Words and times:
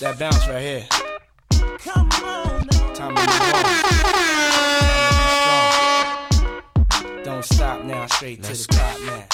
It's 0.00 0.04
that 0.04 0.16
bounce 0.16 0.46
right 0.46 0.62
here. 0.62 0.86
Come 1.80 2.08
on 2.22 2.68
now. 2.70 2.92
Time 2.94 3.16
to 3.16 3.20
move 3.20 3.42
on. 7.16 7.24
Don't 7.24 7.44
stop 7.44 7.82
now, 7.84 8.06
straight 8.06 8.40
to 8.44 8.52
the 8.52 8.64
top 8.70 9.00
now. 9.00 9.24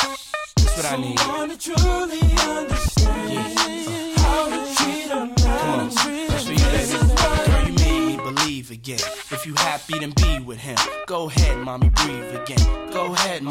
That's 0.57 0.77
what 0.79 0.87
I 0.87 0.97
need. 0.97 1.19
Someone 1.19 1.51
to 1.51 1.59
truly 1.59 2.21
understand 2.49 4.17
how 4.17 4.49
to 4.49 4.57
treat 4.75 5.11
a 5.11 5.15
man. 5.17 5.35
Come 5.37 5.81
on, 5.81 5.91
that's 5.91 6.45
for 6.45 6.53
you, 6.53 6.65
baby. 6.73 6.97
Girl, 7.45 7.63
you 7.67 7.75
made 7.75 8.07
me 8.07 8.23
believe 8.23 8.71
again. 8.71 9.01
If 9.31 9.45
you 9.45 9.53
happy, 9.57 9.99
then 9.99 10.13
be 10.13 10.39
with 10.39 10.61
him. 10.61 10.79
Go 11.07 11.29
ahead, 11.29 11.59
mommy, 11.59 11.91
breathe 11.91 12.37
again. 12.37 12.74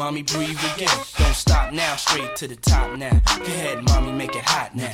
Mommy, 0.04 0.22
breathe 0.22 0.58
again. 0.74 0.98
Don't 1.16 1.34
stop 1.34 1.72
now, 1.72 1.96
straight 1.96 2.36
to 2.36 2.46
the 2.46 2.56
top 2.56 2.94
now. 2.98 3.22
Go 3.38 3.44
ahead, 3.44 3.82
mommy, 3.84 4.12
make 4.12 4.36
it 4.36 4.44
hot 4.44 4.76
now. 4.76 4.92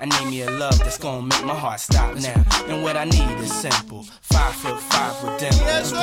I 0.00 0.06
need 0.06 0.30
me 0.30 0.40
a 0.40 0.50
love 0.50 0.78
that's 0.78 0.96
gonna 0.96 1.20
make 1.20 1.44
my 1.44 1.54
heart 1.54 1.80
stop 1.80 2.16
now. 2.16 2.46
And 2.66 2.82
what 2.82 2.96
I 2.96 3.04
need 3.04 3.38
is 3.40 3.52
simple. 3.52 4.04
Five 4.22 4.54
foot 4.54 4.80
five 4.80 5.22
with 5.22 5.38
them 5.38 5.52
potential 5.52 5.98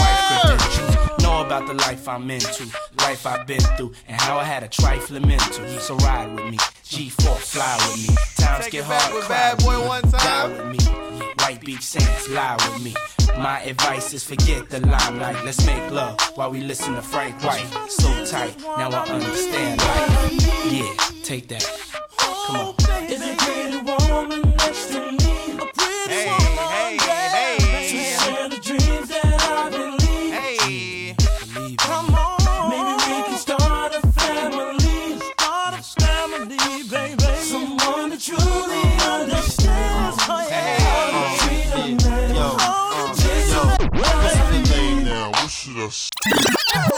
wife 0.00 0.22
credentials. 0.30 1.22
Know 1.22 1.44
about 1.44 1.66
the 1.66 1.74
life 1.74 2.08
I'm 2.08 2.30
into, 2.30 2.64
life 3.00 3.26
I've 3.26 3.46
been 3.46 3.60
through, 3.76 3.92
and 4.08 4.18
how 4.22 4.38
I 4.38 4.44
had 4.44 4.62
a 4.62 4.68
trifling 4.68 5.28
mental. 5.28 5.68
So 5.78 5.96
ride 5.96 6.34
with 6.34 6.46
me, 6.46 6.56
G4 6.56 7.36
fly 7.36 7.76
with 7.90 8.08
me. 8.08 8.16
Times 8.38 8.64
Take 8.64 8.72
get 8.72 8.84
hard, 8.84 9.12
with 9.12 9.28
Bad 9.28 9.58
Boy 9.58 9.86
one 9.86 10.00
time. 10.00 10.12
Die 10.12 10.48
with 10.48 10.78
me. 10.78 11.05
White 11.46 11.64
Beach 11.64 11.82
Sands, 11.82 12.28
lie 12.30 12.56
with 12.56 12.82
me. 12.82 12.92
My 13.38 13.60
advice 13.60 14.12
is 14.12 14.24
forget 14.24 14.68
the 14.68 14.80
limelight. 14.80 15.44
Let's 15.44 15.64
make 15.64 15.92
love 15.92 16.18
while 16.34 16.50
we 16.50 16.60
listen 16.60 16.96
to 16.96 17.02
Frank 17.02 17.40
White. 17.44 17.68
So 17.88 18.08
tight, 18.24 18.58
now 18.58 18.90
I 18.90 19.08
understand 19.08 19.78
life. 19.78 20.72
Yeah, 20.72 20.92
take 21.22 21.46
that. 21.50 21.64
Come 22.18 22.56
on. 22.56 22.74
Is 23.08 23.22
pretty 23.38 23.78
woman 23.78 24.45
What 45.86 46.95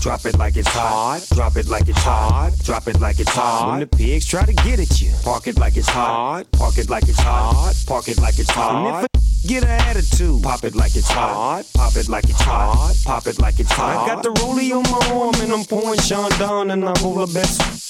drop 0.00 0.24
it 0.24 0.38
like 0.38 0.56
it's 0.56 0.68
hot. 0.68 1.20
Drop 1.34 1.56
it 1.56 1.68
like 1.68 1.88
it's 1.88 2.02
hot. 2.02 2.52
Drop 2.64 2.88
it 2.88 3.00
like 3.00 3.20
it's 3.20 3.30
hot. 3.30 3.70
When 3.70 3.80
the 3.80 3.86
pigs 3.86 4.26
try 4.26 4.44
to 4.44 4.52
get 4.52 4.80
at 4.80 5.00
you, 5.00 5.12
park 5.22 5.46
it 5.46 5.58
like 5.58 5.76
it's 5.76 5.88
hot. 5.88 6.50
Park 6.52 6.78
it 6.78 6.88
like 6.88 7.08
it's 7.08 7.20
hot. 7.20 7.74
Park 7.86 8.08
it 8.08 8.18
like 8.18 8.38
it's 8.38 8.50
hot. 8.50 8.86
And 8.86 9.06
if 9.06 9.22
a 9.44 9.46
get 9.48 9.62
an 9.64 9.70
attitude, 9.70 10.42
pop 10.42 10.64
it 10.64 10.74
like 10.74 10.96
it's 10.96 11.08
hot. 11.08 11.64
Pop 11.74 11.96
it 11.96 12.08
like 12.08 12.24
it's 12.24 12.40
hot. 12.40 12.94
Pop 13.04 13.26
it 13.26 13.38
like 13.40 13.60
it's 13.60 13.72
hot. 13.72 14.08
I 14.08 14.14
got 14.14 14.22
the 14.22 14.30
rollie 14.30 14.72
on 14.72 14.82
my 14.90 15.14
arm 15.14 15.34
and 15.42 15.52
I'm 15.52 15.64
pouring 15.64 16.00
Chandon 16.00 16.70
and 16.70 16.84
I 16.84 16.92
roll 17.02 17.26
the 17.26 17.32
best 17.32 17.89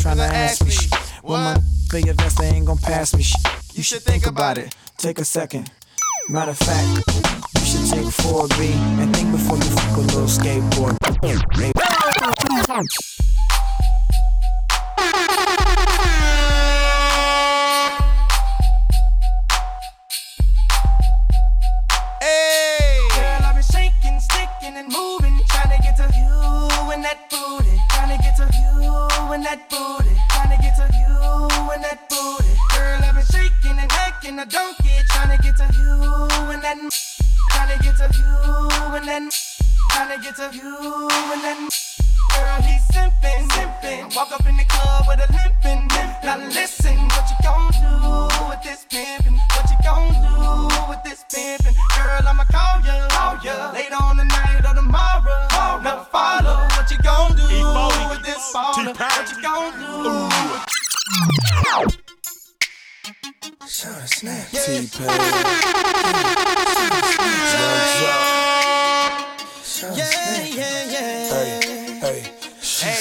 Tryna 0.00 0.28
ask 0.28 0.64
me 0.64 0.70
shit. 0.70 0.94
When 1.22 1.40
my 1.40 1.56
big 1.90 2.06
vest, 2.16 2.38
they 2.38 2.48
ain't 2.48 2.66
gon' 2.66 2.78
pass 2.78 3.14
me 3.14 3.22
shit. 3.22 3.40
You 3.74 3.82
should 3.82 4.02
think 4.02 4.26
about 4.26 4.58
it. 4.58 4.74
Take 4.96 5.18
a 5.18 5.24
second. 5.24 5.70
Matter 6.28 6.52
of 6.52 6.58
fact, 6.58 6.86
you 7.58 7.64
should 7.64 7.90
take 7.90 8.06
4B 8.06 8.74
and 9.00 9.14
think 9.14 9.32
before 9.32 9.56
you 9.56 9.62
fuck 9.62 9.96
a 9.96 10.00
little 10.00 10.26
skateboard. 10.26 10.96
And 39.10 39.26
that, 39.26 39.34
trying 39.90 40.10
to 40.16 40.22
get 40.22 40.36
to 40.36 40.50
you 40.56 40.76
and 41.34 41.42
that. 41.42 41.58
Girl, 42.30 42.62
he's 42.62 42.82
simping, 42.94 43.48
simping. 43.50 44.14
Walk 44.14 44.30
up 44.32 44.46
in 44.46 44.56
the 44.56 44.64
club 44.64 45.04
with 45.08 45.18
a 45.18 45.26
limping. 45.32 45.88
Now 46.22 46.38
listen, 46.46 46.96
what 47.10 47.26
you 47.30 47.36
gon' 47.42 47.70
do 47.74 48.28
with 48.48 48.62
this 48.62 48.86
pimpin'? 48.88 49.36
What 49.54 49.66
you 49.70 49.76
gon' 49.82 50.14
do 50.14 50.68
with 50.88 51.02
this 51.02 51.24
pimpin'? 51.32 51.74
Girl, 51.96 52.22
I'ma 52.28 52.44
call 52.44 52.80
ya, 52.86 53.08
call 53.10 53.38
ya 53.42 53.72
later 53.72 53.96
on 54.00 54.16
tonight 54.16 54.64
or 54.64 54.74
tomorrow. 54.74 55.48
Now 55.82 56.06
follow 56.12 56.68
what 56.76 56.90
you 56.90 56.98
gon' 57.02 57.34
do 57.34 57.42
with 58.10 58.22
this 58.22 58.52
baller. 58.54 58.94
What 58.94 59.30
you 59.30 59.42
gon' 59.42 59.72
do? 59.80 60.30
Yeah, 69.80 70.44
yeah, 70.44 70.84
yeah. 70.92 71.60
Hey. 72.00 72.22
Hey. 72.60 73.00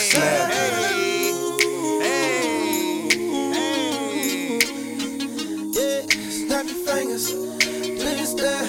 Yeah, 5.76 6.02
snap 6.30 6.66
your 6.68 6.80
fingers, 6.86 7.34
your 7.34 8.26
style. 8.26 8.68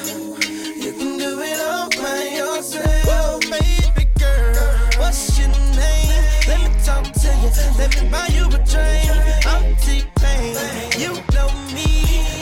You 0.76 0.92
can 0.92 1.18
do 1.18 1.40
it 1.40 1.60
all 1.60 1.88
by 1.90 2.22
yourself. 2.34 3.42
Baby 3.42 4.10
girl, 4.18 4.54
what's 4.98 5.38
your 5.38 5.46
name? 5.48 6.24
Let 6.48 6.58
me 6.62 6.70
talk 6.84 7.04
to 7.04 7.28
you, 7.28 7.50
let 7.78 8.02
me 8.02 8.08
buy 8.10 8.26
you 8.32 8.46
a 8.46 8.58
drink. 8.66 9.46
I'm 9.46 9.76
T-Pain, 9.76 10.56
you 10.98 11.12
know 11.32 11.48
me. 11.72 11.86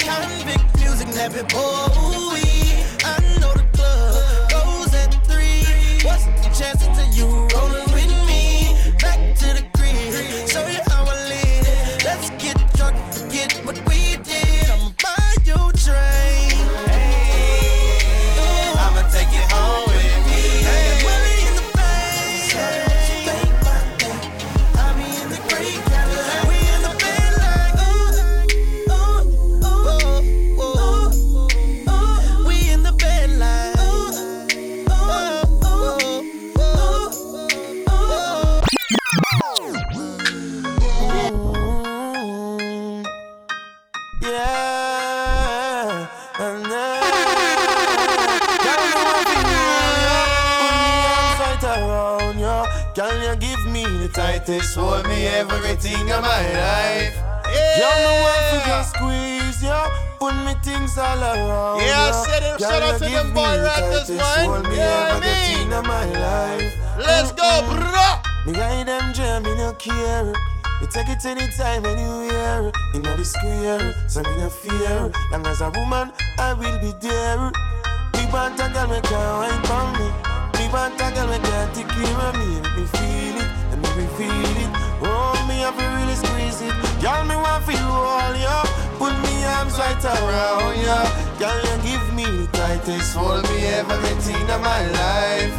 Konvict 0.01 0.81
music, 0.81 1.09
nappy 1.09 1.47
boy. 1.53 2.18
Tightest 54.49 54.77
hold 54.77 55.07
me 55.07 55.27
everything 55.27 56.11
of 56.11 56.23
my 56.23 56.43
life? 56.57 57.15
Yeah. 57.53 58.23
Want 58.25 58.45
to 58.53 58.69
just 58.69 58.95
squeeze 58.95 59.63
you, 59.63 59.81
put 60.19 60.35
me 60.45 60.55
things 60.65 60.97
all 60.97 61.21
around 61.21 61.81
Yeah, 61.81 62.09
I 62.09 62.25
said 62.25 62.43
it. 62.43 62.61
Shout 62.61 62.83
out 62.83 62.99
to 62.99 63.05
them 63.05 63.35
boy 63.35 63.63
rappers, 63.63 64.09
man. 64.09 64.63
me 64.71 64.77
Yeah, 64.77 65.13
I 65.13 65.21
mean. 65.21 65.73
in 65.73 65.85
my 65.85 66.05
life. 66.25 66.75
Let's 66.97 67.33
go, 67.33 67.49
bro. 67.69 68.09
Me 68.47 68.53
guy 68.55 68.85
them 68.85 69.13
jam, 69.13 69.43
me 69.43 69.55
no 69.55 69.73
care. 69.75 70.33
You 70.81 70.87
take 70.91 71.09
it 71.09 71.25
anytime, 71.27 71.85
anywhere. 71.85 72.73
In 72.95 73.03
the 73.03 73.25
square, 73.25 73.95
so 74.09 74.23
me 74.23 74.31
no 74.39 74.49
fear. 74.49 75.13
Long 75.31 75.47
as 75.47 75.61
a 75.61 75.71
woman, 75.71 76.13
I 76.39 76.55
will 76.55 76.79
be 76.81 76.93
there. 77.01 77.53
Me 78.15 78.33
want 78.33 78.61
a 78.61 78.69
girl, 78.73 78.89
me 78.89 79.01
can't 79.03 79.35
wine 79.41 79.63
for 79.69 79.85
me. 79.99 80.09
Me 80.57 80.73
want 80.73 80.95
a 81.01 81.13
girl, 81.13 81.29
me 81.29 81.39
can't 81.39 81.75
take 81.75 81.89
care 81.89 82.17
of 82.17 82.35
me. 82.37 82.81
Me 82.81 82.87
feel 82.87 83.18
it, 83.99 84.11
feel 84.17 84.31
it. 84.31 84.71
Oh, 85.03 85.35
me 85.49 85.61
have 85.67 85.77
to 85.77 85.85
really 85.99 86.15
squeeze 86.15 86.61
it. 86.63 86.75
Girl, 87.03 87.25
me 87.25 87.37
want 87.37 87.65
feel 87.65 87.79
all 87.79 88.35
ya. 88.37 88.63
Put 88.99 89.15
me 89.23 89.45
arms 89.45 89.79
right 89.79 89.99
around 90.05 90.77
ya. 90.83 90.99
Girl, 91.39 91.59
you 91.67 91.77
give 91.87 92.07
me 92.15 92.25
the 92.25 92.47
tightest 92.53 93.15
hold 93.17 93.43
me 93.51 93.67
ever 93.79 93.97
get 94.03 94.23
in 94.29 94.47
my 94.63 94.83
life. 95.03 95.53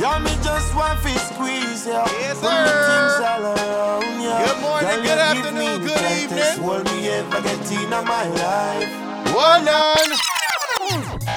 Yeah, 0.00 0.18
me 0.18 0.32
just 0.42 0.74
want 0.74 0.96
to 1.02 1.12
squeeze 1.28 1.86
ya. 1.86 2.04
Yes, 2.20 2.40
Put 2.40 2.48
me 2.48 2.72
sir. 2.72 2.88
things 2.88 3.16
all 3.20 3.44
around 3.52 4.22
ya. 4.22 4.34
Good 4.44 4.60
morning, 4.64 4.88
Girl, 4.88 4.96
good 4.96 5.04
you 5.04 5.34
give 5.34 5.44
afternoon, 5.44 5.80
me 5.82 5.86
good 5.86 5.98
tightest 6.00 6.32
evening. 6.32 6.64
Hold 6.64 6.84
me 6.88 7.08
ever 7.08 7.40
get 7.42 7.72
in 7.72 7.90
my 7.90 8.24
life. 8.40 8.90
One 9.36 9.68
on. 9.68 10.08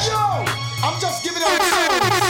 Yo, 0.07 0.19
I'm 0.83 0.95
just 0.99 1.23
giving 1.23 1.43
out 1.43 2.22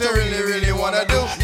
what 0.00 0.16
you 0.16 0.22
really, 0.22 0.42
really 0.42 0.72
wanna 0.72 1.04
do. 1.04 1.39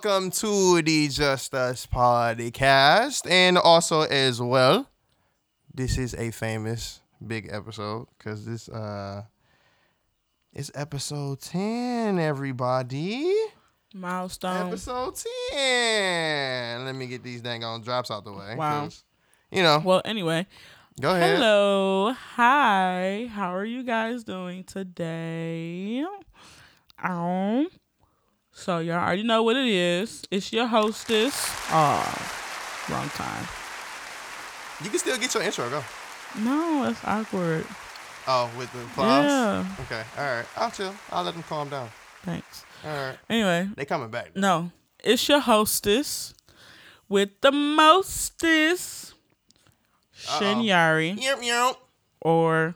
Welcome 0.00 0.30
to 0.30 0.80
the 0.80 1.08
Just 1.08 1.52
Us 1.54 1.84
podcast, 1.84 3.28
and 3.28 3.58
also 3.58 4.02
as 4.02 4.40
well, 4.40 4.88
this 5.74 5.98
is 5.98 6.14
a 6.14 6.30
famous 6.30 7.00
big 7.26 7.48
episode 7.50 8.06
because 8.16 8.46
this 8.46 8.68
uh 8.68 9.24
is 10.52 10.70
episode 10.76 11.40
ten. 11.40 12.20
Everybody, 12.20 13.34
Milestone. 13.92 14.68
episode 14.68 15.16
ten. 15.50 16.84
Let 16.84 16.94
me 16.94 17.08
get 17.08 17.24
these 17.24 17.40
dang 17.40 17.64
on 17.64 17.82
drops 17.82 18.12
out 18.12 18.24
the 18.24 18.32
way. 18.32 18.54
Wow. 18.56 18.90
You 19.50 19.64
know, 19.64 19.82
Well, 19.84 20.02
anyway, 20.04 20.46
go 21.00 21.10
ahead. 21.12 21.38
hello, 21.38 22.12
hi. 22.36 23.28
How 23.32 23.52
are 23.52 23.64
you 23.64 23.82
guys 23.82 24.22
doing 24.22 24.62
today? 24.62 26.04
Um, 27.02 27.66
so 28.58 28.78
y'all 28.80 28.96
already 28.96 29.22
know 29.22 29.42
what 29.42 29.56
it 29.56 29.66
is. 29.68 30.22
It's 30.30 30.52
your 30.52 30.66
hostess. 30.66 31.34
Oh, 31.70 32.02
wrong 32.90 33.08
time. 33.10 33.46
You 34.82 34.90
can 34.90 34.98
still 34.98 35.16
get 35.18 35.32
your 35.34 35.42
intro. 35.42 35.68
Go. 35.70 35.82
No, 36.38 36.84
that's 36.84 37.02
awkward. 37.04 37.64
Oh, 38.26 38.50
with 38.58 38.70
the 38.72 38.80
applause. 38.82 39.24
Yeah. 39.24 39.66
Okay. 39.86 40.02
All 40.18 40.24
right. 40.24 40.46
I'll 40.56 40.70
chill. 40.70 40.94
I'll 41.10 41.24
let 41.24 41.34
them 41.34 41.42
calm 41.44 41.68
down. 41.68 41.88
Thanks. 42.22 42.64
All 42.84 42.90
right. 42.90 43.16
Anyway, 43.30 43.68
They 43.76 43.84
coming 43.84 44.10
back. 44.10 44.36
no, 44.36 44.70
it's 45.02 45.26
your 45.28 45.40
hostess 45.40 46.34
with 47.08 47.30
the 47.40 47.50
mostest, 47.50 49.14
Shin 50.12 50.58
Yari 50.58 51.20
Yep. 51.20 51.38
Yep. 51.42 51.76
or 52.20 52.74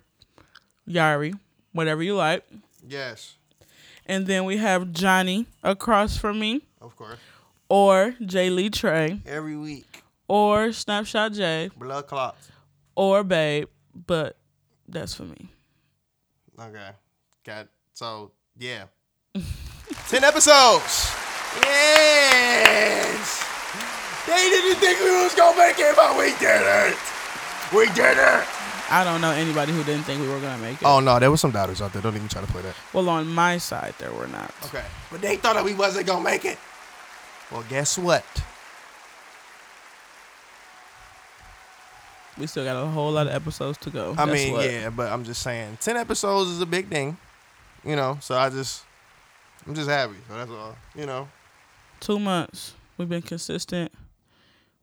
Yari, 0.88 1.38
whatever 1.73 2.02
you 2.02 2.14
like. 2.17 2.44
Yes. 2.88 3.35
And 4.06 4.26
then 4.26 4.44
we 4.44 4.56
have 4.58 4.93
Johnny 4.93 5.46
across 5.62 6.16
from 6.16 6.38
me, 6.40 6.62
Of 6.81 6.96
course. 6.96 7.19
or 7.69 8.14
Jay 8.25 8.50
Lee 8.50 8.69
Trey, 8.70 9.20
Every 9.26 9.56
week. 9.56 10.02
or 10.28 10.72
Snapshot 10.72 11.32
Jay. 11.34 11.70
Blood 11.76 12.06
clots. 12.08 12.50
or 12.96 13.22
Babe, 13.25 13.69
but 13.94 14.37
that's 14.88 15.14
for 15.14 15.22
me. 15.25 15.49
Okay. 16.60 16.90
Got 17.44 17.69
so 17.94 18.32
yeah. 18.58 18.84
Ten 20.08 20.25
episodes. 20.25 21.10
Yes. 21.64 23.44
They 24.26 24.49
didn't 24.50 24.78
think 24.81 24.99
we 25.00 25.10
was 25.22 25.34
gonna 25.34 25.56
make 25.58 25.78
it, 25.78 25.94
but 25.96 26.16
we 26.19 26.31
did 26.38 26.62
it. 26.62 26.96
We 27.75 27.87
did 27.94 28.16
it. 28.19 28.44
I 28.92 29.04
don't 29.04 29.22
know 29.22 29.30
anybody 29.30 29.72
who 29.72 29.82
didn't 29.84 30.02
think 30.02 30.20
we 30.20 30.28
were 30.28 30.38
gonna 30.38 30.60
make 30.60 30.82
it. 30.82 30.84
Oh 30.84 31.00
no, 31.00 31.18
there 31.18 31.30
was 31.30 31.40
some 31.40 31.50
doubters 31.50 31.80
out 31.80 31.94
there. 31.94 32.02
Don't 32.02 32.14
even 32.14 32.28
try 32.28 32.42
to 32.42 32.46
play 32.46 32.60
that. 32.60 32.74
Well, 32.92 33.08
on 33.08 33.26
my 33.26 33.56
side, 33.56 33.94
there 33.99 34.12
were 34.12 34.26
not. 34.26 34.52
Okay. 34.66 34.84
But 35.11 35.22
they 35.22 35.37
thought 35.37 35.54
that 35.54 35.64
we 35.64 35.72
wasn't 35.72 36.06
gonna 36.06 36.22
make 36.22 36.44
it. 36.44 36.58
Well, 37.50 37.64
guess 37.70 37.96
what? 37.96 38.25
We 42.37 42.46
still 42.46 42.64
got 42.64 42.82
a 42.82 42.87
whole 42.87 43.12
lot 43.12 43.26
of 43.26 43.32
episodes 43.32 43.78
to 43.78 43.90
go. 43.90 44.12
I 44.12 44.26
That's 44.26 44.32
mean, 44.32 44.52
what. 44.52 44.70
yeah, 44.70 44.90
but 44.90 45.11
I'm 45.11 45.25
just 45.25 45.40
saying, 45.42 45.78
ten 45.80 45.96
episodes 45.96 46.50
is 46.50 46.61
a 46.61 46.66
big 46.66 46.88
thing. 46.88 47.16
You 47.87 47.96
know, 47.96 48.18
so 48.20 48.37
I 48.37 48.50
just, 48.50 48.84
I'm 49.66 49.75
just 49.75 49.88
happy. 49.88 50.16
So 50.28 50.34
that's 50.34 50.50
all. 50.50 50.76
You 50.94 51.06
know. 51.06 51.28
Two 52.00 52.18
months. 52.18 52.75
We've 52.99 53.08
been 53.08 53.22
consistent. 53.22 53.90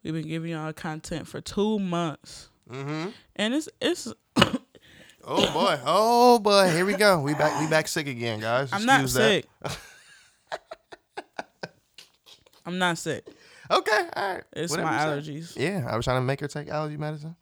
We've 0.03 0.13
been 0.13 0.27
giving 0.27 0.49
y'all 0.51 0.73
content 0.73 1.27
for 1.27 1.41
two 1.41 1.77
months, 1.77 2.49
Mm-hmm. 2.71 3.09
and 3.35 3.53
it's 3.53 3.69
it's. 3.81 4.13
Oh 5.31 5.51
boy. 5.53 5.79
Oh 5.85 6.39
boy. 6.39 6.69
Here 6.71 6.85
we 6.85 6.95
go. 6.95 7.19
We 7.19 7.33
back. 7.33 7.59
We 7.61 7.67
back 7.67 7.87
sick 7.87 8.07
again, 8.07 8.39
guys. 8.39 8.69
I'm 8.71 8.85
not 8.85 9.01
Excuse 9.01 9.13
sick. 9.13 9.45
I'm 12.65 12.77
not 12.77 12.97
sick. 12.97 13.27
Okay. 13.71 14.07
All 14.15 14.33
right. 14.33 14.43
It's 14.53 14.71
Whatever 14.71 14.89
my 14.89 14.97
allergies. 14.97 15.55
Yeah, 15.57 15.85
I 15.89 15.95
was 15.95 16.05
trying 16.05 16.21
to 16.21 16.25
make 16.25 16.39
her 16.39 16.47
take 16.47 16.69
allergy 16.69 16.97
medicine. 16.97 17.35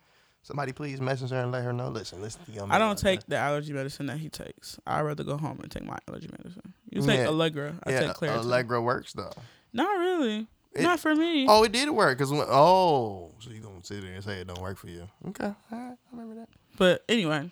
Somebody 0.44 0.72
please 0.72 1.02
message 1.02 1.32
her 1.32 1.42
and 1.42 1.52
let 1.52 1.64
her 1.66 1.74
know. 1.74 1.90
Listen, 1.90 2.22
listen 2.22 2.40
to 2.46 2.68
I 2.70 2.78
don't 2.78 2.98
take 2.98 3.26
the 3.28 3.36
allergy 3.38 3.74
medicine 3.74 4.06
that 4.06 4.18
he 4.18 4.30
takes. 4.30 4.80
I'd 4.88 5.02
rather 5.02 5.26
go 5.26 5.36
home 5.36 5.60
and 5.62 5.70
take 5.70 5.84
my 5.84 5.98
allergy 6.08 6.30
medicine. 6.32 6.74
You 6.90 7.02
take 7.02 7.20
Yeah. 7.20 7.28
Allegra. 7.28 7.76
I 7.84 7.92
there. 7.92 8.00
take 8.00 8.08
Yeah, 8.08 8.14
Claritin. 8.30 8.38
Allegra 8.38 8.82
works 8.82 9.12
though. 9.12 9.34
Not 9.74 9.98
really. 10.00 10.48
It- 10.78 10.84
Not 10.84 11.00
for 11.00 11.16
me. 11.16 11.46
Oh, 11.50 11.64
it 11.64 11.72
did 11.72 11.90
work. 11.90 12.18
Cause 12.18 12.32
oh, 12.32 13.32
so 13.40 13.50
you 13.50 13.60
gonna 13.62 13.84
sit 13.84 14.02
there 14.02 14.14
and 14.14 14.24
say 14.24 14.40
it 14.42 14.48
don't 14.48 14.62
work 14.62 14.78
for 14.78 14.88
you? 14.88 15.08
Okay. 15.30 15.46
All 15.46 15.56
right. 15.72 15.92
I 15.94 16.16
remember 16.16 16.36
that. 16.42 16.50
But 16.78 17.04
anyway, 17.10 17.50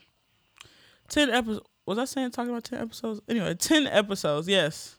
ten 1.10 1.30
episodes. 1.30 1.66
Was 1.86 1.98
I 2.00 2.06
saying 2.06 2.32
talking 2.32 2.50
about 2.52 2.64
ten 2.64 2.80
episodes? 2.82 3.22
Anyway, 3.30 3.54
ten 3.56 3.88
episodes. 3.88 4.48
Yes, 4.48 4.96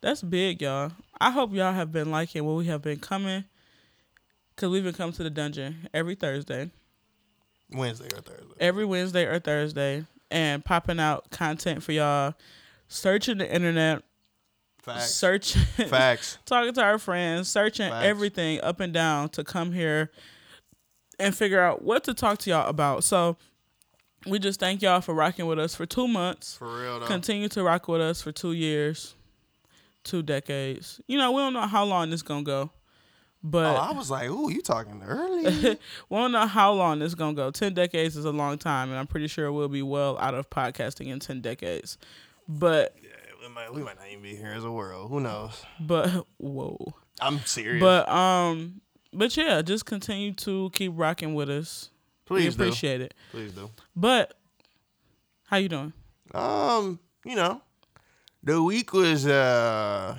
that's 0.00 0.22
big, 0.22 0.62
y'all. 0.62 0.92
I 1.20 1.30
hope 1.30 1.52
y'all 1.54 1.72
have 1.72 1.92
been 1.92 2.10
liking 2.10 2.44
what 2.44 2.56
we 2.56 2.66
have 2.66 2.82
been 2.82 2.98
coming, 2.98 3.44
cause 4.56 4.70
we've 4.70 4.82
been 4.84 4.94
coming 4.94 5.12
to 5.14 5.22
the 5.22 5.30
dungeon 5.30 5.88
every 5.94 6.14
Thursday, 6.14 6.70
Wednesday 7.70 8.06
or 8.16 8.20
Thursday. 8.22 8.54
every 8.60 8.84
Wednesday 8.84 9.24
or 9.26 9.38
Thursday, 9.38 10.04
and 10.30 10.64
popping 10.64 10.98
out 11.00 11.30
content 11.30 11.82
for 11.82 11.92
y'all. 11.92 12.34
Searching 12.88 13.38
the 13.38 13.50
internet, 13.50 14.02
Facts. 14.82 15.14
searching, 15.14 15.62
Facts. 15.88 16.38
talking 16.46 16.72
to 16.74 16.82
our 16.82 16.98
friends, 16.98 17.48
searching 17.48 17.88
Facts. 17.90 18.04
everything 18.06 18.60
up 18.62 18.80
and 18.80 18.92
down 18.92 19.28
to 19.30 19.44
come 19.44 19.72
here 19.72 20.10
and 21.18 21.34
figure 21.36 21.60
out 21.60 21.82
what 21.82 22.04
to 22.04 22.14
talk 22.14 22.38
to 22.40 22.50
y'all 22.50 22.68
about. 22.68 23.04
So 23.04 23.36
we 24.26 24.38
just 24.38 24.58
thank 24.60 24.82
y'all 24.82 25.00
for 25.00 25.14
rocking 25.14 25.46
with 25.46 25.58
us 25.58 25.74
for 25.74 25.86
two 25.86 26.08
months. 26.08 26.56
For 26.56 26.80
real 26.82 27.00
though. 27.00 27.06
Continue 27.06 27.48
to 27.50 27.62
rock 27.62 27.86
with 27.88 28.00
us 28.00 28.20
for 28.22 28.32
two 28.32 28.52
years, 28.52 29.14
two 30.04 30.22
decades. 30.22 31.00
You 31.06 31.18
know, 31.18 31.30
we 31.32 31.38
don't 31.42 31.52
know 31.52 31.66
how 31.66 31.84
long 31.84 32.10
this 32.10 32.22
gonna 32.22 32.42
go, 32.42 32.70
But 33.42 33.76
Oh, 33.76 33.78
I 33.80 33.92
was 33.92 34.10
like, 34.10 34.28
ooh, 34.30 34.50
you 34.50 34.62
talking 34.62 35.02
early? 35.04 35.44
we 36.08 36.16
don't 36.16 36.32
know 36.32 36.46
how 36.46 36.72
long 36.72 36.98
this 37.00 37.08
is 37.08 37.14
gonna 37.14 37.34
go. 37.34 37.50
Ten 37.52 37.74
decades 37.74 38.16
is 38.16 38.24
a 38.24 38.32
long 38.32 38.58
time, 38.58 38.90
and 38.90 38.98
I'm 38.98 39.06
pretty 39.06 39.28
sure 39.28 39.52
we'll 39.52 39.68
be 39.68 39.82
well 39.82 40.18
out 40.18 40.34
of 40.34 40.50
podcasting 40.50 41.06
in 41.06 41.20
ten 41.20 41.40
decades. 41.40 41.98
But 42.48 42.96
might, 43.54 43.72
we 43.72 43.82
might 43.82 43.96
not 43.98 44.06
even 44.10 44.22
be 44.22 44.34
here 44.36 44.52
as 44.56 44.64
a 44.64 44.70
world. 44.70 45.10
Who 45.10 45.20
knows? 45.20 45.62
but 45.80 46.26
whoa. 46.38 46.94
I'm 47.20 47.38
serious. 47.40 47.80
But 47.80 48.08
um, 48.08 48.80
but 49.12 49.36
yeah, 49.36 49.62
just 49.62 49.84
continue 49.86 50.32
to 50.34 50.70
keep 50.72 50.92
rocking 50.94 51.34
with 51.34 51.50
us. 51.50 51.90
we 52.28 52.36
Please 52.36 52.56
do. 52.56 52.62
appreciate 52.64 53.00
it. 53.00 53.14
Please 53.30 53.52
do. 53.52 53.70
But 53.94 54.34
how 55.46 55.58
you 55.58 55.68
doing? 55.68 55.92
Um, 56.34 56.98
you 57.24 57.36
know, 57.36 57.60
the 58.42 58.62
week 58.62 58.92
was 58.92 59.26
uh 59.26 60.16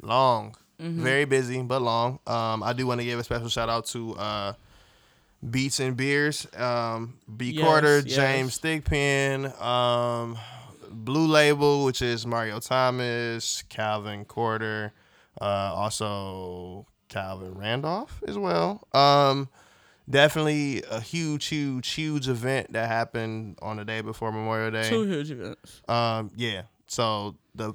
long, 0.00 0.56
Mm-hmm. 0.80 1.02
very 1.04 1.26
busy 1.26 1.62
but 1.62 1.80
long. 1.80 2.18
Um, 2.26 2.62
I 2.64 2.72
do 2.72 2.86
want 2.88 3.00
to 3.00 3.04
give 3.04 3.18
a 3.18 3.22
special 3.24 3.48
shout 3.48 3.68
out 3.68 3.86
to 3.86 4.14
uh 4.16 4.52
Beats 5.48 5.78
and 5.80 5.96
Beers, 5.96 6.46
um, 6.56 7.18
B 7.36 7.50
Yes, 7.50 7.64
Quarter, 7.64 7.98
yes. 8.06 8.16
James 8.16 8.58
Thigpen, 8.60 9.60
um, 9.60 10.38
Blue 10.92 11.26
Label, 11.26 11.84
which 11.84 12.02
is 12.02 12.26
Mario 12.26 12.60
Thomas, 12.60 13.62
Calvin 13.68 14.24
Quarter, 14.24 14.92
uh, 15.40 15.44
also 15.74 16.86
Calvin 17.08 17.54
Randolph 17.54 18.22
as 18.26 18.38
well. 18.38 18.86
Um, 18.92 19.48
definitely 20.08 20.82
a 20.90 21.00
huge, 21.00 21.46
huge, 21.46 21.90
huge 21.90 22.28
event 22.28 22.72
that 22.72 22.88
happened 22.88 23.58
on 23.62 23.76
the 23.76 23.84
day 23.84 24.00
before 24.00 24.32
Memorial 24.32 24.70
Day. 24.70 24.88
Two 24.88 25.02
huge 25.04 25.30
events. 25.30 25.82
Um, 25.88 26.30
yeah. 26.36 26.62
So 26.86 27.36
the 27.54 27.74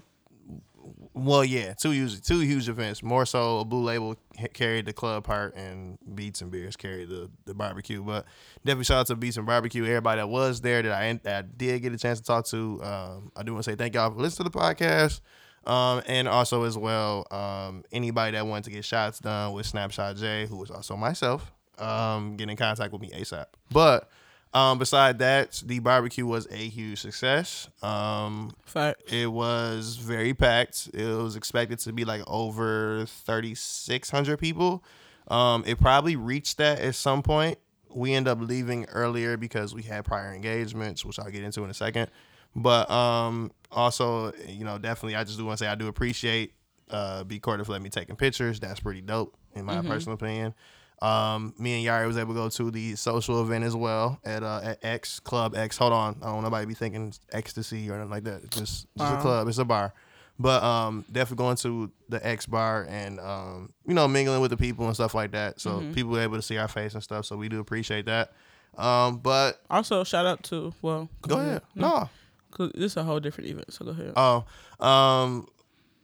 well, 1.17 1.43
yeah, 1.43 1.73
two 1.73 1.91
huge, 1.91 2.21
two 2.21 2.39
huge 2.39 2.69
events. 2.69 3.01
More 3.01 3.25
so, 3.25 3.59
a 3.59 3.65
blue 3.65 3.83
label 3.83 4.15
carried 4.53 4.85
the 4.85 4.93
club 4.93 5.23
part, 5.23 5.55
and 5.55 5.97
Beats 6.15 6.41
and 6.41 6.51
Beers 6.51 6.75
carried 6.75 7.09
the, 7.09 7.29
the 7.45 7.53
barbecue. 7.53 8.03
But 8.03 8.25
definitely 8.63 8.85
shout 8.85 8.99
out 8.99 9.07
to 9.07 9.15
Beats 9.15 9.37
and 9.37 9.45
Barbecue, 9.45 9.83
everybody 9.83 10.21
that 10.21 10.27
was 10.27 10.61
there 10.61 10.81
that 10.81 10.91
I 10.91 11.13
that 11.23 11.45
I 11.45 11.47
did 11.57 11.81
get 11.81 11.93
a 11.93 11.97
chance 11.97 12.19
to 12.19 12.25
talk 12.25 12.45
to. 12.47 12.81
Um, 12.83 13.31
I 13.35 13.43
do 13.43 13.53
want 13.53 13.65
to 13.65 13.71
say 13.71 13.75
thank 13.75 13.95
y'all 13.95 14.11
for 14.11 14.19
listening 14.19 14.49
to 14.49 14.51
the 14.51 14.59
podcast. 14.59 15.21
Um, 15.65 16.01
and 16.07 16.29
also 16.29 16.63
as 16.63 16.77
well, 16.77 17.27
um, 17.29 17.83
anybody 17.91 18.37
that 18.37 18.47
wanted 18.47 18.63
to 18.65 18.71
get 18.71 18.85
shots 18.85 19.19
done 19.19 19.51
with 19.51 19.65
Snapshot 19.65 20.15
J, 20.15 20.45
who 20.45 20.55
was 20.55 20.71
also 20.71 20.95
myself, 20.95 21.51
um, 21.77 22.37
get 22.37 22.49
in 22.49 22.55
contact 22.55 22.93
with 22.93 23.01
me 23.01 23.09
ASAP. 23.09 23.47
But 23.69 24.09
um, 24.53 24.79
beside 24.79 25.19
that, 25.19 25.61
the 25.65 25.79
barbecue 25.79 26.25
was 26.25 26.47
a 26.51 26.55
huge 26.55 27.01
success. 27.01 27.69
Um, 27.81 28.55
Fact. 28.65 29.11
it 29.11 29.27
was 29.31 29.97
very 29.97 30.33
packed. 30.33 30.89
It 30.93 31.05
was 31.05 31.35
expected 31.35 31.79
to 31.79 31.93
be 31.93 32.05
like 32.05 32.21
over 32.27 33.05
3,600 33.05 34.37
people. 34.37 34.83
Um, 35.27 35.63
it 35.67 35.79
probably 35.79 36.15
reached 36.15 36.57
that 36.57 36.79
at 36.79 36.95
some 36.95 37.21
point. 37.21 37.57
We 37.93 38.13
end 38.13 38.27
up 38.27 38.39
leaving 38.41 38.85
earlier 38.85 39.37
because 39.37 39.73
we 39.73 39.83
had 39.83 40.05
prior 40.05 40.33
engagements, 40.33 41.03
which 41.03 41.19
I'll 41.19 41.29
get 41.29 41.43
into 41.43 41.63
in 41.63 41.69
a 41.69 41.73
second. 41.73 42.09
But 42.55 42.89
um, 42.89 43.51
also, 43.71 44.31
you 44.47 44.65
know, 44.65 44.77
definitely, 44.77 45.15
I 45.15 45.23
just 45.23 45.37
do 45.37 45.45
want 45.45 45.59
to 45.59 45.65
say 45.65 45.69
I 45.69 45.75
do 45.75 45.87
appreciate 45.87 46.53
uh, 46.89 47.23
B 47.23 47.39
Quarter 47.39 47.65
for 47.65 47.73
letting 47.73 47.83
me 47.83 47.89
taking 47.89 48.15
pictures. 48.15 48.59
That's 48.59 48.79
pretty 48.79 49.01
dope, 49.01 49.35
in 49.55 49.65
my 49.65 49.81
personal 49.81 50.15
opinion. 50.15 50.53
Um, 51.01 51.53
me 51.59 51.77
and 51.77 51.85
Yari 51.87 52.07
was 52.07 52.17
able 52.17 52.33
to 52.33 52.39
go 52.39 52.49
to 52.49 52.71
the 52.71 52.95
social 52.95 53.41
event 53.43 53.63
as 53.63 53.75
well 53.75 54.19
at 54.25 54.41
uh, 54.43 54.61
at 54.63 54.83
X 54.83 55.19
Club 55.19 55.55
X. 55.55 55.77
Hold 55.77 55.93
on, 55.93 56.17
I 56.21 56.25
don't 56.25 56.33
want 56.35 56.43
nobody 56.45 56.65
be 56.65 56.73
thinking 56.73 57.13
ecstasy 57.31 57.89
or 57.89 57.93
anything 57.95 58.09
like 58.09 58.23
that. 58.23 58.43
It's 58.43 58.57
just 58.57 58.87
just 58.97 59.13
a 59.13 59.17
club. 59.17 59.47
It's 59.47 59.57
a 59.59 59.65
bar. 59.65 59.93
But 60.39 60.61
um, 60.63 61.03
definitely 61.11 61.43
going 61.43 61.57
to 61.57 61.91
the 62.09 62.25
X 62.25 62.45
bar 62.45 62.85
and 62.89 63.19
um, 63.19 63.73
you 63.87 63.93
know, 63.93 64.07
mingling 64.07 64.39
with 64.41 64.51
the 64.51 64.57
people 64.57 64.85
and 64.85 64.93
stuff 64.95 65.13
like 65.15 65.31
that. 65.31 65.59
So 65.59 65.83
people 65.93 66.11
were 66.11 66.21
able 66.21 66.35
to 66.35 66.41
see 66.43 66.57
our 66.57 66.67
face 66.67 66.93
and 66.93 67.01
stuff. 67.03 67.25
So 67.25 67.35
we 67.37 67.49
do 67.49 67.59
appreciate 67.59 68.05
that. 68.05 68.33
Um, 68.77 69.17
but 69.17 69.61
Also, 69.69 70.03
shout 70.03 70.25
out 70.27 70.43
to 70.45 70.73
well. 70.83 71.09
go 71.21 71.39
ahead. 71.39 71.61
No. 71.75 72.09
'Cause 72.51 72.71
this 72.73 72.91
is 72.93 72.97
a 72.97 73.03
whole 73.03 73.19
different 73.19 73.49
event. 73.49 73.71
So 73.73 73.85
go 73.85 73.91
ahead. 73.91 74.13
Oh, 74.15 74.45
um, 74.85 75.47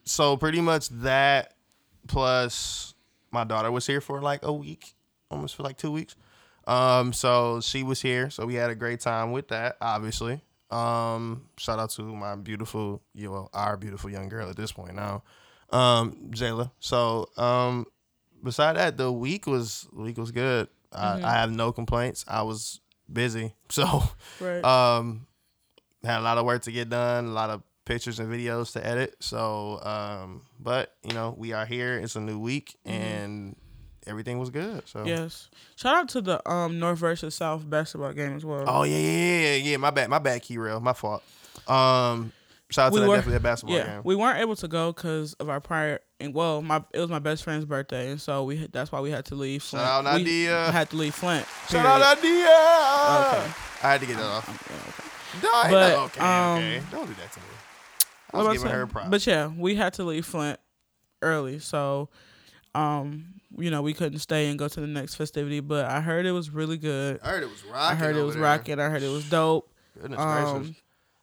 so 0.04 0.36
pretty 0.38 0.62
much 0.62 0.90
that 0.90 1.54
plus 2.08 2.94
my 3.34 3.44
daughter 3.44 3.72
was 3.72 3.88
here 3.88 4.00
for 4.00 4.22
like 4.22 4.46
a 4.46 4.54
week, 4.54 4.94
almost 5.30 5.56
for 5.56 5.64
like 5.64 5.78
two 5.78 5.92
weeks. 5.92 6.16
Um, 6.66 7.12
so 7.12 7.60
she 7.60 7.84
was 7.84 8.02
here, 8.02 8.30
so 8.30 8.46
we 8.46 8.54
had 8.54 8.70
a 8.70 8.76
great 8.76 9.02
time 9.02 9.32
with 9.32 9.50
that. 9.50 9.76
Obviously, 9.82 10.42
um, 10.70 11.46
shout 11.58 11.80
out 11.80 11.90
to 11.92 12.04
my 12.04 12.36
beautiful, 12.36 13.02
you 13.14 13.30
know, 13.30 13.50
our 13.54 13.76
beautiful 13.76 14.10
young 14.10 14.30
girl 14.30 14.50
at 14.50 14.56
this 14.56 14.72
point 14.72 14.96
now, 14.96 15.24
um, 15.72 16.30
Jayla. 16.32 16.72
So, 16.80 17.30
um, 17.36 17.86
beside 18.42 18.78
that, 18.78 18.96
the 18.98 19.12
week 19.12 19.46
was 19.46 19.88
the 19.94 20.04
week 20.04 20.18
was 20.18 20.32
good. 20.32 20.70
I, 20.94 21.22
I 21.24 21.32
have 21.34 21.52
no 21.52 21.72
complaints. 21.72 22.24
I 22.28 22.44
was 22.44 22.80
busy, 23.12 23.56
so 23.70 24.04
right. 24.40 24.64
um, 24.64 25.28
had 26.04 26.20
a 26.20 26.22
lot 26.22 26.38
of 26.38 26.46
work 26.46 26.62
to 26.64 26.72
get 26.72 26.90
done, 26.90 27.26
a 27.26 27.32
lot 27.32 27.50
of 27.50 27.62
pictures 27.86 28.20
and 28.20 28.32
videos 28.32 28.74
to 28.74 28.86
edit. 28.86 29.16
So, 29.20 29.80
um, 29.84 30.42
but 30.60 30.94
you 31.04 31.14
know, 31.14 31.34
we 31.38 31.54
are 31.54 31.66
here. 31.66 31.98
It's 31.98 32.16
a 32.16 32.22
new 32.22 32.40
week, 32.40 32.76
and 32.86 33.56
everything 34.08 34.40
was 34.40 34.50
good. 34.50 34.88
So, 34.88 35.06
yes. 35.06 35.50
Shout 35.76 35.96
out 35.96 36.10
to 36.10 36.22
the 36.22 36.50
um 36.50 36.80
North 36.80 37.00
versus 37.00 37.36
South 37.36 37.70
basketball 37.70 38.14
game 38.14 38.36
as 38.36 38.46
well. 38.46 38.66
Oh 38.68 38.84
yeah, 38.84 38.98
yeah, 38.98 39.40
yeah, 39.42 39.56
yeah. 39.72 39.78
My 39.78 39.92
bad, 39.92 40.10
my 40.10 40.20
bad. 40.20 40.42
Key 40.42 40.58
rail, 40.58 40.80
my 40.80 40.94
fault. 40.94 41.24
Um, 41.68 42.32
shout 42.72 42.88
out 42.88 42.90
to 42.90 42.94
we 42.96 43.00
that 43.02 43.08
were 43.10 43.16
definitely 43.18 43.38
a 43.38 43.40
basketball 43.42 43.78
yeah 43.78 43.86
game. 43.96 44.02
we 44.04 44.16
weren't 44.16 44.40
able 44.40 44.56
to 44.56 44.68
go 44.68 44.92
because 44.92 45.34
of 45.36 45.48
our 45.50 45.62
prior 45.62 46.00
and 46.20 46.34
well 46.34 46.64
my 46.64 46.84
it 46.92 47.00
was 47.00 47.10
my 47.10 47.20
best 47.20 47.44
friend's 47.44 47.66
birthday 47.66 48.10
and 48.10 48.20
so 48.20 48.44
we 48.44 48.58
had- 48.58 48.72
that's 48.72 48.92
why 48.92 49.00
we 49.00 49.12
had 49.12 49.26
to 49.26 49.36
leave. 49.36 49.62
Flint. 49.62 49.86
out 49.86 50.04
We 50.04 50.12
Nadia. 50.24 50.72
had 50.72 50.90
to 50.90 50.96
leave 50.96 51.14
Flint. 51.14 51.46
Shout 51.70 51.86
out 51.86 52.20
period. 52.20 52.40
Nadia. 52.40 53.38
Okay. 53.38 53.54
I 53.84 53.92
had 53.92 54.02
to 54.02 54.08
get 54.08 54.18
that 54.18 54.26
off. 54.26 54.48
No, 55.44 55.50
I 55.54 55.62
ain't 55.62 55.72
But, 55.72 55.90
no- 55.90 56.04
okay, 56.06 56.20
okay. 56.22 56.78
um, 56.80 56.84
Don't 56.92 57.08
do 57.08 57.14
that 57.14 57.32
to 57.34 57.40
me. 57.40 57.46
I 58.34 58.44
was 58.44 58.58
giving 58.58 58.72
her 58.72 58.88
props. 58.88 59.10
But 59.10 59.28
yeah, 59.28 59.48
we 59.48 59.76
had 59.76 59.94
to 59.94 60.04
leave 60.04 60.26
Flint 60.26 60.60
early, 61.22 61.60
so 61.60 62.10
um, 62.76 63.26
you 63.58 63.70
know, 63.70 63.82
we 63.82 63.94
couldn't 63.94 64.20
stay 64.20 64.50
and 64.50 64.58
go 64.58 64.68
to 64.68 64.80
the 64.80 64.88
next 64.88 65.16
festivity. 65.16 65.60
But 65.60 65.86
I 65.86 66.02
heard 66.02 66.26
it 66.26 66.32
was 66.32 66.50
really 66.50 66.78
good. 66.78 67.20
I 67.24 67.30
heard 67.30 67.44
it 67.44 67.50
was 67.50 67.64
rocking. 67.66 67.78
I 67.78 67.96
heard 67.96 68.16
it 68.16 68.24
was 68.24 68.36
there. 68.36 68.44
rocking. 68.44 68.80
I 68.80 68.90
heard 68.90 69.04
it 69.04 69.10
was 69.12 69.30
dope. 69.30 69.72
Goodness 70.00 70.20
Um, 70.20 70.58
gracious. 70.64 70.78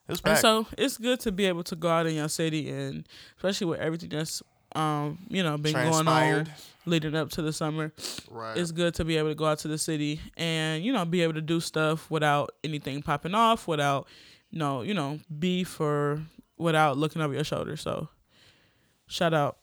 It 0.09 0.13
was 0.13 0.23
And 0.25 0.39
so 0.39 0.67
it's 0.77 0.97
good 0.97 1.21
to 1.21 1.33
be 1.33 1.47
able 1.47 1.65
to 1.65 1.77
go 1.77 1.89
out 1.89 2.07
in 2.07 2.15
your 2.15 2.29
city 2.29 2.71
and 2.71 3.07
especially 3.37 3.69
with 3.69 3.81
everything 3.81 4.09
that's 4.09 4.43
um, 4.75 5.19
you 5.29 5.43
know, 5.43 5.59
been 5.59 5.73
going 5.73 6.07
on 6.07 6.47
leading 6.87 7.17
up 7.17 7.31
to 7.31 7.43
the 7.43 7.53
summer. 7.53 7.93
right. 8.31 8.57
It's 8.57 8.71
good 8.71 8.95
to 8.95 9.05
be 9.05 9.17
able 9.17 9.31
to 9.31 9.35
go 9.35 9.47
out 9.47 9.59
to 9.61 9.69
the 9.69 9.79
city 9.79 10.21
and, 10.37 10.85
you 10.85 10.93
know, 10.93 11.05
be 11.05 11.23
able 11.23 11.35
to 11.35 11.41
do 11.41 11.61
stuff 11.61 12.09
without 12.11 12.53
anything 12.63 13.03
popping 13.03 13.35
off, 13.35 13.67
without 13.67 14.07
no, 14.53 14.83
you 14.83 14.95
know, 14.95 15.19
beef 15.39 15.81
or 15.81 16.23
without 16.61 16.97
looking 16.99 17.23
over 17.23 17.35
your 17.35 17.45
shoulder. 17.45 17.77
So 17.77 18.09
shout 19.07 19.35
out 19.35 19.59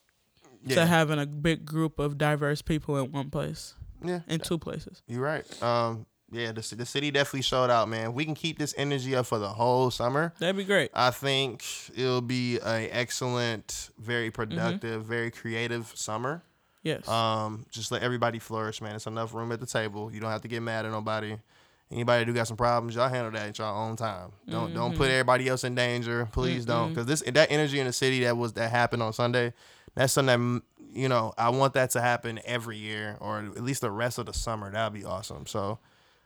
yeah. 0.65 0.75
to 0.75 0.85
having 0.85 1.19
a 1.19 1.25
big 1.25 1.65
group 1.65 1.99
of 1.99 2.17
diverse 2.17 2.61
people 2.61 2.97
in 2.97 3.11
one 3.11 3.29
place. 3.29 3.75
yeah. 4.03 4.21
In 4.27 4.39
two 4.39 4.57
places. 4.57 5.01
You're 5.07 5.21
right. 5.21 5.63
Um, 5.63 6.05
yeah, 6.29 6.51
the, 6.51 6.75
the 6.75 6.85
city 6.85 7.09
definitely 7.09 7.41
showed 7.43 7.69
out, 7.69 7.87
man. 7.87 8.13
We 8.13 8.25
can 8.25 8.35
keep 8.35 8.59
this 8.59 8.73
energy 8.77 9.15
up 9.15 9.25
for 9.27 9.39
the 9.39 9.47
whole 9.47 9.89
summer. 9.91 10.33
That'd 10.39 10.57
be 10.57 10.65
great. 10.65 10.91
I 10.93 11.11
think 11.11 11.63
it'll 11.95 12.19
be 12.21 12.57
a 12.57 12.89
excellent, 12.89 13.67
Mm-hmm. 13.67 14.03
very 14.03 14.31
productive, 14.31 15.05
very 15.05 15.31
creative 15.31 15.91
summer. 15.95 16.43
Yes. 16.83 17.07
Um, 17.07 17.65
just 17.71 17.91
let 17.91 18.01
everybody 18.03 18.39
flourish, 18.39 18.81
man. 18.81 18.95
It's 18.95 19.07
enough 19.07 19.33
room 19.33 19.51
at 19.51 19.59
the 19.59 19.65
table. 19.65 20.11
You 20.13 20.19
don't 20.19 20.29
have 20.31 20.41
to 20.41 20.47
get 20.47 20.61
mad 20.61 20.85
at 20.85 20.91
nobody. 20.91 21.37
Anybody 21.91 22.25
do 22.25 22.33
got 22.33 22.47
some 22.47 22.57
problems, 22.57 22.95
y'all 22.95 23.07
handle 23.07 23.31
that 23.31 23.47
at 23.47 23.57
your 23.57 23.67
own 23.67 23.95
time. 23.95 24.31
Don't 24.49 24.73
don't 24.73 24.89
Mm-hmm. 24.91 24.97
put 24.97 25.09
everybody 25.09 25.47
else 25.47 25.63
in 25.63 25.73
danger. 25.75 26.27
Please 26.33 26.65
don't, 26.65 26.89
because 26.89 27.05
this 27.05 27.21
that 27.21 27.49
energy 27.51 27.79
in 27.79 27.85
the 27.87 27.93
city 27.93 28.23
that 28.25 28.35
was 28.35 28.53
that 28.53 28.71
happened 28.71 29.01
on 29.03 29.13
Sunday, 29.13 29.53
that's 29.95 30.11
something 30.13 30.55
that 30.55 30.61
you 30.93 31.07
know 31.07 31.33
I 31.37 31.49
want 31.49 31.73
that 31.75 31.91
to 31.91 32.01
happen 32.01 32.39
every 32.43 32.77
year 32.77 33.15
or 33.21 33.39
at 33.39 33.63
least 33.63 33.81
the 33.81 33.91
rest 33.91 34.17
of 34.17 34.25
the 34.25 34.33
summer. 34.33 34.69
That'd 34.71 34.93
be 34.99 35.05
awesome. 35.05 35.45
So 35.45 35.79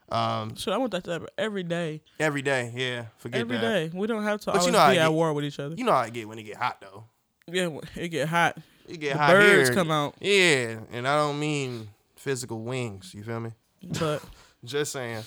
um, 0.10 0.58
so 0.58 0.72
I 0.72 0.78
want 0.78 0.92
that 0.94 1.04
to 1.06 1.12
happen 1.12 1.28
every 1.38 1.64
day. 1.64 2.02
every 2.20 2.42
day, 2.42 2.72
yeah, 2.76 3.06
forget 3.18 3.42
Every 3.42 3.58
that. 3.58 3.62
day. 3.62 3.92
We 3.94 4.08
don't 4.08 4.24
have 4.24 4.42
to 4.42 4.46
But 4.48 4.56
you 4.56 4.60
always 4.62 4.74
know 4.74 4.80
how 4.80 4.92
be 4.92 4.98
I 5.00 5.04
at 5.04 5.08
get- 5.10 5.14
war 5.14 5.32
with 5.34 5.46
each 5.46 5.60
other. 5.60 5.76
You 5.76 5.84
know 5.86 5.92
how 5.94 6.02
it 6.02 6.12
get 6.14 6.28
when 6.28 6.40
it 6.40 6.44
get 6.44 6.58
hot 6.58 6.82
though. 6.82 7.04
Yeah, 7.48 7.70
it 7.96 8.10
get 8.10 8.28
hot. 8.28 8.58
It 8.88 9.00
get 9.00 9.14
The 9.14 9.20
hot 9.20 9.32
birds 9.32 9.70
here. 9.70 9.76
come 9.76 9.92
out. 9.92 10.16
Yeah, 10.20 10.80
and 10.92 11.08
I 11.08 11.16
don't 11.18 11.40
mean 11.40 11.88
physical 12.16 12.62
wings. 12.64 13.14
You 13.14 13.24
feel 13.24 13.40
me? 13.40 13.52
But 14.00 14.24
Just 14.66 14.92
saying. 14.92 15.24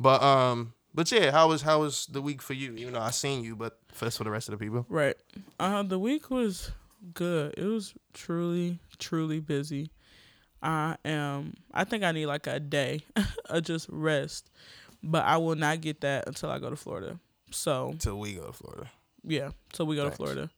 But 0.00 0.22
um, 0.22 0.72
but 0.94 1.12
yeah, 1.12 1.30
how 1.30 1.48
was 1.48 1.62
how 1.62 1.80
was 1.80 2.06
the 2.06 2.22
week 2.22 2.40
for 2.42 2.54
you? 2.54 2.72
Even 2.74 2.94
though 2.94 3.00
I 3.00 3.10
seen 3.10 3.44
you, 3.44 3.54
but 3.54 3.78
first 3.92 4.16
for 4.18 4.24
the 4.24 4.30
rest 4.30 4.48
of 4.48 4.58
the 4.58 4.64
people. 4.64 4.86
right. 4.88 5.16
Uh 5.60 5.82
the 5.82 5.98
week 5.98 6.30
was 6.30 6.72
good. 7.14 7.54
It 7.56 7.64
was 7.66 7.94
truly, 8.14 8.78
truly 8.98 9.40
busy. 9.40 9.90
I 10.62 10.96
am 11.04 11.54
I 11.72 11.84
think 11.84 12.02
I 12.02 12.12
need 12.12 12.26
like 12.26 12.46
a 12.46 12.58
day 12.60 13.02
of 13.46 13.62
just 13.64 13.86
rest. 13.90 14.50
But 15.02 15.24
I 15.24 15.36
will 15.38 15.54
not 15.56 15.80
get 15.80 16.00
that 16.02 16.26
until 16.26 16.50
I 16.50 16.58
go 16.58 16.70
to 16.70 16.76
Florida. 16.76 17.18
So 17.50 17.94
Till 17.98 18.18
we 18.18 18.34
go 18.34 18.46
to 18.46 18.52
Florida. 18.52 18.90
yeah. 19.24 19.50
So 19.74 19.84
we 19.84 19.96
go 19.96 20.02
Thanks. 20.10 20.16
to 20.18 20.22
Florida. 20.22 20.50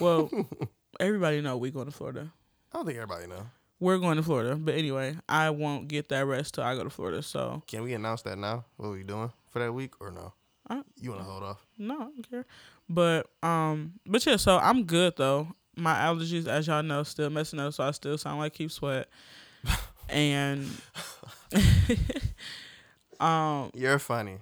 Well, 0.00 0.30
everybody 1.00 1.40
know 1.40 1.56
we 1.56 1.70
going 1.70 1.86
to 1.86 1.92
Florida. 1.92 2.30
I 2.72 2.76
don't 2.78 2.86
think 2.86 2.98
everybody 2.98 3.26
know. 3.26 3.46
We're 3.82 3.98
going 3.98 4.16
to 4.16 4.22
Florida. 4.22 4.54
But 4.56 4.74
anyway, 4.76 5.16
I 5.28 5.50
won't 5.50 5.88
get 5.88 6.08
that 6.10 6.24
rest 6.26 6.54
till 6.54 6.64
I 6.64 6.74
go 6.76 6.84
to 6.84 6.90
Florida. 6.90 7.22
So 7.22 7.62
Can 7.66 7.82
we 7.82 7.94
announce 7.94 8.22
that 8.22 8.38
now? 8.38 8.64
What 8.76 8.88
are 8.88 8.92
we 8.92 9.02
doing 9.02 9.30
for 9.50 9.58
that 9.58 9.72
week 9.72 9.94
or 10.00 10.10
no? 10.10 10.32
I- 10.70 10.82
You 11.00 11.10
want 11.10 11.22
to 11.22 11.28
hold 11.28 11.42
off? 11.42 11.66
no, 11.78 11.94
I 11.94 11.98
don't 11.98 12.30
care. 12.30 12.46
But 12.88 13.26
um, 13.42 13.94
but 14.06 14.24
yeah, 14.24 14.36
so 14.36 14.58
I'm 14.58 14.84
good 14.84 15.14
though. 15.16 15.48
My 15.76 15.94
allergies, 15.94 16.46
as 16.46 16.66
y'all 16.66 16.82
know, 16.82 17.02
still 17.02 17.30
messing 17.30 17.58
up, 17.58 17.72
so 17.74 17.82
I 17.84 17.90
still 17.92 18.16
sound 18.18 18.38
like 18.38 18.52
keep 18.54 18.70
sweat. 18.70 19.08
and 20.08 20.68
um, 23.20 23.70
You're 23.74 23.98
funny. 23.98 24.38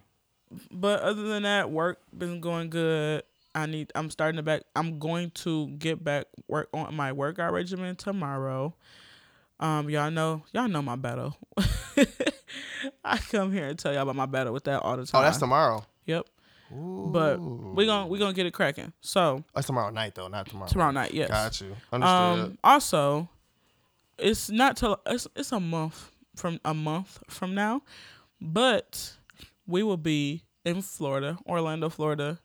but 0.71 1.01
other 1.01 1.23
than 1.23 1.45
that, 1.45 1.71
work 1.71 2.01
been 2.17 2.41
going 2.41 2.71
good. 2.71 3.23
I 3.55 3.67
need. 3.67 3.91
I'm 3.95 4.11
starting 4.11 4.37
to 4.37 4.43
back. 4.43 4.63
I'm 4.77 4.99
going 4.99 5.31
to 5.43 5.69
get 5.79 6.03
back 6.05 6.27
work 6.49 6.69
on 6.73 6.95
my 6.95 7.13
workout 7.13 7.53
regimen 7.53 7.97
tomorrow. 7.97 8.75
Um, 9.61 9.89
y'all 9.91 10.11
know, 10.11 10.43
y'all 10.53 10.69
know 10.69 10.81
my 10.83 10.97
battle. 10.97 11.37
I 13.05 13.19
come 13.19 13.53
here 13.53 13.67
and 13.69 13.79
tell 13.79 13.93
y'all 13.93 14.03
about 14.03 14.17
my 14.17 14.27
battle 14.27 14.53
with 14.53 14.65
that 14.65 14.81
all 14.83 14.97
the 14.97 15.05
time. 15.07 15.21
Oh, 15.21 15.25
that's 15.25 15.39
tomorrow. 15.39 15.85
Yep. 16.07 16.27
Ooh. 16.73 17.11
But 17.13 17.39
we 17.41 17.85
gonna 17.85 18.07
we 18.07 18.19
gonna 18.19 18.33
get 18.33 18.47
it 18.47 18.53
cracking. 18.53 18.93
So 19.01 19.45
That's 19.55 19.67
tomorrow 19.67 19.91
night 19.91 20.15
though, 20.15 20.29
not 20.29 20.49
tomorrow. 20.49 20.71
tomorrow 20.71 20.93
night, 20.93 21.13
yes. 21.13 21.29
Got 21.29 21.61
you. 21.61 21.77
Understood. 21.93 22.39
Um. 22.53 22.59
Also, 22.65 23.29
it's 24.19 24.51
not 24.51 24.77
till 24.77 24.99
it's 25.07 25.27
it's 25.37 25.53
a 25.53 25.61
month 25.61 26.11
from 26.37 26.61
a 26.65 26.73
month 26.73 27.19
from 27.29 27.55
now, 27.55 27.83
but 28.41 29.15
we 29.67 29.83
will 29.83 29.97
be 29.97 30.45
in 30.65 30.81
Florida, 30.81 31.39
Orlando, 31.47 31.89
Florida. 31.91 32.39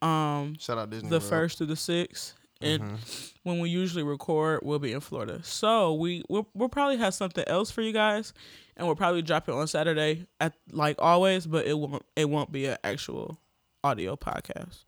Um, 0.00 0.56
Shout 0.58 0.78
out 0.78 0.90
Disney. 0.90 1.08
the 1.10 1.18
World. 1.18 1.28
first 1.30 1.58
through 1.58 1.68
the 1.68 1.76
sixth, 1.76 2.34
and 2.62 2.82
Mhm. 2.82 3.32
when 3.42 3.58
we 3.60 3.68
usually 3.70 4.02
record, 4.02 4.60
we'll 4.62 4.78
be 4.78 4.92
in 4.92 5.00
Florida. 5.00 5.40
So 5.44 5.94
we 5.94 6.22
we'll, 6.28 6.48
we'll 6.54 6.68
probably 6.68 6.96
have 6.98 7.14
something 7.14 7.44
else 7.46 7.70
for 7.70 7.82
you 7.82 7.92
guys, 7.92 8.32
and 8.76 8.86
we'll 8.86 8.96
probably 8.96 9.22
drop 9.22 9.48
it 9.48 9.52
on 9.54 9.66
Saturday 9.66 10.26
at 10.40 10.54
like 10.70 10.96
always, 11.00 11.46
but 11.46 11.66
it 11.66 11.78
won't 11.78 12.04
it 12.16 12.28
won't 12.28 12.52
be 12.52 12.66
an 12.66 12.78
actual 12.84 13.38
audio 13.84 14.16
podcast. 14.16 14.84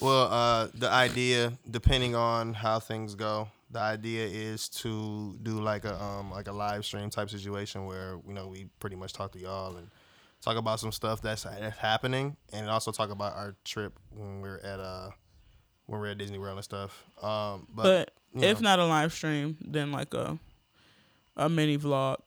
Well, 0.00 0.32
uh, 0.32 0.68
the 0.74 0.88
idea, 0.90 1.54
depending 1.68 2.14
on 2.14 2.54
how 2.54 2.78
things 2.78 3.14
go, 3.14 3.48
the 3.70 3.80
idea 3.80 4.26
is 4.26 4.68
to 4.68 5.36
do 5.42 5.60
like 5.60 5.84
a 5.84 6.00
um 6.02 6.30
like 6.30 6.46
a 6.46 6.52
live 6.52 6.84
stream 6.84 7.10
type 7.10 7.30
situation 7.30 7.86
where 7.86 8.18
you 8.26 8.32
know 8.34 8.48
we 8.48 8.68
pretty 8.80 8.96
much 8.96 9.12
talk 9.12 9.32
to 9.32 9.38
y'all 9.38 9.76
and 9.76 9.90
talk 10.40 10.56
about 10.56 10.78
some 10.78 10.92
stuff 10.92 11.20
that's, 11.20 11.42
that's 11.42 11.78
happening, 11.78 12.36
and 12.52 12.70
also 12.70 12.92
talk 12.92 13.10
about 13.10 13.34
our 13.34 13.56
trip 13.64 13.98
when 14.14 14.40
we're 14.40 14.58
at 14.58 14.78
uh 14.78 15.10
when 15.88 16.00
we're 16.00 16.08
at 16.08 16.18
Disney 16.18 16.38
World 16.38 16.56
and 16.58 16.64
stuff. 16.64 17.02
Um, 17.20 17.66
but, 17.74 18.12
But, 18.32 18.42
if 18.44 18.60
know. 18.60 18.64
not 18.64 18.78
a 18.78 18.84
live 18.84 19.12
stream, 19.12 19.56
then 19.60 19.90
like 19.90 20.14
a 20.14 20.38
a 21.36 21.48
mini 21.48 21.76
vlog 21.78 22.18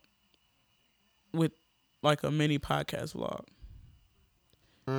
with 1.33 1.51
like 2.01 2.23
a 2.23 2.31
mini 2.31 2.59
podcast 2.59 3.13
vlog. 3.15 3.45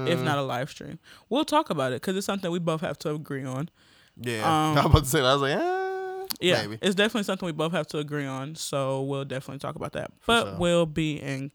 If 0.07 0.21
Mm, 0.21 0.25
not 0.25 0.39
a 0.39 0.43
live 0.43 0.71
stream, 0.71 0.99
we'll 1.29 1.45
talk 1.45 1.69
about 1.71 1.93
it 1.93 1.97
because 2.01 2.17
it's 2.17 2.25
something 2.27 2.51
we 2.51 2.59
both 2.61 2.81
have 2.83 2.99
to 3.01 3.11
agree 3.15 3.45
on. 3.45 3.69
yeah, 4.17 4.43
um, 4.71 4.79
I 4.79 4.83
was 4.83 4.87
about 4.87 5.05
to 5.05 5.11
say 5.11 5.21
that. 5.21 5.27
I 5.27 5.35
was 5.35 5.43
like, 5.43 5.59
eh, 5.59 6.37
Yeah, 6.41 6.63
maybe. 6.63 6.79
it's 6.81 6.95
definitely 6.95 7.25
something 7.25 7.47
we 7.47 7.53
both 7.53 7.73
have 7.73 7.87
to 7.89 7.99
agree 7.99 8.27
on. 8.27 8.55
So 8.55 9.03
we'll 9.03 9.25
definitely 9.25 9.59
talk 9.59 9.75
about 9.75 9.93
that. 9.93 10.13
But 10.27 10.45
sure. 10.47 10.57
we'll 10.59 10.87
be 10.87 11.17
in. 11.17 11.51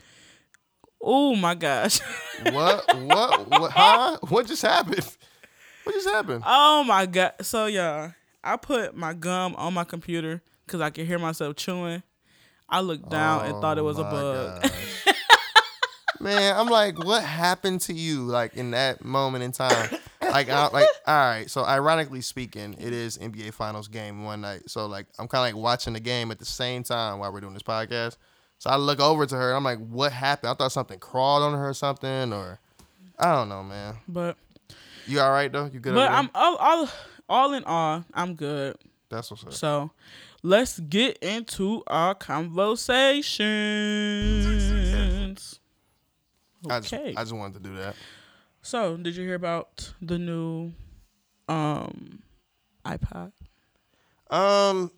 Oh 1.01 1.35
my 1.35 1.55
gosh! 1.55 1.99
what 2.51 2.91
what 2.93 3.49
what 3.49 3.71
huh? 3.75 4.17
What 4.27 4.45
just 4.47 4.61
happened? 4.61 5.15
What 5.87 5.93
just 5.93 6.09
happened? 6.09 6.43
oh 6.45 6.83
my 6.83 7.05
god! 7.05 7.33
So 7.41 7.67
yeah, 7.67 8.11
I 8.43 8.57
put 8.57 8.93
my 8.93 9.13
gum 9.13 9.55
on 9.55 9.73
my 9.73 9.85
computer 9.85 10.41
because 10.65 10.81
I 10.81 10.89
could 10.89 11.07
hear 11.07 11.17
myself 11.17 11.55
chewing. 11.55 12.03
I 12.67 12.81
looked 12.81 13.09
down 13.09 13.45
and 13.45 13.53
thought 13.61 13.77
it 13.77 13.81
oh 13.81 13.85
was 13.85 13.97
a 13.97 14.05
Oh 14.05 14.59
bug. 14.59 14.71
Man, 16.19 16.57
I'm 16.57 16.67
like, 16.67 17.01
what 17.01 17.23
happened 17.23 17.79
to 17.81 17.93
you? 17.93 18.23
Like 18.25 18.55
in 18.55 18.71
that 18.71 19.05
moment 19.05 19.45
in 19.45 19.53
time, 19.53 19.97
like, 20.21 20.49
I, 20.49 20.67
like, 20.67 20.89
all 21.07 21.15
right. 21.15 21.49
So, 21.49 21.63
ironically 21.63 22.19
speaking, 22.19 22.75
it 22.79 22.91
is 22.91 23.17
NBA 23.17 23.53
Finals 23.53 23.87
game 23.87 24.25
one 24.25 24.41
night. 24.41 24.63
So, 24.69 24.87
like, 24.87 25.05
I'm 25.19 25.29
kind 25.29 25.47
of 25.47 25.55
like 25.55 25.63
watching 25.63 25.93
the 25.93 26.01
game 26.01 26.31
at 26.31 26.39
the 26.39 26.45
same 26.45 26.83
time 26.83 27.19
while 27.19 27.31
we're 27.31 27.39
doing 27.39 27.53
this 27.53 27.63
podcast. 27.63 28.17
So 28.57 28.69
I 28.69 28.75
look 28.75 28.99
over 28.99 29.25
to 29.25 29.35
her. 29.35 29.53
I'm 29.53 29.63
like, 29.63 29.79
what 29.79 30.11
happened? 30.11 30.49
I 30.49 30.53
thought 30.55 30.71
something 30.71 30.99
crawled 30.99 31.43
on 31.43 31.53
her 31.53 31.69
or 31.69 31.73
something, 31.73 32.33
or 32.33 32.59
I 33.19 33.33
don't 33.33 33.49
know, 33.49 33.63
man. 33.63 33.95
But 34.07 34.35
You 35.07 35.19
all 35.21 35.31
right 35.31 35.51
though? 35.51 35.65
You 35.71 35.79
good? 35.79 35.95
but? 35.95 36.11
I'm 36.11 36.29
all, 36.35 36.55
all 36.57 36.89
all 37.29 37.53
in 37.53 37.63
all, 37.63 38.03
I'm 38.13 38.35
good. 38.35 38.77
That's 39.09 39.31
what's 39.31 39.43
up. 39.45 39.53
So 39.53 39.91
let's 40.43 40.79
get 40.79 41.17
into 41.19 41.83
our 41.87 42.13
conversations. 44.47 45.59
I 46.69 46.79
just, 46.79 46.93
Okay. 46.93 47.13
I 47.15 47.21
just 47.23 47.33
wanted 47.33 47.63
to 47.63 47.69
do 47.69 47.75
that. 47.77 47.95
So, 48.61 48.97
did 48.97 49.15
you 49.15 49.23
hear 49.23 49.35
about 49.35 49.93
the 50.01 50.17
new 50.17 50.73
um 51.47 52.21
iPod? 52.85 53.31
Um, 54.29 54.91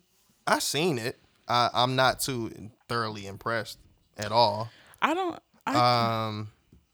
I 0.46 0.58
seen 0.58 0.98
it. 0.98 1.18
I, 1.46 1.70
I'm 1.72 1.94
not 1.94 2.20
too 2.20 2.70
thoroughly 2.88 3.26
impressed 3.26 3.78
at 4.16 4.32
all. 4.32 4.70
I 5.00 5.14
don't 5.14 5.38
I, 5.66 6.26
Um, 6.26 6.50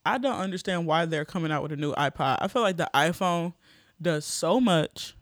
I 0.06 0.18
don't 0.18 0.38
understand 0.38 0.86
why 0.86 1.04
they're 1.04 1.24
coming 1.24 1.50
out 1.52 1.62
with 1.62 1.72
a 1.72 1.76
new 1.76 1.92
iPod. 1.94 2.38
I 2.40 2.48
feel 2.48 2.62
like 2.62 2.76
the 2.76 2.88
iPhone 2.94 3.52
does 4.00 4.24
so 4.24 4.60
much 4.60 5.14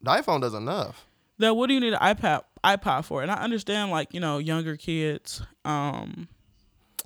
the 0.00 0.10
iPhone 0.10 0.40
does 0.40 0.54
enough. 0.54 1.06
that 1.38 1.56
what 1.56 1.66
do 1.68 1.74
you 1.74 1.80
need 1.80 1.92
an 1.92 1.98
iPad 2.00 2.42
iPod 2.64 3.04
for? 3.04 3.22
And 3.22 3.30
I 3.30 3.36
understand 3.42 3.90
like, 3.90 4.12
you 4.14 4.20
know, 4.20 4.38
younger 4.38 4.76
kids 4.76 5.42
um 5.64 6.28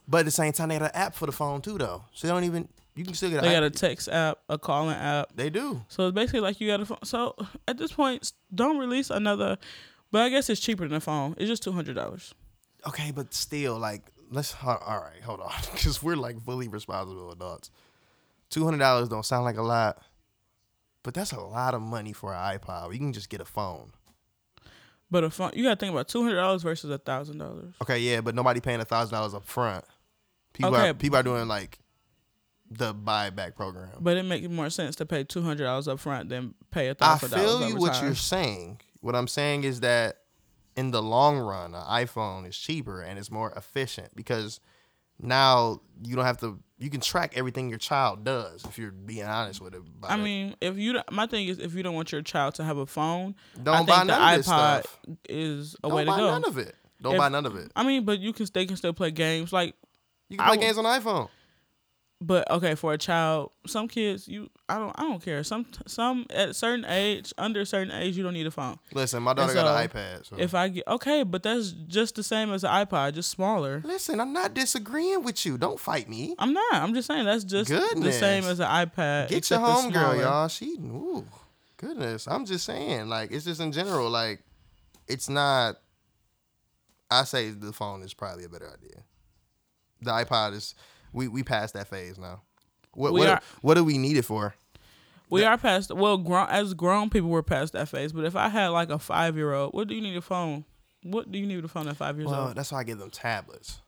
But 0.08 0.18
at 0.18 0.24
the 0.26 0.30
same 0.30 0.52
time, 0.52 0.68
they 0.68 0.78
got 0.78 0.90
an 0.94 0.96
app 1.00 1.14
for 1.14 1.26
the 1.26 1.32
phone 1.32 1.62
too, 1.62 1.78
though. 1.78 2.04
So 2.12 2.26
they 2.26 2.32
don't 2.34 2.44
even. 2.44 2.68
You 2.94 3.04
can 3.04 3.14
still 3.14 3.30
get. 3.30 3.42
they 3.42 3.52
got 3.52 3.62
a 3.62 3.70
text 3.70 4.08
app, 4.10 4.38
a 4.50 4.58
calling 4.58 4.94
app. 4.94 5.32
They 5.34 5.48
do. 5.48 5.82
So 5.88 6.08
it's 6.08 6.14
basically 6.14 6.40
like 6.40 6.60
you 6.60 6.68
got 6.68 6.80
a 6.80 6.84
phone. 6.84 7.04
So 7.04 7.34
at 7.66 7.78
this 7.78 7.92
point, 7.92 8.32
don't 8.54 8.76
release 8.76 9.08
another. 9.08 9.56
But 10.10 10.22
I 10.22 10.28
guess 10.28 10.50
it's 10.50 10.60
cheaper 10.60 10.86
than 10.86 10.96
a 10.96 11.00
phone. 11.00 11.34
It's 11.38 11.48
just 11.48 11.62
two 11.62 11.72
hundred 11.72 11.94
dollars. 11.94 12.34
Okay, 12.86 13.12
but 13.12 13.32
still, 13.32 13.78
like, 13.78 14.02
let's. 14.32 14.54
All 14.64 14.74
right, 14.78 15.22
hold 15.22 15.40
on, 15.40 15.52
because 15.72 16.02
we're 16.02 16.16
like 16.16 16.40
fully 16.44 16.68
responsible 16.68 17.30
adults. 17.30 17.70
Two 18.50 18.64
hundred 18.64 18.78
dollars 18.78 19.08
don't 19.08 19.24
sound 19.24 19.44
like 19.44 19.56
a 19.56 19.62
lot, 19.62 20.02
but 21.02 21.14
that's 21.14 21.32
a 21.32 21.40
lot 21.40 21.74
of 21.74 21.82
money 21.82 22.12
for 22.12 22.34
an 22.34 22.58
iPod. 22.58 22.92
You 22.92 22.98
can 22.98 23.12
just 23.12 23.28
get 23.30 23.40
a 23.40 23.44
phone. 23.44 23.92
But 25.10 25.24
a 25.24 25.30
phone, 25.30 25.50
you 25.54 25.62
got 25.64 25.78
to 25.78 25.80
think 25.80 25.92
about 25.92 26.08
two 26.08 26.22
hundred 26.22 26.36
dollars 26.36 26.62
versus 26.62 26.90
a 26.90 26.98
thousand 26.98 27.38
dollars. 27.38 27.74
Okay, 27.82 27.98
yeah, 27.98 28.20
but 28.20 28.34
nobody 28.34 28.60
paying 28.60 28.80
a 28.80 28.84
thousand 28.84 29.14
dollars 29.14 29.34
up 29.34 29.44
front. 29.44 29.84
People 30.54 30.74
Okay. 30.74 30.88
are 30.90 30.94
people 30.94 31.18
are 31.18 31.22
doing 31.22 31.48
like 31.48 31.78
the 32.70 32.94
buyback 32.94 33.54
program. 33.54 33.90
But 34.00 34.16
it 34.16 34.22
makes 34.22 34.48
more 34.48 34.70
sense 34.70 34.96
to 34.96 35.06
pay 35.06 35.24
two 35.24 35.42
hundred 35.42 35.64
dollars 35.64 35.86
up 35.88 36.00
front 36.00 36.30
than 36.30 36.54
pay 36.70 36.88
a 36.88 36.94
thousand 36.94 37.30
dollars. 37.30 37.46
I 37.46 37.58
feel 37.60 37.68
you 37.68 37.76
what 37.76 38.02
you're 38.02 38.14
saying. 38.14 38.80
What 39.00 39.14
I'm 39.14 39.28
saying 39.28 39.64
is 39.64 39.80
that 39.80 40.18
in 40.76 40.90
the 40.90 41.02
long 41.02 41.38
run, 41.38 41.74
an 41.74 41.82
iPhone 41.84 42.46
is 42.48 42.56
cheaper 42.56 43.02
and 43.02 43.18
it's 43.18 43.30
more 43.30 43.52
efficient 43.52 44.14
because 44.16 44.60
now 45.18 45.80
you 46.02 46.16
don't 46.16 46.24
have 46.24 46.38
to. 46.38 46.58
You 46.78 46.90
can 46.90 47.00
track 47.00 47.34
everything 47.36 47.68
your 47.68 47.78
child 47.78 48.24
does 48.24 48.64
if 48.64 48.76
you're 48.78 48.90
being 48.90 49.24
honest 49.24 49.60
with 49.60 49.74
it. 49.74 49.82
I 50.02 50.14
it. 50.14 50.18
mean, 50.18 50.56
if 50.60 50.76
you 50.76 50.94
don't- 50.94 51.12
my 51.12 51.26
thing 51.26 51.46
is, 51.46 51.58
if 51.60 51.74
you 51.74 51.82
don't 51.84 51.94
want 51.94 52.10
your 52.10 52.22
child 52.22 52.54
to 52.56 52.64
have 52.64 52.76
a 52.78 52.86
phone, 52.86 53.36
Don't 53.62 53.74
I 53.74 53.76
think 53.78 53.88
buy 53.88 53.98
the 54.00 54.04
none 54.06 54.34
of 54.40 54.40
iPod 54.40 54.80
stuff. 54.82 54.98
is 55.28 55.76
a 55.84 55.88
don't 55.88 55.94
way 55.94 56.04
to 56.04 56.10
buy 56.10 56.16
go. 56.18 56.30
none 56.32 56.44
of 56.44 56.58
it. 56.58 56.74
Don't 57.00 57.12
If- 57.14 57.18
buy 57.18 57.28
none 57.28 57.46
of 57.46 57.56
it. 57.56 57.70
I 57.76 57.84
mean, 57.84 58.04
but 58.04 58.18
you 58.18 58.32
can 58.32 58.46
they 58.52 58.66
can 58.66 58.76
still 58.76 58.92
play 58.92 59.10
games 59.12 59.52
like. 59.52 59.76
You 60.28 60.38
can 60.38 60.46
play 60.46 60.56
will- 60.56 60.62
games 60.62 60.78
on 60.78 60.84
iPhone. 60.84 61.28
But 62.24 62.48
okay, 62.52 62.76
for 62.76 62.92
a 62.92 62.98
child, 62.98 63.50
some 63.66 63.88
kids 63.88 64.28
you 64.28 64.48
I 64.68 64.78
don't 64.78 64.92
I 64.96 65.02
don't 65.02 65.20
care. 65.22 65.42
Some 65.42 65.66
some 65.86 66.24
at 66.30 66.50
a 66.50 66.54
certain 66.54 66.84
age, 66.84 67.32
under 67.36 67.62
a 67.62 67.66
certain 67.66 67.92
age, 67.92 68.16
you 68.16 68.22
don't 68.22 68.32
need 68.34 68.46
a 68.46 68.50
phone. 68.52 68.78
Listen, 68.94 69.24
my 69.24 69.32
daughter 69.34 69.50
And 69.50 69.60
got 69.60 69.82
an 69.82 69.88
iPad. 69.88 70.26
So. 70.26 70.36
If 70.38 70.54
I 70.54 70.68
get 70.68 70.86
okay, 70.86 71.24
but 71.24 71.42
that's 71.42 71.72
just 71.72 72.14
the 72.14 72.22
same 72.22 72.52
as 72.52 72.62
an 72.62 72.70
iPod, 72.70 73.14
just 73.14 73.28
smaller. 73.30 73.82
Listen, 73.84 74.20
I'm 74.20 74.32
not 74.32 74.54
disagreeing 74.54 75.24
with 75.24 75.44
you. 75.44 75.58
Don't 75.58 75.80
fight 75.80 76.08
me. 76.08 76.36
I'm 76.38 76.52
not. 76.52 76.74
I'm 76.74 76.94
just 76.94 77.08
saying 77.08 77.24
that's 77.24 77.42
just 77.42 77.68
the 77.70 77.78
Goodness. 77.78 78.20
same 78.20 78.44
as 78.44 78.60
an 78.60 78.68
iPad. 78.68 79.28
Get 79.28 79.50
your 79.50 79.58
homegirl, 79.58 80.20
y'all. 80.20 80.46
She, 80.46 80.76
ooh, 80.78 81.26
goodness. 81.76 82.28
I'm 82.28 82.46
just 82.46 82.64
saying, 82.64 83.08
like, 83.08 83.32
it's 83.32 83.44
just 83.44 83.60
in 83.60 83.72
general, 83.72 84.08
like, 84.08 84.42
it's 85.08 85.28
not. 85.28 85.76
I 87.10 87.24
say 87.24 87.50
the 87.50 87.72
phone 87.72 88.02
is 88.02 88.14
probably 88.14 88.44
a 88.44 88.48
better 88.48 88.70
idea. 88.72 89.02
The 90.00 90.12
iPod 90.12 90.54
is. 90.54 90.76
We 91.12 91.28
we 91.28 91.42
passed 91.42 91.74
that 91.74 91.88
phase 91.88 92.18
now. 92.18 92.42
What 92.94 93.12
We 93.12 93.20
what, 93.20 93.28
are- 93.28 93.40
what 93.62 93.74
do 93.74 93.84
we 93.84 93.98
need 93.98 94.16
it 94.16 94.24
for? 94.24 94.54
We 95.30 95.44
are 95.44 95.56
past 95.56 95.90
well, 95.94 96.18
grown 96.18 96.46
as 96.50 96.74
grown 96.74 97.08
people, 97.08 97.30
we're 97.30 97.42
past 97.42 97.72
that 97.72 97.88
phase. 97.88 98.12
But 98.12 98.24
if 98.26 98.36
I 98.36 98.48
had 98.50 98.68
like 98.68 98.90
a 98.90 98.98
five 98.98 99.34
year 99.36 99.54
old, 99.54 99.72
what 99.72 99.88
do 99.88 99.94
you 99.94 100.02
need 100.02 100.14
a 100.16 100.20
phone? 100.20 100.66
What 101.04 101.32
do 101.32 101.38
you 101.38 101.46
need 101.46 101.64
a 101.64 101.68
phone 101.68 101.88
at 101.88 101.96
five 101.96 102.18
years 102.18 102.28
Well, 102.30 102.48
old? 102.48 102.54
that's 102.56 102.70
why 102.70 102.80
I 102.80 102.84
give 102.84 102.98
them 102.98 103.10
tablets. 103.10 103.80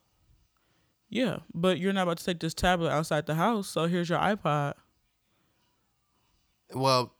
Yeah, 1.10 1.40
but 1.52 1.78
you're 1.78 1.92
not 1.92 2.04
about 2.04 2.16
to 2.18 2.24
take 2.24 2.40
this 2.40 2.54
tablet 2.54 2.90
outside 2.90 3.26
the 3.26 3.34
house. 3.34 3.68
So 3.68 3.84
here's 3.86 4.08
your 4.08 4.18
iPod. 4.18 4.72
Well, 6.72 7.12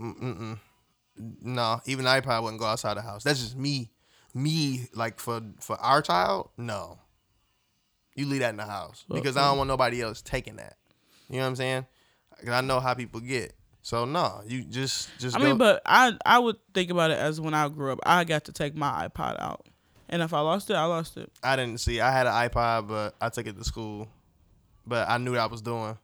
mm, 0.00 0.16
mm-mm. 0.22 0.58
no, 1.42 1.80
even 1.84 2.04
the 2.04 2.10
iPod 2.10 2.42
wouldn't 2.42 2.60
go 2.60 2.66
outside 2.66 2.94
the 2.96 3.02
house. 3.02 3.24
That's 3.24 3.40
just 3.40 3.56
me. 3.56 3.90
me 4.32 4.88
like 4.94 5.18
for 5.20 5.42
for 5.60 5.76
our 5.80 6.00
child, 6.02 6.50
no. 6.56 6.98
You 8.14 8.26
leave 8.26 8.40
that 8.40 8.50
in 8.50 8.56
the 8.56 8.64
house 8.66 9.04
because 9.08 9.36
I 9.36 9.48
don't 9.48 9.58
want 9.58 9.68
nobody 9.68 10.02
else 10.02 10.20
taking 10.22 10.56
that. 10.56 10.76
You 11.28 11.36
know 11.36 11.42
what 11.42 11.48
I'm 11.48 11.56
saying? 11.56 11.86
'Cause 12.40 12.50
I 12.50 12.60
know 12.60 12.80
how 12.80 12.92
people 12.94 13.20
get. 13.20 13.54
So 13.82 14.04
no, 14.04 14.42
you 14.46 14.64
just 14.64 15.08
just. 15.18 15.36
I 15.36 15.40
go- 15.40 15.44
mean, 15.46 15.58
but 15.58 15.80
I 15.86 16.12
I 16.26 16.38
would 16.38 16.56
think 16.74 16.90
about 16.90 17.10
it 17.10 17.18
as 17.18 17.40
when 17.40 17.54
I 17.54 17.68
grew 17.68 17.92
up, 17.92 18.00
I 18.04 18.24
got 18.24 18.44
to 18.44 18.52
take 18.52 18.74
my 18.76 19.08
iPod 19.08 19.40
out, 19.40 19.64
and 20.08 20.22
if 20.22 20.32
I 20.34 20.40
lost 20.40 20.68
it, 20.70 20.74
I 20.74 20.84
lost 20.84 21.16
it. 21.16 21.30
I 21.42 21.56
didn't 21.56 21.78
see. 21.80 22.00
I 22.00 22.10
had 22.12 22.26
an 22.26 22.32
iPod, 22.32 22.88
but 22.88 23.14
I 23.20 23.28
took 23.28 23.46
it 23.46 23.56
to 23.56 23.64
school. 23.64 24.08
But 24.86 25.08
I 25.08 25.18
knew 25.18 25.32
what 25.32 25.40
I 25.40 25.46
was 25.46 25.62
doing. 25.62 25.96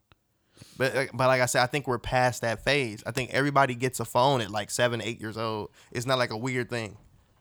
But 0.76 1.10
but 1.12 1.26
like 1.26 1.40
I 1.40 1.46
said, 1.46 1.62
I 1.62 1.66
think 1.66 1.86
we're 1.86 1.98
past 1.98 2.42
that 2.42 2.64
phase. 2.64 3.02
I 3.06 3.10
think 3.10 3.30
everybody 3.30 3.74
gets 3.74 4.00
a 4.00 4.04
phone 4.04 4.40
at 4.40 4.50
like 4.50 4.70
seven, 4.70 5.00
eight 5.02 5.20
years 5.20 5.36
old. 5.36 5.70
It's 5.92 6.06
not 6.06 6.18
like 6.18 6.30
a 6.30 6.36
weird 6.36 6.70
thing. 6.70 6.96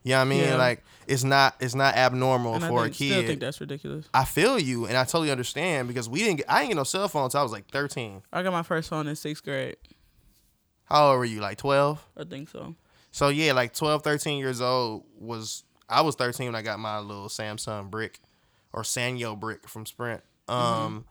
You 0.08 0.14
know 0.14 0.20
what 0.20 0.22
I 0.22 0.30
mean? 0.30 0.44
Yeah. 0.44 0.56
Like 0.56 0.84
it's 1.06 1.26
not 1.26 1.56
it's 1.60 1.76
not 1.76 1.96
abnormal 1.96 2.56
And 2.56 2.64
for 2.64 2.80
I 2.80 2.84
a 2.84 2.84
think, 2.86 2.96
still 2.96 3.22
kid. 3.22 3.28
think 3.28 3.40
that's 3.42 3.60
ridiculous. 3.60 4.08
I 4.14 4.24
feel 4.24 4.58
you, 4.58 4.86
and 4.86 4.96
I 4.96 5.04
totally 5.04 5.32
understand 5.32 5.90
because 5.90 6.08
we 6.08 6.20
didn't. 6.20 6.38
Get, 6.38 6.46
I 6.50 6.60
didn't 6.60 6.70
get 6.70 6.78
no 6.78 6.84
cell 6.86 7.10
phone 7.10 7.26
until 7.26 7.42
I 7.42 7.44
was 7.44 7.52
like 7.52 7.68
thirteen. 7.70 8.22
I 8.32 8.42
got 8.42 8.54
my 8.54 8.64
first 8.64 8.90
phone 8.90 9.08
in 9.08 9.18
sixth 9.18 9.44
grade. 9.44 9.76
How 10.86 11.10
old 11.10 11.20
were 11.20 11.26
you? 11.26 11.42
Like 11.42 11.58
twelve? 11.58 12.02
I 12.16 12.24
think 12.24 12.48
so. 12.48 12.76
So 13.12 13.28
yeah, 13.30 13.52
like 13.54 13.74
12, 13.74 14.04
13 14.04 14.38
years 14.38 14.62
old 14.62 15.04
was 15.20 15.64
I 15.90 16.02
was 16.02 16.16
13 16.16 16.46
when 16.48 16.56
I 16.56 16.62
got 16.62 16.80
my 16.80 17.00
little 17.00 17.30
Samsung 17.30 17.90
brick 17.90 18.20
or 18.72 18.84
Sanyo 18.84 19.38
brick 19.40 19.68
from 19.68 19.86
Sprint. 19.86 20.22
Um 20.48 21.04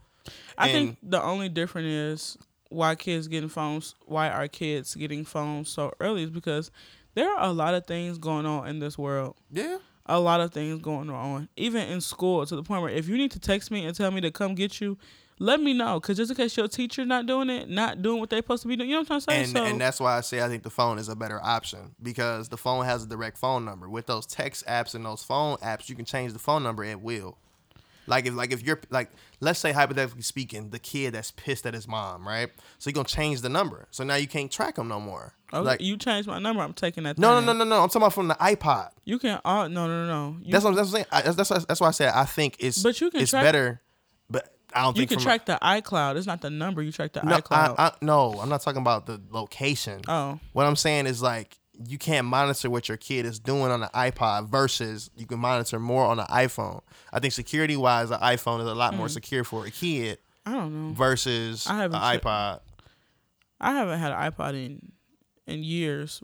I 0.56 0.70
think 0.72 0.98
the 1.02 1.20
only 1.22 1.48
difference 1.48 1.87
is 1.88 2.38
why 2.68 2.94
kids 2.94 3.28
getting 3.28 3.48
phones. 3.48 3.94
Why 4.04 4.28
are 4.30 4.46
kids 4.48 4.94
getting 4.94 5.24
phones 5.24 5.68
so 5.68 5.92
early? 6.00 6.22
Is 6.22 6.30
because 6.30 6.70
there 7.16 7.29
are 7.33 7.48
a 7.48 7.52
lot 7.52 7.74
of 7.74 7.85
things 7.87 8.18
going 8.18 8.46
on 8.46 8.68
in 8.68 8.79
this 8.79 8.96
world. 8.96 9.35
yeah. 9.50 9.79
A 10.09 10.20
lot 10.20 10.40
of 10.40 10.52
things 10.52 10.81
going 10.81 11.11
on, 11.11 11.48
even 11.57 11.83
in 11.88 12.00
school, 12.00 12.46
to 12.46 12.55
the 12.55 12.62
point 12.62 12.81
where 12.81 12.92
if 12.92 13.09
you 13.09 13.16
need 13.18 13.33
to 13.33 13.40
text 13.40 13.72
me 13.72 13.85
and 13.85 13.96
tell 13.96 14.12
me 14.12 14.20
to 14.20 14.31
come 14.31 14.55
get 14.55 14.81
you, 14.81 14.96
let 15.40 15.61
me 15.61 15.72
know. 15.72 15.98
Cause 15.98 16.16
just 16.16 16.31
in 16.31 16.37
case 16.37 16.57
your 16.57 16.68
teacher 16.68 17.05
not 17.05 17.26
doing 17.26 17.50
it, 17.50 17.68
not 17.68 18.02
doing 18.02 18.20
what 18.20 18.31
they 18.31 18.37
supposed 18.37 18.62
to 18.62 18.68
be 18.68 18.76
doing, 18.76 18.88
you 18.88 18.94
know 18.94 19.00
what 19.00 19.11
I'm 19.11 19.20
trying 19.20 19.37
to 19.38 19.40
And 19.40 19.48
say? 19.48 19.52
so 19.59 19.64
and 19.64 19.81
that's 19.81 19.98
why 19.98 20.16
I 20.16 20.20
say 20.20 20.40
I 20.42 20.48
think 20.48 20.62
the 20.62 20.70
phone 20.70 21.00
is 21.00 21.09
a 21.09 21.16
better 21.16 21.40
option 21.42 21.96
because 22.00 22.48
the 22.50 22.57
phone 22.57 22.85
has 22.85 23.02
a 23.02 23.09
direct 23.09 23.37
phone 23.37 23.64
number. 23.64 23.88
With 23.90 24.07
those 24.07 24.26
text 24.26 24.64
apps 24.66 24.94
and 24.94 25.05
those 25.05 25.24
phone 25.24 25.57
apps, 25.57 25.88
you 25.88 25.96
can 25.96 26.05
change 26.05 26.33
the 26.33 26.38
phone 26.38 26.62
number 26.62 26.85
at 26.85 27.00
will. 27.02 27.37
Like 28.06 28.26
if 28.26 28.34
like 28.34 28.52
if 28.52 28.62
you're 28.62 28.80
like 28.90 29.10
let's 29.40 29.58
say 29.58 29.72
hypothetically 29.72 30.22
speaking, 30.22 30.70
the 30.70 30.78
kid 30.78 31.14
that's 31.14 31.30
pissed 31.32 31.66
at 31.66 31.74
his 31.74 31.86
mom, 31.88 32.26
right? 32.26 32.50
So 32.78 32.88
you're 32.88 32.94
gonna 32.94 33.04
change 33.08 33.40
the 33.40 33.48
number. 33.48 33.88
So 33.90 34.04
now 34.04 34.14
you 34.14 34.26
can't 34.26 34.50
track 34.50 34.78
him 34.78 34.88
no 34.88 35.00
more. 35.00 35.34
okay, 35.52 35.62
like 35.64 35.80
you 35.80 35.96
changed 35.96 36.28
my 36.28 36.38
number. 36.38 36.62
I'm 36.62 36.72
taking 36.72 37.04
that. 37.04 37.18
no, 37.18 37.32
no, 37.32 37.36
thing. 37.38 37.46
no, 37.46 37.52
no, 37.52 37.64
no. 37.64 37.82
I'm 37.82 37.88
talking 37.88 38.02
about 38.02 38.12
from 38.12 38.28
the 38.28 38.34
iPod. 38.36 38.90
You 39.04 39.18
can. 39.18 39.40
Oh 39.44 39.66
no, 39.66 39.86
no, 39.86 40.06
no, 40.06 40.06
no. 40.06 40.36
You, 40.42 40.52
That's 40.52 40.64
what, 40.64 40.74
that's 40.74 40.92
what 40.92 41.00
I'm 41.00 41.04
saying. 41.04 41.06
I, 41.12 41.22
that's, 41.32 41.48
that's, 41.48 41.64
that's 41.66 41.80
why 41.80 41.88
I 41.88 41.92
said 41.92 42.12
I 42.14 42.24
think 42.24 42.56
it's 42.60 42.82
But 42.82 43.00
you 43.00 43.10
can 43.10 43.20
it's 43.22 43.30
track- 43.30 43.44
better, 43.44 43.80
but 44.30 44.52
I 44.74 44.82
don't 44.82 44.96
you 44.96 45.06
can 45.06 45.18
track 45.18 45.46
the 45.46 45.58
iCloud. 45.62 46.16
It's 46.16 46.26
not 46.26 46.40
the 46.42 46.50
number. 46.50 46.82
You 46.82 46.92
track 46.92 47.12
the 47.12 47.22
no, 47.22 47.38
iCloud. 47.38 47.74
I, 47.78 47.86
I, 47.86 47.92
no, 48.02 48.38
I'm 48.40 48.48
not 48.48 48.60
talking 48.62 48.80
about 48.82 49.06
the 49.06 49.20
location. 49.30 50.02
oh, 50.08 50.38
What 50.52 50.66
I'm 50.66 50.76
saying 50.76 51.06
is 51.06 51.22
like 51.22 51.58
you 51.84 51.98
can't 51.98 52.26
monitor 52.26 52.70
what 52.70 52.88
your 52.88 52.96
kid 52.96 53.26
is 53.26 53.38
doing 53.38 53.70
on 53.70 53.80
the 53.80 53.90
iPod 53.94 54.48
versus 54.48 55.10
you 55.16 55.26
can 55.26 55.38
monitor 55.38 55.78
more 55.78 56.04
on 56.04 56.16
the 56.16 56.24
iPhone. 56.24 56.80
I 57.12 57.20
think 57.20 57.32
security 57.32 57.76
wise, 57.76 58.08
the 58.08 58.18
iPhone 58.18 58.60
is 58.60 58.66
a 58.66 58.74
lot 58.74 58.94
more 58.94 59.06
hmm. 59.06 59.12
secure 59.12 59.44
for 59.44 59.66
a 59.66 59.70
kid 59.70 60.18
I 60.44 60.52
don't 60.52 60.88
know. 60.88 60.94
versus 60.94 61.66
I 61.66 61.74
an 61.74 61.80
haven't 61.80 62.00
checked- 62.00 62.24
iPod. 62.24 62.60
I 63.60 63.72
haven't 63.72 63.98
had 63.98 64.12
an 64.12 64.32
iPod 64.32 64.54
in 64.54 64.92
in 65.46 65.64
years. 65.64 66.22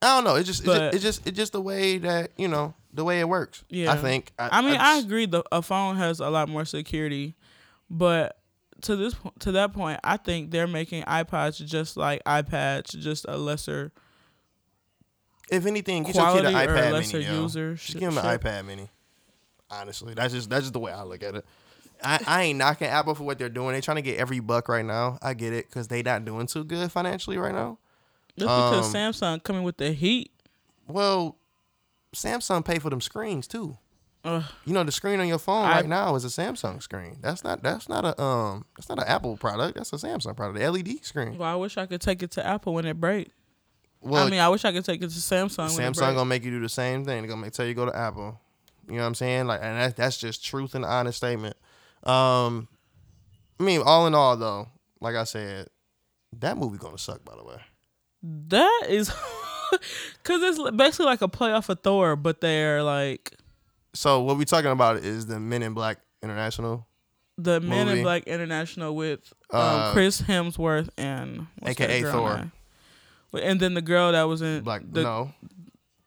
I 0.00 0.14
don't 0.14 0.24
know. 0.24 0.36
It's 0.36 0.46
just, 0.46 0.64
it's 0.64 0.68
just 0.68 0.94
it's 0.94 1.02
just 1.02 1.26
it's 1.26 1.36
just 1.36 1.52
the 1.52 1.60
way 1.60 1.98
that 1.98 2.30
you 2.36 2.48
know 2.48 2.74
the 2.92 3.04
way 3.04 3.20
it 3.20 3.28
works. 3.28 3.64
Yeah, 3.68 3.92
I 3.92 3.96
think. 3.96 4.32
I, 4.38 4.62
mean, 4.62 4.76
I, 4.76 4.94
just- 4.94 5.06
agree. 5.06 5.26
The 5.26 5.42
a 5.52 5.60
phone 5.60 5.96
has 5.96 6.20
a 6.20 6.30
lot 6.30 6.48
more 6.48 6.64
security, 6.64 7.34
but 7.90 8.37
to 8.82 8.96
this 8.96 9.14
to 9.40 9.52
that 9.52 9.72
point, 9.72 10.00
I 10.04 10.16
think 10.16 10.50
they're 10.50 10.66
making 10.66 11.02
iPods 11.04 11.64
just 11.64 11.96
like 11.96 12.22
iPads, 12.24 12.98
just 12.98 13.24
a 13.28 13.36
lesser 13.36 13.92
If 15.50 15.66
anything, 15.66 16.04
get 16.04 16.14
your 16.14 16.32
kid 16.32 16.44
an 16.44 16.54
or 16.54 16.58
iPad 16.58 16.92
lesser 16.92 17.18
mini. 17.18 17.30
yo. 17.30 17.42
user. 17.42 17.74
Just 17.74 17.84
sh- 17.86 17.92
give 17.94 18.02
him 18.12 18.18
an 18.18 18.24
iPad 18.38 18.64
mini. 18.66 18.88
Honestly, 19.70 20.14
that's 20.14 20.32
just 20.32 20.48
that's 20.48 20.62
just 20.62 20.72
the 20.72 20.78
way 20.78 20.92
I 20.92 21.02
look 21.02 21.22
at 21.22 21.34
it. 21.34 21.44
I, 22.02 22.20
I 22.26 22.42
ain't 22.44 22.58
knocking 22.58 22.86
Apple 22.86 23.14
for 23.16 23.24
what 23.24 23.38
they're 23.38 23.48
doing. 23.48 23.72
They're 23.72 23.80
trying 23.80 23.96
to 23.96 24.02
get 24.02 24.18
every 24.18 24.38
buck 24.40 24.68
right 24.68 24.84
now. 24.84 25.18
I 25.20 25.34
get 25.34 25.52
it 25.52 25.66
because 25.68 25.88
they 25.88 26.02
not 26.02 26.24
doing 26.24 26.46
too 26.46 26.62
good 26.64 26.92
financially 26.92 27.36
right 27.38 27.52
now. 27.52 27.78
Just 28.38 28.46
because 28.48 28.94
Um, 28.94 29.12
Samsung 29.12 29.42
coming 29.42 29.64
with 29.64 29.78
the 29.78 29.90
heat. 29.92 30.30
Well, 30.86 31.36
Samsung 32.14 32.64
pay 32.64 32.78
for 32.78 32.88
them 32.88 33.00
screens 33.00 33.48
too. 33.48 33.76
You 34.24 34.42
know 34.74 34.84
the 34.84 34.92
screen 34.92 35.20
on 35.20 35.28
your 35.28 35.38
phone 35.38 35.64
I- 35.64 35.76
right 35.76 35.86
now 35.88 36.14
is 36.14 36.24
a 36.24 36.28
Samsung 36.28 36.82
screen. 36.82 37.16
That's 37.22 37.44
not 37.44 37.62
that's 37.62 37.88
not 37.88 38.04
a 38.04 38.20
um 38.20 38.64
that's 38.76 38.88
not 38.88 38.98
an 38.98 39.04
Apple 39.06 39.36
product. 39.36 39.76
That's 39.76 39.92
a 39.92 39.96
Samsung 39.96 40.36
product. 40.36 40.58
The 40.58 40.70
LED 40.70 41.04
screen. 41.04 41.38
Well, 41.38 41.48
I 41.50 41.54
wish 41.54 41.76
I 41.78 41.86
could 41.86 42.00
take 42.00 42.22
it 42.22 42.30
to 42.32 42.46
Apple 42.46 42.74
when 42.74 42.84
it 42.84 43.00
breaks. 43.00 43.30
Well, 44.00 44.26
I 44.26 44.30
mean, 44.30 44.40
I 44.40 44.48
wish 44.48 44.64
I 44.64 44.72
could 44.72 44.84
take 44.84 45.02
it 45.02 45.08
to 45.10 45.16
Samsung. 45.18 45.74
when 45.76 45.86
it 45.86 45.94
Samsung 45.94 46.14
gonna 46.14 46.24
make 46.26 46.44
you 46.44 46.50
do 46.50 46.60
the 46.60 46.68
same 46.68 47.04
thing. 47.04 47.22
They're 47.22 47.28
gonna 47.28 47.40
make 47.42 47.52
tell 47.52 47.66
you 47.66 47.74
go 47.74 47.86
to 47.86 47.96
Apple. 47.96 48.40
You 48.86 48.94
know 48.94 49.00
what 49.02 49.06
I'm 49.08 49.14
saying? 49.14 49.46
Like, 49.46 49.60
and 49.62 49.78
that, 49.78 49.96
that's 49.96 50.16
just 50.18 50.44
truth 50.44 50.74
and 50.74 50.84
honest 50.84 51.18
statement. 51.18 51.56
Um, 52.04 52.68
I 53.60 53.64
mean, 53.64 53.82
all 53.84 54.06
in 54.06 54.14
all, 54.14 54.36
though, 54.36 54.68
like 55.00 55.14
I 55.16 55.24
said, 55.24 55.68
that 56.38 56.56
movie 56.56 56.78
gonna 56.78 56.98
suck. 56.98 57.24
By 57.24 57.34
the 57.36 57.44
way, 57.44 57.60
That 58.22 58.86
is 58.88 59.10
because 60.22 60.42
it's 60.42 60.76
basically 60.76 61.06
like 61.06 61.22
a 61.22 61.28
playoff 61.28 61.68
of 61.68 61.80
Thor, 61.80 62.16
but 62.16 62.40
they're 62.40 62.82
like 62.82 63.34
so 63.98 64.20
what 64.20 64.36
we 64.38 64.44
talking 64.44 64.70
about 64.70 64.98
is 64.98 65.26
the 65.26 65.40
Men 65.40 65.60
in 65.64 65.74
Black 65.74 65.98
International, 66.22 66.86
the 67.36 67.60
Men 67.60 67.86
Movie. 67.86 67.98
in 67.98 68.04
Black 68.04 68.22
International 68.28 68.94
with 68.94 69.32
um, 69.50 69.60
Uh, 69.60 69.92
Chris 69.92 70.22
Hemsworth 70.22 70.88
and 70.96 71.48
what's 71.58 71.80
AKA 71.80 72.02
Thor. 72.02 72.52
And 73.42 73.58
then 73.58 73.74
the 73.74 73.82
girl 73.82 74.12
that 74.12 74.22
was 74.22 74.40
in 74.40 74.62
Black. 74.62 74.82
the, 74.88 75.02
no, 75.02 75.32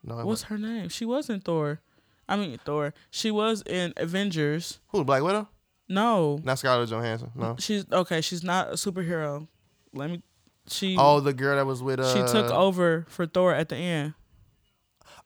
no, 0.06 0.26
what's 0.26 0.44
her 0.44 0.58
name? 0.58 0.88
She 0.88 1.04
was 1.04 1.30
in 1.30 1.42
Thor. 1.42 1.82
I 2.30 2.38
mean 2.38 2.58
Thor. 2.64 2.94
She 3.10 3.30
was 3.30 3.62
in 3.64 3.94
Avengers. 3.98 4.80
who 4.88 5.04
Black 5.04 5.22
Widow? 5.22 5.50
No, 5.90 6.40
Not 6.46 6.60
Scarlett 6.60 6.90
Johansson. 6.90 7.32
No. 7.36 7.58
she's 7.60 7.84
okay. 7.92 8.22
She's 8.22 8.42
not 8.42 8.70
a 8.70 8.76
superhero. 8.76 9.50
Let 9.94 10.10
me. 10.10 10.22
She 10.70 10.96
Oh, 10.98 11.20
the 11.20 11.34
girl 11.34 11.58
that 11.58 11.66
was 11.66 11.84
with 11.84 12.00
uh. 12.00 12.14
she 12.14 12.32
took 12.32 12.50
over 12.52 13.06
for 13.10 13.26
Thor 13.26 13.54
at 13.54 13.68
the 13.68 13.76
end. 13.76 14.14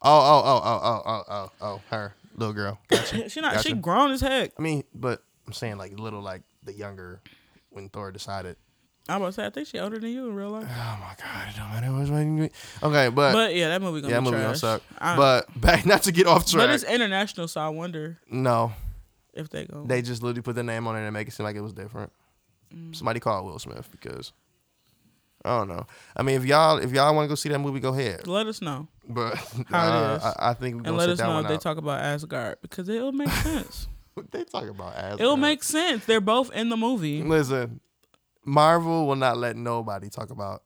Oh, 0.01 0.09
oh, 0.09 0.41
oh, 0.43 0.61
oh, 0.63 0.79
oh, 0.83 1.03
oh, 1.05 1.23
oh, 1.29 1.51
oh, 1.61 1.81
her 1.91 2.15
little 2.35 2.53
girl. 2.53 2.79
Gotcha. 2.89 3.29
She 3.29 3.41
not. 3.41 3.61
She 3.61 3.73
grown 3.73 4.11
as 4.11 4.21
heck. 4.21 4.51
I 4.57 4.61
mean, 4.61 4.83
but 4.93 5.23
I'm 5.47 5.53
saying 5.53 5.77
like 5.77 5.97
little, 5.99 6.21
like 6.21 6.43
the 6.63 6.73
younger 6.73 7.21
when 7.69 7.89
Thor 7.89 8.11
decided. 8.11 8.57
I'm 9.07 9.17
about 9.17 9.27
to 9.27 9.33
say 9.33 9.45
I 9.45 9.51
think 9.51 9.67
she 9.67 9.77
older 9.77 9.99
than 9.99 10.09
you 10.09 10.27
in 10.27 10.33
real 10.35 10.49
life. 10.49 10.65
Oh 10.67 10.97
my 10.99 11.13
god, 11.19 11.49
it 11.49 11.55
don't 11.55 11.69
matter 11.69 11.91
what's 11.93 12.09
waiting. 12.09 12.39
me. 12.39 12.49
Okay, 12.81 13.09
but, 13.09 13.33
But 13.33 13.55
yeah, 13.55 13.67
that 13.69 13.79
movie 13.79 14.01
gonna 14.01 14.11
yeah, 14.13 14.19
that 14.19 14.25
be 14.25 14.31
movie 14.31 14.43
gonna 14.43 14.55
suck. 14.57 14.81
I- 14.97 15.15
But 15.15 15.61
back, 15.61 15.85
not 15.85 16.01
to 16.03 16.11
get 16.11 16.25
off 16.25 16.47
track. 16.49 16.65
but 16.65 16.69
it's 16.71 16.83
international, 16.83 17.47
so 17.47 17.61
I 17.61 17.69
wonder 17.69 18.17
no, 18.31 18.73
if 19.35 19.49
they 19.49 19.65
go. 19.65 19.83
they 19.85 20.01
just 20.01 20.23
literally 20.23 20.41
put 20.41 20.55
their 20.55 20.63
name 20.63 20.87
on 20.87 20.95
it 20.95 21.01
and 21.05 21.13
make 21.13 21.27
it 21.27 21.31
seem 21.31 21.43
like 21.43 21.55
it 21.55 21.61
was 21.61 21.73
different. 21.73 22.11
Mm. 22.73 22.95
Somebody 22.95 23.19
called 23.19 23.45
Will 23.45 23.59
Smith 23.59 23.89
because 23.91 24.33
I 25.45 25.59
don't 25.59 25.67
know. 25.67 25.85
I 26.15 26.23
mean, 26.23 26.35
if 26.37 26.45
y'all 26.45 26.77
if 26.77 26.91
y'all 26.91 27.13
want 27.13 27.25
to 27.25 27.29
go 27.29 27.35
see 27.35 27.49
that 27.49 27.59
movie, 27.59 27.79
go 27.79 27.89
ahead. 27.93 28.25
let 28.27 28.47
us 28.47 28.61
know 28.61 28.87
But 29.07 29.35
How 29.67 29.87
it 29.87 29.91
uh, 29.91 30.15
is. 30.15 30.23
I, 30.23 30.35
I 30.39 30.53
think 30.55 30.81
we're 30.81 30.87
and 30.87 30.97
let 30.97 31.09
us 31.09 31.19
know 31.19 31.39
if 31.39 31.47
they 31.47 31.53
out. 31.53 31.61
talk 31.61 31.77
about 31.77 32.01
Asgard 32.01 32.57
because 32.61 32.89
it'll 32.89 33.11
make 33.11 33.29
sense. 33.43 33.87
They 34.31 34.43
talk 34.43 34.67
about 34.67 34.95
Asgard. 34.95 35.21
It'll 35.21 35.37
make 35.37 35.61
sense. 35.61 36.05
They're 36.05 36.19
both 36.21 36.51
in 36.53 36.69
the 36.69 36.77
movie. 36.77 37.21
Listen, 37.21 37.79
Marvel 38.43 39.05
will 39.05 39.15
not 39.15 39.37
let 39.37 39.55
nobody 39.55 40.09
talk 40.09 40.31
about 40.31 40.63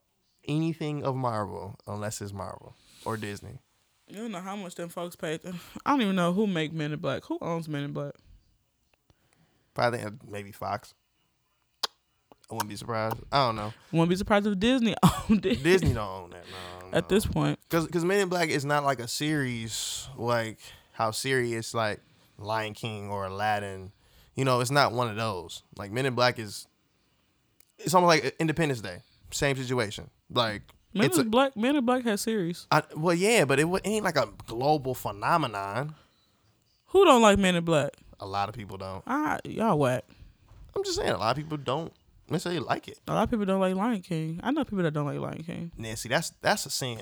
anything 0.48 1.04
of 1.04 1.16
Marvel 1.16 1.76
unless 1.86 2.22
it's 2.22 2.32
Marvel 2.32 2.76
or 3.06 3.18
Disney. 3.18 3.60
You 4.08 4.16
don't 4.18 4.32
know 4.32 4.40
how 4.40 4.56
much 4.56 4.76
them 4.76 4.90
folks 4.90 5.16
paid. 5.16 5.42
I 5.86 5.92
don't 5.92 6.02
even 6.02 6.16
know 6.16 6.32
who 6.32 6.48
make 6.48 6.72
Men 6.72 6.94
in 6.94 7.00
Black. 7.00 7.26
Who 7.26 7.38
owns 7.42 7.68
Men 7.68 7.84
in 7.84 7.92
Black? 7.92 8.14
Probably 9.74 10.02
uh, 10.02 10.12
maybe 10.28 10.52
Fox. 10.52 10.94
I 12.50 12.56
wouldn't 12.56 12.70
be 12.70 12.76
surprised. 12.76 13.18
I 13.32 13.46
don't 13.46 13.56
know. 13.56 13.74
Wouldn't 13.92 14.10
be 14.10 14.16
surprised 14.16 14.48
if 14.48 14.58
Disney 14.60 14.96
owned 15.30 15.46
it. 15.46 15.62
Disney 15.64 15.94
don't 15.94 16.08
own 16.08 16.30
that. 16.32 16.44
No, 16.92 16.98
At 16.98 17.08
this 17.10 17.26
point, 17.26 17.60
because 17.70 17.86
because 17.86 18.04
Men 18.04 18.22
in 18.22 18.30
Black 18.30 18.50
is 18.50 18.66
not 18.66 18.84
like 18.84 19.00
a 19.00 19.08
series 19.08 20.08
like 20.18 20.58
how 20.94 21.12
serious 21.12 21.74
like 21.74 22.00
Lion 22.38 22.74
King 22.74 23.10
or 23.10 23.26
Aladdin. 23.26 23.92
You 24.36 24.46
know, 24.46 24.62
it's 24.62 24.72
not 24.72 24.94
one 24.94 25.10
of 25.10 25.16
those. 25.16 25.64
Like 25.78 25.92
Men 25.92 26.06
in 26.06 26.16
Black 26.16 26.40
is. 26.40 26.68
It's 27.78 27.94
almost 27.94 28.10
like 28.10 28.36
Independence 28.40 28.82
Day. 28.82 29.00
Same 29.32 29.56
situation. 29.56 30.10
Like 30.32 30.64
Men 30.94 31.06
it's 31.06 31.18
in 31.18 31.28
a, 31.28 31.30
Black. 31.30 31.56
Men 31.56 31.76
in 31.76 31.86
Black 31.86 32.04
has 32.06 32.22
series. 32.22 32.66
I, 32.72 32.82
well, 32.96 33.14
yeah, 33.14 33.46
but 33.46 33.60
it 33.60 33.66
wa- 33.66 33.80
ain't 33.84 34.04
like 34.04 34.18
a 34.18 34.28
global 34.48 34.96
phenomenon. 34.96 35.94
Who 36.88 37.06
don't 37.06 37.22
like 37.22 37.38
Men 37.38 37.56
in 37.56 37.64
Black? 37.64 37.92
A 38.20 38.26
lot 38.26 38.50
of 38.50 38.56
people 38.56 38.78
don't. 38.78 39.04
Ah, 39.06 39.38
y'all 39.46 39.78
whack. 39.78 40.04
I'm 40.76 40.84
just 40.84 40.98
saying, 40.98 41.12
a 41.12 41.18
lot 41.18 41.32
of 41.32 41.38
people 41.38 41.58
don't 41.58 41.94
necessarily 42.32 42.60
like 42.62 42.88
it. 42.88 43.00
A 43.08 43.14
lot 43.14 43.24
of 43.24 43.30
people 43.30 43.46
don't 43.46 43.60
like 43.60 43.76
Lion 43.76 44.02
King. 44.02 44.40
I 44.44 44.52
know 44.52 44.64
people 44.64 44.84
that 44.84 44.92
don't 44.94 45.06
like 45.06 45.20
Lion 45.20 45.44
King. 45.44 45.72
Nancy, 45.78 46.10
that's 46.10 46.32
that's 46.42 46.66
a 46.66 46.70
sin. 46.70 47.02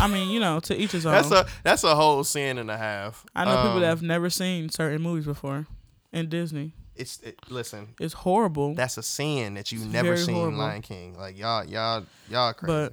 I 0.00 0.06
mean, 0.08 0.30
you 0.30 0.40
know, 0.40 0.60
to 0.60 0.76
each 0.76 0.92
his 0.92 1.04
own. 1.06 1.12
That's 1.12 1.30
a 1.30 1.46
that's 1.62 1.84
a 1.84 1.94
whole 1.94 2.24
sin 2.24 2.58
and 2.58 2.70
a 2.70 2.76
half. 2.78 3.24
I 3.34 3.44
know 3.44 3.56
people 3.56 3.72
Um, 3.72 3.80
that 3.80 3.86
have 3.88 4.02
never 4.02 4.30
seen 4.30 4.68
certain 4.70 5.02
movies 5.02 5.26
before 5.26 5.66
in 6.12 6.28
Disney. 6.28 6.72
It's 6.96 7.18
it, 7.20 7.38
listen. 7.50 7.88
It's 8.00 8.14
horrible. 8.14 8.74
That's 8.74 8.96
a 8.98 9.02
sin 9.02 9.54
that 9.54 9.72
you 9.72 9.78
It's 9.82 9.92
never 9.92 10.16
seen 10.16 10.34
horrible. 10.36 10.58
Lion 10.58 10.80
King. 10.82 11.18
Like 11.18 11.36
y'all, 11.36 11.64
y'all, 11.64 12.04
y'all 12.30 12.52
crazy. 12.52 12.90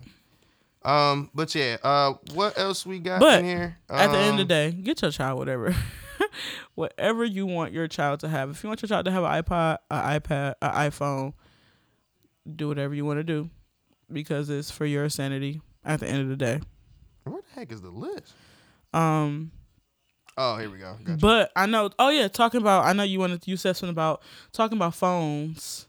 But 0.84 0.90
um, 0.90 1.30
but 1.36 1.54
yeah. 1.54 1.78
Uh, 1.84 2.14
what 2.34 2.58
else 2.58 2.86
we 2.86 2.98
got 3.00 3.20
but 3.20 3.40
in 3.40 3.46
here? 3.46 3.78
at 3.90 4.12
the 4.12 4.18
end 4.18 4.40
of 4.40 4.48
the 4.48 4.54
Um, 4.56 4.72
day, 4.72 4.72
get 4.72 5.02
your 5.04 5.12
child 5.12 5.38
whatever, 5.38 5.76
whatever 6.76 7.24
you 7.24 7.46
want 7.46 7.74
your 7.74 7.88
child 7.88 8.20
to 8.22 8.30
have. 8.30 8.50
If 8.50 8.64
you 8.64 8.70
want 8.70 8.82
your 8.82 8.88
child 8.88 9.06
to 9.06 9.12
have 9.12 9.24
an 9.24 9.44
iPod, 9.44 9.78
an 9.90 10.20
iPad, 10.20 10.56
an 10.62 10.72
iPhone, 10.72 11.34
do 12.56 12.68
whatever 12.68 12.94
you 12.94 13.06
want 13.06 13.20
to 13.20 13.24
do, 13.24 13.50
because 14.12 14.50
it's 14.50 14.72
for 14.72 14.86
your 14.86 15.10
sanity. 15.10 15.62
At 15.84 16.00
the 16.00 16.08
end 16.08 16.22
of 16.22 16.30
the 16.30 16.36
day, 16.36 16.62
where 17.24 17.42
the 17.42 17.60
heck 17.60 17.72
is 17.72 17.82
the 17.82 17.90
list? 17.90 18.34
um. 18.94 19.52
Oh, 20.38 20.58
here 20.58 20.70
we 20.70 20.78
go. 20.78 20.96
Gotcha. 21.04 21.20
But 21.20 21.52
I 21.56 21.66
know. 21.66 21.90
Oh 22.00 22.10
yeah, 22.10 22.28
talking 22.28 22.62
about. 22.62 22.86
I 22.86 22.94
know 22.94 23.04
you 23.04 23.20
wanted. 23.20 23.48
You 23.48 23.58
said 23.58 23.76
something 23.76 23.92
about 23.92 24.22
talking 24.54 24.78
about 24.78 24.96
phones. 24.96 25.88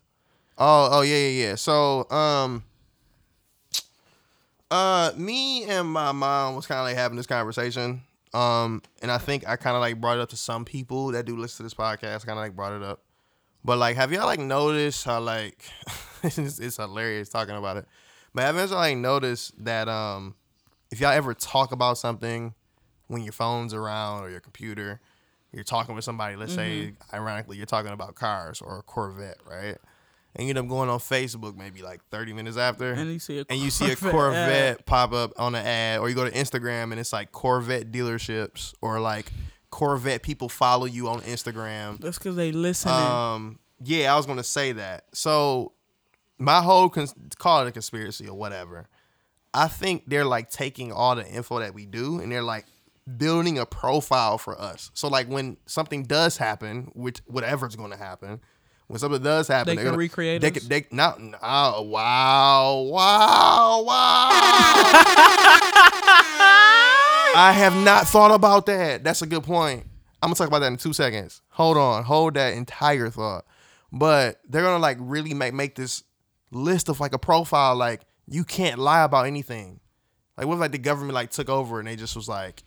Oh, 0.59 0.89
oh 0.93 1.01
yeah, 1.03 1.17
yeah, 1.17 1.47
yeah. 1.49 1.55
So, 1.55 2.11
um, 2.11 2.65
uh, 4.71 5.13
me 5.17 5.65
and 5.65 5.89
my 5.89 6.13
mom 6.13 6.57
was 6.57 6.67
kind 6.67 6.81
of 6.81 6.87
like 6.87 6.97
having 6.97 7.17
this 7.17 7.27
conversation. 7.27 8.03
Um, 8.35 8.83
and 9.03 9.11
I 9.11 9.19
think 9.19 9.47
I 9.47 9.57
kind 9.57 9.77
of 9.77 9.81
like 9.81 10.01
brought 10.01 10.19
it 10.19 10.23
up 10.23 10.31
to 10.31 10.37
some 10.37 10.65
people 10.65 11.09
that 11.09 11.27
do 11.27 11.37
listen 11.37 11.59
to 11.59 11.63
this 11.65 11.75
podcast. 11.75 12.27
Kind 12.27 12.39
of 12.39 12.45
like 12.45 12.57
brought 12.57 12.73
it 12.73 12.83
up, 12.83 13.03
but 13.65 13.79
like, 13.79 13.97
have 13.97 14.13
y'all 14.13 14.27
like 14.27 14.41
noticed 14.41 15.05
how 15.05 15.21
like 15.21 15.65
it's, 16.23 16.59
it's 16.59 16.77
hilarious 16.77 17.29
talking 17.29 17.57
about 17.57 17.77
it? 17.77 17.87
But 18.35 18.43
have 18.43 18.57
y'all 18.57 18.79
like 18.79 18.97
noticed 18.97 19.63
that 19.65 19.89
um, 19.89 20.35
if 20.91 21.01
y'all 21.01 21.13
ever 21.13 21.35
talk 21.35 21.73
about 21.73 21.99
something 21.99 22.55
when 23.09 23.23
your 23.23 23.33
phone's 23.33 23.75
around 23.75 24.25
or 24.25 24.31
your 24.31 24.41
computer, 24.41 25.01
you're 25.53 25.65
talking 25.65 25.95
with 25.95 26.05
somebody. 26.05 26.35
Let's 26.35 26.55
say, 26.55 26.95
ironically, 27.13 27.59
you're 27.59 27.67
talking 27.67 27.93
about 27.93 28.15
cars 28.15 28.63
or 28.63 28.79
a 28.79 28.83
Corvette, 28.83 29.39
right? 29.49 29.77
And 30.35 30.47
you 30.47 30.51
end 30.51 30.59
up 30.59 30.69
going 30.69 30.89
on 30.89 30.99
Facebook 30.99 31.57
maybe 31.57 31.83
like 31.83 32.01
30 32.11 32.33
minutes 32.33 32.57
after, 32.57 32.93
And 32.93 33.13
you 33.13 33.19
see 33.19 33.39
a 33.41 33.45
and 33.51 33.61
you 33.61 33.71
see 33.79 33.91
a 33.93 33.97
Corvette 33.97 34.79
ad. 34.79 34.87
pop 34.87 35.13
up 35.13 35.33
on 35.39 35.55
an 35.55 35.65
ad, 35.67 36.01
or 36.01 36.09
you 36.09 36.15
go 36.15 36.25
to 36.29 36.31
Instagram 36.35 36.85
and 36.91 36.99
it's 36.99 37.13
like 37.13 37.33
Corvette 37.33 37.93
dealerships 37.93 38.73
or 38.81 38.99
like 39.01 39.31
Corvette 39.71 40.23
people 40.23 40.49
follow 40.49 40.87
you 40.87 41.09
on 41.09 41.21
Instagram. 41.23 41.99
That's 42.01 42.19
because 42.19 42.37
they 42.37 42.51
listen. 42.53 42.91
Um, 42.91 43.59
yeah, 43.85 44.13
I 44.13 44.17
was 44.17 44.25
gonna 44.27 44.43
say 44.43 44.73
that. 44.73 45.05
So 45.13 45.73
my 46.39 46.61
whole 46.63 46.89
cons- 46.89 47.15
call 47.39 47.63
it 47.65 47.69
a 47.69 47.73
conspiracy 47.73 48.27
or 48.29 48.35
whatever. 48.37 48.89
I 49.55 49.69
think 49.69 50.05
they're 50.07 50.25
like 50.25 50.49
taking 50.49 50.93
all 50.93 51.15
the 51.15 51.27
info 51.29 51.59
that 51.59 51.75
we 51.75 51.85
do 51.85 52.21
and 52.21 52.33
they're 52.33 52.43
like 52.43 52.65
building 53.19 53.59
a 53.59 53.67
profile 53.67 54.39
for 54.39 54.59
us. 54.59 54.91
So 54.95 55.09
like 55.09 55.27
when 55.29 55.59
something 55.67 56.05
does 56.05 56.39
happen, 56.39 56.91
which 56.95 57.19
whatever's 57.27 57.77
gonna 57.77 57.97
happen, 57.99 58.41
when 58.93 58.99
something 58.99 59.23
does 59.23 59.49
happen, 59.49 59.69
They 59.69 59.77
they're 59.77 59.85
can 59.85 59.93
gonna, 59.93 59.97
recreate 59.97 60.43
They 60.43 60.51
can, 60.51 60.69
they 60.69 60.85
not. 60.91 61.19
Oh, 61.43 61.81
wow, 61.81 62.83
wow, 62.83 63.83
wow. 63.87 64.29
I 67.35 67.55
have 67.57 67.75
not 67.75 68.07
thought 68.07 68.33
about 68.33 68.67
that. 68.67 69.03
That's 69.03 69.23
a 69.23 69.27
good 69.27 69.45
point. 69.45 69.87
I'm 70.21 70.29
gonna 70.29 70.35
talk 70.35 70.49
about 70.49 70.59
that 70.59 70.67
in 70.67 70.77
two 70.77 70.93
seconds. 70.93 71.41
Hold 71.53 71.79
on, 71.79 72.05
hold 72.05 72.35
that 72.35 72.53
entire 72.53 73.09
thought. 73.09 73.47
But 73.91 74.41
they're 74.47 74.61
gonna 74.61 74.79
like 74.83 74.99
really 75.01 75.33
make 75.33 75.55
make 75.55 75.75
this 75.75 76.03
list 76.51 76.91
of 76.91 77.01
like 77.01 77.15
a 77.15 77.19
profile. 77.19 77.75
Like 77.75 78.03
you 78.29 78.45
can't 78.45 78.79
lie 78.79 79.05
about 79.05 79.25
anything. 79.25 79.81
Like 80.37 80.47
what 80.47 80.57
if 80.57 80.61
like 80.61 80.73
the 80.73 80.77
government 80.77 81.15
like 81.15 81.31
took 81.31 81.49
over 81.49 81.79
and 81.79 81.89
they 81.89 81.97
just 81.97 82.15
was 82.15 82.29
like, 82.29 82.63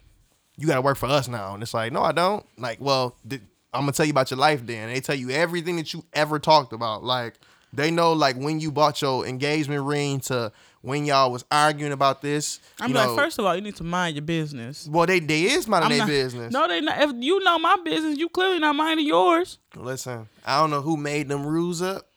you 0.57 0.65
gotta 0.65 0.81
work 0.81 0.97
for 0.97 1.05
us 1.05 1.27
now, 1.27 1.53
and 1.53 1.61
it's 1.61 1.75
like, 1.75 1.91
no, 1.91 2.01
I 2.01 2.13
don't. 2.13 2.43
Like, 2.57 2.81
well, 2.81 3.15
th- 3.29 3.43
I'm 3.75 3.81
gonna 3.81 3.91
tell 3.91 4.05
you 4.05 4.11
about 4.11 4.31
your 4.31 4.39
life. 4.39 4.65
Then 4.65 4.91
they 4.91 5.01
tell 5.01 5.15
you 5.15 5.29
everything 5.29 5.75
that 5.77 5.93
you 5.93 6.03
ever 6.13 6.39
talked 6.39 6.73
about. 6.73 7.03
Like 7.03 7.35
they 7.73 7.91
know 7.91 8.13
like 8.13 8.35
when 8.35 8.59
you 8.59 8.71
bought 8.71 9.01
your 9.01 9.25
engagement 9.27 9.83
ring 9.83 10.19
to 10.21 10.51
when 10.81 11.03
y'all 11.03 11.31
was 11.31 11.43
arguing 11.51 11.91
about 11.91 12.21
this. 12.21 12.59
I'm 12.79 12.89
you 12.89 12.95
like, 12.95 13.07
know, 13.07 13.15
first 13.15 13.39
of 13.39 13.45
all, 13.45 13.55
you 13.55 13.61
need 13.61 13.75
to 13.77 13.83
mind 13.83 14.15
your 14.15 14.23
business. 14.23 14.87
well, 14.87 15.05
they 15.05 15.19
they 15.19 15.43
is 15.43 15.67
minding 15.67 15.97
their 15.97 16.07
business. 16.07 16.53
No, 16.53 16.67
they 16.67 16.79
not. 16.81 17.01
If 17.01 17.11
you 17.15 17.43
know 17.43 17.57
my 17.59 17.77
business, 17.83 18.17
you 18.17 18.29
clearly 18.29 18.59
not 18.59 18.75
minding 18.75 19.05
yours. 19.05 19.57
Listen, 19.75 20.29
I 20.45 20.59
don't 20.59 20.69
know 20.69 20.81
who 20.81 20.95
made 20.95 21.27
them 21.27 21.45
rules 21.45 21.81
up, 21.81 22.07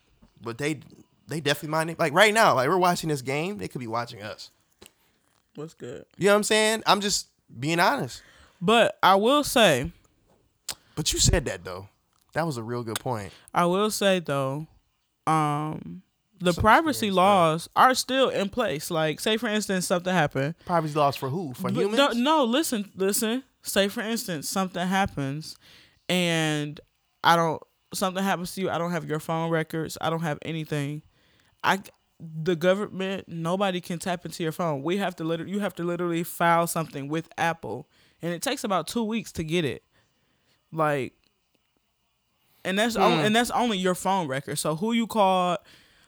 but 0.40 0.58
they 0.58 0.80
they 1.26 1.40
definitely 1.40 1.70
mind 1.70 1.90
it. 1.90 1.98
Like 1.98 2.12
right 2.12 2.32
now, 2.32 2.54
like 2.54 2.68
we're 2.68 2.78
watching 2.78 3.08
this 3.08 3.22
game, 3.22 3.58
they 3.58 3.68
could 3.68 3.80
be 3.80 3.86
watching 3.86 4.22
us. 4.22 4.50
What's 5.54 5.74
good? 5.74 6.04
You 6.16 6.26
know 6.26 6.32
what 6.32 6.36
I'm 6.36 6.44
saying? 6.44 6.82
I'm 6.86 7.00
just 7.00 7.28
being 7.58 7.80
honest. 7.80 8.22
But 8.60 8.98
I 9.02 9.14
will 9.16 9.44
say, 9.44 9.92
But 10.98 11.12
you 11.12 11.20
said 11.20 11.44
that 11.44 11.62
though. 11.62 11.88
That 12.32 12.44
was 12.44 12.56
a 12.56 12.62
real 12.64 12.82
good 12.82 12.98
point. 12.98 13.32
I 13.54 13.66
will 13.66 13.88
say 13.88 14.18
though, 14.18 14.66
um, 15.28 16.02
the 16.40 16.52
privacy 16.52 17.12
laws 17.12 17.68
are 17.76 17.94
still 17.94 18.30
in 18.30 18.48
place. 18.48 18.90
Like, 18.90 19.20
say 19.20 19.36
for 19.36 19.46
instance, 19.46 19.86
something 19.86 20.12
happened. 20.12 20.56
Privacy 20.66 20.98
laws 20.98 21.14
for 21.14 21.28
who? 21.28 21.54
For 21.54 21.70
But 21.70 21.74
humans? 21.74 21.98
No, 21.98 22.10
no, 22.14 22.44
listen, 22.44 22.90
listen. 22.96 23.44
Say 23.62 23.86
for 23.86 24.00
instance, 24.00 24.48
something 24.48 24.84
happens, 24.84 25.56
and 26.08 26.80
I 27.22 27.36
don't. 27.36 27.62
Something 27.94 28.24
happens 28.24 28.56
to 28.56 28.62
you. 28.62 28.68
I 28.68 28.76
don't 28.76 28.90
have 28.90 29.04
your 29.04 29.20
phone 29.20 29.50
records. 29.50 29.96
I 30.00 30.10
don't 30.10 30.22
have 30.22 30.40
anything. 30.42 31.02
I, 31.62 31.78
the 32.18 32.56
government, 32.56 33.28
nobody 33.28 33.80
can 33.80 34.00
tap 34.00 34.24
into 34.26 34.42
your 34.42 34.50
phone. 34.50 34.82
We 34.82 34.96
have 34.96 35.14
to 35.16 35.24
literally, 35.24 35.52
you 35.52 35.60
have 35.60 35.74
to 35.76 35.84
literally 35.84 36.24
file 36.24 36.66
something 36.66 37.06
with 37.06 37.28
Apple, 37.38 37.88
and 38.20 38.32
it 38.34 38.42
takes 38.42 38.64
about 38.64 38.88
two 38.88 39.04
weeks 39.04 39.30
to 39.32 39.44
get 39.44 39.64
it. 39.64 39.84
Like, 40.72 41.14
and 42.64 42.78
that's 42.78 42.96
only, 42.96 43.18
hmm. 43.18 43.24
and 43.24 43.36
that's 43.36 43.50
only 43.50 43.78
your 43.78 43.94
phone 43.94 44.28
record. 44.28 44.56
So 44.56 44.76
who 44.76 44.92
you 44.92 45.06
called, 45.06 45.58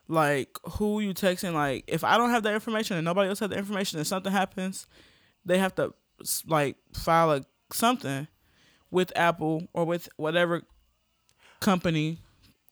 like 0.08 0.58
who 0.72 1.00
you 1.00 1.14
texting, 1.14 1.54
like 1.54 1.84
if 1.86 2.04
I 2.04 2.18
don't 2.18 2.30
have 2.30 2.42
that 2.42 2.54
information 2.54 2.96
and 2.96 3.04
nobody 3.04 3.28
else 3.28 3.38
has 3.38 3.50
the 3.50 3.56
information 3.56 3.98
and 3.98 4.06
something 4.06 4.32
happens, 4.32 4.86
they 5.44 5.58
have 5.58 5.74
to 5.76 5.94
like 6.46 6.76
file 6.92 7.32
a 7.32 7.44
something 7.72 8.28
with 8.90 9.12
Apple 9.16 9.68
or 9.72 9.84
with 9.84 10.08
whatever 10.16 10.62
company 11.60 12.18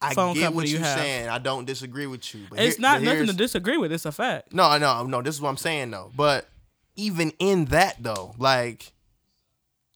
I 0.01 0.13
phone 0.13 0.33
get 0.33 0.43
company 0.43 0.55
what 0.55 0.67
you 0.67 0.77
you're 0.77 0.85
saying. 0.85 1.29
I 1.29 1.39
don't 1.39 1.65
disagree 1.65 2.07
with 2.07 2.33
you. 2.33 2.41
But 2.49 2.59
It's 2.59 2.77
here- 2.77 2.81
not 2.81 2.99
but 2.99 3.03
nothing 3.03 3.27
to 3.27 3.33
disagree 3.33 3.77
with. 3.77 3.91
It's 3.91 4.05
a 4.05 4.11
fact. 4.11 4.53
No, 4.53 4.77
no, 4.77 5.03
no. 5.05 5.21
This 5.21 5.35
is 5.35 5.41
what 5.41 5.49
I'm 5.49 5.57
saying 5.57 5.91
though. 5.91 6.11
But 6.15 6.47
even 6.95 7.33
in 7.39 7.65
that 7.65 7.97
though, 7.99 8.33
like, 8.37 8.93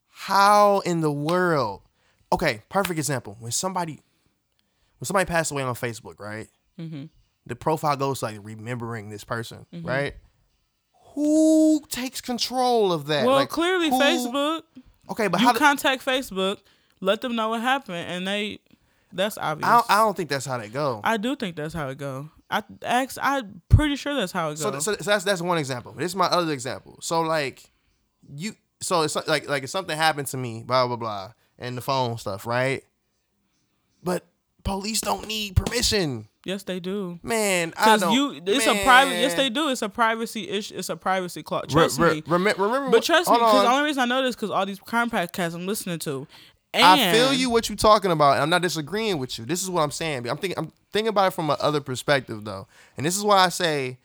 how 0.09 0.79
in 0.79 1.01
the 1.01 1.11
world? 1.11 1.81
Okay, 2.33 2.61
perfect 2.69 2.97
example. 2.97 3.37
When 3.39 3.51
somebody, 3.51 4.01
when 4.99 5.05
somebody 5.05 5.25
passed 5.25 5.51
away 5.51 5.63
on 5.63 5.75
Facebook, 5.75 6.19
right? 6.19 6.47
Mm-hmm. 6.79 7.05
The 7.45 7.55
profile 7.55 7.95
goes 7.95 8.21
like 8.23 8.37
remembering 8.41 9.09
this 9.09 9.23
person, 9.23 9.65
right? 9.83 10.15
Who 11.13 11.83
takes 11.89 12.21
control 12.21 12.91
of 12.91 13.05
that? 13.07 13.25
Well, 13.25 13.35
Like, 13.35 13.49
clearly 13.49 13.89
who- 13.89 13.99
Facebook. 13.99 14.63
Okay, 15.11 15.27
but 15.27 15.41
you 15.41 15.47
how? 15.47 15.53
contact 15.53 16.03
Facebook, 16.03 16.59
let 17.01 17.21
them 17.21 17.35
know 17.35 17.49
what 17.49 17.61
happened, 17.61 17.97
and 18.09 18.27
they. 18.27 18.59
That's 19.11 19.37
obvious. 19.37 19.67
I, 19.69 19.73
don't, 19.75 19.91
I 19.91 19.95
don't 19.97 20.17
think 20.17 20.29
that's 20.29 20.45
how 20.45 20.57
they 20.57 20.69
go. 20.69 21.01
I 21.03 21.17
do 21.17 21.35
think 21.35 21.55
that's 21.55 21.73
how 21.73 21.87
it 21.89 21.99
go. 21.99 22.31
I 22.49 22.63
ask. 22.81 23.17
I'm 23.21 23.61
pretty 23.69 23.95
sure 23.95 24.15
that's 24.15 24.31
how 24.31 24.49
it 24.49 24.57
So, 24.57 24.71
goes. 24.71 24.85
so, 24.85 24.93
so 24.95 25.11
that's 25.11 25.23
that's 25.23 25.41
one 25.41 25.59
example. 25.59 25.91
This 25.91 26.07
is 26.11 26.15
my 26.15 26.25
other 26.25 26.51
example. 26.51 26.97
So 27.01 27.21
like 27.21 27.69
you 28.35 28.55
so 28.81 29.03
it's 29.03 29.15
like 29.27 29.47
like 29.47 29.61
if 29.63 29.69
something 29.69 29.95
happened 29.95 30.27
to 30.29 30.37
me, 30.37 30.63
blah 30.65 30.87
blah 30.87 30.95
blah, 30.95 31.33
and 31.59 31.77
the 31.77 31.81
phone 31.81 32.17
stuff, 32.17 32.45
right? 32.45 32.83
But 34.03 34.25
police 34.63 35.01
don't 35.01 35.27
need 35.27 35.55
permission. 35.55 36.27
yes, 36.45 36.63
they 36.63 36.79
do. 36.79 37.19
Man, 37.23 37.73
I 37.77 37.97
don't. 37.97 38.13
you, 38.13 38.41
it's 38.45 38.67
a 38.67 38.83
private. 38.83 39.13
Yes, 39.15 39.33
they 39.35 39.49
do. 39.49 39.69
It's 39.69 39.81
a 39.81 39.89
privacy 39.89 40.49
issue. 40.49 40.75
It's 40.77 40.89
a 40.89 40.95
privacy 40.97 41.43
clause. 41.43 41.65
Trust 41.69 41.99
Re- 41.99 42.07
re- 42.09 42.13
me. 42.15 42.21
remem- 42.23 42.57
remember, 42.57 42.89
But 42.91 43.03
trust 43.03 43.29
me, 43.29 43.37
because 43.37 43.63
the 43.63 43.69
only 43.71 43.85
reason 43.85 44.01
I 44.03 44.05
know 44.05 44.23
this 44.23 44.35
because 44.35 44.51
all 44.51 44.65
these 44.65 44.79
crime 44.79 45.09
podcasts 45.09 45.55
I'm 45.55 45.65
listening 45.67 45.99
to. 45.99 46.27
And 46.75 46.83
I 46.83 47.11
feel 47.13 47.31
you 47.33 47.51
what 47.51 47.69
you're 47.69 47.75
talking 47.75 48.09
about. 48.09 48.33
and 48.33 48.41
I'm 48.41 48.49
not 48.49 48.63
disagreeing 48.63 49.19
with 49.19 49.37
you. 49.37 49.45
This 49.45 49.61
is 49.61 49.69
what 49.69 49.83
I'm 49.83 49.91
saying. 49.91 50.27
I'm 50.27 50.37
thinking 50.37 50.57
I'm 50.57 50.71
thinking 50.91 51.09
about 51.09 51.27
it 51.27 51.31
from 51.35 51.51
a 51.51 51.53
other 51.53 51.81
perspective 51.81 52.43
though. 52.43 52.67
And 52.97 53.05
this 53.05 53.15
is 53.15 53.23
why 53.23 53.37
I 53.45 53.49
say 53.49 53.99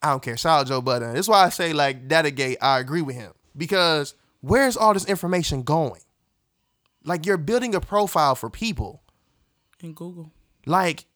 I 0.00 0.10
don't 0.10 0.22
care. 0.22 0.36
Shout 0.36 0.60
out 0.60 0.66
Joe 0.68 0.80
Budden. 0.80 1.12
This 1.12 1.26
is 1.26 1.28
why 1.28 1.44
I 1.44 1.48
say 1.48 1.72
like 1.72 2.06
Datagate, 2.06 2.56
I 2.62 2.78
agree 2.78 3.02
with 3.02 3.16
him. 3.16 3.32
Because 3.56 4.14
where's 4.42 4.76
all 4.76 4.94
this 4.94 5.06
information 5.06 5.62
going? 5.64 6.00
Like 7.04 7.26
you're 7.26 7.36
building 7.36 7.74
a 7.74 7.80
profile 7.80 8.34
for 8.34 8.50
people. 8.50 9.02
in 9.80 9.92
Google. 9.94 10.32
Like, 10.66 11.06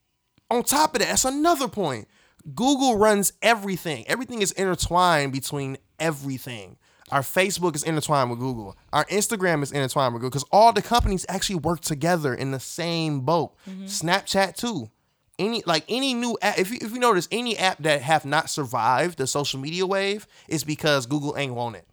on 0.51 0.63
top 0.65 0.95
of 0.95 1.01
that, 1.01 1.09
that's 1.09 1.25
another 1.25 1.69
point. 1.69 2.09
Google 2.55 2.97
runs 2.99 3.33
everything. 3.43 4.05
Everything 4.09 4.43
is 4.43 4.53
intertwined 4.53 5.33
between 5.33 5.79
everything. 6.01 6.77
Our 7.13 7.21
Facebook 7.21 7.77
is 7.77 7.85
intertwined 7.85 8.31
with 8.31 8.41
Google. 8.41 8.77
Our 8.93 9.05
Instagram 9.05 9.63
is 9.63 9.71
intertwined 9.71 10.15
with 10.15 10.23
Google 10.23 10.31
because 10.31 10.49
all 10.51 10.73
the 10.73 10.83
companies 10.83 11.25
actually 11.29 11.57
work 11.57 11.81
together 11.81 12.35
in 12.35 12.51
the 12.51 12.59
same 12.59 13.21
boat. 13.21 13.55
Mm-hmm. 13.69 13.85
Snapchat 13.85 14.57
too. 14.57 14.91
any 15.39 15.63
like 15.67 15.85
any 15.89 16.15
new 16.15 16.37
app 16.43 16.59
if 16.59 16.71
you, 16.71 16.79
if 16.81 16.93
you 16.93 16.99
notice 16.99 17.29
any 17.31 17.57
app 17.59 17.79
that 17.83 18.03
have 18.03 18.25
not 18.25 18.51
survived 18.51 19.19
the 19.19 19.27
social 19.27 19.61
media 19.61 19.87
wave 19.87 20.27
is 20.49 20.65
because 20.65 21.07
Google 21.07 21.37
ain't 21.37 21.55
want 21.55 21.77
it. 21.77 21.87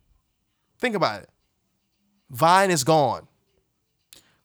Think 0.79 0.95
about 0.95 1.21
it. 1.21 1.29
Vine 2.29 2.71
is 2.71 2.84
gone. 2.84 3.27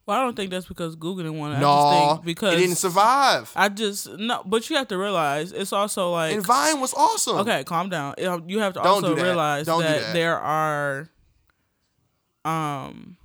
Well, 0.09 0.17
I 0.17 0.23
don't 0.23 0.35
think 0.35 0.49
that's 0.49 0.65
because 0.65 0.95
Google 0.95 1.17
didn't 1.23 1.37
want 1.37 1.53
it. 1.53 1.57
I 1.57 1.59
just 1.59 1.67
No, 1.67 2.15
think 2.15 2.25
because 2.25 2.53
it 2.55 2.57
didn't 2.57 2.77
survive. 2.77 3.51
I 3.55 3.69
just 3.69 4.09
no, 4.17 4.41
but 4.43 4.67
you 4.67 4.75
have 4.77 4.87
to 4.87 4.97
realize 4.97 5.51
it's 5.51 5.71
also 5.71 6.09
like 6.11 6.33
And 6.33 6.43
Vine 6.43 6.81
was 6.81 6.95
awesome. 6.95 7.37
Okay, 7.37 7.63
calm 7.63 7.89
down. 7.89 8.15
You 8.17 8.57
have 8.57 8.73
to 8.73 8.79
Don't 8.79 8.87
also 8.87 9.15
do 9.15 9.21
realize 9.21 9.67
that, 9.67 9.77
that. 9.77 10.13
there 10.13 10.39
are 10.39 11.09
um 12.43 13.17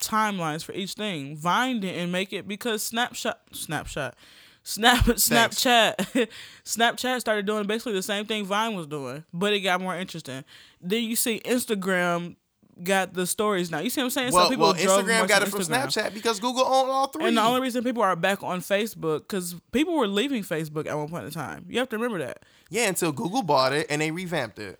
timelines 0.00 0.64
for 0.64 0.72
each 0.72 0.94
thing. 0.94 1.36
Vine 1.36 1.80
didn't 1.80 2.10
make 2.10 2.32
it 2.32 2.48
because 2.48 2.82
Snapshot 2.82 3.40
Snapshot 3.52 4.14
Snap 4.62 5.04
Snapchat 5.04 6.28
Snapchat 6.64 7.20
started 7.20 7.44
doing 7.44 7.66
basically 7.66 7.92
the 7.92 8.02
same 8.02 8.24
thing 8.24 8.46
Vine 8.46 8.74
was 8.74 8.86
doing, 8.86 9.24
but 9.34 9.52
it 9.52 9.60
got 9.60 9.82
more 9.82 9.94
interesting. 9.94 10.42
Then 10.80 11.02
you 11.02 11.16
see 11.16 11.40
Instagram 11.44 12.36
got 12.82 13.14
the 13.14 13.26
stories 13.26 13.70
now. 13.70 13.78
You 13.78 13.90
see 13.90 14.00
what 14.00 14.06
I'm 14.06 14.10
saying? 14.10 14.32
Well, 14.32 14.44
so 14.44 14.50
people 14.50 14.66
well 14.66 14.74
Instagram 14.74 15.28
got 15.28 15.42
it 15.42 15.48
from 15.48 15.60
Instagram. 15.60 15.86
Snapchat 15.86 16.14
because 16.14 16.40
Google 16.40 16.64
owned 16.64 16.90
all 16.90 17.08
three. 17.08 17.26
And 17.26 17.36
the 17.36 17.42
only 17.42 17.60
reason 17.60 17.84
people 17.84 18.02
are 18.02 18.16
back 18.16 18.42
on 18.42 18.60
Facebook 18.60 19.20
because 19.20 19.54
people 19.72 19.96
were 19.96 20.06
leaving 20.06 20.42
Facebook 20.42 20.86
at 20.86 20.96
one 20.96 21.08
point 21.08 21.24
in 21.24 21.30
time. 21.30 21.66
You 21.68 21.78
have 21.78 21.88
to 21.90 21.96
remember 21.96 22.18
that. 22.18 22.44
Yeah, 22.70 22.88
until 22.88 23.12
Google 23.12 23.42
bought 23.42 23.72
it 23.72 23.86
and 23.90 24.00
they 24.00 24.10
revamped 24.10 24.58
it. 24.58 24.78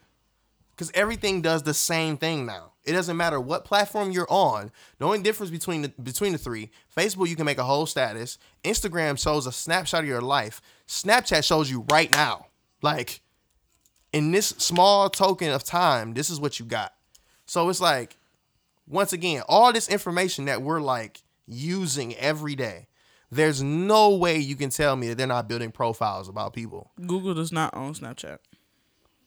Because 0.70 0.92
everything 0.94 1.42
does 1.42 1.64
the 1.64 1.74
same 1.74 2.16
thing 2.16 2.46
now. 2.46 2.72
It 2.84 2.92
doesn't 2.92 3.16
matter 3.16 3.40
what 3.40 3.64
platform 3.64 4.12
you're 4.12 4.30
on. 4.30 4.70
The 4.98 5.04
only 5.04 5.20
difference 5.20 5.50
between 5.50 5.82
the 5.82 5.88
between 6.02 6.32
the 6.32 6.38
three, 6.38 6.70
Facebook 6.96 7.28
you 7.28 7.36
can 7.36 7.44
make 7.44 7.58
a 7.58 7.64
whole 7.64 7.86
status. 7.86 8.38
Instagram 8.64 9.20
shows 9.20 9.46
a 9.46 9.52
snapshot 9.52 10.04
of 10.04 10.08
your 10.08 10.22
life. 10.22 10.60
Snapchat 10.86 11.44
shows 11.44 11.70
you 11.70 11.84
right 11.90 12.10
now. 12.12 12.46
Like 12.80 13.20
in 14.12 14.30
this 14.30 14.48
small 14.48 15.10
token 15.10 15.50
of 15.50 15.64
time, 15.64 16.14
this 16.14 16.30
is 16.30 16.40
what 16.40 16.58
you 16.58 16.64
got. 16.64 16.94
So 17.48 17.68
it's 17.70 17.80
like, 17.80 18.18
once 18.86 19.12
again, 19.12 19.42
all 19.48 19.72
this 19.72 19.88
information 19.88 20.44
that 20.44 20.62
we're 20.62 20.80
like 20.80 21.22
using 21.46 22.14
every 22.16 22.54
day. 22.54 22.86
There's 23.30 23.62
no 23.62 24.14
way 24.14 24.38
you 24.38 24.54
can 24.54 24.70
tell 24.70 24.96
me 24.96 25.08
that 25.08 25.18
they're 25.18 25.26
not 25.26 25.48
building 25.48 25.70
profiles 25.70 26.28
about 26.28 26.52
people. 26.52 26.92
Google 27.06 27.34
does 27.34 27.50
not 27.50 27.74
own 27.74 27.94
Snapchat. 27.94 28.38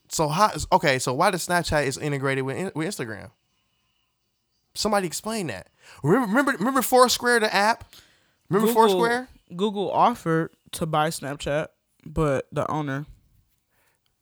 So 0.10 0.28
how? 0.28 0.52
Okay, 0.72 1.00
so 1.00 1.14
why 1.14 1.32
does 1.32 1.48
Snapchat 1.48 1.86
is 1.86 1.98
integrated 1.98 2.44
with 2.44 2.76
with 2.76 2.88
Instagram? 2.88 3.32
Somebody 4.74 5.08
explain 5.08 5.48
that. 5.48 5.68
Remember, 6.04 6.28
remember, 6.28 6.52
remember 6.54 6.82
Foursquare, 6.82 7.40
the 7.40 7.54
app. 7.54 7.94
Remember 8.50 8.68
Google, 8.68 8.88
Foursquare? 8.88 9.28
Google 9.56 9.92
offered 9.92 10.52
to 10.74 10.86
buy 10.86 11.10
Snapchat, 11.10 11.68
but 12.06 12.48
the 12.52 12.70
owner. 12.70 13.06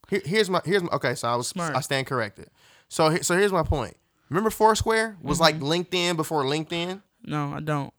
Here, 0.09 0.21
here's 0.25 0.49
my 0.49 0.62
here's 0.65 0.83
my 0.83 0.89
okay. 0.93 1.15
So 1.15 1.27
I 1.27 1.35
was 1.35 1.47
Smart. 1.47 1.75
I 1.75 1.81
stand 1.81 2.07
corrected. 2.07 2.49
So 2.89 3.17
so 3.17 3.38
here's 3.38 3.52
my 3.52 3.63
point. 3.63 3.95
Remember 4.30 4.49
Foursquare 4.49 5.17
was 5.21 5.39
mm-hmm. 5.39 5.63
like 5.63 5.88
LinkedIn 5.89 6.17
before 6.17 6.43
LinkedIn. 6.43 7.02
No, 7.23 7.54
I 7.54 7.62
don't. 7.62 7.93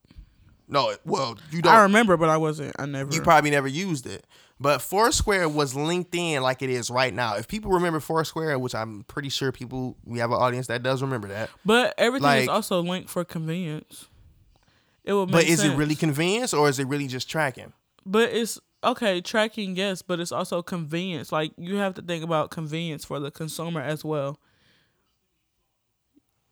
No, 0.68 0.94
well 1.04 1.38
you 1.50 1.62
don't. 1.62 1.72
I 1.72 1.82
remember, 1.82 2.16
but 2.16 2.28
I 2.28 2.36
wasn't. 2.36 2.76
I 2.78 2.86
never. 2.86 3.12
You 3.12 3.22
probably 3.22 3.50
never 3.50 3.68
used 3.68 4.06
it. 4.06 4.24
But 4.60 4.82
Foursquare 4.82 5.48
was 5.48 5.72
LinkedIn 5.72 6.42
like 6.42 6.60
it 6.60 6.68
is 6.68 6.90
right 6.90 7.14
now. 7.14 7.36
If 7.36 7.48
people 7.48 7.70
remember 7.72 7.98
Foursquare, 7.98 8.58
which 8.58 8.74
I'm 8.74 9.04
pretty 9.04 9.30
sure 9.30 9.52
people 9.52 9.96
we 10.04 10.18
have 10.18 10.30
an 10.30 10.36
audience 10.36 10.66
that 10.66 10.82
does 10.82 11.00
remember 11.02 11.28
that. 11.28 11.50
but 11.64 11.94
everything 11.96 12.42
is 12.42 12.48
also 12.48 12.82
linked 12.82 13.08
for 13.08 13.24
convenience. 13.24 14.06
It 15.02 15.14
would. 15.14 15.30
But 15.30 15.44
is 15.44 15.64
it 15.64 15.74
really 15.76 15.94
convenience 15.94 16.52
or 16.52 16.68
is 16.68 16.78
it 16.78 16.86
really 16.86 17.06
just 17.06 17.28
tracking? 17.28 17.72
But 18.04 18.30
it's 18.30 18.60
okay 18.84 19.20
tracking, 19.20 19.76
yes, 19.76 20.02
but 20.02 20.20
it's 20.20 20.32
also 20.32 20.62
convenience. 20.62 21.32
Like 21.32 21.52
you 21.56 21.76
have 21.76 21.94
to 21.94 22.02
think 22.02 22.22
about 22.22 22.50
convenience 22.50 23.04
for 23.04 23.18
the 23.18 23.30
consumer 23.30 23.80
as 23.80 24.04
well. 24.04 24.38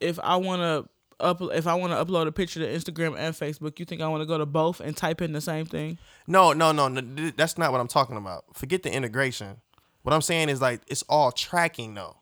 If 0.00 0.18
I 0.20 0.36
want 0.36 0.60
to 0.62 0.88
up, 1.20 1.40
if 1.42 1.66
I 1.66 1.74
want 1.74 1.92
to 1.92 2.04
upload 2.04 2.26
a 2.28 2.32
picture 2.32 2.60
to 2.60 2.66
Instagram 2.66 3.16
and 3.18 3.34
Facebook, 3.34 3.78
you 3.78 3.84
think 3.84 4.00
I 4.00 4.08
want 4.08 4.22
to 4.22 4.26
go 4.26 4.38
to 4.38 4.46
both 4.46 4.80
and 4.80 4.96
type 4.96 5.20
in 5.20 5.32
the 5.32 5.40
same 5.40 5.66
thing? 5.66 5.98
No, 6.26 6.52
no, 6.52 6.70
no, 6.72 6.88
no. 6.88 7.00
That's 7.36 7.58
not 7.58 7.72
what 7.72 7.80
I'm 7.80 7.88
talking 7.88 8.16
about. 8.16 8.44
Forget 8.54 8.82
the 8.84 8.92
integration. 8.92 9.56
What 10.02 10.14
I'm 10.14 10.22
saying 10.22 10.48
is 10.48 10.60
like 10.60 10.80
it's 10.86 11.02
all 11.08 11.32
tracking 11.32 11.94
though. 11.94 12.16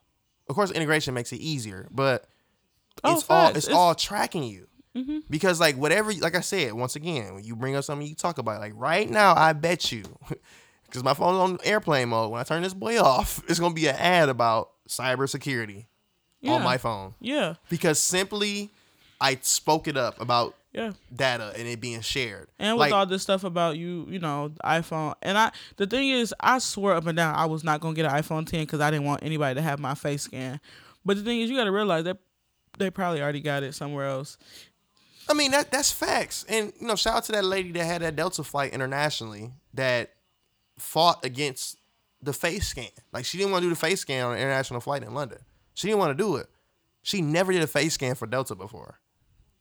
Of 0.49 0.55
course, 0.55 0.71
integration 0.71 1.13
makes 1.13 1.31
it 1.31 1.37
easier, 1.39 1.87
but 1.91 2.25
Oh, 3.03 3.13
it's 3.13 3.29
all 3.29 3.49
it's, 3.49 3.57
It's- 3.67 3.75
all 3.75 3.93
tracking 3.93 4.43
you. 4.43 4.67
Mm-hmm. 4.95 5.19
Because 5.29 5.59
like 5.59 5.75
whatever, 5.75 6.11
like 6.13 6.35
I 6.35 6.41
said, 6.41 6.73
once 6.73 6.95
again, 6.95 7.35
when 7.35 7.43
you 7.43 7.55
bring 7.55 7.75
up 7.75 7.83
something, 7.83 8.07
you 8.07 8.15
talk 8.15 8.39
about 8.39 8.55
it. 8.57 8.59
Like 8.61 8.73
right 8.75 9.07
now, 9.07 9.35
I 9.35 9.53
bet 9.53 9.91
you, 9.91 10.03
because 10.87 11.03
my 11.03 11.13
phone's 11.13 11.37
on 11.37 11.59
airplane 11.63 12.09
mode. 12.09 12.31
When 12.31 12.41
I 12.41 12.43
turn 12.43 12.63
this 12.63 12.73
boy 12.73 12.99
off, 12.99 13.43
it's 13.47 13.59
gonna 13.59 13.75
be 13.75 13.85
an 13.87 13.95
ad 13.95 14.27
about 14.29 14.71
cybersecurity 14.89 15.85
Yeah. 16.41 16.53
on 16.53 16.63
my 16.63 16.77
phone. 16.77 17.15
Yeah, 17.19 17.55
Because 17.69 17.99
simply, 17.99 18.69
I 19.19 19.37
spoke 19.41 19.87
it 19.87 19.97
up 19.97 20.21
about 20.21 20.55
yeah. 20.71 20.91
data 21.13 21.53
and 21.57 21.67
it 21.67 21.81
being 21.81 22.01
shared. 22.01 22.47
And 22.59 22.75
with 22.75 22.81
like, 22.81 22.93
all 22.93 23.05
this 23.05 23.23
stuff 23.23 23.43
about 23.43 23.77
you, 23.77 24.05
you 24.09 24.19
know, 24.19 24.49
the 24.49 24.59
iPhone. 24.59 25.15
And 25.21 25.37
I, 25.37 25.51
the 25.77 25.87
thing 25.87 26.09
is, 26.09 26.33
I 26.39 26.59
swear 26.59 26.93
up 26.93 27.07
and 27.07 27.17
down, 27.17 27.35
I 27.35 27.45
was 27.45 27.63
not 27.63 27.81
gonna 27.81 27.95
get 27.95 28.05
an 28.05 28.11
iPhone 28.11 28.45
10 28.47 28.61
because 28.61 28.79
I 28.79 28.91
didn't 28.91 29.05
want 29.05 29.23
anybody 29.23 29.55
to 29.55 29.61
have 29.61 29.79
my 29.79 29.95
face 29.95 30.23
scan. 30.23 30.59
But 31.03 31.17
the 31.17 31.23
thing 31.23 31.41
is, 31.41 31.49
you 31.49 31.55
got 31.57 31.63
to 31.63 31.71
realize 31.71 32.03
that 32.03 32.17
they 32.77 32.91
probably 32.91 33.21
already 33.21 33.41
got 33.41 33.63
it 33.63 33.73
somewhere 33.73 34.07
else. 34.07 34.37
I 35.29 35.33
mean 35.33 35.51
that 35.51 35.71
that's 35.71 35.91
facts. 35.91 36.45
And 36.47 36.71
you 36.79 36.87
know, 36.87 36.95
shout 36.95 37.15
out 37.17 37.23
to 37.25 37.31
that 37.33 37.43
lady 37.45 37.71
that 37.73 37.85
had 37.85 38.01
that 38.01 38.15
Delta 38.15 38.43
flight 38.43 38.73
internationally 38.73 39.51
that 39.73 40.11
fought 40.77 41.25
against 41.25 41.77
the 42.21 42.33
face 42.33 42.67
scan. 42.67 42.89
Like 43.11 43.25
she 43.25 43.37
didn't 43.37 43.51
want 43.51 43.63
to 43.63 43.65
do 43.65 43.69
the 43.69 43.79
face 43.79 44.01
scan 44.01 44.25
on 44.25 44.33
an 44.33 44.39
international 44.39 44.79
flight 44.79 45.03
in 45.03 45.13
London. 45.13 45.39
She 45.77 45.87
didn't 45.87 45.99
want 45.99 46.17
to 46.17 46.23
do 46.23 46.37
it. 46.37 46.47
She 47.03 47.21
never 47.21 47.53
did 47.53 47.61
a 47.61 47.67
face 47.67 47.93
scan 47.93 48.15
for 48.15 48.25
Delta 48.25 48.55
before. 48.55 48.99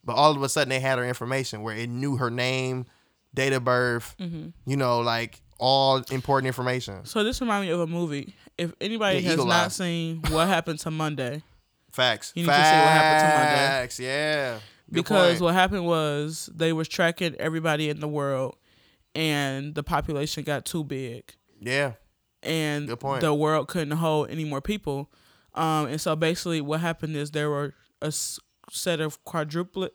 But 0.02 0.14
all 0.14 0.34
of 0.34 0.42
a 0.42 0.48
sudden 0.48 0.70
they 0.70 0.80
had 0.80 0.98
her 0.98 1.04
information 1.04 1.62
where 1.62 1.76
it 1.76 1.90
knew 1.90 2.16
her 2.16 2.30
name, 2.30 2.86
date 3.34 3.52
of 3.52 3.64
birth, 3.64 4.14
Mm-hmm. 4.18 4.48
you 4.64 4.76
know, 4.78 5.00
like 5.00 5.42
all 5.58 5.98
important 6.10 6.46
information. 6.46 7.04
So 7.04 7.22
this 7.22 7.40
reminds 7.42 7.66
me 7.66 7.72
of 7.74 7.80
a 7.80 7.86
movie. 7.86 8.34
If 8.56 8.72
anybody 8.80 9.18
Yeah, 9.18 9.30
has 9.32 9.44
not 9.44 9.66
Eye. 9.66 9.68
seen 9.68 10.22
What 10.30 10.48
Happened 10.48 10.78
to 10.80 10.90
Monday, 10.90 11.42
Facts. 11.92 12.32
You 12.34 12.42
need 12.44 12.48
to 12.48 12.54
see 12.54 12.60
what 12.60 12.66
happened 12.68 13.20
to 13.32 13.38
Monday. 13.38 13.66
Facts, 13.66 14.00
yeah. 14.00 14.54
Good 14.54 14.94
because 14.94 15.30
point. 15.32 15.40
what 15.42 15.54
happened 15.54 15.84
was 15.86 16.48
they 16.54 16.72
was 16.72 16.88
tracking 16.88 17.34
everybody 17.36 17.90
in 17.90 18.00
the 18.00 18.08
world, 18.08 18.56
and 19.14 19.74
the 19.74 19.82
population 19.82 20.44
got 20.44 20.64
too 20.64 20.82
big. 20.84 21.34
Yeah. 21.60 21.92
and 22.42 22.88
the 22.88 23.34
world 23.34 23.68
couldn't 23.68 23.96
hold 23.98 24.30
any 24.30 24.44
more 24.44 24.60
people. 24.62 25.10
Um, 25.56 25.86
and 25.86 26.00
so 26.00 26.14
basically, 26.16 26.60
what 26.60 26.80
happened 26.80 27.16
is 27.16 27.30
there 27.30 27.50
were 27.50 27.74
a 28.02 28.12
set 28.70 29.00
of 29.00 29.22
quadruplet. 29.24 29.90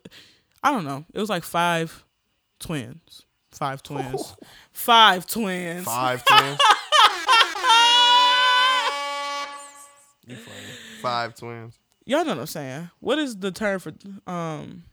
I 0.63 0.71
don't 0.71 0.85
know. 0.85 1.05
It 1.13 1.19
was 1.19 1.29
like 1.29 1.43
five 1.43 2.03
twins. 2.59 3.23
Five 3.51 3.83
twins. 3.83 4.35
Five 4.71 5.27
twins. 5.27 5.83
Five 5.83 6.23
twins. 6.23 6.57
you 10.25 10.35
funny. 10.37 10.57
Five 11.01 11.35
twins. 11.35 11.77
Y'all 12.05 12.23
know 12.23 12.31
what 12.31 12.39
I'm 12.39 12.45
saying. 12.47 12.89
What 13.01 13.19
is 13.19 13.37
the 13.37 13.51
term 13.51 13.79
for 13.79 13.93
um 14.25 14.83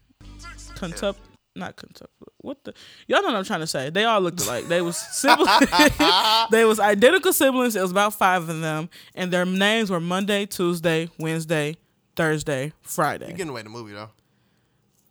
contup? 0.75 1.15
Not 1.59 1.75
contup. 1.75 2.07
What 2.37 2.63
the? 2.63 2.73
Y'all 3.07 3.21
know 3.21 3.27
what 3.27 3.35
I'm 3.35 3.43
trying 3.43 3.59
to 3.59 3.67
say. 3.67 3.89
They 3.89 4.05
all 4.05 4.21
looked 4.21 4.41
alike. 4.41 4.67
They 4.67 4.81
was 4.81 4.97
siblings. 4.97 5.49
they 6.51 6.63
was 6.65 6.79
identical 6.79 7.33
siblings. 7.33 7.75
It 7.75 7.81
was 7.81 7.91
about 7.91 8.13
five 8.13 8.47
of 8.47 8.59
them, 8.61 8.89
and 9.13 9.31
their 9.31 9.45
names 9.45 9.91
were 9.91 9.99
Monday, 9.99 10.45
Tuesday, 10.45 11.09
Wednesday, 11.19 11.75
Thursday, 12.15 12.71
Friday. 12.81 13.27
You 13.27 13.33
giving 13.33 13.49
away 13.49 13.61
the 13.61 13.69
movie 13.69 13.93
though. 13.93 14.09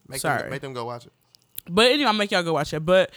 Make 0.09 0.21
Sorry. 0.21 0.43
Them, 0.43 0.51
make 0.51 0.63
them 0.63 0.73
go 0.73 0.87
watch 0.87 1.07
it. 1.07 1.13
But 1.69 1.91
anyway, 1.91 2.07
I'll 2.07 2.15
make 2.15 2.31
y'all 2.31 2.43
go 2.43 2.55
watch 2.55 2.73
it. 2.73 2.81
But 2.81 3.11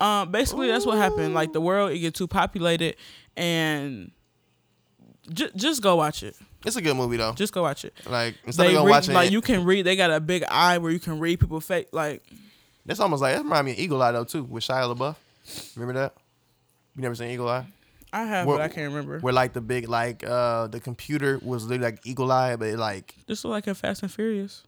um, 0.00 0.30
basically, 0.30 0.68
that's 0.68 0.84
what 0.84 0.98
happened. 0.98 1.32
Like 1.32 1.54
the 1.54 1.60
world, 1.60 1.92
it 1.92 1.98
get 1.98 2.14
too 2.14 2.26
populated, 2.26 2.96
and 3.38 4.10
j- 5.32 5.50
just 5.56 5.82
go 5.82 5.96
watch 5.96 6.22
it. 6.22 6.36
It's 6.66 6.76
a 6.76 6.82
good 6.82 6.96
movie 6.96 7.16
though. 7.16 7.32
Just 7.32 7.52
go 7.54 7.62
watch 7.62 7.84
it. 7.84 7.94
like 8.06 8.34
instead 8.44 8.64
They 8.64 8.68
of 8.74 8.80
going 8.80 8.90
watching 8.90 9.14
like 9.14 9.28
it, 9.28 9.32
you 9.32 9.40
can 9.40 9.64
read. 9.64 9.86
They 9.86 9.96
got 9.96 10.10
a 10.10 10.20
big 10.20 10.44
eye 10.44 10.78
where 10.78 10.90
you 10.90 10.98
can 10.98 11.20
read 11.20 11.40
people 11.40 11.60
face. 11.60 11.86
Like 11.92 12.22
that's 12.86 13.00
almost 13.00 13.20
like 13.22 13.34
that 13.36 13.42
remind 13.44 13.66
me 13.66 13.72
of 13.72 13.78
Eagle 13.78 14.02
Eye 14.02 14.12
though 14.12 14.24
too 14.24 14.44
with 14.44 14.64
Shia 14.64 14.94
LaBeouf. 14.96 15.16
Remember 15.76 16.00
that? 16.00 16.14
You 16.96 17.02
never 17.02 17.14
seen 17.14 17.30
Eagle 17.30 17.48
Eye? 17.48 17.66
I 18.12 18.24
have, 18.24 18.46
Where- 18.46 18.56
but 18.56 18.62
I 18.62 18.68
can't 18.68 18.88
remember. 18.92 19.18
Where 19.20 19.32
like 19.32 19.52
the 19.52 19.60
big 19.60 19.88
like 19.88 20.24
uh 20.26 20.68
the 20.68 20.80
computer 20.80 21.38
was 21.42 21.66
literally 21.66 21.92
like 21.92 22.06
Eagle 22.06 22.32
Eye, 22.32 22.56
but 22.56 22.68
it 22.68 22.78
like 22.78 23.14
This 23.26 23.44
was 23.44 23.50
like 23.50 23.66
a 23.66 23.74
Fast 23.74 24.02
and 24.02 24.10
Furious. 24.12 24.62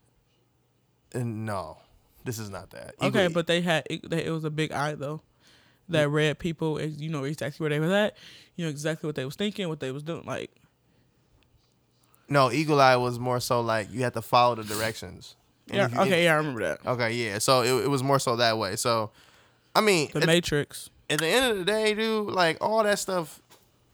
uh, 1.15 1.19
no, 1.23 1.77
this 2.25 2.37
is 2.37 2.49
not 2.49 2.69
that. 2.71 2.93
Okay, 3.01 3.25
Eagle- 3.25 3.33
but 3.33 3.47
they 3.47 3.61
had 3.61 3.87
it, 3.89 4.11
it 4.13 4.29
was 4.31 4.43
a 4.43 4.49
big 4.51 4.71
eye 4.71 4.93
though. 4.93 5.21
That 5.91 6.07
read 6.09 6.37
people, 6.37 6.77
and 6.77 7.01
you 7.01 7.09
know 7.09 7.23
exactly 7.23 7.63
where 7.63 7.71
they 7.71 7.79
was 7.79 7.89
at. 7.91 8.15
You 8.55 8.65
know 8.65 8.69
exactly 8.69 9.07
what 9.07 9.15
they 9.15 9.25
was 9.25 9.35
thinking, 9.35 9.67
what 9.69 9.79
they 9.79 9.91
was 9.91 10.03
doing. 10.03 10.23
Like 10.23 10.51
no, 12.29 12.51
Eagle 12.51 12.79
Eye 12.79 12.95
was 12.95 13.17
more 13.17 13.39
so 13.39 13.61
like 13.61 13.91
you 13.91 14.03
had 14.03 14.13
to 14.13 14.21
follow 14.21 14.55
the 14.55 14.63
directions. 14.63 15.35
Yeah, 15.71 15.85
if 15.85 15.97
okay, 15.97 16.23
yeah, 16.25 16.33
I 16.33 16.37
remember 16.37 16.61
that. 16.61 16.85
Okay, 16.85 17.13
yeah. 17.13 17.39
So 17.39 17.61
it, 17.61 17.85
it 17.85 17.89
was 17.89 18.03
more 18.03 18.19
so 18.19 18.35
that 18.37 18.57
way. 18.57 18.75
So, 18.75 19.11
I 19.75 19.81
mean, 19.81 20.09
The 20.13 20.19
it- 20.19 20.25
Matrix. 20.27 20.89
at 21.09 21.19
the 21.19 21.27
end 21.27 21.51
of 21.51 21.57
the 21.57 21.65
day, 21.65 21.93
dude, 21.93 22.27
like 22.31 22.57
all 22.61 22.83
that 22.83 22.99
stuff, 22.99 23.41